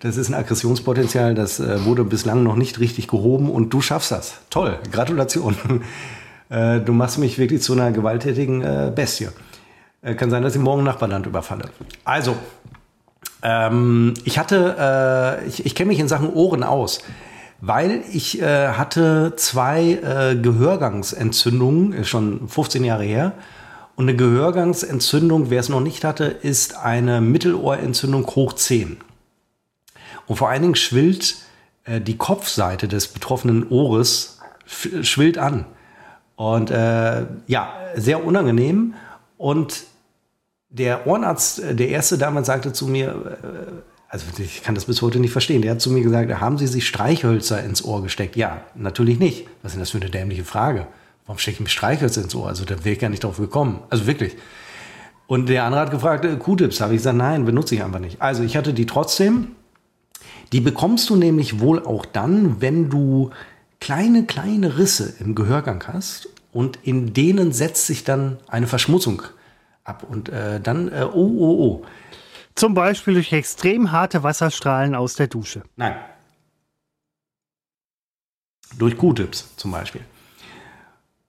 Das 0.00 0.16
ist 0.16 0.28
ein 0.28 0.34
Aggressionspotenzial, 0.34 1.34
das 1.34 1.58
äh, 1.58 1.84
wurde 1.84 2.04
bislang 2.04 2.44
noch 2.44 2.54
nicht 2.54 2.78
richtig 2.78 3.08
gehoben 3.08 3.50
und 3.50 3.70
du 3.70 3.80
schaffst 3.80 4.12
das. 4.12 4.34
Toll, 4.50 4.78
Gratulation. 4.90 5.56
Äh, 6.50 6.80
du 6.80 6.94
machst 6.94 7.18
mich 7.18 7.36
wirklich 7.36 7.60
zu 7.60 7.74
einer 7.74 7.92
gewalttätigen 7.92 8.62
äh, 8.62 8.90
Bestie. 8.94 9.28
Kann 10.16 10.30
sein, 10.30 10.42
dass 10.42 10.54
ich 10.54 10.62
morgen 10.62 10.82
Nachbarland 10.82 11.26
überfalle. 11.26 11.68
Also, 12.04 12.36
ähm, 13.42 14.14
ich 14.24 14.38
hatte, 14.38 15.42
ich, 15.46 15.66
ich 15.66 15.74
kenne 15.74 15.88
mich 15.88 15.98
in 15.98 16.08
Sachen 16.08 16.32
Ohren 16.32 16.62
aus 16.62 17.02
weil 17.60 18.04
ich 18.12 18.40
äh, 18.40 18.68
hatte 18.68 19.34
zwei 19.36 19.92
äh, 19.92 20.36
Gehörgangsentzündungen, 20.36 22.04
schon 22.04 22.48
15 22.48 22.84
Jahre 22.84 23.04
her. 23.04 23.32
Und 23.96 24.08
eine 24.08 24.16
Gehörgangsentzündung, 24.16 25.50
wer 25.50 25.58
es 25.58 25.68
noch 25.68 25.80
nicht 25.80 26.04
hatte, 26.04 26.26
ist 26.26 26.76
eine 26.76 27.20
Mittelohrentzündung 27.20 28.26
hoch 28.26 28.52
10. 28.52 28.98
Und 30.26 30.36
vor 30.36 30.50
allen 30.50 30.62
Dingen 30.62 30.76
schwillt 30.76 31.36
äh, 31.84 32.00
die 32.00 32.16
Kopfseite 32.16 32.86
des 32.86 33.08
betroffenen 33.08 33.68
Ohres 33.68 34.38
schwillt 34.66 35.38
an. 35.38 35.64
Und 36.36 36.70
äh, 36.70 37.26
ja, 37.48 37.72
sehr 37.96 38.24
unangenehm. 38.24 38.94
Und 39.36 39.84
der 40.68 41.06
Ohrenarzt, 41.06 41.60
äh, 41.60 41.74
der 41.74 41.88
erste 41.88 42.18
damals 42.18 42.46
sagte 42.46 42.72
zu 42.72 42.86
mir, 42.86 43.38
äh, 43.42 43.72
also 44.08 44.24
ich 44.38 44.62
kann 44.62 44.74
das 44.74 44.86
bis 44.86 45.02
heute 45.02 45.20
nicht 45.20 45.32
verstehen. 45.32 45.60
Der 45.62 45.72
hat 45.72 45.80
zu 45.80 45.90
mir 45.90 46.02
gesagt, 46.02 46.40
haben 46.40 46.56
Sie 46.56 46.66
sich 46.66 46.86
Streichhölzer 46.86 47.62
ins 47.62 47.84
Ohr 47.84 48.02
gesteckt? 48.02 48.36
Ja, 48.36 48.62
natürlich 48.74 49.18
nicht. 49.18 49.46
Was 49.62 49.72
ist 49.72 49.74
denn 49.74 49.80
das 49.80 49.90
für 49.90 49.98
eine 49.98 50.10
dämliche 50.10 50.44
Frage? 50.44 50.86
Warum 51.26 51.38
stecke 51.38 51.56
ich 51.56 51.60
mir 51.60 51.68
Streichhölzer 51.68 52.22
ins 52.22 52.34
Ohr? 52.34 52.48
Also 52.48 52.64
da 52.64 52.84
wäre 52.84 52.94
ich 52.94 52.98
gar 52.98 53.10
nicht 53.10 53.22
drauf 53.22 53.36
gekommen. 53.36 53.80
Also 53.90 54.06
wirklich. 54.06 54.36
Und 55.26 55.50
der 55.50 55.64
andere 55.64 55.82
hat 55.82 55.90
gefragt, 55.90 56.24
äh, 56.24 56.36
Q-Tips. 56.36 56.80
Habe 56.80 56.94
ich 56.94 57.00
gesagt, 57.00 57.18
nein, 57.18 57.44
benutze 57.44 57.74
ich 57.74 57.84
einfach 57.84 58.00
nicht. 58.00 58.22
Also 58.22 58.42
ich 58.42 58.56
hatte 58.56 58.72
die 58.72 58.86
trotzdem. 58.86 59.48
Die 60.52 60.60
bekommst 60.60 61.10
du 61.10 61.16
nämlich 61.16 61.60
wohl 61.60 61.84
auch 61.84 62.06
dann, 62.06 62.62
wenn 62.62 62.88
du 62.88 63.30
kleine, 63.80 64.24
kleine 64.24 64.78
Risse 64.78 65.12
im 65.20 65.34
Gehörgang 65.34 65.84
hast 65.86 66.30
und 66.52 66.78
in 66.82 67.12
denen 67.12 67.52
setzt 67.52 67.86
sich 67.86 68.04
dann 68.04 68.38
eine 68.48 68.66
Verschmutzung 68.66 69.22
ab. 69.84 70.06
Und 70.08 70.30
äh, 70.30 70.60
dann, 70.60 70.88
äh, 70.88 71.04
oh, 71.04 71.34
oh, 71.38 71.82
oh. 71.82 71.86
Zum 72.58 72.74
Beispiel 72.74 73.14
durch 73.14 73.32
extrem 73.32 73.92
harte 73.92 74.24
Wasserstrahlen 74.24 74.96
aus 74.96 75.14
der 75.14 75.28
Dusche. 75.28 75.62
Nein. 75.76 75.94
Durch 78.76 78.96
Q-Tips 78.96 79.54
zum 79.56 79.70
Beispiel. 79.70 80.00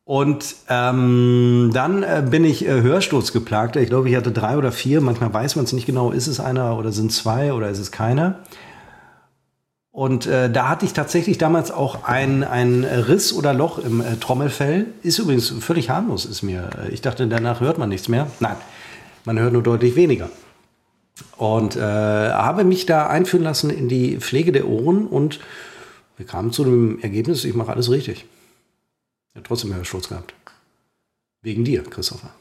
Und 0.06 0.56
ähm, 0.70 1.70
dann 1.72 2.02
äh, 2.02 2.26
bin 2.28 2.44
ich 2.44 2.66
äh, 2.68 2.82
Hörsturzgeplagter. 2.82 3.80
Ich 3.80 3.90
glaube, 3.90 4.10
ich 4.10 4.16
hatte 4.16 4.32
drei 4.32 4.58
oder 4.58 4.72
vier. 4.72 5.02
Manchmal 5.02 5.32
weiß 5.32 5.56
man 5.56 5.66
es 5.66 5.74
nicht 5.74 5.86
genau, 5.86 6.10
ist 6.10 6.26
es 6.26 6.40
einer 6.40 6.76
oder 6.80 6.92
sind 6.92 7.12
zwei 7.12 7.54
oder 7.54 7.70
ist 7.70 7.78
es 7.78 7.92
keiner. 7.92 8.40
Und 9.92 10.26
äh, 10.26 10.50
da 10.50 10.68
hatte 10.68 10.88
ich 10.88 10.94
tatsächlich 10.94 11.38
damals 11.38 11.70
auch 11.70 12.06
ein, 12.06 12.44
ein 12.44 12.84
Riss 12.84 13.34
oder 13.34 13.54
Loch 13.54 13.78
im 13.78 14.02
äh, 14.02 14.16
Trommelfell. 14.16 14.88
Ist 15.04 15.20
übrigens 15.20 15.50
völlig 15.60 15.92
harmlos, 15.92 16.26
ist 16.26 16.42
mir. 16.42 16.72
Äh, 16.88 16.90
ich 16.90 17.02
dachte, 17.02 17.28
danach 17.28 17.60
hört 17.60 17.78
man 17.78 17.90
nichts 17.90 18.08
mehr. 18.08 18.32
Nein, 18.40 18.56
man 19.26 19.38
hört 19.38 19.54
nur 19.54 19.62
deutlich 19.62 19.96
weniger. 19.96 20.32
Und 21.38 21.76
äh, 21.76 21.80
habe 21.82 22.63
mich 22.63 22.86
da 22.86 23.07
einführen 23.07 23.43
lassen 23.43 23.70
in 23.70 23.88
die 23.88 24.17
Pflege 24.17 24.51
der 24.51 24.67
Ohren 24.67 25.07
und 25.07 25.39
wir 26.17 26.26
kamen 26.26 26.51
zu 26.51 26.63
dem 26.63 26.99
Ergebnis, 26.99 27.45
ich 27.45 27.55
mache 27.55 27.72
alles 27.72 27.89
richtig. 27.89 28.26
Ich 29.30 29.36
habe 29.36 29.47
trotzdem 29.47 29.74
Hörsturz 29.74 30.09
gehabt. 30.09 30.34
Wegen 31.41 31.63
dir, 31.63 31.84
Christopher. 31.84 32.32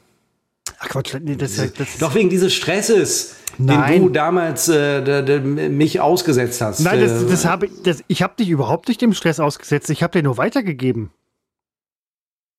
Ach 0.81 0.89
Quatsch, 0.89 1.17
nee, 1.21 1.37
das, 1.37 1.57
das, 1.57 1.73
das 1.73 1.99
Doch 1.99 2.15
wegen 2.15 2.29
dieses 2.29 2.55
Stresses, 2.55 3.37
Nein. 3.57 3.93
den 3.93 4.03
du 4.05 4.09
damals 4.11 4.69
äh, 4.69 5.03
de, 5.03 5.23
de, 5.25 5.69
mich 5.69 6.01
ausgesetzt 6.01 6.61
hast. 6.61 6.81
Nein, 6.81 7.01
das, 7.01 7.27
das 7.27 7.45
hab 7.47 7.63
ich, 7.65 7.71
das, 7.83 8.03
ich 8.07 8.23
habe 8.23 8.35
dich 8.39 8.49
überhaupt 8.49 8.89
nicht 8.89 9.01
dem 9.01 9.13
Stress 9.13 9.41
ausgesetzt. 9.41 9.91
Ich 9.91 10.03
habe 10.03 10.13
dir 10.13 10.23
nur 10.23 10.37
weitergegeben. 10.37 11.11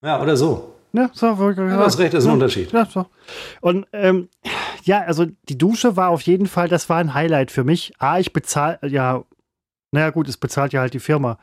Ja, 0.02 0.22
oder 0.22 0.38
so. 0.38 0.74
Ja, 0.92 1.12
so, 1.14 1.28
ja, 1.28 1.52
du 1.54 1.78
hast 1.78 2.00
recht, 2.00 2.14
das 2.14 2.24
ist 2.24 2.28
ein 2.28 2.34
Unterschied. 2.34 2.72
Ja, 2.72 2.86
so. 2.86 3.06
Und 3.62 3.86
ähm, 3.94 4.28
ja, 4.84 5.02
also 5.02 5.26
die 5.48 5.58
Dusche 5.58 5.96
war 5.96 6.10
auf 6.10 6.22
jeden 6.22 6.48
Fall, 6.48 6.68
das 6.68 6.90
war 6.90 6.98
ein 6.98 7.14
Highlight 7.14 7.52
für 7.52 7.64
mich. 7.64 7.94
A, 8.00 8.20
ich 8.20 8.34
bezahle, 8.34 8.80
ja, 8.88 9.24
naja 9.92 10.10
gut, 10.12 10.28
es 10.28 10.38
bezahlt 10.38 10.74
ja 10.74 10.82
halt 10.82 10.94
die 10.94 11.00
Firma. 11.00 11.38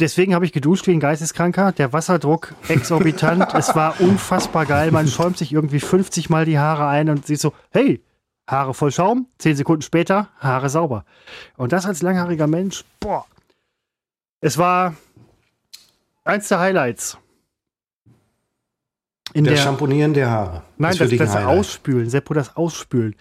Deswegen 0.00 0.34
habe 0.34 0.46
ich 0.46 0.52
geduscht 0.52 0.86
wie 0.86 0.92
ein 0.92 1.00
Geisteskranker. 1.00 1.72
Der 1.72 1.92
Wasserdruck 1.92 2.54
exorbitant. 2.68 3.46
es 3.54 3.74
war 3.76 4.00
unfassbar 4.00 4.64
geil. 4.64 4.90
Man 4.92 5.06
schäumt 5.08 5.36
sich 5.36 5.52
irgendwie 5.52 5.80
50 5.80 6.30
Mal 6.30 6.46
die 6.46 6.58
Haare 6.58 6.86
ein 6.86 7.10
und 7.10 7.26
sieht 7.26 7.40
so, 7.40 7.52
hey, 7.70 8.02
Haare 8.48 8.72
voll 8.72 8.92
Schaum. 8.92 9.28
Zehn 9.38 9.56
Sekunden 9.56 9.82
später, 9.82 10.30
Haare 10.38 10.70
sauber. 10.70 11.04
Und 11.56 11.72
das 11.72 11.84
als 11.84 12.00
langhaariger 12.00 12.46
Mensch, 12.46 12.84
boah. 12.98 13.26
Es 14.40 14.56
war 14.56 14.94
eins 16.24 16.48
der 16.48 16.60
Highlights. 16.60 17.18
In 19.32 19.44
das 19.44 19.54
der, 19.54 19.62
Schamponieren 19.62 20.14
der 20.14 20.30
Haare. 20.30 20.62
Nein, 20.78 20.96
das, 20.96 21.08
das, 21.10 21.18
das 21.18 21.36
Ausspülen. 21.36 22.08
Seppo, 22.08 22.34
das 22.34 22.56
Ausspülen. 22.56 23.14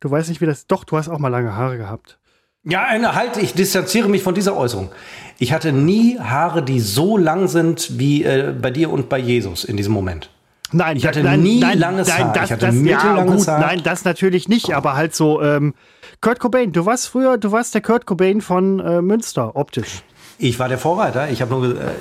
Du 0.00 0.10
weißt 0.10 0.28
nicht, 0.28 0.40
wie 0.40 0.46
das. 0.46 0.66
Doch, 0.66 0.84
du 0.84 0.96
hast 0.96 1.08
auch 1.08 1.18
mal 1.18 1.28
lange 1.28 1.56
Haare 1.56 1.76
gehabt. 1.76 2.18
Ja, 2.64 2.84
eine, 2.84 3.14
halt, 3.14 3.36
ich 3.36 3.52
distanziere 3.52 4.08
mich 4.08 4.22
von 4.22 4.34
dieser 4.34 4.56
Äußerung. 4.56 4.90
Ich 5.38 5.52
hatte 5.52 5.72
nie 5.72 6.18
Haare, 6.18 6.62
die 6.62 6.80
so 6.80 7.18
lang 7.18 7.46
sind 7.48 7.98
wie 7.98 8.24
äh, 8.24 8.54
bei 8.58 8.70
dir 8.70 8.90
und 8.90 9.10
bei 9.10 9.18
Jesus 9.18 9.64
in 9.64 9.76
diesem 9.76 9.92
Moment. 9.92 10.30
Nein, 10.72 10.96
ich 10.96 11.06
hatte 11.06 11.22
nein, 11.22 11.42
nie 11.42 11.60
nein, 11.60 11.78
langes 11.78 12.08
nein, 12.08 12.24
Haar. 12.24 12.32
Das, 12.32 12.44
ich 12.44 12.52
hatte 12.52 12.66
das, 12.66 12.82
ja, 12.82 13.22
gut, 13.22 13.46
Haar. 13.46 13.60
Nein, 13.60 13.82
das 13.84 14.04
natürlich 14.04 14.48
nicht, 14.48 14.74
aber 14.74 14.96
halt 14.96 15.14
so 15.14 15.42
ähm, 15.42 15.74
Kurt 16.20 16.40
Cobain. 16.40 16.72
Du 16.72 16.86
warst 16.86 17.08
früher, 17.08 17.36
du 17.36 17.52
warst 17.52 17.74
der 17.74 17.82
Kurt 17.82 18.06
Cobain 18.06 18.40
von 18.40 18.80
äh, 18.80 19.02
Münster, 19.02 19.54
optisch. 19.56 20.02
Ich 20.38 20.58
war 20.58 20.68
der 20.68 20.78
Vorreiter. 20.78 21.30
Ich 21.30 21.40
habe 21.42 21.54
nur, 21.54 21.80
äh, 21.80 21.92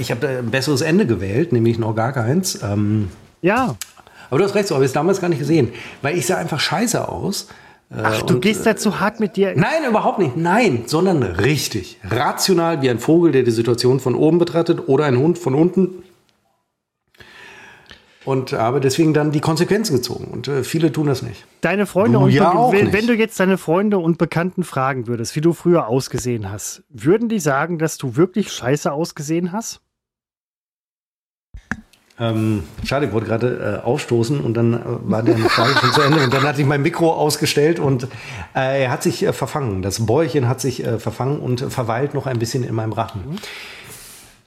ich 0.00 0.10
habe 0.10 0.26
ein 0.28 0.50
besseres 0.50 0.80
Ende 0.80 1.06
gewählt, 1.06 1.52
nämlich 1.52 1.78
noch 1.78 1.94
gar 1.94 2.12
keins. 2.12 2.62
Ähm, 2.62 3.08
ja. 3.40 3.76
Aber 4.30 4.38
du 4.38 4.44
hast 4.44 4.54
recht, 4.54 4.68
so 4.68 4.74
habe 4.74 4.84
ich 4.84 4.88
es 4.88 4.94
damals 4.94 5.20
gar 5.20 5.28
nicht 5.28 5.40
gesehen, 5.40 5.72
weil 6.00 6.16
ich 6.16 6.26
sah 6.26 6.36
einfach 6.36 6.60
scheiße 6.60 7.06
aus. 7.08 7.48
Äh, 7.90 7.96
Ach, 8.02 8.22
du 8.22 8.34
und, 8.34 8.40
gehst 8.40 8.64
da 8.64 8.76
zu 8.76 9.00
hart 9.00 9.20
mit 9.20 9.36
dir. 9.36 9.52
Nein, 9.54 9.84
überhaupt 9.88 10.18
nicht. 10.18 10.36
Nein, 10.36 10.84
sondern 10.86 11.22
richtig. 11.22 11.98
Rational 12.08 12.80
wie 12.80 12.88
ein 12.88 12.98
Vogel, 12.98 13.32
der 13.32 13.42
die 13.42 13.50
Situation 13.50 14.00
von 14.00 14.14
oben 14.14 14.38
betrachtet 14.38 14.88
oder 14.88 15.04
ein 15.04 15.18
Hund 15.18 15.38
von 15.38 15.54
unten 15.54 16.02
und 18.24 18.52
habe 18.52 18.80
deswegen 18.80 19.14
dann 19.14 19.32
die 19.32 19.40
Konsequenzen 19.40 19.96
gezogen. 19.96 20.26
Und 20.26 20.48
äh, 20.48 20.64
viele 20.64 20.92
tun 20.92 21.06
das 21.06 21.22
nicht. 21.22 21.44
Deine 21.60 21.86
Freunde 21.86 22.18
du 22.18 22.24
und 22.24 22.30
ja 22.30 22.72
wenn, 22.72 22.92
wenn, 22.92 23.06
du 23.06 23.14
jetzt 23.14 23.38
deine 23.40 23.58
Freunde 23.58 23.98
und 23.98 24.18
Bekannten 24.18 24.64
fragen 24.64 25.06
würdest, 25.06 25.36
wie 25.36 25.40
du 25.40 25.52
früher 25.52 25.88
ausgesehen 25.88 26.50
hast, 26.50 26.82
würden 26.88 27.28
die 27.28 27.40
sagen, 27.40 27.78
dass 27.78 27.98
du 27.98 28.16
wirklich 28.16 28.52
scheiße 28.52 28.92
ausgesehen 28.92 29.52
hast? 29.52 29.80
Ähm, 32.20 32.62
schade, 32.84 33.06
ich 33.06 33.12
wollte 33.12 33.26
gerade 33.26 33.80
äh, 33.82 33.84
aufstoßen 33.84 34.40
und 34.40 34.54
dann 34.54 34.74
äh, 34.74 34.78
war 34.84 35.22
der 35.22 35.36
Frage 35.38 35.74
schon 35.80 35.92
zu 35.92 36.02
Ende 36.02 36.22
und 36.22 36.32
dann 36.32 36.42
hatte 36.42 36.60
ich 36.60 36.66
mein 36.66 36.82
Mikro 36.82 37.10
ausgestellt 37.10 37.80
und 37.80 38.04
äh, 38.54 38.84
er 38.84 38.90
hat 38.90 39.02
sich 39.02 39.24
äh, 39.24 39.32
verfangen. 39.32 39.82
Das 39.82 40.04
Bäuerchen 40.04 40.46
hat 40.46 40.60
sich 40.60 40.84
äh, 40.84 40.98
verfangen 40.98 41.40
und 41.40 41.60
verweilt 41.72 42.12
noch 42.12 42.26
ein 42.26 42.38
bisschen 42.38 42.64
in 42.64 42.74
meinem 42.74 42.92
Rachen. 42.92 43.22
Mhm. 43.26 43.36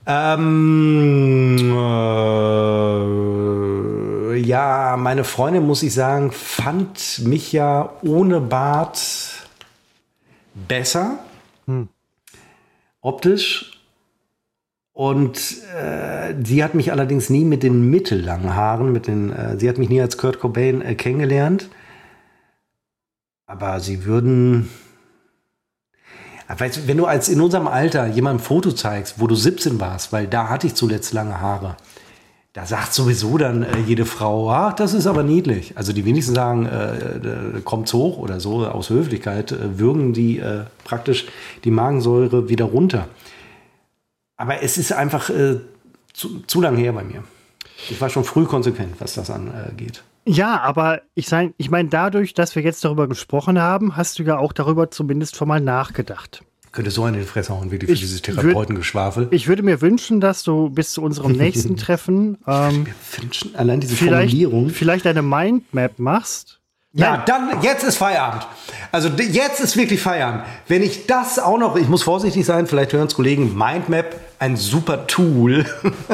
Ähm, 0.08 1.58
äh, 4.32 4.36
ja, 4.38 4.96
meine 4.98 5.24
Freundin, 5.24 5.66
muss 5.66 5.84
ich 5.84 5.94
sagen, 5.94 6.32
fand 6.32 7.22
mich 7.26 7.52
ja 7.52 7.92
ohne 8.04 8.40
Bart 8.42 9.02
besser. 10.54 11.20
Hm. 11.66 11.90
Optisch. 13.02 13.72
Und 14.94 15.38
äh, 15.78 16.34
sie 16.42 16.64
hat 16.64 16.74
mich 16.74 16.92
allerdings 16.92 17.30
nie 17.30 17.44
mit 17.44 17.64
den 17.64 17.90
mittellangen 17.90 18.56
Haaren, 18.56 18.94
mit 18.94 19.08
den, 19.08 19.34
äh, 19.34 19.60
sie 19.60 19.68
hat 19.68 19.78
mich 19.78 19.90
nie 19.90 20.02
als 20.02 20.18
Kurt 20.18 20.40
Cobain 20.40 20.82
äh, 20.82 20.96
kennengelernt. 20.96 21.70
Aber 23.46 23.82
sie 23.82 24.06
würden, 24.06 24.70
Weißt, 26.48 26.88
wenn 26.88 26.98
du 26.98 27.06
als 27.06 27.28
in 27.28 27.42
unserem 27.42 27.68
Alter 27.68 28.06
jemandem 28.06 28.42
ein 28.42 28.46
Foto 28.46 28.72
zeigst, 28.72 29.20
wo 29.20 29.28
du 29.28 29.36
17 29.36 29.80
warst, 29.80 30.14
weil 30.14 30.28
da 30.28 30.50
hatte 30.50 30.68
ich 30.68 30.76
zuletzt 30.76 31.14
lange 31.14 31.42
Haare, 31.42 31.76
da 32.54 32.66
sagt 32.66 32.94
sowieso 32.94 33.38
dann 33.38 33.64
äh, 33.64 33.80
jede 33.80 34.06
Frau, 34.06 34.50
ach, 34.50 34.74
das 34.74 34.94
ist 34.94 35.08
aber 35.08 35.24
niedlich. 35.24 35.78
Also 35.78 35.92
die 35.92 36.06
wenigsten 36.06 36.36
sagen, 36.36 36.66
äh, 36.66 37.58
äh, 37.58 37.62
kommt's 37.66 37.94
hoch 37.94 38.18
oder 38.18 38.40
so, 38.40 38.66
aus 38.66 38.90
Höflichkeit 38.90 39.52
äh, 39.52 39.78
würgen 39.78 40.14
die 40.14 40.40
äh, 40.40 40.64
praktisch 40.86 41.26
die 41.66 41.72
Magensäure 41.72 42.48
wieder 42.48 42.66
runter. 42.66 43.10
Aber 44.38 44.62
es 44.62 44.78
ist 44.78 44.94
einfach 44.94 45.30
äh, 45.30 45.60
zu, 46.14 46.44
zu 46.48 46.62
lang 46.62 46.78
her 46.78 46.94
bei 46.94 47.04
mir. 47.04 47.24
Ich 47.90 48.00
war 48.00 48.10
schon 48.10 48.24
früh 48.24 48.46
konsequent, 48.46 48.96
was 49.00 49.16
das 49.16 49.30
angeht. 49.30 50.04
Ja, 50.28 50.60
aber 50.62 51.02
ich, 51.14 51.28
sein, 51.28 51.54
ich 51.58 51.70
meine, 51.70 51.90
dadurch, 51.90 52.34
dass 52.34 52.56
wir 52.56 52.64
jetzt 52.64 52.84
darüber 52.84 53.08
gesprochen 53.08 53.62
haben, 53.62 53.96
hast 53.96 54.18
du 54.20 54.24
ja 54.24 54.38
auch 54.38 54.54
darüber 54.54 54.90
zumindest 54.90 55.36
schon 55.36 55.48
mal 55.48 55.62
nachgedacht. 55.62 56.42
Könnte 56.72 56.92
so 56.92 57.04
eine 57.04 57.22
Fresse 57.24 57.54
hauen, 57.54 57.72
wirklich 57.72 57.88
für 57.90 57.94
Ich 57.94 58.00
dieses 58.02 58.22
würd- 58.24 58.36
Therapeutengeschwafel. 58.42 59.28
Ich 59.32 59.48
würde 59.48 59.64
mir 59.64 59.80
wünschen, 59.82 60.20
dass 60.20 60.44
du 60.44 60.70
bis 60.70 60.92
zu 60.94 61.02
unserem 61.02 61.32
nächsten 61.38 61.78
Treffen 61.78 62.38
ähm, 62.48 62.88
Wünschen, 63.22 63.56
allein 63.56 63.80
diese 63.80 63.96
vielleicht, 63.96 64.32
Formulierung. 64.32 64.70
vielleicht 64.72 65.08
eine 65.08 65.22
Mindmap 65.22 66.00
machst. 66.00 66.60
Ja, 66.98 67.18
dann, 67.26 67.62
jetzt 67.62 67.84
ist 67.84 67.98
Feierabend. 67.98 68.48
Also 68.92 69.10
jetzt 69.10 69.60
ist 69.60 69.76
wirklich 69.76 70.02
Feierabend. 70.02 70.44
Wenn 70.70 70.82
ich 70.82 71.08
das 71.08 71.40
auch 71.40 71.58
noch, 71.58 71.76
ich 71.76 71.90
muss 71.90 72.04
vorsichtig 72.04 72.46
sein, 72.46 72.68
vielleicht 72.68 72.94
hören 72.94 73.08
es 73.08 73.16
Kollegen, 73.16 73.56
Mindmap, 73.58 74.16
ein 74.40 74.58
super 74.58 75.08
Tool, 75.08 75.66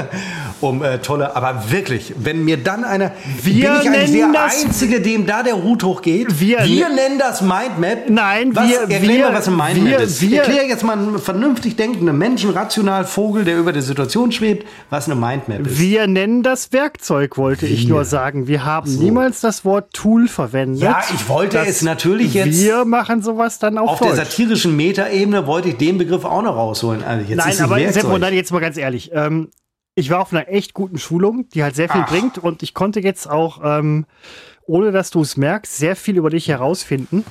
um 0.62 0.84
äh, 0.84 1.00
tolle, 1.00 1.36
aber 1.36 1.72
wirklich, 1.72 2.14
wenn 2.18 2.44
mir 2.46 2.58
dann 2.58 2.84
einer, 2.84 3.12
Wir 3.42 3.54
bin 3.54 3.82
ich 3.82 3.90
eigentlich 3.90 4.12
nennen 4.12 4.34
der 4.34 4.44
das- 4.44 4.64
Einzige, 4.66 5.02
dem 5.02 5.26
da 5.26 5.44
der 5.44 5.62
Hut 5.62 5.84
hochgeht? 5.84 6.40
Wir 6.40 6.60
wir 6.64 6.90
ne- 6.90 6.96
nennen 6.96 7.20
das 7.20 7.42
Mindmap. 7.42 8.10
Nein, 8.10 8.56
was, 8.56 8.70
wir- 8.70 8.82
erklär 8.82 9.02
wir- 9.02 9.26
mal, 9.30 9.34
was 9.34 9.48
ein 9.48 9.56
Mindmap 9.58 9.86
wir- 9.88 10.00
ist. 10.02 10.22
wir- 10.22 10.40
erklär 10.40 10.68
jetzt 10.68 10.84
mal 10.84 10.98
einen 10.98 11.20
vernünftig 11.20 11.76
denkenden 11.76 12.18
Menschen, 12.18 12.52
rational 12.52 13.06
Vogel, 13.06 13.44
der 13.44 13.58
über 13.58 13.74
der 13.74 13.82
Situation 13.82 14.32
schwebt, 14.32 14.68
was 14.90 15.06
eine 15.06 15.16
Mindmap 15.16 15.66
ist. 15.66 15.80
Wir 15.80 16.06
nennen 16.08 16.44
das 16.44 16.72
Werkzeug, 16.72 17.38
wollte 17.38 17.66
ich 17.66 17.88
nur 17.88 18.06
sagen. 18.06 18.48
Wir 18.48 18.66
haben 18.66 18.94
niemals 18.98 19.42
das 19.42 19.66
Wort 19.66 19.94
Tool 19.94 20.28
verwendet. 20.28 20.82
Ja, 20.84 21.02
ich 21.14 21.28
wollte 21.28 21.58
Das- 21.58 21.68
es 21.68 21.82
natürlich 21.82 22.34
jetzt- 22.34 22.60
Wir 22.62 22.86
machen 22.86 23.22
sowas 23.24 23.58
dann 23.60 23.78
auf, 23.78 23.90
Auf 23.92 24.00
der 24.00 24.10
Deutsch. 24.10 24.18
satirischen 24.20 24.76
Metaebene 24.76 25.48
wollte 25.48 25.70
ich 25.70 25.78
den 25.78 25.98
Begriff 25.98 26.24
auch 26.26 26.42
noch 26.44 26.56
rausholen. 26.56 27.04
Also 27.04 27.22
jetzt 27.22 27.32
ist 27.32 27.38
Nein, 27.38 27.50
es 27.54 27.62
aber 27.62 27.76
Werkzeug. 27.78 28.04
Seppo, 28.12 28.20
nein, 28.20 28.34
jetzt 28.34 28.52
mal 28.52 28.60
ganz 28.60 28.78
ehrlich. 28.78 29.12
Ähm, 29.14 29.50
ich 29.96 30.10
war 30.10 30.22
auf 30.22 30.32
einer 30.32 30.48
echt 30.48 30.74
guten 30.74 30.98
Schulung, 30.98 31.50
die 31.50 31.64
halt 31.64 31.76
sehr 31.76 31.90
viel 31.90 32.02
Ach. 32.06 32.10
bringt 32.10 32.38
und 32.38 32.64
ich 32.64 32.74
konnte 32.74 33.02
jetzt 33.02 33.30
auch, 33.30 33.60
ähm, 33.64 34.06
ohne 34.66 34.92
dass 34.92 35.10
du 35.10 35.22
es 35.22 35.36
merkst, 35.38 35.76
sehr 35.76 35.96
viel 35.96 36.18
über 36.18 36.30
dich 36.30 36.48
herausfinden. 36.48 37.26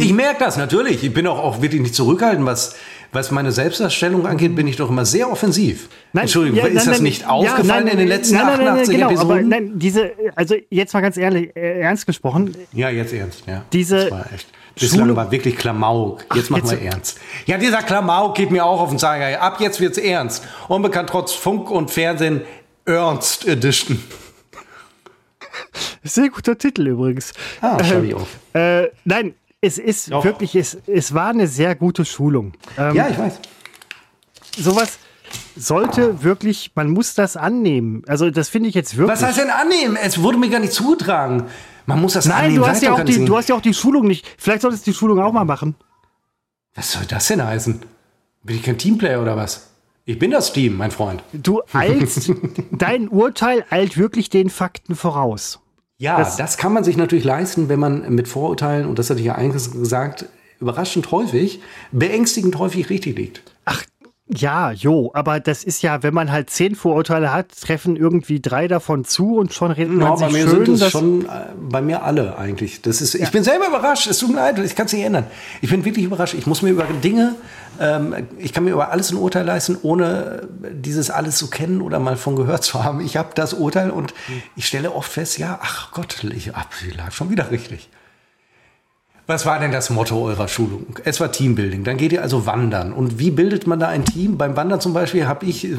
Ich 0.00 0.12
merke 0.12 0.38
das 0.38 0.56
natürlich. 0.56 1.02
Ich 1.02 1.12
bin 1.12 1.26
auch, 1.26 1.38
auch 1.38 1.62
wirklich 1.62 1.80
nicht 1.80 1.94
zurückhaltend, 1.94 2.46
was, 2.46 2.76
was 3.12 3.30
meine 3.30 3.52
Selbstdarstellung 3.52 4.26
angeht, 4.26 4.56
bin 4.56 4.66
ich 4.66 4.76
doch 4.76 4.88
immer 4.88 5.04
sehr 5.04 5.30
offensiv. 5.30 5.88
Entschuldigung, 6.14 6.58
ja, 6.58 6.66
ist 6.66 6.74
nein, 6.74 6.84
das 6.86 6.94
nein, 6.96 7.02
nicht 7.02 7.20
ja, 7.22 7.28
aufgefallen 7.28 7.84
nein, 7.84 7.92
in 7.92 7.98
den 7.98 8.08
letzten 8.08 8.36
nein, 8.36 8.46
nein, 8.46 8.58
nein, 8.58 8.68
88 8.68 8.94
genau, 8.94 9.06
Episoden? 9.10 9.30
Aber 9.30 9.42
nein, 9.42 9.72
diese, 9.78 10.12
also 10.34 10.54
jetzt 10.70 10.94
mal 10.94 11.00
ganz 11.00 11.16
ehrlich, 11.16 11.54
äh, 11.54 11.80
ernst 11.80 12.06
gesprochen, 12.06 12.56
ja, 12.72 12.88
jetzt 12.88 13.12
ernst. 13.12 13.44
Ja. 13.46 13.64
Diese 13.72 13.96
das 13.96 14.10
war 14.10 14.26
echt. 14.32 14.48
Bislang 14.74 15.00
Schule- 15.00 15.16
war 15.16 15.30
wirklich 15.30 15.56
Klamauk. 15.56 16.24
Jetzt 16.34 16.50
machen 16.50 16.64
wir 16.70 16.78
jetzt- 16.78 16.92
ernst. 16.94 17.20
Ja, 17.44 17.58
dieser 17.58 17.82
Klamauk 17.82 18.34
geht 18.34 18.50
mir 18.50 18.64
auch 18.64 18.80
auf 18.80 18.88
den 18.88 18.98
Zeiger. 18.98 19.40
Ab 19.42 19.60
jetzt 19.60 19.80
wird's 19.80 19.98
ernst. 19.98 20.44
Unbekannt 20.68 21.10
trotz 21.10 21.32
Funk 21.34 21.70
und 21.70 21.90
Fernsehen 21.90 22.40
Ernst 22.86 23.46
Edition. 23.46 24.02
sehr 26.02 26.30
guter 26.30 26.56
Titel 26.56 26.86
übrigens. 26.88 27.32
Ah, 27.60 27.78
schau 27.84 28.00
ich 28.00 28.14
auf. 28.14 28.28
Äh, 28.54 28.88
nein, 29.04 29.34
es 29.62 29.78
ist 29.78 30.10
Doch. 30.12 30.24
wirklich, 30.24 30.56
es, 30.56 30.76
es 30.86 31.14
war 31.14 31.28
eine 31.28 31.46
sehr 31.46 31.74
gute 31.74 32.04
Schulung. 32.04 32.52
Ähm, 32.76 32.94
Ja, 32.94 33.08
ich 33.08 33.16
weiß. 33.16 33.38
Sowas 34.58 34.98
sollte 35.56 36.22
wirklich, 36.22 36.72
man 36.74 36.90
muss 36.90 37.14
das 37.14 37.36
annehmen. 37.36 38.02
Also 38.06 38.30
das 38.30 38.48
finde 38.50 38.68
ich 38.68 38.74
jetzt 38.74 38.96
wirklich. 38.96 39.16
Was 39.20 39.22
heißt 39.26 39.38
denn 39.38 39.50
annehmen? 39.50 39.96
Es 39.96 40.20
wurde 40.20 40.36
mir 40.36 40.50
gar 40.50 40.60
nicht 40.60 40.72
zugetragen. 40.72 41.44
Man 41.86 42.00
muss 42.00 42.14
das 42.14 42.26
Nein, 42.26 42.36
annehmen. 42.46 42.56
du 42.56 42.62
Sag 42.64 42.70
hast, 42.74 42.82
ja 42.82 42.92
auch 42.92 43.04
die, 43.04 43.24
du 43.24 43.36
hast 43.36 43.48
ja 43.48 43.54
auch 43.54 43.60
die 43.62 43.72
Schulung 43.74 44.06
nicht. 44.06 44.26
Vielleicht 44.36 44.62
solltest 44.62 44.86
du 44.86 44.90
die 44.90 44.96
Schulung 44.96 45.20
auch 45.20 45.32
mal 45.32 45.44
machen. 45.44 45.76
Was 46.74 46.92
soll 46.92 47.04
das 47.06 47.28
denn 47.28 47.42
heißen? 47.44 47.80
Bin 48.42 48.56
ich 48.56 48.62
kein 48.62 48.78
Teamplayer 48.78 49.22
oder 49.22 49.36
was? 49.36 49.68
Ich 50.04 50.18
bin 50.18 50.32
das 50.32 50.52
Team, 50.52 50.76
mein 50.76 50.90
Freund. 50.90 51.22
Du 51.32 51.62
eilst, 51.72 52.32
dein 52.72 53.08
Urteil 53.08 53.64
eilt 53.70 53.96
wirklich 53.96 54.28
den 54.28 54.50
Fakten 54.50 54.96
voraus. 54.96 55.60
Ja, 56.02 56.18
Das- 56.18 56.36
das, 56.36 56.56
kann 56.56 56.72
man 56.72 56.82
sich 56.82 56.96
natürlich 56.96 57.24
leisten, 57.24 57.68
wenn 57.68 57.78
man 57.78 58.12
mit 58.12 58.26
Vorurteilen, 58.26 58.86
und 58.88 58.98
das 58.98 59.08
hatte 59.08 59.20
ich 59.20 59.26
ja 59.26 59.36
eingangs 59.36 59.70
gesagt, 59.70 60.26
überraschend 60.58 61.10
häufig, 61.12 61.60
beängstigend 61.92 62.58
häufig 62.58 62.90
richtig 62.90 63.16
liegt. 63.16 63.42
Ach, 63.64 63.84
ja, 64.26 64.72
jo, 64.72 65.10
aber 65.14 65.38
das 65.38 65.62
ist 65.62 65.82
ja, 65.82 66.02
wenn 66.02 66.12
man 66.14 66.32
halt 66.32 66.50
zehn 66.50 66.74
Vorurteile 66.74 67.32
hat, 67.32 67.48
treffen 67.60 67.94
irgendwie 67.96 68.40
drei 68.40 68.66
davon 68.66 69.04
zu 69.04 69.36
und 69.36 69.52
schon 69.52 69.70
redet 69.70 69.92
man 69.94 70.08
Ja, 70.08 70.16
sich 70.16 70.26
bei 70.26 70.32
mir 70.32 70.48
schön, 70.48 70.64
sind 70.76 70.82
es 70.82 70.90
schon, 70.90 71.24
äh, 71.26 71.28
bei 71.70 71.82
mir 71.82 72.02
alle 72.02 72.36
eigentlich. 72.36 72.82
Das 72.82 73.00
ist, 73.00 73.14
Ich 73.14 73.30
bin 73.30 73.44
selber 73.44 73.68
überrascht, 73.68 74.08
es 74.08 74.18
tut 74.18 74.30
mir 74.30 74.36
leid, 74.36 74.58
ich 74.58 74.74
kann 74.74 74.86
es 74.86 74.92
nicht 74.94 75.04
ändern. 75.04 75.26
Ich 75.60 75.70
bin 75.70 75.84
wirklich 75.84 76.04
überrascht. 76.06 76.34
Ich 76.34 76.46
muss 76.46 76.62
mir 76.62 76.70
über 76.70 76.84
Dinge, 77.04 77.34
ähm, 77.80 78.14
ich 78.38 78.52
kann 78.52 78.64
mir 78.64 78.72
über 78.72 78.90
alles 78.90 79.10
ein 79.10 79.16
Urteil 79.16 79.44
leisten, 79.44 79.76
ohne 79.82 80.48
dieses 80.72 81.10
alles 81.10 81.36
zu 81.36 81.50
kennen 81.50 81.80
oder 81.82 81.98
mal 81.98 82.16
von 82.16 82.36
gehört 82.36 82.64
zu 82.64 82.82
haben. 82.82 83.00
Ich 83.00 83.16
habe 83.16 83.30
das 83.34 83.54
Urteil 83.54 83.90
und 83.90 84.14
ich 84.56 84.66
stelle 84.66 84.92
oft 84.92 85.10
fest, 85.10 85.38
ja, 85.38 85.58
ach 85.62 85.92
Gott, 85.92 86.24
ich, 86.24 86.46
lag 86.96 87.12
schon 87.12 87.30
wieder 87.30 87.50
richtig. 87.50 87.88
Was 89.28 89.46
war 89.46 89.60
denn 89.60 89.70
das 89.70 89.88
Motto 89.88 90.24
eurer 90.24 90.48
Schulung? 90.48 90.98
Es 91.04 91.20
war 91.20 91.30
Teambuilding. 91.30 91.84
Dann 91.84 91.96
geht 91.96 92.12
ihr 92.12 92.22
also 92.22 92.44
wandern. 92.44 92.92
Und 92.92 93.20
wie 93.20 93.30
bildet 93.30 93.68
man 93.68 93.78
da 93.78 93.86
ein 93.88 94.04
Team? 94.04 94.36
Beim 94.36 94.56
Wandern 94.56 94.80
zum 94.80 94.94
Beispiel 94.94 95.28
habe 95.28 95.46
ich, 95.46 95.64
äh, 95.64 95.76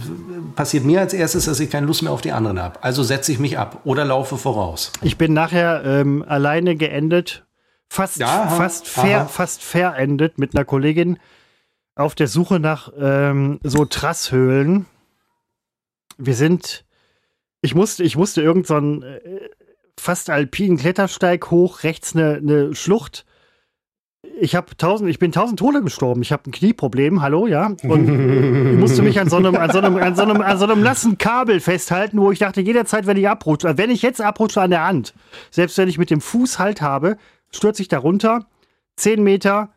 passiert 0.55 0.85
mir 0.85 1.01
als 1.01 1.13
erstes, 1.13 1.45
dass 1.45 1.59
ich 1.59 1.69
keine 1.69 1.85
Lust 1.85 2.03
mehr 2.03 2.13
auf 2.13 2.21
die 2.21 2.31
anderen 2.31 2.61
habe. 2.61 2.81
Also 2.81 3.03
setze 3.03 3.33
ich 3.33 3.39
mich 3.39 3.59
ab 3.59 3.81
oder 3.83 4.05
laufe 4.05 4.37
voraus. 4.37 4.91
ich 5.01 5.17
bin 5.17 5.33
nachher 5.33 5.83
ähm, 5.85 6.23
alleine 6.25 6.77
geendet, 6.77 7.45
fast, 7.89 8.17
Ja, 8.17 8.43
aha, 8.43 8.55
fast, 8.55 8.97
aha. 8.97 9.25
fast 9.25 9.61
verendet 9.61 10.39
mit 10.39 10.55
einer 10.55 10.63
Kollegin 10.63 11.19
auf 11.95 12.15
der 12.15 12.27
Suche 12.27 12.59
nach 12.59 12.91
ähm, 12.97 13.59
so 13.63 13.85
Trasshöhlen. 13.85 14.85
Wir 16.17 16.35
sind, 16.35 16.85
ich 17.61 17.75
musste, 17.75 18.03
ich 18.03 18.15
musste 18.15 18.41
irgend 18.41 18.67
so 18.67 18.75
einen 18.75 19.03
äh, 19.03 19.19
fast 19.99 20.29
alpinen 20.29 20.77
Klettersteig 20.77 21.51
hoch, 21.51 21.83
rechts 21.83 22.15
eine, 22.15 22.35
eine 22.35 22.75
Schlucht. 22.75 23.25
Ich 24.39 24.55
habe 24.55 24.75
tausend, 24.77 25.09
ich 25.09 25.19
bin 25.19 25.31
tausend 25.31 25.59
Tode 25.59 25.83
gestorben. 25.83 26.21
Ich 26.21 26.31
habe 26.31 26.49
ein 26.49 26.51
Knieproblem, 26.51 27.21
hallo, 27.21 27.45
ja. 27.45 27.75
Und 27.83 28.73
ich 28.73 28.79
musste 28.79 29.01
mich 29.03 29.19
an 29.19 29.29
so 29.29 29.37
einem, 29.37 29.55
an 29.55 29.71
so 29.71 29.77
einem, 29.79 29.97
an 29.97 30.15
so 30.15 30.23
einem, 30.23 30.41
an 30.41 30.57
so 30.57 30.65
einem 30.65 30.81
nassen 30.81 31.17
Kabel 31.17 31.59
festhalten, 31.59 32.19
wo 32.19 32.31
ich 32.31 32.39
dachte, 32.39 32.61
jederzeit, 32.61 33.05
wenn 33.05 33.17
ich 33.17 33.29
abrutsche, 33.29 33.67
äh, 33.67 33.77
wenn 33.77 33.91
ich 33.91 34.01
jetzt 34.01 34.21
abrutsche 34.21 34.61
an 34.61 34.71
der 34.71 34.85
Hand, 34.85 35.13
selbst 35.51 35.77
wenn 35.77 35.89
ich 35.89 35.97
mit 35.97 36.09
dem 36.09 36.21
Fuß 36.21 36.57
Halt 36.57 36.81
habe, 36.81 37.17
stürze 37.51 37.81
ich 37.81 37.87
da 37.87 37.99
runter, 37.99 38.47
zehn 38.95 39.21
Meter, 39.23 39.69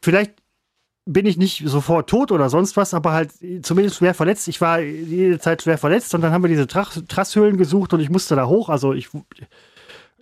vielleicht 0.00 0.41
bin 1.04 1.26
ich 1.26 1.36
nicht 1.36 1.62
sofort 1.66 2.08
tot 2.08 2.30
oder 2.30 2.48
sonst 2.48 2.76
was, 2.76 2.94
aber 2.94 3.12
halt 3.12 3.32
zumindest 3.62 3.96
schwer 3.96 4.14
verletzt. 4.14 4.48
Ich 4.48 4.60
war 4.60 4.80
jede 4.80 5.38
Zeit 5.38 5.62
schwer 5.62 5.78
verletzt 5.78 6.14
und 6.14 6.20
dann 6.20 6.32
haben 6.32 6.42
wir 6.42 6.48
diese 6.48 6.66
Trach 6.66 6.96
Trasshöhlen 7.08 7.56
gesucht 7.56 7.92
und 7.92 8.00
ich 8.00 8.10
musste 8.10 8.36
da 8.36 8.46
hoch. 8.46 8.68
Also 8.68 8.92
ich, 8.92 9.08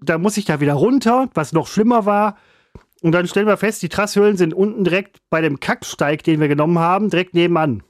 da 0.00 0.18
muss 0.18 0.36
ich 0.36 0.46
da 0.46 0.60
wieder 0.60 0.74
runter, 0.74 1.28
was 1.34 1.52
noch 1.52 1.66
schlimmer 1.66 2.06
war. 2.06 2.36
Und 3.02 3.12
dann 3.12 3.26
stellen 3.26 3.46
wir 3.46 3.56
fest, 3.56 3.82
die 3.82 3.88
Trasshöhlen 3.88 4.36
sind 4.36 4.54
unten 4.54 4.84
direkt 4.84 5.18
bei 5.30 5.40
dem 5.40 5.60
Kacksteig, 5.60 6.22
den 6.22 6.40
wir 6.40 6.48
genommen 6.48 6.78
haben, 6.78 7.10
direkt 7.10 7.34
nebenan. 7.34 7.82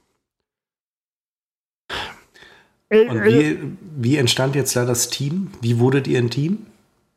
Äh, 2.89 3.07
Und 3.07 3.17
äh, 3.17 3.25
wie, 3.25 3.59
wie 3.97 4.17
entstand 4.17 4.55
jetzt 4.55 4.75
da 4.75 4.85
das 4.85 5.09
Team? 5.09 5.51
Wie 5.61 5.79
wurdet 5.79 6.07
ihr 6.07 6.19
ein 6.19 6.29
Team? 6.29 6.65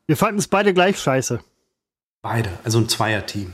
wir 0.07 0.17
fanden 0.17 0.39
es 0.39 0.49
beide 0.49 0.75
gleich 0.75 0.99
scheiße. 0.99 1.41
Beide, 2.23 2.51
also 2.63 2.79
ein 2.79 2.89
Zweierteam. 2.89 3.53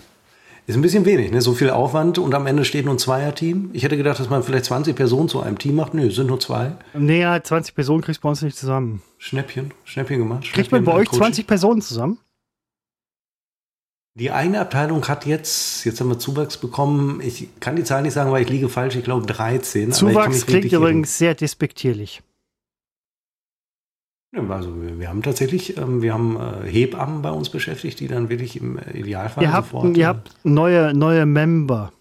Ist 0.71 0.77
ein 0.77 0.83
bisschen 0.83 1.05
wenig, 1.05 1.33
ne? 1.33 1.43
So 1.43 1.53
viel 1.55 1.69
Aufwand 1.71 2.17
und 2.19 2.33
am 2.33 2.47
Ende 2.47 2.65
steht 2.65 2.85
nur 2.85 2.95
ein 2.95 2.99
Zweierteam. 2.99 3.71
Ich 3.73 3.83
hätte 3.83 3.97
gedacht, 3.97 4.21
dass 4.21 4.31
man 4.31 4.45
vielleicht 4.45 4.67
20 4.67 4.95
Personen 4.95 5.29
zu 5.29 5.41
einem 5.41 5.59
Team 5.59 5.75
macht. 5.75 5.95
Nö, 5.95 6.07
es 6.07 6.15
sind 6.15 6.29
nur 6.29 6.39
zwei. 6.39 6.77
Näher 6.95 7.43
20 7.43 7.75
Personen 7.75 8.03
kriegst 8.03 8.21
du 8.21 8.23
bei 8.23 8.29
uns 8.29 8.41
nicht 8.41 8.57
zusammen. 8.57 9.03
Schnäppchen, 9.19 9.75
Schnäppchen 9.83 10.21
gemacht. 10.21 10.45
Kriegt 10.45 10.71
man 10.71 10.83
Schnäppchen, 10.83 10.85
bei 10.85 10.93
euch 10.93 11.09
Coaching. 11.09 11.23
20 11.25 11.47
Personen 11.49 11.83
zusammen? 11.83 12.19
Die 14.15 14.31
eigene 14.31 14.61
Abteilung 14.61 15.09
hat 15.09 15.27
jetzt, 15.27 15.85
jetzt 15.87 16.01
haben 16.01 16.09
wir 16.09 16.21
Zuwachs 16.21 16.57
bekommen. 16.57 17.21
Ich 17.21 17.49
kann 17.59 17.75
die 17.75 17.83
Zahl 17.83 18.03
nicht 18.03 18.13
sagen, 18.13 18.31
weil 18.31 18.45
ich 18.45 18.49
liege 18.49 18.69
falsch. 18.69 18.95
Ich 18.95 19.03
glaube 19.03 19.27
13. 19.27 19.83
aber 19.83 19.91
ich 19.91 19.99
kann 19.99 20.13
Zuwachs 20.13 20.37
mich 20.37 20.47
klingt 20.47 20.73
übrigens 20.73 21.19
sehr 21.19 21.35
despektierlich. 21.35 22.23
Also 24.33 24.73
wir, 24.81 25.09
haben 25.09 25.23
tatsächlich, 25.23 25.77
ähm, 25.77 26.03
wir 26.03 26.15
haben 26.15 26.37
äh, 26.37 26.69
Hebammen 26.69 27.21
bei 27.21 27.31
uns 27.31 27.51
beschäftigt, 27.51 27.99
die 27.99 28.07
dann 28.07 28.29
wirklich 28.29 28.57
im 28.57 28.79
äh, 28.79 28.99
Idealfall 28.99 29.43
Ihr 29.43 29.53
habt, 29.53 29.71
sofort. 29.71 29.97
ihr 29.97 30.07
habt 30.07 30.31
neue, 30.45 30.95
neue 30.95 31.27
Member. 31.27 31.93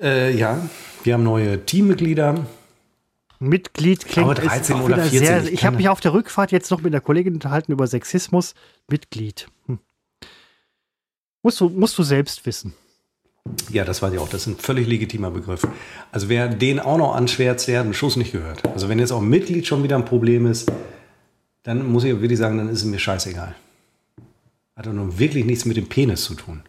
äh, 0.00 0.36
ja, 0.36 0.68
wir 1.02 1.14
haben 1.14 1.24
neue 1.24 1.64
Teammitglieder. 1.64 2.46
Mitglied 3.40 4.04
klingt 4.06 4.34
glaube, 4.34 4.34
13 4.34 4.60
ist 4.60 4.70
auch 4.72 4.84
oder 4.84 4.96
wieder 4.96 5.04
14, 5.06 5.26
Sehr, 5.26 5.44
ich 5.44 5.52
ich 5.52 5.64
habe 5.64 5.76
mich 5.76 5.88
auf 5.88 6.00
der 6.00 6.12
Rückfahrt 6.12 6.52
jetzt 6.52 6.70
noch 6.70 6.82
mit 6.82 6.92
einer 6.92 7.00
Kollegin 7.00 7.34
unterhalten 7.34 7.72
über 7.72 7.86
Sexismus. 7.86 8.54
Mitglied. 8.88 9.48
Hm. 9.66 9.78
Musst, 11.42 11.60
du, 11.60 11.68
musst 11.68 11.98
du 11.98 12.02
selbst 12.04 12.44
wissen. 12.46 12.74
Ja, 13.70 13.84
das 13.84 14.02
weiß 14.02 14.12
ich 14.12 14.18
auch. 14.18 14.28
Das 14.28 14.42
ist 14.42 14.46
ein 14.46 14.56
völlig 14.56 14.86
legitimer 14.86 15.30
Begriff. 15.30 15.66
Also 16.12 16.28
wer 16.28 16.48
den 16.48 16.80
auch 16.80 16.98
noch 16.98 17.14
anschwärzt, 17.14 17.68
der 17.68 17.78
hat 17.78 17.84
einen 17.84 17.94
Schuss 17.94 18.16
nicht 18.16 18.32
gehört. 18.32 18.66
Also 18.66 18.88
wenn 18.88 18.98
jetzt 18.98 19.12
auch 19.12 19.20
Mitglied 19.20 19.66
schon 19.66 19.82
wieder 19.82 19.96
ein 19.96 20.04
Problem 20.04 20.46
ist, 20.46 20.70
dann 21.62 21.86
muss 21.90 22.04
ich 22.04 22.20
wirklich 22.20 22.38
sagen, 22.38 22.58
dann 22.58 22.68
ist 22.68 22.80
es 22.80 22.84
mir 22.84 22.98
scheißegal. 22.98 23.54
Hat 24.76 24.86
doch 24.86 24.92
nun 24.92 25.18
wirklich 25.18 25.44
nichts 25.44 25.64
mit 25.64 25.76
dem 25.76 25.88
Penis 25.88 26.24
zu 26.24 26.34
tun. 26.34 26.62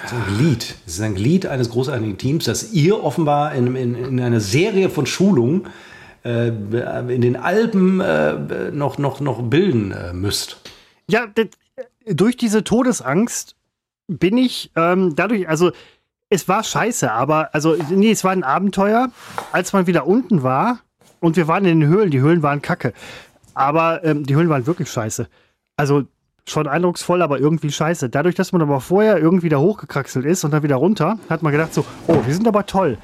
Das 0.00 0.12
ist 0.12 0.18
ein 0.18 0.36
Glied. 0.36 0.74
Es 0.86 0.94
ist 0.94 1.00
ein 1.00 1.14
Glied 1.14 1.46
eines 1.46 1.70
großartigen 1.70 2.18
Teams, 2.18 2.44
das 2.44 2.72
ihr 2.72 3.02
offenbar 3.02 3.54
in, 3.54 3.74
in, 3.76 3.94
in 3.94 4.20
einer 4.20 4.40
Serie 4.40 4.90
von 4.90 5.06
Schulungen 5.06 5.66
äh, 6.24 6.48
in 6.48 7.20
den 7.20 7.36
Alpen 7.36 8.00
äh, 8.00 8.70
noch, 8.72 8.98
noch, 8.98 9.20
noch 9.20 9.42
bilden 9.42 9.92
äh, 9.92 10.12
müsst. 10.12 10.60
Ja, 11.08 11.26
das, 11.34 11.46
durch 12.06 12.36
diese 12.36 12.64
Todesangst 12.64 13.54
bin 14.08 14.38
ich 14.38 14.70
ähm, 14.76 15.14
dadurch, 15.16 15.48
also 15.48 15.72
es 16.28 16.48
war 16.48 16.62
scheiße, 16.62 17.10
aber 17.10 17.54
also 17.54 17.76
nee, 17.90 18.10
es 18.10 18.24
war 18.24 18.32
ein 18.32 18.44
Abenteuer, 18.44 19.10
als 19.52 19.72
man 19.72 19.86
wieder 19.86 20.06
unten 20.06 20.42
war 20.42 20.80
und 21.20 21.36
wir 21.36 21.48
waren 21.48 21.64
in 21.64 21.80
den 21.80 21.88
Höhlen. 21.88 22.10
Die 22.10 22.20
Höhlen 22.20 22.42
waren 22.42 22.62
kacke, 22.62 22.92
aber 23.54 24.04
ähm, 24.04 24.26
die 24.26 24.34
Höhlen 24.34 24.48
waren 24.48 24.66
wirklich 24.66 24.90
scheiße. 24.90 25.28
Also 25.76 26.04
schon 26.48 26.68
eindrucksvoll, 26.68 27.22
aber 27.22 27.40
irgendwie 27.40 27.70
scheiße. 27.70 28.08
Dadurch, 28.08 28.34
dass 28.34 28.52
man 28.52 28.62
aber 28.62 28.80
vorher 28.80 29.18
irgendwie 29.18 29.48
da 29.48 29.58
hochgekraxelt 29.58 30.24
ist 30.24 30.44
und 30.44 30.52
dann 30.52 30.62
wieder 30.62 30.76
runter, 30.76 31.18
hat 31.28 31.42
man 31.42 31.52
gedacht 31.52 31.74
so, 31.74 31.84
oh, 32.06 32.20
wir 32.24 32.34
sind 32.34 32.46
aber 32.46 32.66
toll. 32.66 32.98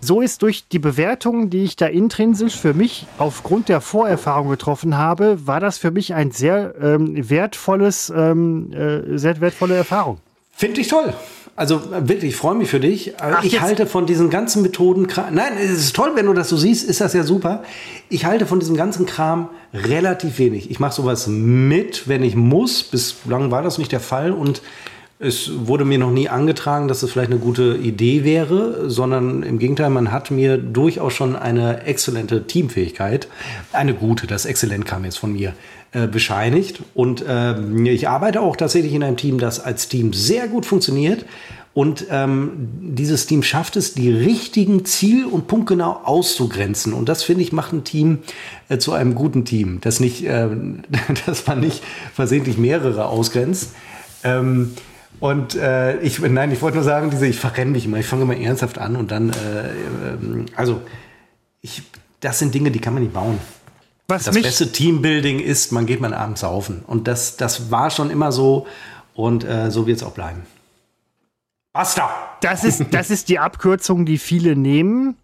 So 0.00 0.20
ist 0.20 0.42
durch 0.42 0.68
die 0.68 0.78
Bewertungen, 0.78 1.50
die 1.50 1.64
ich 1.64 1.74
da 1.74 1.86
intrinsisch 1.86 2.56
für 2.56 2.72
mich 2.72 3.06
aufgrund 3.18 3.68
der 3.68 3.80
Vorerfahrung 3.80 4.48
getroffen 4.48 4.96
habe, 4.96 5.46
war 5.46 5.58
das 5.58 5.78
für 5.78 5.90
mich 5.90 6.14
ein 6.14 6.30
sehr 6.30 6.74
ähm, 6.80 7.28
wertvolles, 7.28 8.12
ähm, 8.14 8.72
äh, 8.72 9.18
sehr 9.18 9.40
wertvolle 9.40 9.74
Erfahrung. 9.74 10.20
Finde 10.58 10.80
ich 10.80 10.88
toll. 10.88 11.14
Also 11.54 11.80
wirklich, 11.90 12.30
ich 12.30 12.36
freue 12.36 12.56
mich 12.56 12.68
für 12.68 12.80
dich. 12.80 13.14
Ach, 13.20 13.44
ich 13.44 13.60
halte 13.60 13.86
von 13.86 14.06
diesen 14.06 14.28
ganzen 14.28 14.62
Methoden. 14.62 15.06
Nein, 15.30 15.52
es 15.56 15.70
ist 15.70 15.94
toll, 15.94 16.10
wenn 16.16 16.26
du 16.26 16.32
das 16.32 16.48
so 16.48 16.56
siehst, 16.56 16.88
ist 16.88 17.00
das 17.00 17.12
ja 17.12 17.22
super. 17.22 17.62
Ich 18.08 18.24
halte 18.24 18.44
von 18.44 18.58
diesem 18.58 18.76
ganzen 18.76 19.06
Kram 19.06 19.50
relativ 19.72 20.40
wenig. 20.40 20.68
Ich 20.68 20.80
mache 20.80 20.94
sowas 20.94 21.28
mit, 21.28 22.08
wenn 22.08 22.24
ich 22.24 22.34
muss. 22.34 22.82
Bislang 22.82 23.52
war 23.52 23.62
das 23.62 23.78
nicht 23.78 23.92
der 23.92 24.00
Fall 24.00 24.32
und 24.32 24.60
es 25.20 25.50
wurde 25.66 25.84
mir 25.84 25.98
noch 25.98 26.10
nie 26.10 26.28
angetragen, 26.28 26.88
dass 26.88 27.04
es 27.04 27.12
vielleicht 27.12 27.30
eine 27.30 27.40
gute 27.40 27.76
Idee 27.76 28.24
wäre, 28.24 28.90
sondern 28.90 29.44
im 29.44 29.60
Gegenteil, 29.60 29.90
man 29.90 30.10
hat 30.10 30.32
mir 30.32 30.58
durchaus 30.58 31.12
schon 31.12 31.36
eine 31.36 31.84
exzellente 31.84 32.46
Teamfähigkeit, 32.48 33.28
eine 33.72 33.94
gute, 33.94 34.26
das 34.26 34.44
Exzellent 34.44 34.86
kam 34.86 35.04
jetzt 35.04 35.18
von 35.18 35.32
mir, 35.32 35.54
äh, 35.92 36.06
bescheinigt. 36.06 36.80
Und 36.94 37.24
äh, 37.26 37.58
ich 37.84 38.08
arbeite 38.08 38.40
auch 38.40 38.56
tatsächlich 38.56 38.92
in 38.92 39.02
einem 39.02 39.16
Team, 39.16 39.38
das 39.38 39.60
als 39.60 39.88
Team 39.88 40.12
sehr 40.12 40.48
gut 40.48 40.66
funktioniert. 40.66 41.24
Und 41.74 42.06
ähm, 42.10 42.70
dieses 42.80 43.26
Team 43.26 43.42
schafft 43.42 43.76
es, 43.76 43.94
die 43.94 44.10
richtigen 44.10 44.84
Ziel- 44.84 45.26
und 45.26 45.46
punktgenau 45.46 46.00
auszugrenzen. 46.02 46.92
Und 46.92 47.08
das, 47.08 47.22
finde 47.22 47.42
ich, 47.42 47.52
macht 47.52 47.72
ein 47.72 47.84
Team 47.84 48.18
äh, 48.68 48.78
zu 48.78 48.92
einem 48.92 49.14
guten 49.14 49.44
Team, 49.44 49.80
dass, 49.80 50.00
nicht, 50.00 50.24
äh, 50.24 50.48
dass 51.26 51.46
man 51.46 51.60
nicht 51.60 51.82
versehentlich 52.12 52.58
mehrere 52.58 53.06
ausgrenzt. 53.06 53.70
Ähm, 54.24 54.72
und 55.20 55.54
äh, 55.54 55.98
ich, 56.00 56.18
nein, 56.20 56.52
ich 56.52 56.62
wollte 56.62 56.76
nur 56.76 56.84
sagen, 56.84 57.10
diese, 57.10 57.26
ich 57.26 57.38
verrenne 57.38 57.70
mich 57.72 57.84
immer, 57.84 57.98
ich 57.98 58.06
fange 58.06 58.22
immer 58.22 58.36
ernsthaft 58.36 58.78
an 58.78 58.96
und 58.96 59.10
dann, 59.10 59.30
äh, 59.30 59.32
äh, 59.32 60.46
also, 60.54 60.80
ich, 61.60 61.82
das 62.20 62.38
sind 62.38 62.54
Dinge, 62.54 62.70
die 62.70 62.78
kann 62.78 62.94
man 62.94 63.02
nicht 63.02 63.14
bauen. 63.14 63.38
Was 64.08 64.24
das 64.24 64.40
beste 64.40 64.72
Teambuilding 64.72 65.38
ist, 65.38 65.70
man 65.70 65.86
geht 65.86 66.00
mal 66.00 66.14
abends 66.14 66.40
saufen. 66.40 66.82
Und 66.86 67.06
das, 67.06 67.36
das 67.36 67.70
war 67.70 67.90
schon 67.90 68.10
immer 68.10 68.32
so 68.32 68.66
und 69.14 69.44
äh, 69.44 69.70
so 69.70 69.86
wird 69.86 69.98
es 69.98 70.02
auch 70.02 70.12
bleiben. 70.12 70.42
Basta! 71.74 72.10
Das 72.40 72.64
ist, 72.64 72.82
das 72.90 73.10
ist 73.10 73.28
die 73.28 73.38
Abkürzung, 73.38 74.06
die 74.06 74.18
viele 74.18 74.56
nehmen 74.56 75.16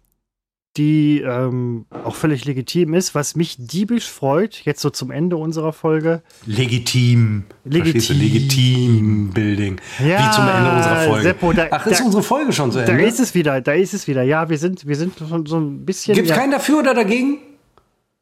die 0.77 1.21
ähm, 1.21 1.85
auch 2.03 2.15
völlig 2.15 2.45
legitim 2.45 2.93
ist. 2.93 3.15
Was 3.15 3.35
mich 3.35 3.55
diebisch 3.57 4.09
freut, 4.09 4.61
jetzt 4.65 4.81
so 4.81 4.89
zum 4.89 5.11
Ende 5.11 5.37
unserer 5.37 5.73
Folge. 5.73 6.21
Legitim. 6.45 7.45
Legitim. 7.63 8.19
Legitim 8.19 9.29
Building. 9.31 9.79
Ja, 9.99 10.27
Wie 10.27 10.35
zum 10.35 10.47
Ende 10.47 10.71
unserer 10.75 11.01
Folge. 11.07 11.23
Seppo, 11.23 11.53
da, 11.53 11.67
Ach, 11.71 11.85
ist 11.85 12.01
da, 12.01 12.05
unsere 12.05 12.23
Folge 12.23 12.51
schon 12.51 12.71
zu 12.71 12.79
Ende? 12.79 12.91
Da 12.91 12.99
ist 12.99 13.19
es 13.19 13.33
wieder, 13.33 13.61
da 13.61 13.73
ist 13.73 13.93
es 13.93 14.07
wieder. 14.07 14.23
Ja, 14.23 14.49
wir 14.49 14.57
sind, 14.57 14.85
wir 14.85 14.95
sind 14.95 15.17
schon 15.17 15.45
so 15.45 15.57
ein 15.57 15.85
bisschen. 15.85 16.15
Gibt 16.15 16.27
es 16.27 16.35
ja, 16.35 16.41
keinen 16.41 16.51
dafür 16.51 16.79
oder 16.79 16.93
dagegen? 16.93 17.39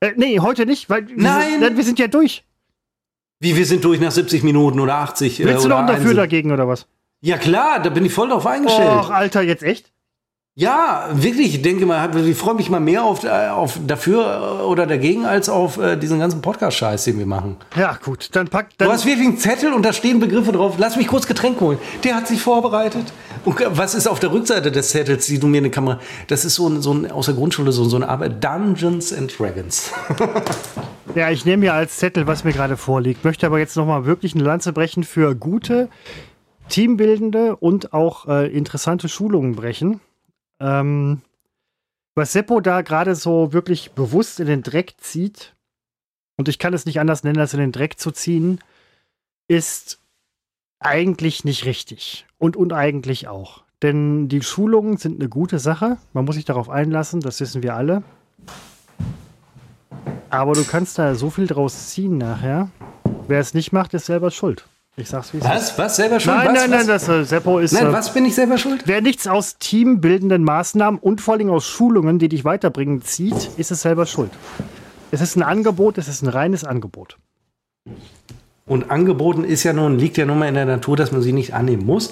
Äh, 0.04 0.14
nee, 0.18 0.40
heute 0.40 0.66
nicht, 0.66 0.90
weil 0.90 1.08
Nein. 1.16 1.62
Wir, 1.62 1.68
sind, 1.68 1.78
wir 1.78 1.84
sind 1.84 2.00
ja 2.00 2.08
durch. 2.08 2.44
Wie, 3.40 3.56
wir 3.56 3.66
sind 3.66 3.86
durch 3.86 4.02
nach 4.02 4.12
70 4.12 4.44
Minuten 4.44 4.82
oder 4.82 4.96
80? 4.96 5.40
Willst 5.40 5.60
äh, 5.60 5.62
du 5.64 5.70
noch 5.70 5.86
dafür 5.86 6.12
71? 6.12 6.16
dagegen 6.18 6.52
oder 6.52 6.68
was? 6.68 6.88
Ja 7.22 7.38
klar, 7.38 7.82
da 7.82 7.90
bin 7.90 8.04
ich 8.04 8.14
voll 8.14 8.28
drauf 8.28 8.46
eingestellt. 8.46 8.90
Och, 8.90 9.12
Alter, 9.12 9.42
jetzt 9.42 9.64
echt? 9.64 9.94
Ja, 10.56 11.08
wirklich. 11.14 11.56
Ich 11.56 11.62
denke 11.62 11.86
mal, 11.86 12.16
ich 12.28 12.38
freue 12.38 12.54
mich 12.54 12.70
mal 12.70 12.82
mehr 12.82 13.04
auf, 13.04 13.24
äh, 13.24 13.48
auf 13.48 13.80
dafür 13.88 14.66
oder 14.68 14.86
dagegen 14.86 15.26
als 15.26 15.48
auf 15.50 15.78
äh, 15.78 15.96
diesen 15.96 16.20
ganzen 16.20 16.42
Podcast-Scheiß, 16.42 17.06
den 17.06 17.18
wir 17.18 17.26
machen. 17.26 17.58
Ja, 17.76 17.98
gut, 18.04 18.30
dann 18.34 18.50
pack. 18.50 18.70
Dann 18.78 18.90
Du 18.90 18.94
hast 18.94 19.06
wirklich 19.06 19.28
einen 19.28 19.38
Zettel 19.38 19.74
und 19.74 19.84
da 19.84 19.94
stehen 19.94 20.20
Begriffe 20.20 20.52
drauf. 20.52 20.76
Lass 20.78 20.98
mich 20.98 21.08
kurz 21.08 21.26
Getränk 21.26 21.60
holen. 21.62 21.80
Der 22.04 22.16
hat 22.16 22.28
sich 22.28 22.42
vorbereitet. 22.42 23.14
Und 23.46 23.62
was 23.70 23.94
ist 23.94 24.08
auf 24.08 24.20
der 24.20 24.32
Rückseite 24.32 24.72
des 24.72 24.90
Zettels, 24.90 25.26
die 25.26 25.40
du 25.40 25.48
mir 25.48 25.58
in 25.58 25.66
die 25.66 25.70
Kamera. 25.70 26.00
Das 26.28 26.46
ist 26.46 26.56
so 26.56 26.68
ein, 26.68 26.82
so 26.82 26.94
ein 26.94 27.12
aus 27.12 27.26
der 27.26 27.36
Grundschule 27.36 27.72
so, 27.72 27.84
so 27.86 27.96
eine 27.98 28.08
Arbeit. 28.08 28.44
Dungeons 28.44 29.14
and 29.14 29.38
Dragons. 29.38 29.92
Ja, 31.16 31.30
ich 31.30 31.46
nehme 31.46 31.66
ja 31.66 31.74
als 31.74 31.98
Zettel, 31.98 32.26
was 32.26 32.44
mir 32.44 32.54
gerade 32.54 32.76
vorliegt. 32.76 33.24
Möchte 33.24 33.46
aber 33.46 33.60
jetzt 33.60 33.76
nochmal 33.76 34.06
wirklich 34.06 34.34
eine 34.34 34.44
Lanze 34.44 34.74
brechen 34.74 35.04
für 35.04 35.36
gute, 35.36 35.90
teambildende 36.70 37.56
und 37.56 37.94
auch 37.94 38.28
äh, 38.28 38.48
interessante 38.48 39.08
Schulungen 39.10 39.56
brechen. 39.56 40.00
Ähm, 40.60 41.22
was 42.16 42.34
Seppo 42.34 42.62
da 42.62 42.82
gerade 42.82 43.14
so 43.14 43.54
wirklich 43.54 43.92
bewusst 43.92 44.40
in 44.40 44.48
den 44.48 44.64
Dreck 44.64 44.96
zieht, 45.02 45.54
und 46.38 46.48
ich 46.50 46.58
kann 46.58 46.74
es 46.74 46.86
nicht 46.86 47.00
anders 47.00 47.24
nennen, 47.24 47.40
als 47.40 47.54
in 47.54 47.60
den 47.60 47.72
Dreck 47.72 48.00
zu 48.00 48.10
ziehen, 48.10 48.60
ist 49.48 50.00
eigentlich 50.86 51.44
nicht 51.44 51.66
richtig. 51.66 52.26
Und 52.38 52.56
uneigentlich 52.56 53.28
auch. 53.28 53.64
Denn 53.82 54.30
die 54.30 54.42
Schulungen 54.42 54.98
sind 54.98 55.20
eine 55.20 55.30
gute 55.30 55.60
Sache. 55.60 55.98
Man 56.14 56.26
muss 56.26 56.36
sich 56.36 56.46
darauf 56.46 56.70
einlassen, 56.70 57.20
das 57.20 57.40
wissen 57.40 57.64
wir 57.64 57.76
alle. 57.76 58.04
Aber 60.30 60.54
du 60.54 60.64
kannst 60.64 60.98
da 60.98 61.16
so 61.16 61.30
viel 61.30 61.48
draus 61.48 61.90
ziehen 61.90 62.18
nachher. 62.18 62.70
Wer 63.28 63.40
es 63.40 63.54
nicht 63.54 63.72
macht, 63.72 63.94
ist 63.94 64.06
selber 64.06 64.32
schuld. 64.32 64.66
Ich 64.96 65.10
sag's 65.10 65.34
wie 65.34 65.38
es 65.38 65.44
ist. 65.44 65.50
Was? 65.50 65.78
Was? 65.78 65.96
Selber 65.96 66.20
schuld? 66.20 66.36
Nein, 66.36 66.48
was? 66.48 66.54
nein, 66.54 66.70
nein, 66.70 66.88
das 66.88 67.08
äh, 67.08 67.24
Seppo 67.24 67.60
ist. 67.60 67.74
Nein, 67.74 67.88
äh, 67.88 67.94
was 67.94 68.14
bin 68.14 68.26
ich 68.26 68.36
selber 68.36 68.58
schuld? 68.58 68.84
Wer 68.86 69.02
nichts 69.02 69.28
aus 69.28 69.58
teambildenden 69.58 70.44
Maßnahmen 70.44 71.00
und 71.00 71.20
vor 71.20 71.36
allem 71.36 71.50
aus 71.50 71.68
Schulungen, 71.68 72.20
die 72.20 72.30
dich 72.30 72.46
weiterbringen, 72.46 73.02
zieht, 73.02 73.52
ist 73.58 73.72
es 73.72 73.82
selber 73.82 74.06
schuld. 74.06 74.32
Es 75.12 75.22
ist 75.22 75.36
ein 75.36 75.44
Angebot, 75.44 75.98
es 75.98 76.08
ist 76.08 76.22
ein 76.22 76.30
reines 76.30 76.64
Angebot. 76.64 77.18
Und 78.66 78.90
angeboten 78.92 79.44
ist 79.44 79.64
ja 79.64 79.74
nun, 79.74 80.00
liegt 80.00 80.18
ja 80.18 80.26
nun 80.26 80.40
mal 80.40 80.48
in 80.48 80.56
der 80.56 80.66
Natur, 80.66 80.96
dass 80.96 81.12
man 81.12 81.22
sie 81.22 81.34
nicht 81.34 81.54
annehmen 81.54 81.86
muss. 81.86 82.12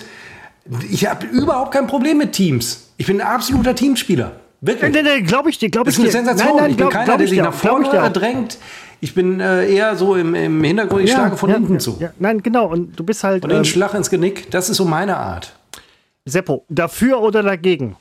Ich 0.90 1.08
habe 1.08 1.26
überhaupt 1.28 1.72
kein 1.74 1.88
Problem 1.88 2.18
mit 2.18 2.34
Teams. 2.34 2.90
Ich 2.98 3.08
bin 3.08 3.22
ein 3.22 3.28
absoluter 3.28 3.74
Teamspieler. 3.74 4.34
Wirklich. 4.60 4.94
Nein, 4.94 5.06
nein, 5.06 5.26
glaube 5.26 5.50
ich 5.50 5.58
dir, 5.58 5.70
glaube 5.70 5.86
Das 5.86 5.98
ich 5.98 6.06
ist 6.06 6.16
eine 6.16 6.24
dir. 6.24 6.30
Sensation. 6.30 6.56
Nein, 6.58 6.64
nein, 6.64 6.72
ich 6.72 6.78
bin 6.78 6.84
glaub- 6.84 6.94
keiner, 6.94 7.06
glaub 7.06 7.18
der 7.18 7.24
ich 7.26 7.30
sich 7.32 7.40
nach 7.40 7.60
glaub 7.62 7.80
ich 7.82 7.88
vorne 7.88 8.04
auch. 8.04 8.14
drängt. 8.14 8.58
Ich 9.00 9.16
bin 9.16 9.40
äh, 9.40 9.74
eher 9.74 9.96
so 9.96 10.16
im, 10.16 10.36
im 10.36 10.64
Hintergrund, 10.64 11.04
ich 11.04 11.12
schlage 11.12 11.36
von 11.36 11.50
ja, 11.50 11.56
hinten 11.56 11.74
ja, 11.74 11.80
zu. 11.80 11.98
Ja. 12.00 12.10
Nein, 12.20 12.44
genau. 12.44 12.68
Und 12.68 13.00
du 13.00 13.04
bist 13.04 13.24
halt 13.24 13.44
Und 13.44 13.50
den 13.50 13.60
ähm, 13.60 13.66
Schlag 13.66 13.96
ins 13.96 14.12
Genick, 14.12 14.52
das 14.52 14.70
ist 14.70 14.78
so 14.78 14.86
meine 14.86 15.18
Art. 15.18 15.56
Seppo, 16.26 16.66
dafür 16.70 17.20
oder 17.22 17.42
dagegen? 17.42 17.96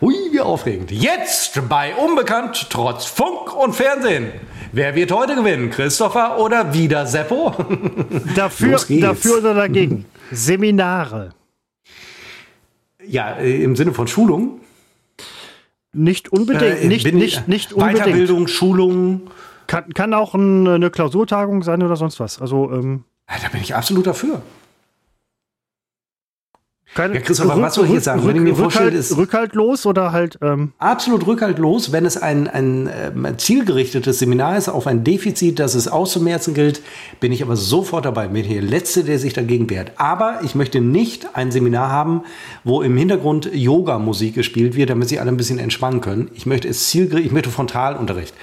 Hui, 0.00 0.14
wie 0.30 0.40
aufregend. 0.40 0.92
Jetzt 0.92 1.60
bei 1.68 1.92
Unbekannt 1.96 2.68
trotz 2.70 3.06
Funk 3.06 3.56
und 3.56 3.74
Fernsehen. 3.74 4.30
Wer 4.72 4.94
wird 4.94 5.12
heute 5.12 5.34
gewinnen? 5.34 5.70
Christopher 5.70 6.38
oder 6.38 6.72
wieder 6.74 7.06
Seppo? 7.06 7.50
Dafür, 8.34 8.78
dafür 9.00 9.38
oder 9.38 9.54
dagegen? 9.54 10.04
Seminare. 10.30 11.30
ja, 13.04 13.32
äh, 13.36 13.62
im 13.62 13.76
Sinne 13.76 13.94
von 13.94 14.06
Schulung. 14.08 14.60
Nicht 15.92 16.30
unbedingt, 16.30 16.82
Äh, 16.82 16.86
nicht, 16.86 17.06
ich- 17.06 17.12
nicht, 17.14 17.48
nicht 17.48 17.72
unbedingt. 17.72 18.00
Weiterbildung, 18.04 18.46
Schulung. 18.48 19.22
Kann, 19.66 19.92
kann 19.94 20.12
auch 20.14 20.34
ein, 20.34 20.66
eine 20.68 20.90
Klausurtagung 20.90 21.62
sein 21.62 21.82
oder 21.82 21.96
sonst 21.96 22.20
was. 22.20 22.40
Also, 22.40 22.70
ähm, 22.72 23.04
Ja, 23.30 23.36
da 23.42 23.48
bin 23.48 23.60
ich 23.62 23.74
absolut 23.74 24.06
dafür. 24.06 24.42
Keine, 26.94 27.14
Ja, 27.14 27.20
Christopher, 27.20 27.60
was 27.60 27.74
soll 27.74 27.86
ich 27.86 27.92
jetzt 27.92 28.04
sagen? 28.04 28.26
Wenn 28.26 28.36
ich 28.36 28.42
mir 28.42 28.58
Rückhalt, 28.58 28.94
ist- 28.94 29.16
rückhaltlos 29.16 29.86
oder 29.86 30.10
halt, 30.12 30.38
ähm, 30.42 30.72
absolut 30.78 31.26
rückhaltlos, 31.26 31.92
wenn 31.92 32.04
es 32.06 32.16
ein, 32.16 32.48
ein, 32.48 32.88
ähm, 32.92 33.26
zielgerichtetes 33.38 34.18
Seminar 34.18 34.56
ist 34.56 34.68
auf 34.68 34.86
ein 34.86 35.04
Defizit, 35.04 35.58
das 35.58 35.74
es 35.74 35.86
auszumerzen 35.86 36.54
gilt, 36.54 36.80
bin 37.20 37.30
ich 37.30 37.42
aber 37.42 37.56
sofort 37.56 38.04
dabei. 38.04 38.28
Bin 38.28 38.44
hier 38.44 38.60
der 38.62 38.70
Letzte, 38.70 39.04
der 39.04 39.18
sich 39.18 39.32
dagegen 39.32 39.68
wehrt. 39.70 39.92
Aber 39.96 40.40
ich 40.42 40.54
möchte 40.54 40.80
nicht 40.80 41.36
ein 41.36 41.50
Seminar 41.52 41.90
haben, 41.90 42.22
wo 42.64 42.82
im 42.82 42.96
Hintergrund 42.96 43.50
Yoga-Musik 43.52 44.34
gespielt 44.34 44.74
wird, 44.74 44.90
damit 44.90 45.08
sie 45.08 45.20
alle 45.20 45.30
ein 45.30 45.36
bisschen 45.36 45.58
entspannen 45.58 46.00
können. 46.00 46.30
Ich 46.34 46.46
möchte 46.46 46.68
es 46.68 46.88
zielgerichtet, 46.88 47.26
ich 47.26 47.32
möchte 47.32 47.50
Frontalunterricht. 47.50 48.34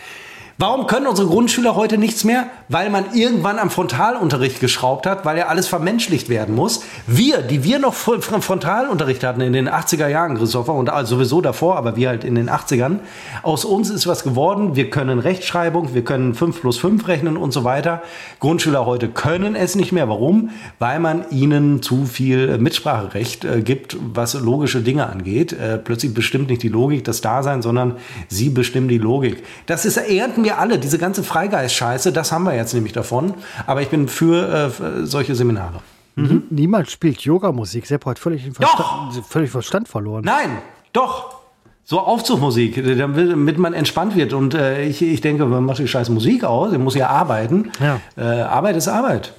Warum 0.57 0.87
können 0.87 1.05
unsere 1.07 1.27
Grundschüler 1.27 1.75
heute 1.75 1.97
nichts 1.97 2.23
mehr? 2.23 2.45
Weil 2.69 2.89
man 2.89 3.13
irgendwann 3.13 3.59
am 3.59 3.69
Frontalunterricht 3.69 4.61
geschraubt 4.61 5.05
hat, 5.05 5.25
weil 5.25 5.37
ja 5.37 5.47
alles 5.47 5.67
vermenschlicht 5.67 6.29
werden 6.29 6.55
muss. 6.55 6.81
Wir, 7.07 7.39
die 7.41 7.65
wir 7.65 7.77
noch 7.77 7.93
Fr- 7.93 8.21
Fr- 8.21 8.39
Frontalunterricht 8.39 9.25
hatten 9.25 9.41
in 9.41 9.51
den 9.51 9.67
80er 9.69 10.07
Jahren, 10.07 10.37
Christopher, 10.37 10.73
und 10.73 10.89
also 10.89 11.17
sowieso 11.17 11.41
davor, 11.41 11.75
aber 11.75 11.97
wir 11.97 12.07
halt 12.07 12.23
in 12.23 12.35
den 12.35 12.49
80ern, 12.49 12.99
aus 13.43 13.65
uns 13.65 13.89
ist 13.89 14.07
was 14.07 14.23
geworden. 14.23 14.77
Wir 14.77 14.89
können 14.89 15.19
Rechtschreibung, 15.19 15.93
wir 15.93 16.05
können 16.05 16.33
5 16.33 16.61
plus 16.61 16.77
5 16.77 17.05
rechnen 17.05 17.35
und 17.35 17.51
so 17.51 17.65
weiter. 17.65 18.01
Grundschüler 18.39 18.85
heute 18.85 19.09
können 19.09 19.57
es 19.57 19.75
nicht 19.75 19.91
mehr. 19.91 20.07
Warum? 20.07 20.51
Weil 20.79 21.01
man 21.01 21.25
ihnen 21.31 21.81
zu 21.81 22.05
viel 22.05 22.57
Mitspracherecht 22.59 23.43
äh, 23.43 23.59
gibt, 23.61 23.97
was 24.13 24.35
logische 24.35 24.79
Dinge 24.79 25.07
angeht. 25.09 25.51
Äh, 25.51 25.79
plötzlich 25.79 26.13
bestimmt 26.13 26.49
nicht 26.49 26.63
die 26.63 26.69
Logik 26.69 27.03
das 27.03 27.19
Dasein, 27.19 27.61
sondern 27.61 27.97
sie 28.29 28.47
bestimmen 28.49 28.87
die 28.87 28.99
Logik. 28.99 29.43
Das 29.65 29.83
ist 29.83 29.97
ernten 29.97 30.44
wir 30.45 30.57
alle, 30.57 30.79
diese 30.79 30.97
ganze 30.97 31.23
Freigeist-Scheiße, 31.23 32.13
das 32.13 32.31
haben 32.31 32.45
wir 32.45 32.55
jetzt 32.55 32.73
nämlich 32.73 32.93
davon. 32.93 33.33
Aber 33.67 33.81
ich 33.81 33.89
bin 33.89 34.07
für 34.07 34.47
äh, 34.47 34.69
für 34.69 35.05
solche 35.05 35.35
Seminare. 35.35 35.81
Mhm. 36.15 36.43
Niemand 36.49 36.89
spielt 36.89 37.21
Yoga-Musik. 37.21 37.85
Sepp 37.85 38.05
hat 38.05 38.19
völlig 38.19 38.49
Verstand, 38.53 39.25
völlig 39.27 39.51
Verstand 39.51 39.89
verloren. 39.89 40.23
Nein, 40.23 40.59
doch. 40.93 41.41
So 41.83 41.99
Aufzugmusik, 41.99 42.83
damit 42.97 43.59
man 43.59 43.73
entspannt 43.73 44.15
wird. 44.15 44.33
Und 44.33 44.55
äh, 44.55 44.85
ich, 44.85 45.03
ich 45.03 45.21
denke, 45.21 45.45
man 45.45 45.65
macht 45.65 45.77
die 45.79 45.87
scheiß 45.87 46.09
Musik 46.09 46.43
aus, 46.43 46.71
man 46.71 46.83
muss 46.83 46.95
ja 46.95 47.09
arbeiten. 47.09 47.71
Ja. 47.79 48.01
Äh, 48.17 48.41
Arbeit 48.41 48.75
ist 48.75 48.87
Arbeit. 48.87 49.33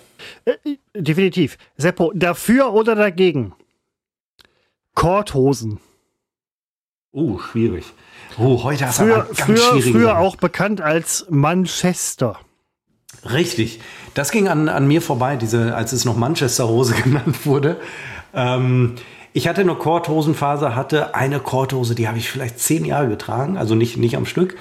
Äh, 0.45 0.77
definitiv. 0.95 1.59
Seppo, 1.77 2.13
dafür 2.15 2.73
oder 2.73 2.95
dagegen? 2.95 3.53
Korthosen. 4.95 5.81
Oh, 7.11 7.39
schwierig. 7.39 7.87
Oh, 8.39 8.63
heute 8.65 8.87
hast 8.87 8.99
du 8.99 9.05
Früher, 9.05 9.15
aber 9.17 9.25
ganz 9.25 9.41
früher, 9.63 9.83
früher 9.83 10.19
auch 10.19 10.37
bekannt 10.37 10.81
als 10.81 11.27
Manchester. 11.31 12.39
Richtig. 13.31 13.81
Das 14.15 14.31
ging 14.31 14.49
an, 14.49 14.69
an 14.69 14.87
mir 14.87 15.03
vorbei, 15.03 15.37
diese, 15.37 15.75
als 15.75 15.93
es 15.93 16.05
noch 16.05 16.17
Manchester-Hose 16.17 16.95
genannt 17.03 17.47
wurde. 17.47 17.77
Ähm, 18.35 18.95
ich 19.33 19.49
hatte 19.49 19.61
eine 19.63 19.75
Korthosenphase, 19.75 20.75
hatte 20.75 21.15
eine 21.15 21.41
Korthose, 21.41 21.95
die 21.95 22.09
habe 22.09 22.19
ich 22.19 22.31
vielleicht 22.31 22.59
zehn 22.59 22.85
Jahre 22.85 23.09
getragen, 23.09 23.57
also 23.57 23.75
nicht, 23.75 23.97
nicht 23.97 24.17
am 24.17 24.27
Stück. 24.27 24.57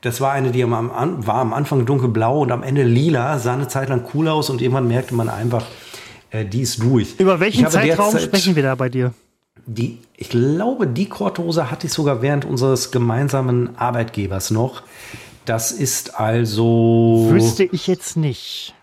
Das 0.00 0.20
war 0.20 0.32
eine, 0.32 0.50
die 0.50 0.62
am, 0.62 0.74
am, 0.74 1.26
war 1.26 1.36
am 1.36 1.52
Anfang 1.54 1.86
dunkelblau 1.86 2.40
und 2.40 2.52
am 2.52 2.62
Ende 2.62 2.82
lila, 2.84 3.38
sah 3.38 3.54
eine 3.54 3.68
Zeit 3.68 3.88
lang 3.88 4.04
cool 4.14 4.28
aus 4.28 4.50
und 4.50 4.60
irgendwann 4.60 4.86
merkte 4.88 5.14
man 5.14 5.28
einfach, 5.30 5.64
äh, 6.30 6.44
die 6.44 6.60
ist 6.60 6.82
durch. 6.82 7.14
Über 7.18 7.40
welchen 7.40 7.68
Zeitraum 7.68 8.12
derzeit- 8.12 8.22
sprechen 8.28 8.54
wir 8.56 8.62
da 8.62 8.74
bei 8.74 8.88
dir? 8.90 9.14
Die, 9.66 9.98
ich 10.16 10.28
glaube, 10.28 10.86
die 10.86 11.08
Korthose 11.08 11.70
hatte 11.70 11.86
ich 11.86 11.92
sogar 11.92 12.22
während 12.22 12.44
unseres 12.44 12.90
gemeinsamen 12.90 13.76
Arbeitgebers 13.76 14.50
noch. 14.50 14.82
Das 15.44 15.72
ist 15.72 16.18
also. 16.18 17.26
Wüsste 17.30 17.64
ich 17.64 17.86
jetzt 17.86 18.16
nicht. 18.16 18.74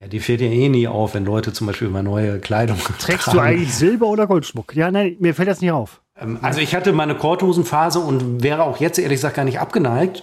Ja, 0.00 0.08
die 0.08 0.20
fällt 0.20 0.40
ja 0.40 0.48
eh 0.48 0.68
nie 0.68 0.88
auf, 0.88 1.14
wenn 1.14 1.24
Leute 1.24 1.52
zum 1.52 1.66
Beispiel 1.66 1.88
mal 1.88 2.02
neue 2.02 2.38
Kleidung 2.38 2.78
Trägst 2.98 3.24
tragen. 3.26 3.38
du 3.38 3.42
eigentlich 3.42 3.74
Silber 3.74 4.06
oder 4.06 4.26
Goldschmuck? 4.26 4.74
Ja, 4.74 4.90
nein, 4.90 5.16
mir 5.18 5.34
fällt 5.34 5.48
das 5.48 5.60
nicht 5.60 5.72
auf. 5.72 6.00
Ähm, 6.20 6.38
Also 6.42 6.60
ich 6.60 6.74
hatte 6.74 6.92
meine 6.92 7.14
Korthosenphase 7.14 8.00
und 8.00 8.42
wäre 8.42 8.64
auch 8.64 8.78
jetzt 8.80 8.98
ehrlich 8.98 9.18
gesagt 9.18 9.36
gar 9.36 9.44
nicht 9.44 9.60
abgeneigt. 9.60 10.22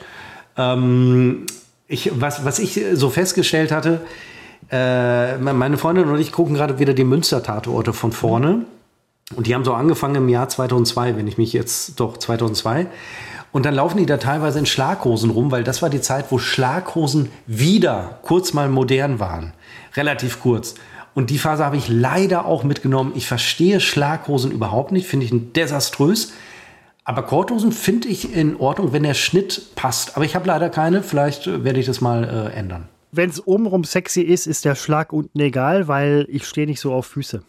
Ähm, 0.57 1.45
ich, 1.87 2.11
was, 2.19 2.45
was 2.45 2.59
ich 2.59 2.79
so 2.93 3.09
festgestellt 3.09 3.71
hatte, 3.71 4.01
äh, 4.71 5.37
meine 5.37 5.77
Freundin 5.77 6.09
und 6.09 6.19
ich 6.19 6.31
gucken 6.31 6.53
gerade 6.55 6.79
wieder 6.79 6.93
die 6.93 7.03
Münster-Tatorte 7.03 7.93
von 7.93 8.11
vorne. 8.11 8.65
Und 9.35 9.47
die 9.47 9.55
haben 9.55 9.65
so 9.65 9.73
angefangen 9.73 10.15
im 10.15 10.29
Jahr 10.29 10.49
2002, 10.49 11.17
wenn 11.17 11.27
ich 11.27 11.37
mich 11.37 11.53
jetzt, 11.53 11.99
doch 11.99 12.17
2002. 12.17 12.87
Und 13.51 13.65
dann 13.65 13.75
laufen 13.75 13.97
die 13.97 14.05
da 14.05 14.17
teilweise 14.17 14.59
in 14.59 14.65
Schlaghosen 14.65 15.29
rum, 15.29 15.51
weil 15.51 15.63
das 15.63 15.81
war 15.81 15.89
die 15.89 16.01
Zeit, 16.01 16.25
wo 16.29 16.37
Schlaghosen 16.37 17.29
wieder 17.47 18.19
kurz 18.21 18.53
mal 18.53 18.69
modern 18.69 19.19
waren. 19.19 19.53
Relativ 19.95 20.39
kurz. 20.39 20.75
Und 21.13 21.29
die 21.29 21.37
Phase 21.37 21.65
habe 21.65 21.75
ich 21.75 21.89
leider 21.89 22.45
auch 22.45 22.63
mitgenommen. 22.63 23.11
Ich 23.15 23.27
verstehe 23.27 23.81
Schlaghosen 23.81 24.51
überhaupt 24.51 24.93
nicht, 24.93 25.07
finde 25.07 25.25
ich 25.25 25.33
desaströs. 25.53 26.31
Aber 27.03 27.23
Korthosen 27.23 27.71
finde 27.71 28.07
ich 28.07 28.33
in 28.33 28.55
Ordnung, 28.55 28.93
wenn 28.93 29.03
der 29.03 29.15
Schnitt 29.15 29.75
passt. 29.75 30.15
Aber 30.15 30.23
ich 30.23 30.35
habe 30.35 30.47
leider 30.47 30.69
keine. 30.69 31.03
Vielleicht 31.03 31.47
äh, 31.47 31.63
werde 31.63 31.79
ich 31.79 31.85
das 31.85 31.99
mal 31.99 32.23
äh, 32.23 32.57
ändern. 32.57 32.87
Wenn 33.11 33.29
es 33.29 33.45
obenrum 33.45 33.83
sexy 33.83 34.21
ist, 34.21 34.47
ist 34.47 34.63
der 34.63 34.75
Schlag 34.75 35.11
unten 35.11 35.37
egal, 35.39 35.89
weil 35.89 36.25
ich 36.29 36.45
stehe 36.45 36.67
nicht 36.67 36.79
so 36.79 36.93
auf 36.93 37.07
Füße. 37.07 37.41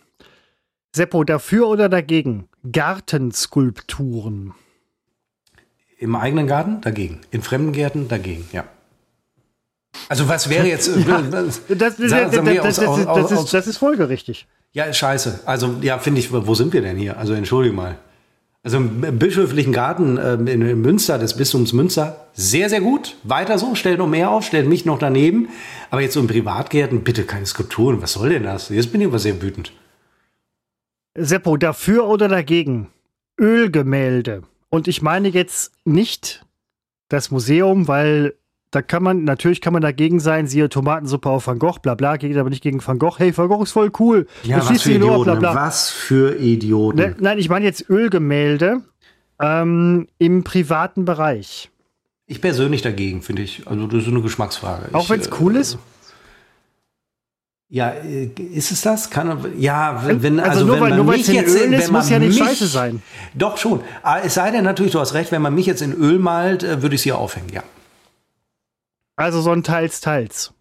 Seppo, 0.95 1.25
dafür 1.25 1.69
oder 1.69 1.89
dagegen? 1.89 2.49
Gartenskulpturen. 2.71 4.53
Im 5.99 6.15
eigenen 6.17 6.47
Garten 6.47 6.81
dagegen. 6.83 7.21
In 7.31 7.43
fremden 7.43 7.73
Gärten 7.73 8.09
dagegen, 8.09 8.47
ja. 8.53 8.65
Also 10.09 10.29
was 10.29 10.51
wäre 10.51 10.67
jetzt... 10.67 10.89
äh, 10.89 11.05
Das, 11.77 11.99
ist- 13.67 13.79
folgerichtig. 13.79 14.47
Ja, 14.73 14.93
scheiße. 14.93 15.41
Also, 15.45 15.77
ja, 15.83 15.99
finde 15.99 16.21
ich, 16.21 16.33
wo 16.33 16.55
sind 16.55 16.73
wir 16.73 16.81
denn 16.81 16.97
hier? 16.97 17.19
Also, 17.19 17.35
entschuldige 17.35 17.75
mal. 17.75 17.99
Also, 18.63 18.79
im 18.79 19.19
bischöflichen 19.19 19.73
Garten 19.73 20.19
ähm, 20.23 20.47
in, 20.47 20.63
in 20.63 20.81
Münster, 20.81 21.19
des 21.19 21.37
Bistums 21.37 21.73
Münster, 21.75 22.27
sehr, 22.33 22.71
sehr 22.71 22.81
gut. 22.81 23.17
Weiter 23.23 23.59
so, 23.59 23.75
stellt 23.75 23.99
noch 23.99 24.09
mehr 24.09 24.31
auf, 24.31 24.45
stellt 24.47 24.67
mich 24.69 24.85
noch 24.87 24.99
daneben. 24.99 25.49
Aber 25.91 26.01
jetzt 26.01 26.15
so 26.15 26.21
in 26.21 26.27
Privatgärten, 26.27 27.03
bitte 27.05 27.25
keine 27.25 27.45
Skulpturen. 27.45 28.01
Was 28.01 28.15
soll 28.15 28.31
denn 28.31 28.45
das? 28.45 28.71
Jetzt 28.71 28.93
bin 28.93 29.01
ich 29.03 29.07
aber 29.09 29.19
sehr 29.19 29.43
wütend. 29.43 29.73
Seppo, 31.15 31.57
dafür 31.57 32.07
oder 32.07 32.29
dagegen? 32.29 32.89
Ölgemälde. 33.39 34.43
Und 34.71 34.89
ich 34.89 35.03
meine 35.03 35.29
jetzt 35.29 35.73
nicht 35.85 36.45
das 37.09 37.31
Museum, 37.31 37.89
weil 37.89 38.35
da 38.71 38.81
kann 38.81 39.03
man, 39.03 39.25
natürlich 39.25 39.61
kann 39.61 39.75
man 39.75 39.83
dagegen 39.83 40.19
sein, 40.19 40.47
siehe 40.47 40.71
Tomatensuppe 40.71 41.29
auf 41.29 41.47
Van 41.47 41.59
Gogh, 41.59 41.81
bla 41.83 41.95
bla, 41.95 42.17
geht 42.17 42.37
aber 42.39 42.49
nicht 42.49 42.63
gegen 42.63 42.85
Van 42.85 42.99
Gogh. 42.99 43.19
Hey, 43.19 43.37
Van 43.37 43.49
Gogh 43.49 43.63
ist 43.63 43.73
voll 43.73 43.93
cool. 43.99 44.27
Ja, 44.45 44.57
was 44.57 44.83
für 44.83 44.89
die 44.89 44.97
Lohr, 44.97 45.21
Idioten. 45.21 45.39
bla 45.39 45.53
bla. 45.53 45.67
Was 45.67 45.91
für 45.91 46.39
Idioten. 46.39 46.99
Ne, 46.99 47.17
nein, 47.21 47.39
ich 47.39 47.51
meine 47.51 47.67
jetzt 47.67 47.91
Ölgemälde 47.91 48.81
ähm, 49.39 50.09
im 50.17 50.43
privaten 50.43 51.05
Bereich. 51.05 51.71
Ich 52.27 52.41
persönlich 52.41 52.81
dagegen, 52.81 53.21
finde 53.21 53.43
ich. 53.43 53.67
Also, 53.67 53.87
das 53.87 54.05
ist 54.05 54.09
eine 54.09 54.23
Geschmacksfrage. 54.23 54.95
Auch 54.95 55.11
wenn 55.11 55.21
es 55.21 55.27
äh, 55.27 55.33
cool 55.41 55.57
ist. 55.57 55.77
Ja, 57.75 57.89
äh, 57.89 58.27
ist 58.53 58.71
es 58.71 58.83
das? 58.83 59.09
Kann, 59.09 59.55
ja, 59.59 60.03
wenn, 60.07 60.39
Also 60.39 60.51
also, 60.51 60.67
nur 60.67 60.75
wenn 60.75 60.83
weil- 60.83 60.89
man 60.91 60.99
nur 61.07 61.13
mich 61.15 61.23
es 61.23 61.29
in 61.31 61.35
jetzt, 61.37 61.57
Öl 61.57 61.73
ist, 61.73 61.91
muss 61.91 62.11
ja 62.11 62.19
nicht 62.19 62.39
mich, 62.39 62.47
scheiße 62.47 62.67
sein. 62.67 63.03
Doch 63.33 63.57
schon. 63.57 63.81
Aber 64.03 64.23
es 64.27 64.35
sei 64.35 64.51
denn 64.51 64.63
natürlich, 64.63 64.93
du 64.93 65.01
hast 65.01 65.15
recht, 65.15 65.33
wenn 65.33 65.41
man 65.41 65.55
mich 65.55 65.65
jetzt 65.65 65.81
in 65.81 65.95
Öl 65.95 66.19
malt, 66.19 66.63
äh, 66.65 66.83
würde 66.83 66.95
ich 66.95 67.01
es 67.01 67.05
hier 67.05 67.17
aufhängen, 67.17 67.49
ja. 67.51 67.63
Also 69.17 69.41
so 69.41 69.53
ein 69.53 69.63
Teils, 69.63 70.03
Teils. 70.03 70.53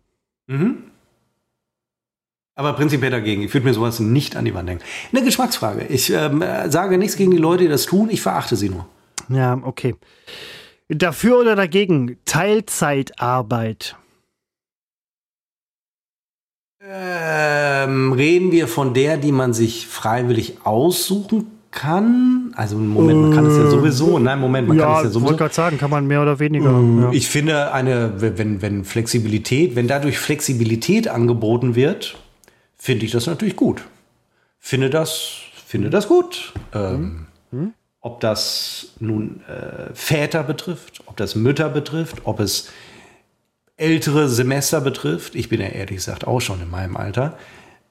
Mhm. 0.48 0.84
Aber 2.56 2.72
prinzipiell 2.74 3.12
dagegen. 3.12 3.42
Ich 3.42 3.54
würde 3.54 3.66
mir 3.68 3.74
sowas 3.74 4.00
nicht 4.00 4.38
an 4.38 4.46
die 4.46 4.54
Wand 4.54 4.70
hängen. 4.70 4.82
Eine 5.12 5.26
Geschmacksfrage. 5.26 5.88
Ich 5.88 6.12
ähm, 6.14 6.42
äh, 6.42 6.70
sage 6.72 6.98
nichts 6.98 7.18
gegen 7.18 7.32
die 7.32 7.38
Leute, 7.38 7.64
die 7.64 7.70
das 7.70 7.88
tun. 7.88 8.10
Ich 8.10 8.22
verachte 8.22 8.56
sie 8.56 8.70
nur. 8.70 8.88
Ja, 9.28 9.60
okay. 9.64 9.96
Dafür 10.88 11.40
oder 11.40 11.58
dagegen? 11.58 12.18
Teilzeitarbeit. 12.24 13.98
Ähm, 16.94 18.12
reden 18.12 18.52
wir 18.52 18.68
von 18.68 18.94
der, 18.94 19.16
die 19.16 19.32
man 19.32 19.54
sich 19.54 19.88
freiwillig 19.88 20.58
aussuchen 20.66 21.48
kann? 21.72 22.54
Also 22.58 22.78
Moment, 22.78 23.22
man 23.22 23.34
kann 23.34 23.46
es 23.46 23.58
ja 23.58 23.70
sowieso. 23.70 24.20
Nein, 24.20 24.40
Moment, 24.40 24.68
man 24.68 24.78
kann 24.78 24.90
ja, 24.90 24.98
es 24.98 24.98
ja 24.98 25.04
wollte 25.06 25.20
sowieso. 25.20 25.38
gerade 25.38 25.54
sagen, 25.54 25.78
kann 25.78 25.90
man 25.90 26.06
mehr 26.06 26.22
oder 26.22 26.40
weniger. 26.40 26.70
ja. 26.70 27.12
Ich 27.14 27.30
finde 27.30 27.72
eine, 27.72 28.14
wenn, 28.18 28.62
wenn 28.62 28.84
Flexibilität, 28.84 29.76
wenn 29.78 29.88
dadurch 29.88 30.20
Flexibilität 30.20 31.08
angeboten 31.08 31.76
wird, 31.76 32.18
finde 32.76 33.06
ich 33.06 33.12
das 33.12 33.26
natürlich 33.26 33.56
gut. 33.56 33.86
Finde 34.60 34.90
das, 34.90 35.32
finde 35.66 35.90
das 35.90 36.10
gut. 36.10 36.52
Ähm, 36.74 37.28
Ob 38.02 38.20
das 38.20 38.94
nun 39.00 39.42
äh, 39.48 39.94
Väter 39.94 40.44
betrifft, 40.44 41.02
ob 41.06 41.16
das 41.18 41.36
Mütter 41.36 41.70
betrifft, 41.70 42.18
ob 42.26 42.40
es 42.40 42.70
ältere 43.82 44.30
Semester 44.30 44.80
betrifft, 44.80 45.36
ich 45.36 45.50
bin 45.50 45.60
ja 45.60 45.68
ehrlich 45.68 45.98
gesagt 45.98 46.26
auch 46.26 46.40
schon 46.40 46.62
in 46.62 46.70
meinem 46.70 46.96
Alter, 46.96 47.38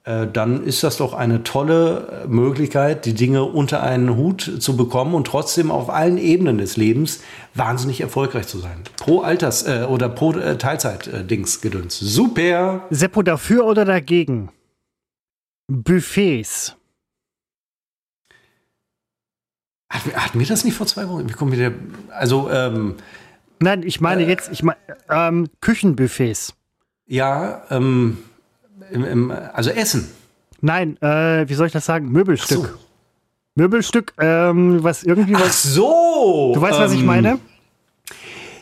äh, 0.04 0.26
dann 0.26 0.64
ist 0.64 0.82
das 0.82 0.96
doch 0.96 1.12
eine 1.12 1.42
tolle 1.42 2.24
äh, 2.24 2.26
Möglichkeit, 2.28 3.04
die 3.04 3.12
Dinge 3.12 3.42
unter 3.44 3.82
einen 3.82 4.16
Hut 4.16 4.50
zu 4.60 4.76
bekommen 4.76 5.14
und 5.14 5.26
trotzdem 5.26 5.70
auf 5.70 5.90
allen 5.90 6.16
Ebenen 6.16 6.56
des 6.56 6.78
Lebens 6.78 7.22
wahnsinnig 7.54 8.00
erfolgreich 8.00 8.46
zu 8.46 8.58
sein. 8.58 8.82
Pro 8.96 9.20
Alters- 9.20 9.66
äh, 9.66 9.84
oder 9.84 10.08
pro 10.08 10.32
äh, 10.32 10.56
Teilzeit-Dings-Gedöns. 10.56 11.98
Super! 11.98 12.86
Seppo, 12.88 13.22
dafür 13.22 13.66
oder 13.66 13.84
dagegen? 13.84 14.50
Buffets. 15.68 16.76
Hat, 19.92 20.02
hat 20.14 20.34
mir 20.34 20.46
das 20.46 20.64
nicht 20.64 20.76
vor 20.76 20.86
zwei 20.86 21.08
Wochen? 21.08 21.28
Wie 21.28 21.32
kommt 21.32 21.50
mir 21.50 21.56
der. 21.56 21.72
Also, 22.10 22.48
ähm, 22.50 22.94
Nein, 23.60 23.82
ich 23.82 24.00
meine 24.00 24.26
jetzt, 24.26 24.50
ich 24.52 24.62
meine 24.62 24.78
ähm, 25.08 25.48
Küchenbuffets. 25.60 26.54
ja, 27.06 27.62
ähm, 27.70 28.18
im, 28.90 29.04
im, 29.04 29.30
also 29.30 29.70
Essen. 29.70 30.08
Nein, 30.60 30.96
äh, 31.02 31.48
wie 31.48 31.54
soll 31.54 31.66
ich 31.66 31.72
das 31.72 31.84
sagen? 31.86 32.10
Möbelstück. 32.10 32.66
So. 32.66 32.78
Möbelstück, 33.54 34.14
ähm, 34.18 34.82
was 34.82 35.02
irgendwie 35.02 35.34
Ach 35.36 35.42
was. 35.42 35.62
so! 35.62 36.52
Du 36.54 36.60
weißt, 36.60 36.78
was 36.78 36.92
ich 36.92 37.00
ähm, 37.00 37.06
meine? 37.06 37.38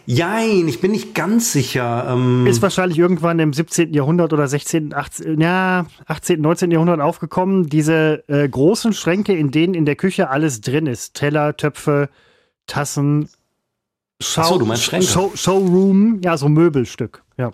Jein, 0.06 0.66
ich 0.68 0.80
bin 0.80 0.92
nicht 0.92 1.14
ganz 1.14 1.52
sicher. 1.52 2.06
Ähm, 2.08 2.46
Ist 2.46 2.62
wahrscheinlich 2.62 2.98
irgendwann 2.98 3.38
im 3.38 3.52
17. 3.52 3.92
Jahrhundert 3.92 4.32
oder 4.32 4.48
16., 4.48 4.94
18., 4.94 5.38
ja, 5.40 5.84
18., 6.06 6.40
19. 6.40 6.70
Jahrhundert 6.70 7.00
aufgekommen. 7.00 7.68
Diese 7.68 8.24
äh, 8.26 8.48
großen 8.48 8.94
Schränke, 8.94 9.36
in 9.36 9.50
denen 9.50 9.74
in 9.74 9.84
der 9.84 9.96
Küche 9.96 10.30
alles 10.30 10.62
drin 10.62 10.86
ist. 10.86 11.14
Teller, 11.14 11.56
Töpfe, 11.56 12.08
Tassen, 12.66 13.28
Ach 14.36 14.44
so, 14.44 14.58
du 14.58 14.66
meinst 14.66 14.82
Schränke. 14.84 15.06
Show 15.06 15.32
Showroom, 15.34 16.20
ja, 16.24 16.36
so 16.36 16.48
Möbelstück. 16.48 17.22
Ja, 17.36 17.50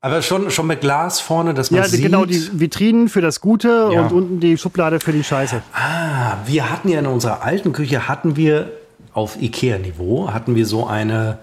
aber 0.00 0.20
schon, 0.20 0.50
schon 0.50 0.66
mit 0.66 0.82
Glas 0.82 1.20
vorne, 1.20 1.54
dass 1.54 1.70
man 1.70 1.80
ja 1.82 1.88
sieht. 1.88 2.02
genau, 2.02 2.26
die 2.26 2.60
Vitrinen 2.60 3.08
für 3.08 3.22
das 3.22 3.40
Gute 3.40 3.90
Ja. 3.92 4.02
und 4.02 4.12
unten 4.12 4.40
die 4.40 4.58
Schublade 4.58 5.00
für 5.00 5.12
die 5.12 5.24
Scheiße. 5.24 5.62
Ah, 5.72 6.36
wir 6.44 6.70
hatten 6.70 6.88
ja 6.90 6.98
in 6.98 7.06
unserer 7.06 7.42
alten 7.42 7.72
Küche, 7.72 8.06
hatten 8.06 8.36
wir 8.36 8.70
auf 9.14 9.40
Ikea-Niveau, 9.40 10.30
hatten 10.32 10.56
wir 10.56 10.66
so 10.66 10.86
eine, 10.86 11.38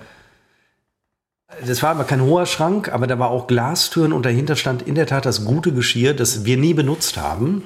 Das 1.65 1.81
war 1.81 1.89
aber 1.89 2.03
kein 2.03 2.21
hoher 2.21 2.45
Schrank, 2.45 2.93
aber 2.93 3.07
da 3.07 3.17
war 3.17 3.29
auch 3.31 3.47
Glastüren 3.47 4.13
und 4.13 4.25
dahinter 4.25 4.55
stand 4.55 4.83
in 4.83 4.93
der 4.95 5.07
Tat 5.07 5.25
das 5.25 5.43
gute 5.43 5.73
Geschirr, 5.73 6.13
das 6.13 6.45
wir 6.45 6.55
nie 6.57 6.73
benutzt 6.75 7.17
haben. 7.17 7.63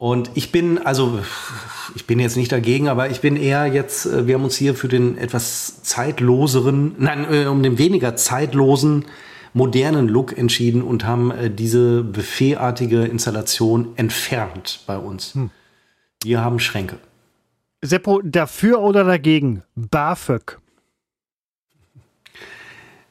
Und 0.00 0.30
ich 0.32 0.50
bin, 0.50 0.78
also, 0.78 1.18
ich 1.94 2.06
bin 2.06 2.20
jetzt 2.20 2.38
nicht 2.38 2.50
dagegen, 2.50 2.88
aber 2.88 3.10
ich 3.10 3.20
bin 3.20 3.36
eher 3.36 3.66
jetzt, 3.66 4.06
äh, 4.06 4.26
wir 4.26 4.36
haben 4.36 4.44
uns 4.44 4.56
hier 4.56 4.74
für 4.74 4.88
den 4.88 5.18
etwas 5.18 5.82
zeitloseren, 5.82 6.94
nein, 6.96 7.26
äh, 7.30 7.44
um 7.44 7.62
den 7.62 7.76
weniger 7.76 8.16
zeitlosen, 8.16 9.04
modernen 9.52 10.08
Look 10.08 10.38
entschieden 10.38 10.80
und 10.80 11.04
haben 11.04 11.30
äh, 11.30 11.50
diese 11.50 12.02
buffetartige 12.02 13.04
Installation 13.04 13.88
entfernt 13.96 14.80
bei 14.86 14.96
uns. 14.96 15.34
Hm. 15.34 15.50
Wir 16.22 16.40
haben 16.40 16.60
Schränke. 16.60 16.96
Seppo, 17.82 18.22
dafür 18.24 18.80
oder 18.80 19.04
dagegen? 19.04 19.64
BAföG. 19.74 20.59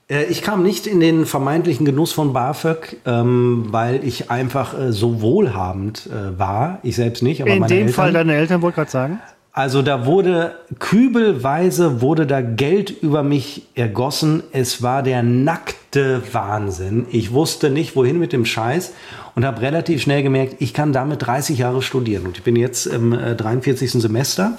Äh, 0.10 0.26
ich 0.26 0.42
kam 0.42 0.64
nicht 0.64 0.88
in 0.88 1.00
den 1.00 1.26
vermeintlichen 1.26 1.86
Genuss 1.86 2.12
von 2.12 2.34
BAföG, 2.34 2.98
ähm, 3.06 3.68
weil 3.70 4.04
ich 4.04 4.30
einfach 4.30 4.78
äh, 4.78 4.92
so 4.92 5.22
wohlhabend 5.22 6.08
äh, 6.08 6.38
war. 6.38 6.80
Ich 6.84 6.96
selbst 6.96 7.24
nicht, 7.24 7.42
aber 7.42 7.52
in 7.52 7.60
meine 7.60 7.74
Eltern. 7.74 7.82
In 7.82 7.88
dem 7.88 7.94
Fall 7.94 8.14
deine 8.14 8.36
Eltern, 8.36 8.62
wollte 8.62 8.76
gerade 8.76 8.92
sagen. 8.92 9.22
Also 9.52 9.82
da 9.82 10.06
wurde 10.06 10.56
kübelweise 10.78 12.02
wurde 12.02 12.28
da 12.28 12.40
Geld 12.40 12.92
über 13.02 13.24
mich 13.24 13.64
ergossen. 13.74 14.44
Es 14.52 14.84
war 14.84 15.04
der 15.04 15.24
nackte 15.24 16.22
Wahnsinn. 16.32 17.08
Ich 17.12 17.34
wusste 17.34 17.70
nicht, 17.70 17.96
wohin 17.96 18.20
mit 18.20 18.32
dem 18.32 18.46
Scheiß 18.46 18.94
und 19.36 19.46
habe 19.46 19.62
relativ 19.62 20.02
schnell 20.02 20.22
gemerkt, 20.24 20.58
ich 20.60 20.74
kann 20.74 20.94
damit 20.94 21.26
30 21.26 21.58
Jahre 21.58 21.82
studieren. 21.82 22.28
Und 22.28 22.38
ich 22.38 22.44
bin 22.44 22.56
jetzt 22.56 22.86
im 22.86 23.12
äh, 23.12 23.36
43. 23.36 23.94
Semester 23.94 24.58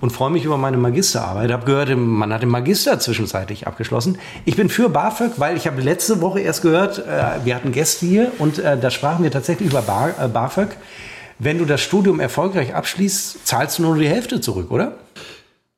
und 0.00 0.10
freue 0.10 0.30
mich 0.30 0.44
über 0.44 0.56
meine 0.56 0.76
Magisterarbeit. 0.76 1.46
Ich 1.46 1.52
habe 1.52 1.66
gehört, 1.66 1.96
man 1.96 2.32
hat 2.32 2.42
den 2.42 2.48
Magister 2.48 2.98
zwischenzeitlich 2.98 3.66
abgeschlossen. 3.66 4.18
Ich 4.44 4.56
bin 4.56 4.68
für 4.68 4.88
BAföG, 4.88 5.32
weil 5.36 5.56
ich 5.56 5.66
habe 5.66 5.80
letzte 5.80 6.20
Woche 6.20 6.40
erst 6.40 6.62
gehört, 6.62 6.98
äh, 6.98 7.44
wir 7.44 7.54
hatten 7.54 7.72
Gäste 7.72 8.06
hier 8.06 8.32
und 8.38 8.58
äh, 8.58 8.78
da 8.78 8.90
sprachen 8.90 9.22
wir 9.22 9.30
tatsächlich 9.30 9.70
über 9.70 9.82
Bar, 9.82 10.14
äh, 10.18 10.28
BAföG. 10.28 10.70
Wenn 11.38 11.58
du 11.58 11.64
das 11.64 11.80
Studium 11.80 12.20
erfolgreich 12.20 12.74
abschließt, 12.74 13.46
zahlst 13.46 13.78
du 13.78 13.82
nur 13.82 13.96
die 13.96 14.08
Hälfte 14.08 14.40
zurück, 14.40 14.70
oder? 14.70 14.98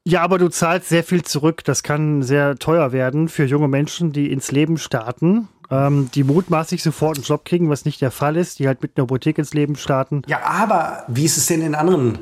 Ja, 0.05 0.23
aber 0.23 0.39
du 0.39 0.49
zahlst 0.49 0.89
sehr 0.89 1.05
viel 1.05 1.23
zurück. 1.23 1.63
Das 1.65 1.85
kann 1.85 2.23
sehr 2.23 2.57
teuer 2.57 2.91
werden 2.91 3.29
für 3.29 3.45
junge 3.45 3.69
Menschen, 3.69 4.13
die 4.13 4.33
ins 4.33 4.51
Leben 4.51 4.77
starten, 4.77 5.47
ähm, 5.71 6.11
die 6.13 6.25
mutmaßlich 6.25 6.83
sofort 6.83 7.19
einen 7.19 7.25
Job 7.25 7.45
kriegen, 7.45 7.71
was 7.71 7.85
nicht 7.85 8.01
der 8.01 8.11
Fall 8.11 8.37
ist, 8.37 8.59
die 8.59 8.67
halt 8.67 8.83
mit 8.83 8.97
einer 8.97 9.05
Hypothek 9.05 9.39
ins 9.39 9.55
Leben 9.55 9.77
starten. 9.77 10.23
Ja, 10.27 10.41
aber 10.45 11.05
wie 11.07 11.25
ist 11.25 11.37
es 11.37 11.47
denn 11.47 11.63
in 11.63 11.77
anderen 11.77 12.19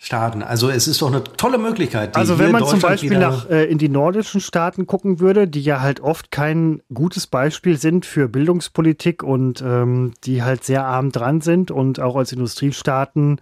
Staaten. 0.00 0.44
Also 0.44 0.70
es 0.70 0.86
ist 0.86 1.02
doch 1.02 1.08
eine 1.08 1.24
tolle 1.24 1.58
Möglichkeit. 1.58 2.16
also 2.16 2.38
wenn 2.38 2.52
man 2.52 2.64
zum 2.64 2.78
Beispiel 2.78 3.18
nach, 3.18 3.50
äh, 3.50 3.64
in 3.64 3.78
die 3.78 3.88
nordischen 3.88 4.40
Staaten 4.40 4.86
gucken 4.86 5.18
würde, 5.18 5.48
die 5.48 5.60
ja 5.60 5.80
halt 5.80 5.98
oft 5.98 6.30
kein 6.30 6.82
gutes 6.94 7.26
Beispiel 7.26 7.76
sind 7.76 8.06
für 8.06 8.28
Bildungspolitik 8.28 9.24
und 9.24 9.60
ähm, 9.60 10.12
die 10.22 10.44
halt 10.44 10.62
sehr 10.62 10.84
arm 10.84 11.10
dran 11.10 11.40
sind 11.40 11.72
und 11.72 11.98
auch 11.98 12.14
als 12.14 12.30
Industriestaaten 12.30 13.40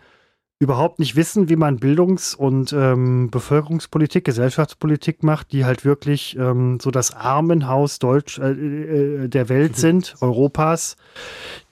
überhaupt 0.58 0.98
nicht 0.98 1.14
wissen, 1.14 1.50
wie 1.50 1.56
man 1.56 1.78
Bildungs- 1.78 2.34
und 2.34 2.72
ähm, 2.72 3.30
Bevölkerungspolitik, 3.30 4.24
Gesellschaftspolitik 4.24 5.22
macht, 5.22 5.52
die 5.52 5.66
halt 5.66 5.84
wirklich 5.84 6.38
ähm, 6.38 6.78
so 6.80 6.90
das 6.90 7.12
Armenhaus 7.12 7.98
Deutsch 7.98 8.38
äh, 8.38 8.52
äh, 8.52 9.28
der 9.28 9.50
Welt 9.50 9.76
sind, 9.76 10.14
Europas, 10.22 10.96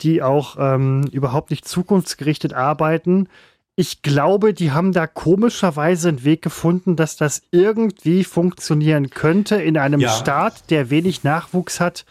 die 0.02 0.22
auch 0.22 0.56
ähm, 0.58 1.04
überhaupt 1.10 1.50
nicht 1.50 1.66
zukunftsgerichtet 1.66 2.52
arbeiten 2.52 3.28
ich 3.76 4.02
glaube, 4.02 4.54
die 4.54 4.70
haben 4.70 4.92
da 4.92 5.08
komischerweise 5.08 6.08
einen 6.08 6.24
Weg 6.24 6.42
gefunden, 6.42 6.94
dass 6.94 7.16
das 7.16 7.42
irgendwie 7.50 8.22
funktionieren 8.22 9.10
könnte, 9.10 9.56
in 9.56 9.76
einem 9.76 9.98
ja. 9.98 10.10
Staat, 10.10 10.70
der 10.70 10.90
wenig 10.90 11.24
Nachwuchs 11.24 11.80
hat, 11.80 12.04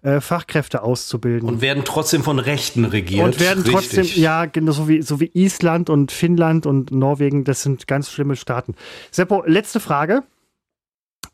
äh, 0.00 0.20
Fachkräfte 0.20 0.82
auszubilden. 0.82 1.46
Und 1.46 1.60
werden 1.60 1.84
trotzdem 1.84 2.22
von 2.22 2.38
Rechten 2.38 2.86
regiert. 2.86 3.22
Und 3.22 3.40
werden 3.40 3.62
Richtig. 3.64 3.74
trotzdem, 3.74 4.22
ja, 4.22 4.46
genau, 4.46 4.72
so 4.72 4.88
wie, 4.88 5.02
so 5.02 5.20
wie 5.20 5.30
Island 5.34 5.90
und 5.90 6.10
Finnland 6.10 6.64
und 6.64 6.90
Norwegen, 6.90 7.44
das 7.44 7.62
sind 7.62 7.86
ganz 7.86 8.10
schlimme 8.10 8.36
Staaten. 8.36 8.74
Seppo, 9.10 9.42
letzte 9.44 9.78
Frage. 9.80 10.22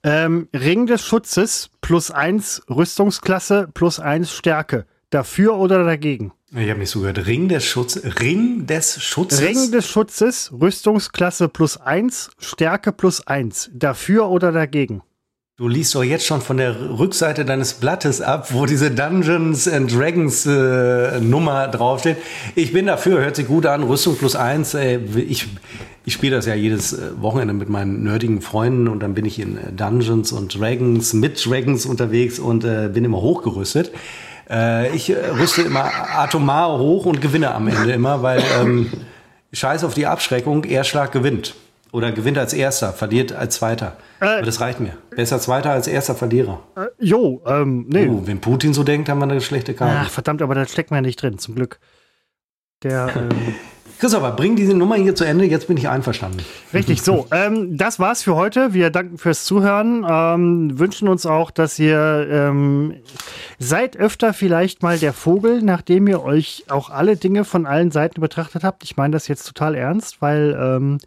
Ähm, 0.02 0.48
Ring 0.52 0.86
des 0.86 1.04
Schutzes 1.04 1.70
plus 1.80 2.10
eins 2.10 2.62
Rüstungsklasse 2.68 3.68
plus 3.72 4.00
eins 4.00 4.32
Stärke. 4.32 4.84
Dafür 5.10 5.56
oder 5.56 5.84
dagegen? 5.84 6.32
Ich 6.58 6.70
habe 6.70 6.80
nicht 6.80 6.90
so 6.90 7.00
gehört. 7.00 7.26
Ring 7.26 7.48
des 7.48 7.66
Schutzes. 7.66 8.18
Ring 8.18 8.66
des 8.66 9.02
Schutzes. 9.02 9.42
Ring 9.42 9.70
des 9.72 9.86
Schutzes, 9.86 10.50
Rüstungsklasse 10.58 11.48
plus 11.50 11.76
eins, 11.76 12.30
Stärke 12.38 12.92
plus 12.92 13.26
eins. 13.26 13.68
Dafür 13.74 14.30
oder 14.30 14.52
dagegen? 14.52 15.02
Du 15.58 15.68
liest 15.68 15.94
doch 15.94 16.02
jetzt 16.02 16.24
schon 16.24 16.40
von 16.40 16.56
der 16.56 16.98
Rückseite 16.98 17.44
deines 17.44 17.74
Blattes 17.74 18.22
ab, 18.22 18.54
wo 18.54 18.64
diese 18.64 18.90
Dungeons 18.90 19.68
and 19.68 19.94
Dragons 19.94 20.46
äh, 20.46 21.20
Nummer 21.20 21.68
draufsteht. 21.68 22.16
Ich 22.54 22.72
bin 22.72 22.86
dafür, 22.86 23.20
hört 23.20 23.36
sich 23.36 23.46
gut 23.46 23.66
an. 23.66 23.82
Rüstung 23.82 24.16
plus 24.16 24.34
eins. 24.34 24.72
Äh, 24.72 24.96
ich 24.96 25.46
ich 26.06 26.14
spiele 26.14 26.36
das 26.36 26.46
ja 26.46 26.54
jedes 26.54 26.92
äh, 26.92 27.20
Wochenende 27.20 27.52
mit 27.52 27.68
meinen 27.68 28.04
nerdigen 28.04 28.40
Freunden 28.40 28.86
und 28.86 29.00
dann 29.00 29.14
bin 29.14 29.24
ich 29.24 29.40
in 29.40 29.58
äh, 29.58 29.72
Dungeons 29.72 30.30
und 30.30 30.58
Dragons 30.58 31.12
mit 31.12 31.44
Dragons 31.44 31.84
unterwegs 31.84 32.38
und 32.38 32.64
äh, 32.64 32.88
bin 32.92 33.04
immer 33.04 33.20
hochgerüstet. 33.20 33.90
Äh, 34.48 34.94
ich 34.94 35.10
äh, 35.10 35.14
rüste 35.31 35.62
immer 35.62 35.90
atomar 36.16 36.78
hoch 36.78 37.06
und 37.06 37.20
gewinne 37.20 37.55
am 37.55 37.68
Ende 37.68 37.93
immer, 37.93 38.23
weil 38.23 38.43
ähm, 38.60 38.93
scheiß 39.52 39.85
auf 39.85 39.94
die 39.94 40.06
Abschreckung, 40.06 40.64
Erschlag 40.64 41.12
gewinnt. 41.12 41.55
Oder 41.93 42.12
gewinnt 42.12 42.36
als 42.36 42.52
Erster, 42.52 42.93
verliert 42.93 43.32
als 43.32 43.56
Zweiter. 43.56 43.97
Äh, 44.20 44.27
Aber 44.27 44.43
das 44.43 44.60
reicht 44.60 44.81
mir. 44.81 44.98
Besser 45.10 45.40
Zweiter 45.40 45.70
als 45.70 45.86
Erster 45.86 46.14
Verlierer. 46.14 46.60
Äh, 46.77 46.86
jo, 46.98 47.43
ähm, 47.47 47.86
nee. 47.89 48.06
Oh, 48.06 48.23
wenn 48.27 48.40
Putin 48.40 48.74
so 48.74 48.82
denkt, 48.82 49.09
haben 49.09 49.18
wir 49.18 49.24
eine 49.24 49.40
schlechte 49.40 49.73
Karte. 49.73 50.01
Ach, 50.05 50.10
verdammt, 50.10 50.43
aber 50.43 50.55
da 50.55 50.66
steckt 50.66 50.90
man 50.90 50.98
ja 50.98 51.02
nicht 51.02 51.23
drin, 51.23 51.39
zum 51.39 51.55
Glück. 51.55 51.78
Der, 52.82 53.09
ähm, 53.16 53.55
Christopher, 53.98 54.32
bring 54.32 54.56
diese 54.56 54.74
Nummer 54.74 54.97
hier 54.97 55.14
zu 55.14 55.24
Ende. 55.24 55.47
Jetzt 55.47 55.68
bin 55.68 55.77
ich 55.77 55.89
einverstanden. 55.89 56.39
Richtig, 56.74 57.02
so. 57.02 57.27
Ähm, 57.31 57.78
das 57.78 57.98
war's 57.98 58.23
für 58.23 58.35
heute. 58.35 58.74
Wir 58.74 58.90
danken 58.90 59.16
fürs 59.16 59.44
Zuhören. 59.44 60.05
Ähm, 60.09 60.78
wünschen 60.78 61.09
uns 61.09 61.24
auch, 61.24 61.51
dass 61.51 61.78
ihr 61.78 62.28
ähm, 62.31 62.94
seid 63.59 63.97
öfter 63.97 64.35
vielleicht 64.35 64.82
mal 64.82 64.98
der 64.98 65.14
Vogel, 65.14 65.62
nachdem 65.62 66.06
ihr 66.09 66.23
euch 66.23 66.64
auch 66.68 66.90
alle 66.90 67.16
Dinge 67.16 67.44
von 67.44 67.64
allen 67.64 67.90
Seiten 67.90 68.20
betrachtet 68.20 68.64
habt. 68.64 68.85
Ich 68.85 68.97
meine 68.98 69.12
das 69.12 69.28
jetzt 69.28 69.44
total 69.44 69.74
ernst, 69.74 70.20
weil 70.20 70.56
ähm, 70.60 70.98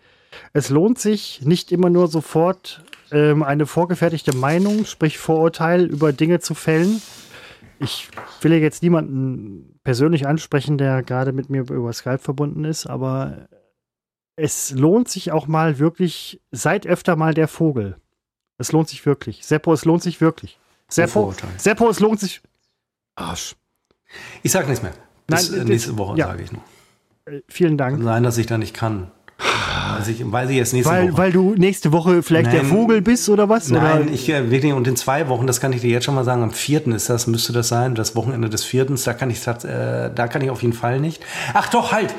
es 0.53 0.69
lohnt 0.69 0.97
sich 0.97 1.41
nicht 1.43 1.71
immer 1.71 1.91
nur 1.91 2.07
sofort 2.07 2.83
ähm, 3.11 3.43
eine 3.43 3.67
vorgefertigte 3.67 4.35
Meinung, 4.35 4.85
sprich 4.85 5.19
Vorurteil 5.19 5.85
über 5.85 6.11
Dinge 6.11 6.39
zu 6.39 6.55
fällen 6.55 7.01
ich 7.79 8.09
will 8.41 8.53
jetzt 8.53 8.83
niemanden 8.83 9.79
persönlich 9.83 10.27
ansprechen, 10.27 10.77
der 10.77 11.03
gerade 11.03 11.31
mit 11.31 11.49
mir 11.49 11.61
über 11.61 11.93
Skype 11.93 12.19
verbunden 12.19 12.65
ist, 12.65 12.85
aber 12.85 13.47
es 14.35 14.71
lohnt 14.71 15.09
sich 15.09 15.31
auch 15.31 15.47
mal 15.47 15.79
wirklich, 15.79 16.41
seid 16.51 16.85
öfter 16.87 17.15
mal 17.15 17.33
der 17.33 17.47
Vogel. 17.47 17.97
Es 18.57 18.71
lohnt 18.71 18.89
sich 18.89 19.05
wirklich. 19.05 19.45
Seppo, 19.45 19.73
es 19.73 19.85
lohnt 19.85 20.03
sich 20.03 20.21
wirklich. 20.21 20.59
Seppo, 20.89 21.33
Seppo 21.57 21.89
es 21.89 21.99
lohnt 21.99 22.19
sich. 22.19 22.41
Arsch. 23.15 23.55
Ich 24.43 24.51
sag 24.51 24.67
nichts 24.67 24.81
mehr. 24.81 24.93
Bis 25.27 25.51
Nein, 25.51 25.67
nächste 25.67 25.97
Woche 25.97 26.17
ja. 26.17 26.27
sage 26.27 26.43
ich 26.43 26.51
nur. 26.51 26.63
Äh, 27.25 27.41
vielen 27.47 27.77
Dank. 27.77 27.97
Kann 27.97 28.05
sein, 28.05 28.23
dass 28.23 28.37
ich 28.37 28.47
da 28.47 28.57
nicht 28.57 28.73
kann. 28.73 29.11
Weiß 29.97 30.07
ich, 30.07 30.31
weiß 30.31 30.49
ich 30.49 30.55
jetzt 30.55 30.73
nächste 30.73 30.93
weil, 30.93 31.11
Woche. 31.11 31.17
Weil 31.17 31.31
du 31.31 31.55
nächste 31.55 31.91
Woche 31.91 32.23
vielleicht 32.23 32.47
nein, 32.47 32.55
der 32.55 32.65
Vogel 32.65 33.01
bist 33.01 33.27
oder 33.29 33.49
was? 33.49 33.69
Nein, 33.69 34.03
oder? 34.03 34.11
ich 34.11 34.29
äh, 34.29 34.49
wirklich, 34.49 34.71
und 34.73 34.87
in 34.87 34.95
zwei 34.95 35.27
Wochen, 35.27 35.45
das 35.45 35.59
kann 35.59 35.73
ich 35.73 35.81
dir 35.81 35.89
jetzt 35.89 36.05
schon 36.05 36.15
mal 36.15 36.23
sagen, 36.23 36.41
am 36.43 36.51
vierten 36.51 36.93
ist 36.93 37.09
das, 37.09 37.27
müsste 37.27 37.51
das 37.51 37.67
sein, 37.67 37.95
das 37.95 38.15
Wochenende 38.15 38.49
des 38.49 38.63
vierten, 38.63 38.95
da 39.03 39.13
kann 39.13 39.29
ich, 39.29 39.45
äh, 39.45 40.09
da 40.13 40.27
kann 40.27 40.41
ich 40.41 40.49
auf 40.49 40.61
jeden 40.61 40.73
Fall 40.73 40.99
nicht. 40.99 41.21
Ach 41.53 41.69
doch, 41.69 41.91
halt! 41.91 42.13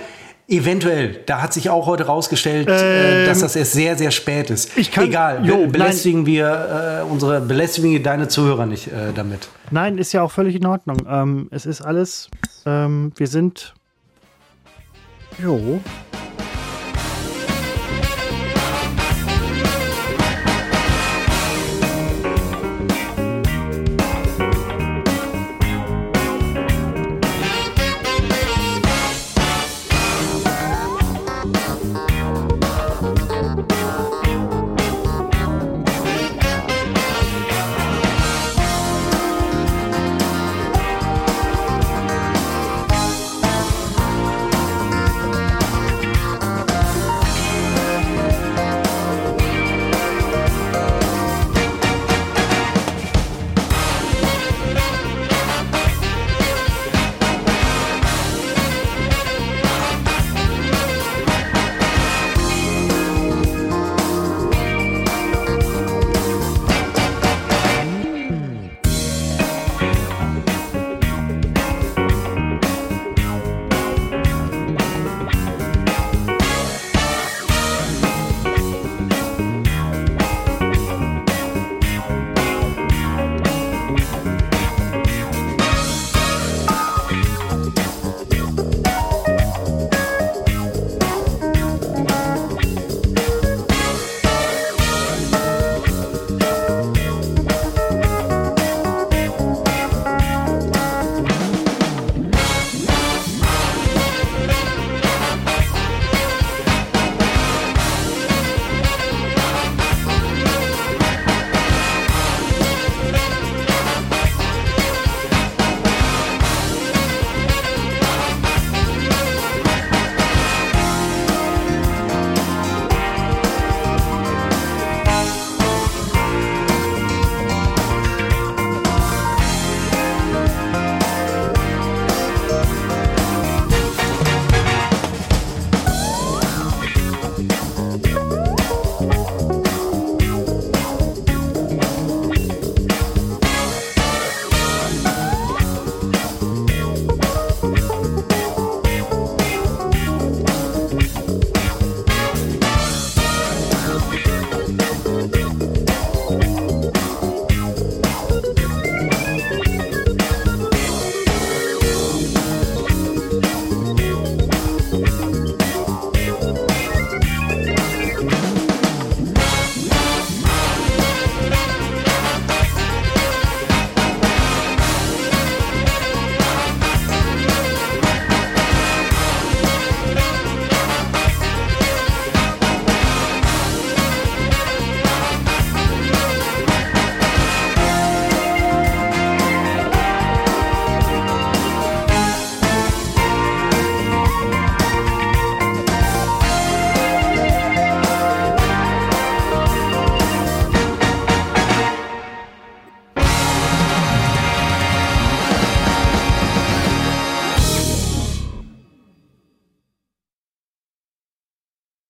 Eventuell, 0.51 1.21
da 1.27 1.43
hat 1.43 1.53
sich 1.53 1.71
auch 1.71 1.87
heute 1.87 2.07
rausgestellt, 2.07 2.69
äh, 2.69 3.23
ähm, 3.23 3.27
dass 3.29 3.39
das 3.39 3.55
erst 3.55 3.73
sehr, 3.73 3.97
sehr 3.97 4.11
spät 4.11 4.51
ist. 4.51 4.77
Ich 4.77 4.91
kann, 4.91 5.05
Egal, 5.05 5.47
jo, 5.47 5.69
belästigen 5.69 6.23
nein. 6.23 6.27
wir 6.27 7.05
äh, 7.07 7.09
unsere, 7.09 7.41
belästigen 7.41 7.93
wir 7.93 8.03
deine 8.03 8.27
Zuhörer 8.27 8.67
nicht 8.67 8.89
äh, 8.89 9.13
damit. 9.15 9.49
Nein, 9.71 9.97
ist 9.97 10.13
ja 10.13 10.23
auch 10.23 10.33
völlig 10.33 10.57
in 10.57 10.67
Ordnung. 10.67 10.97
Ähm, 11.09 11.47
es 11.53 11.67
ist 11.67 11.83
alles, 11.83 12.31
ähm, 12.67 13.13
wir 13.15 13.29
sind, 13.29 13.75
jo, 15.41 15.81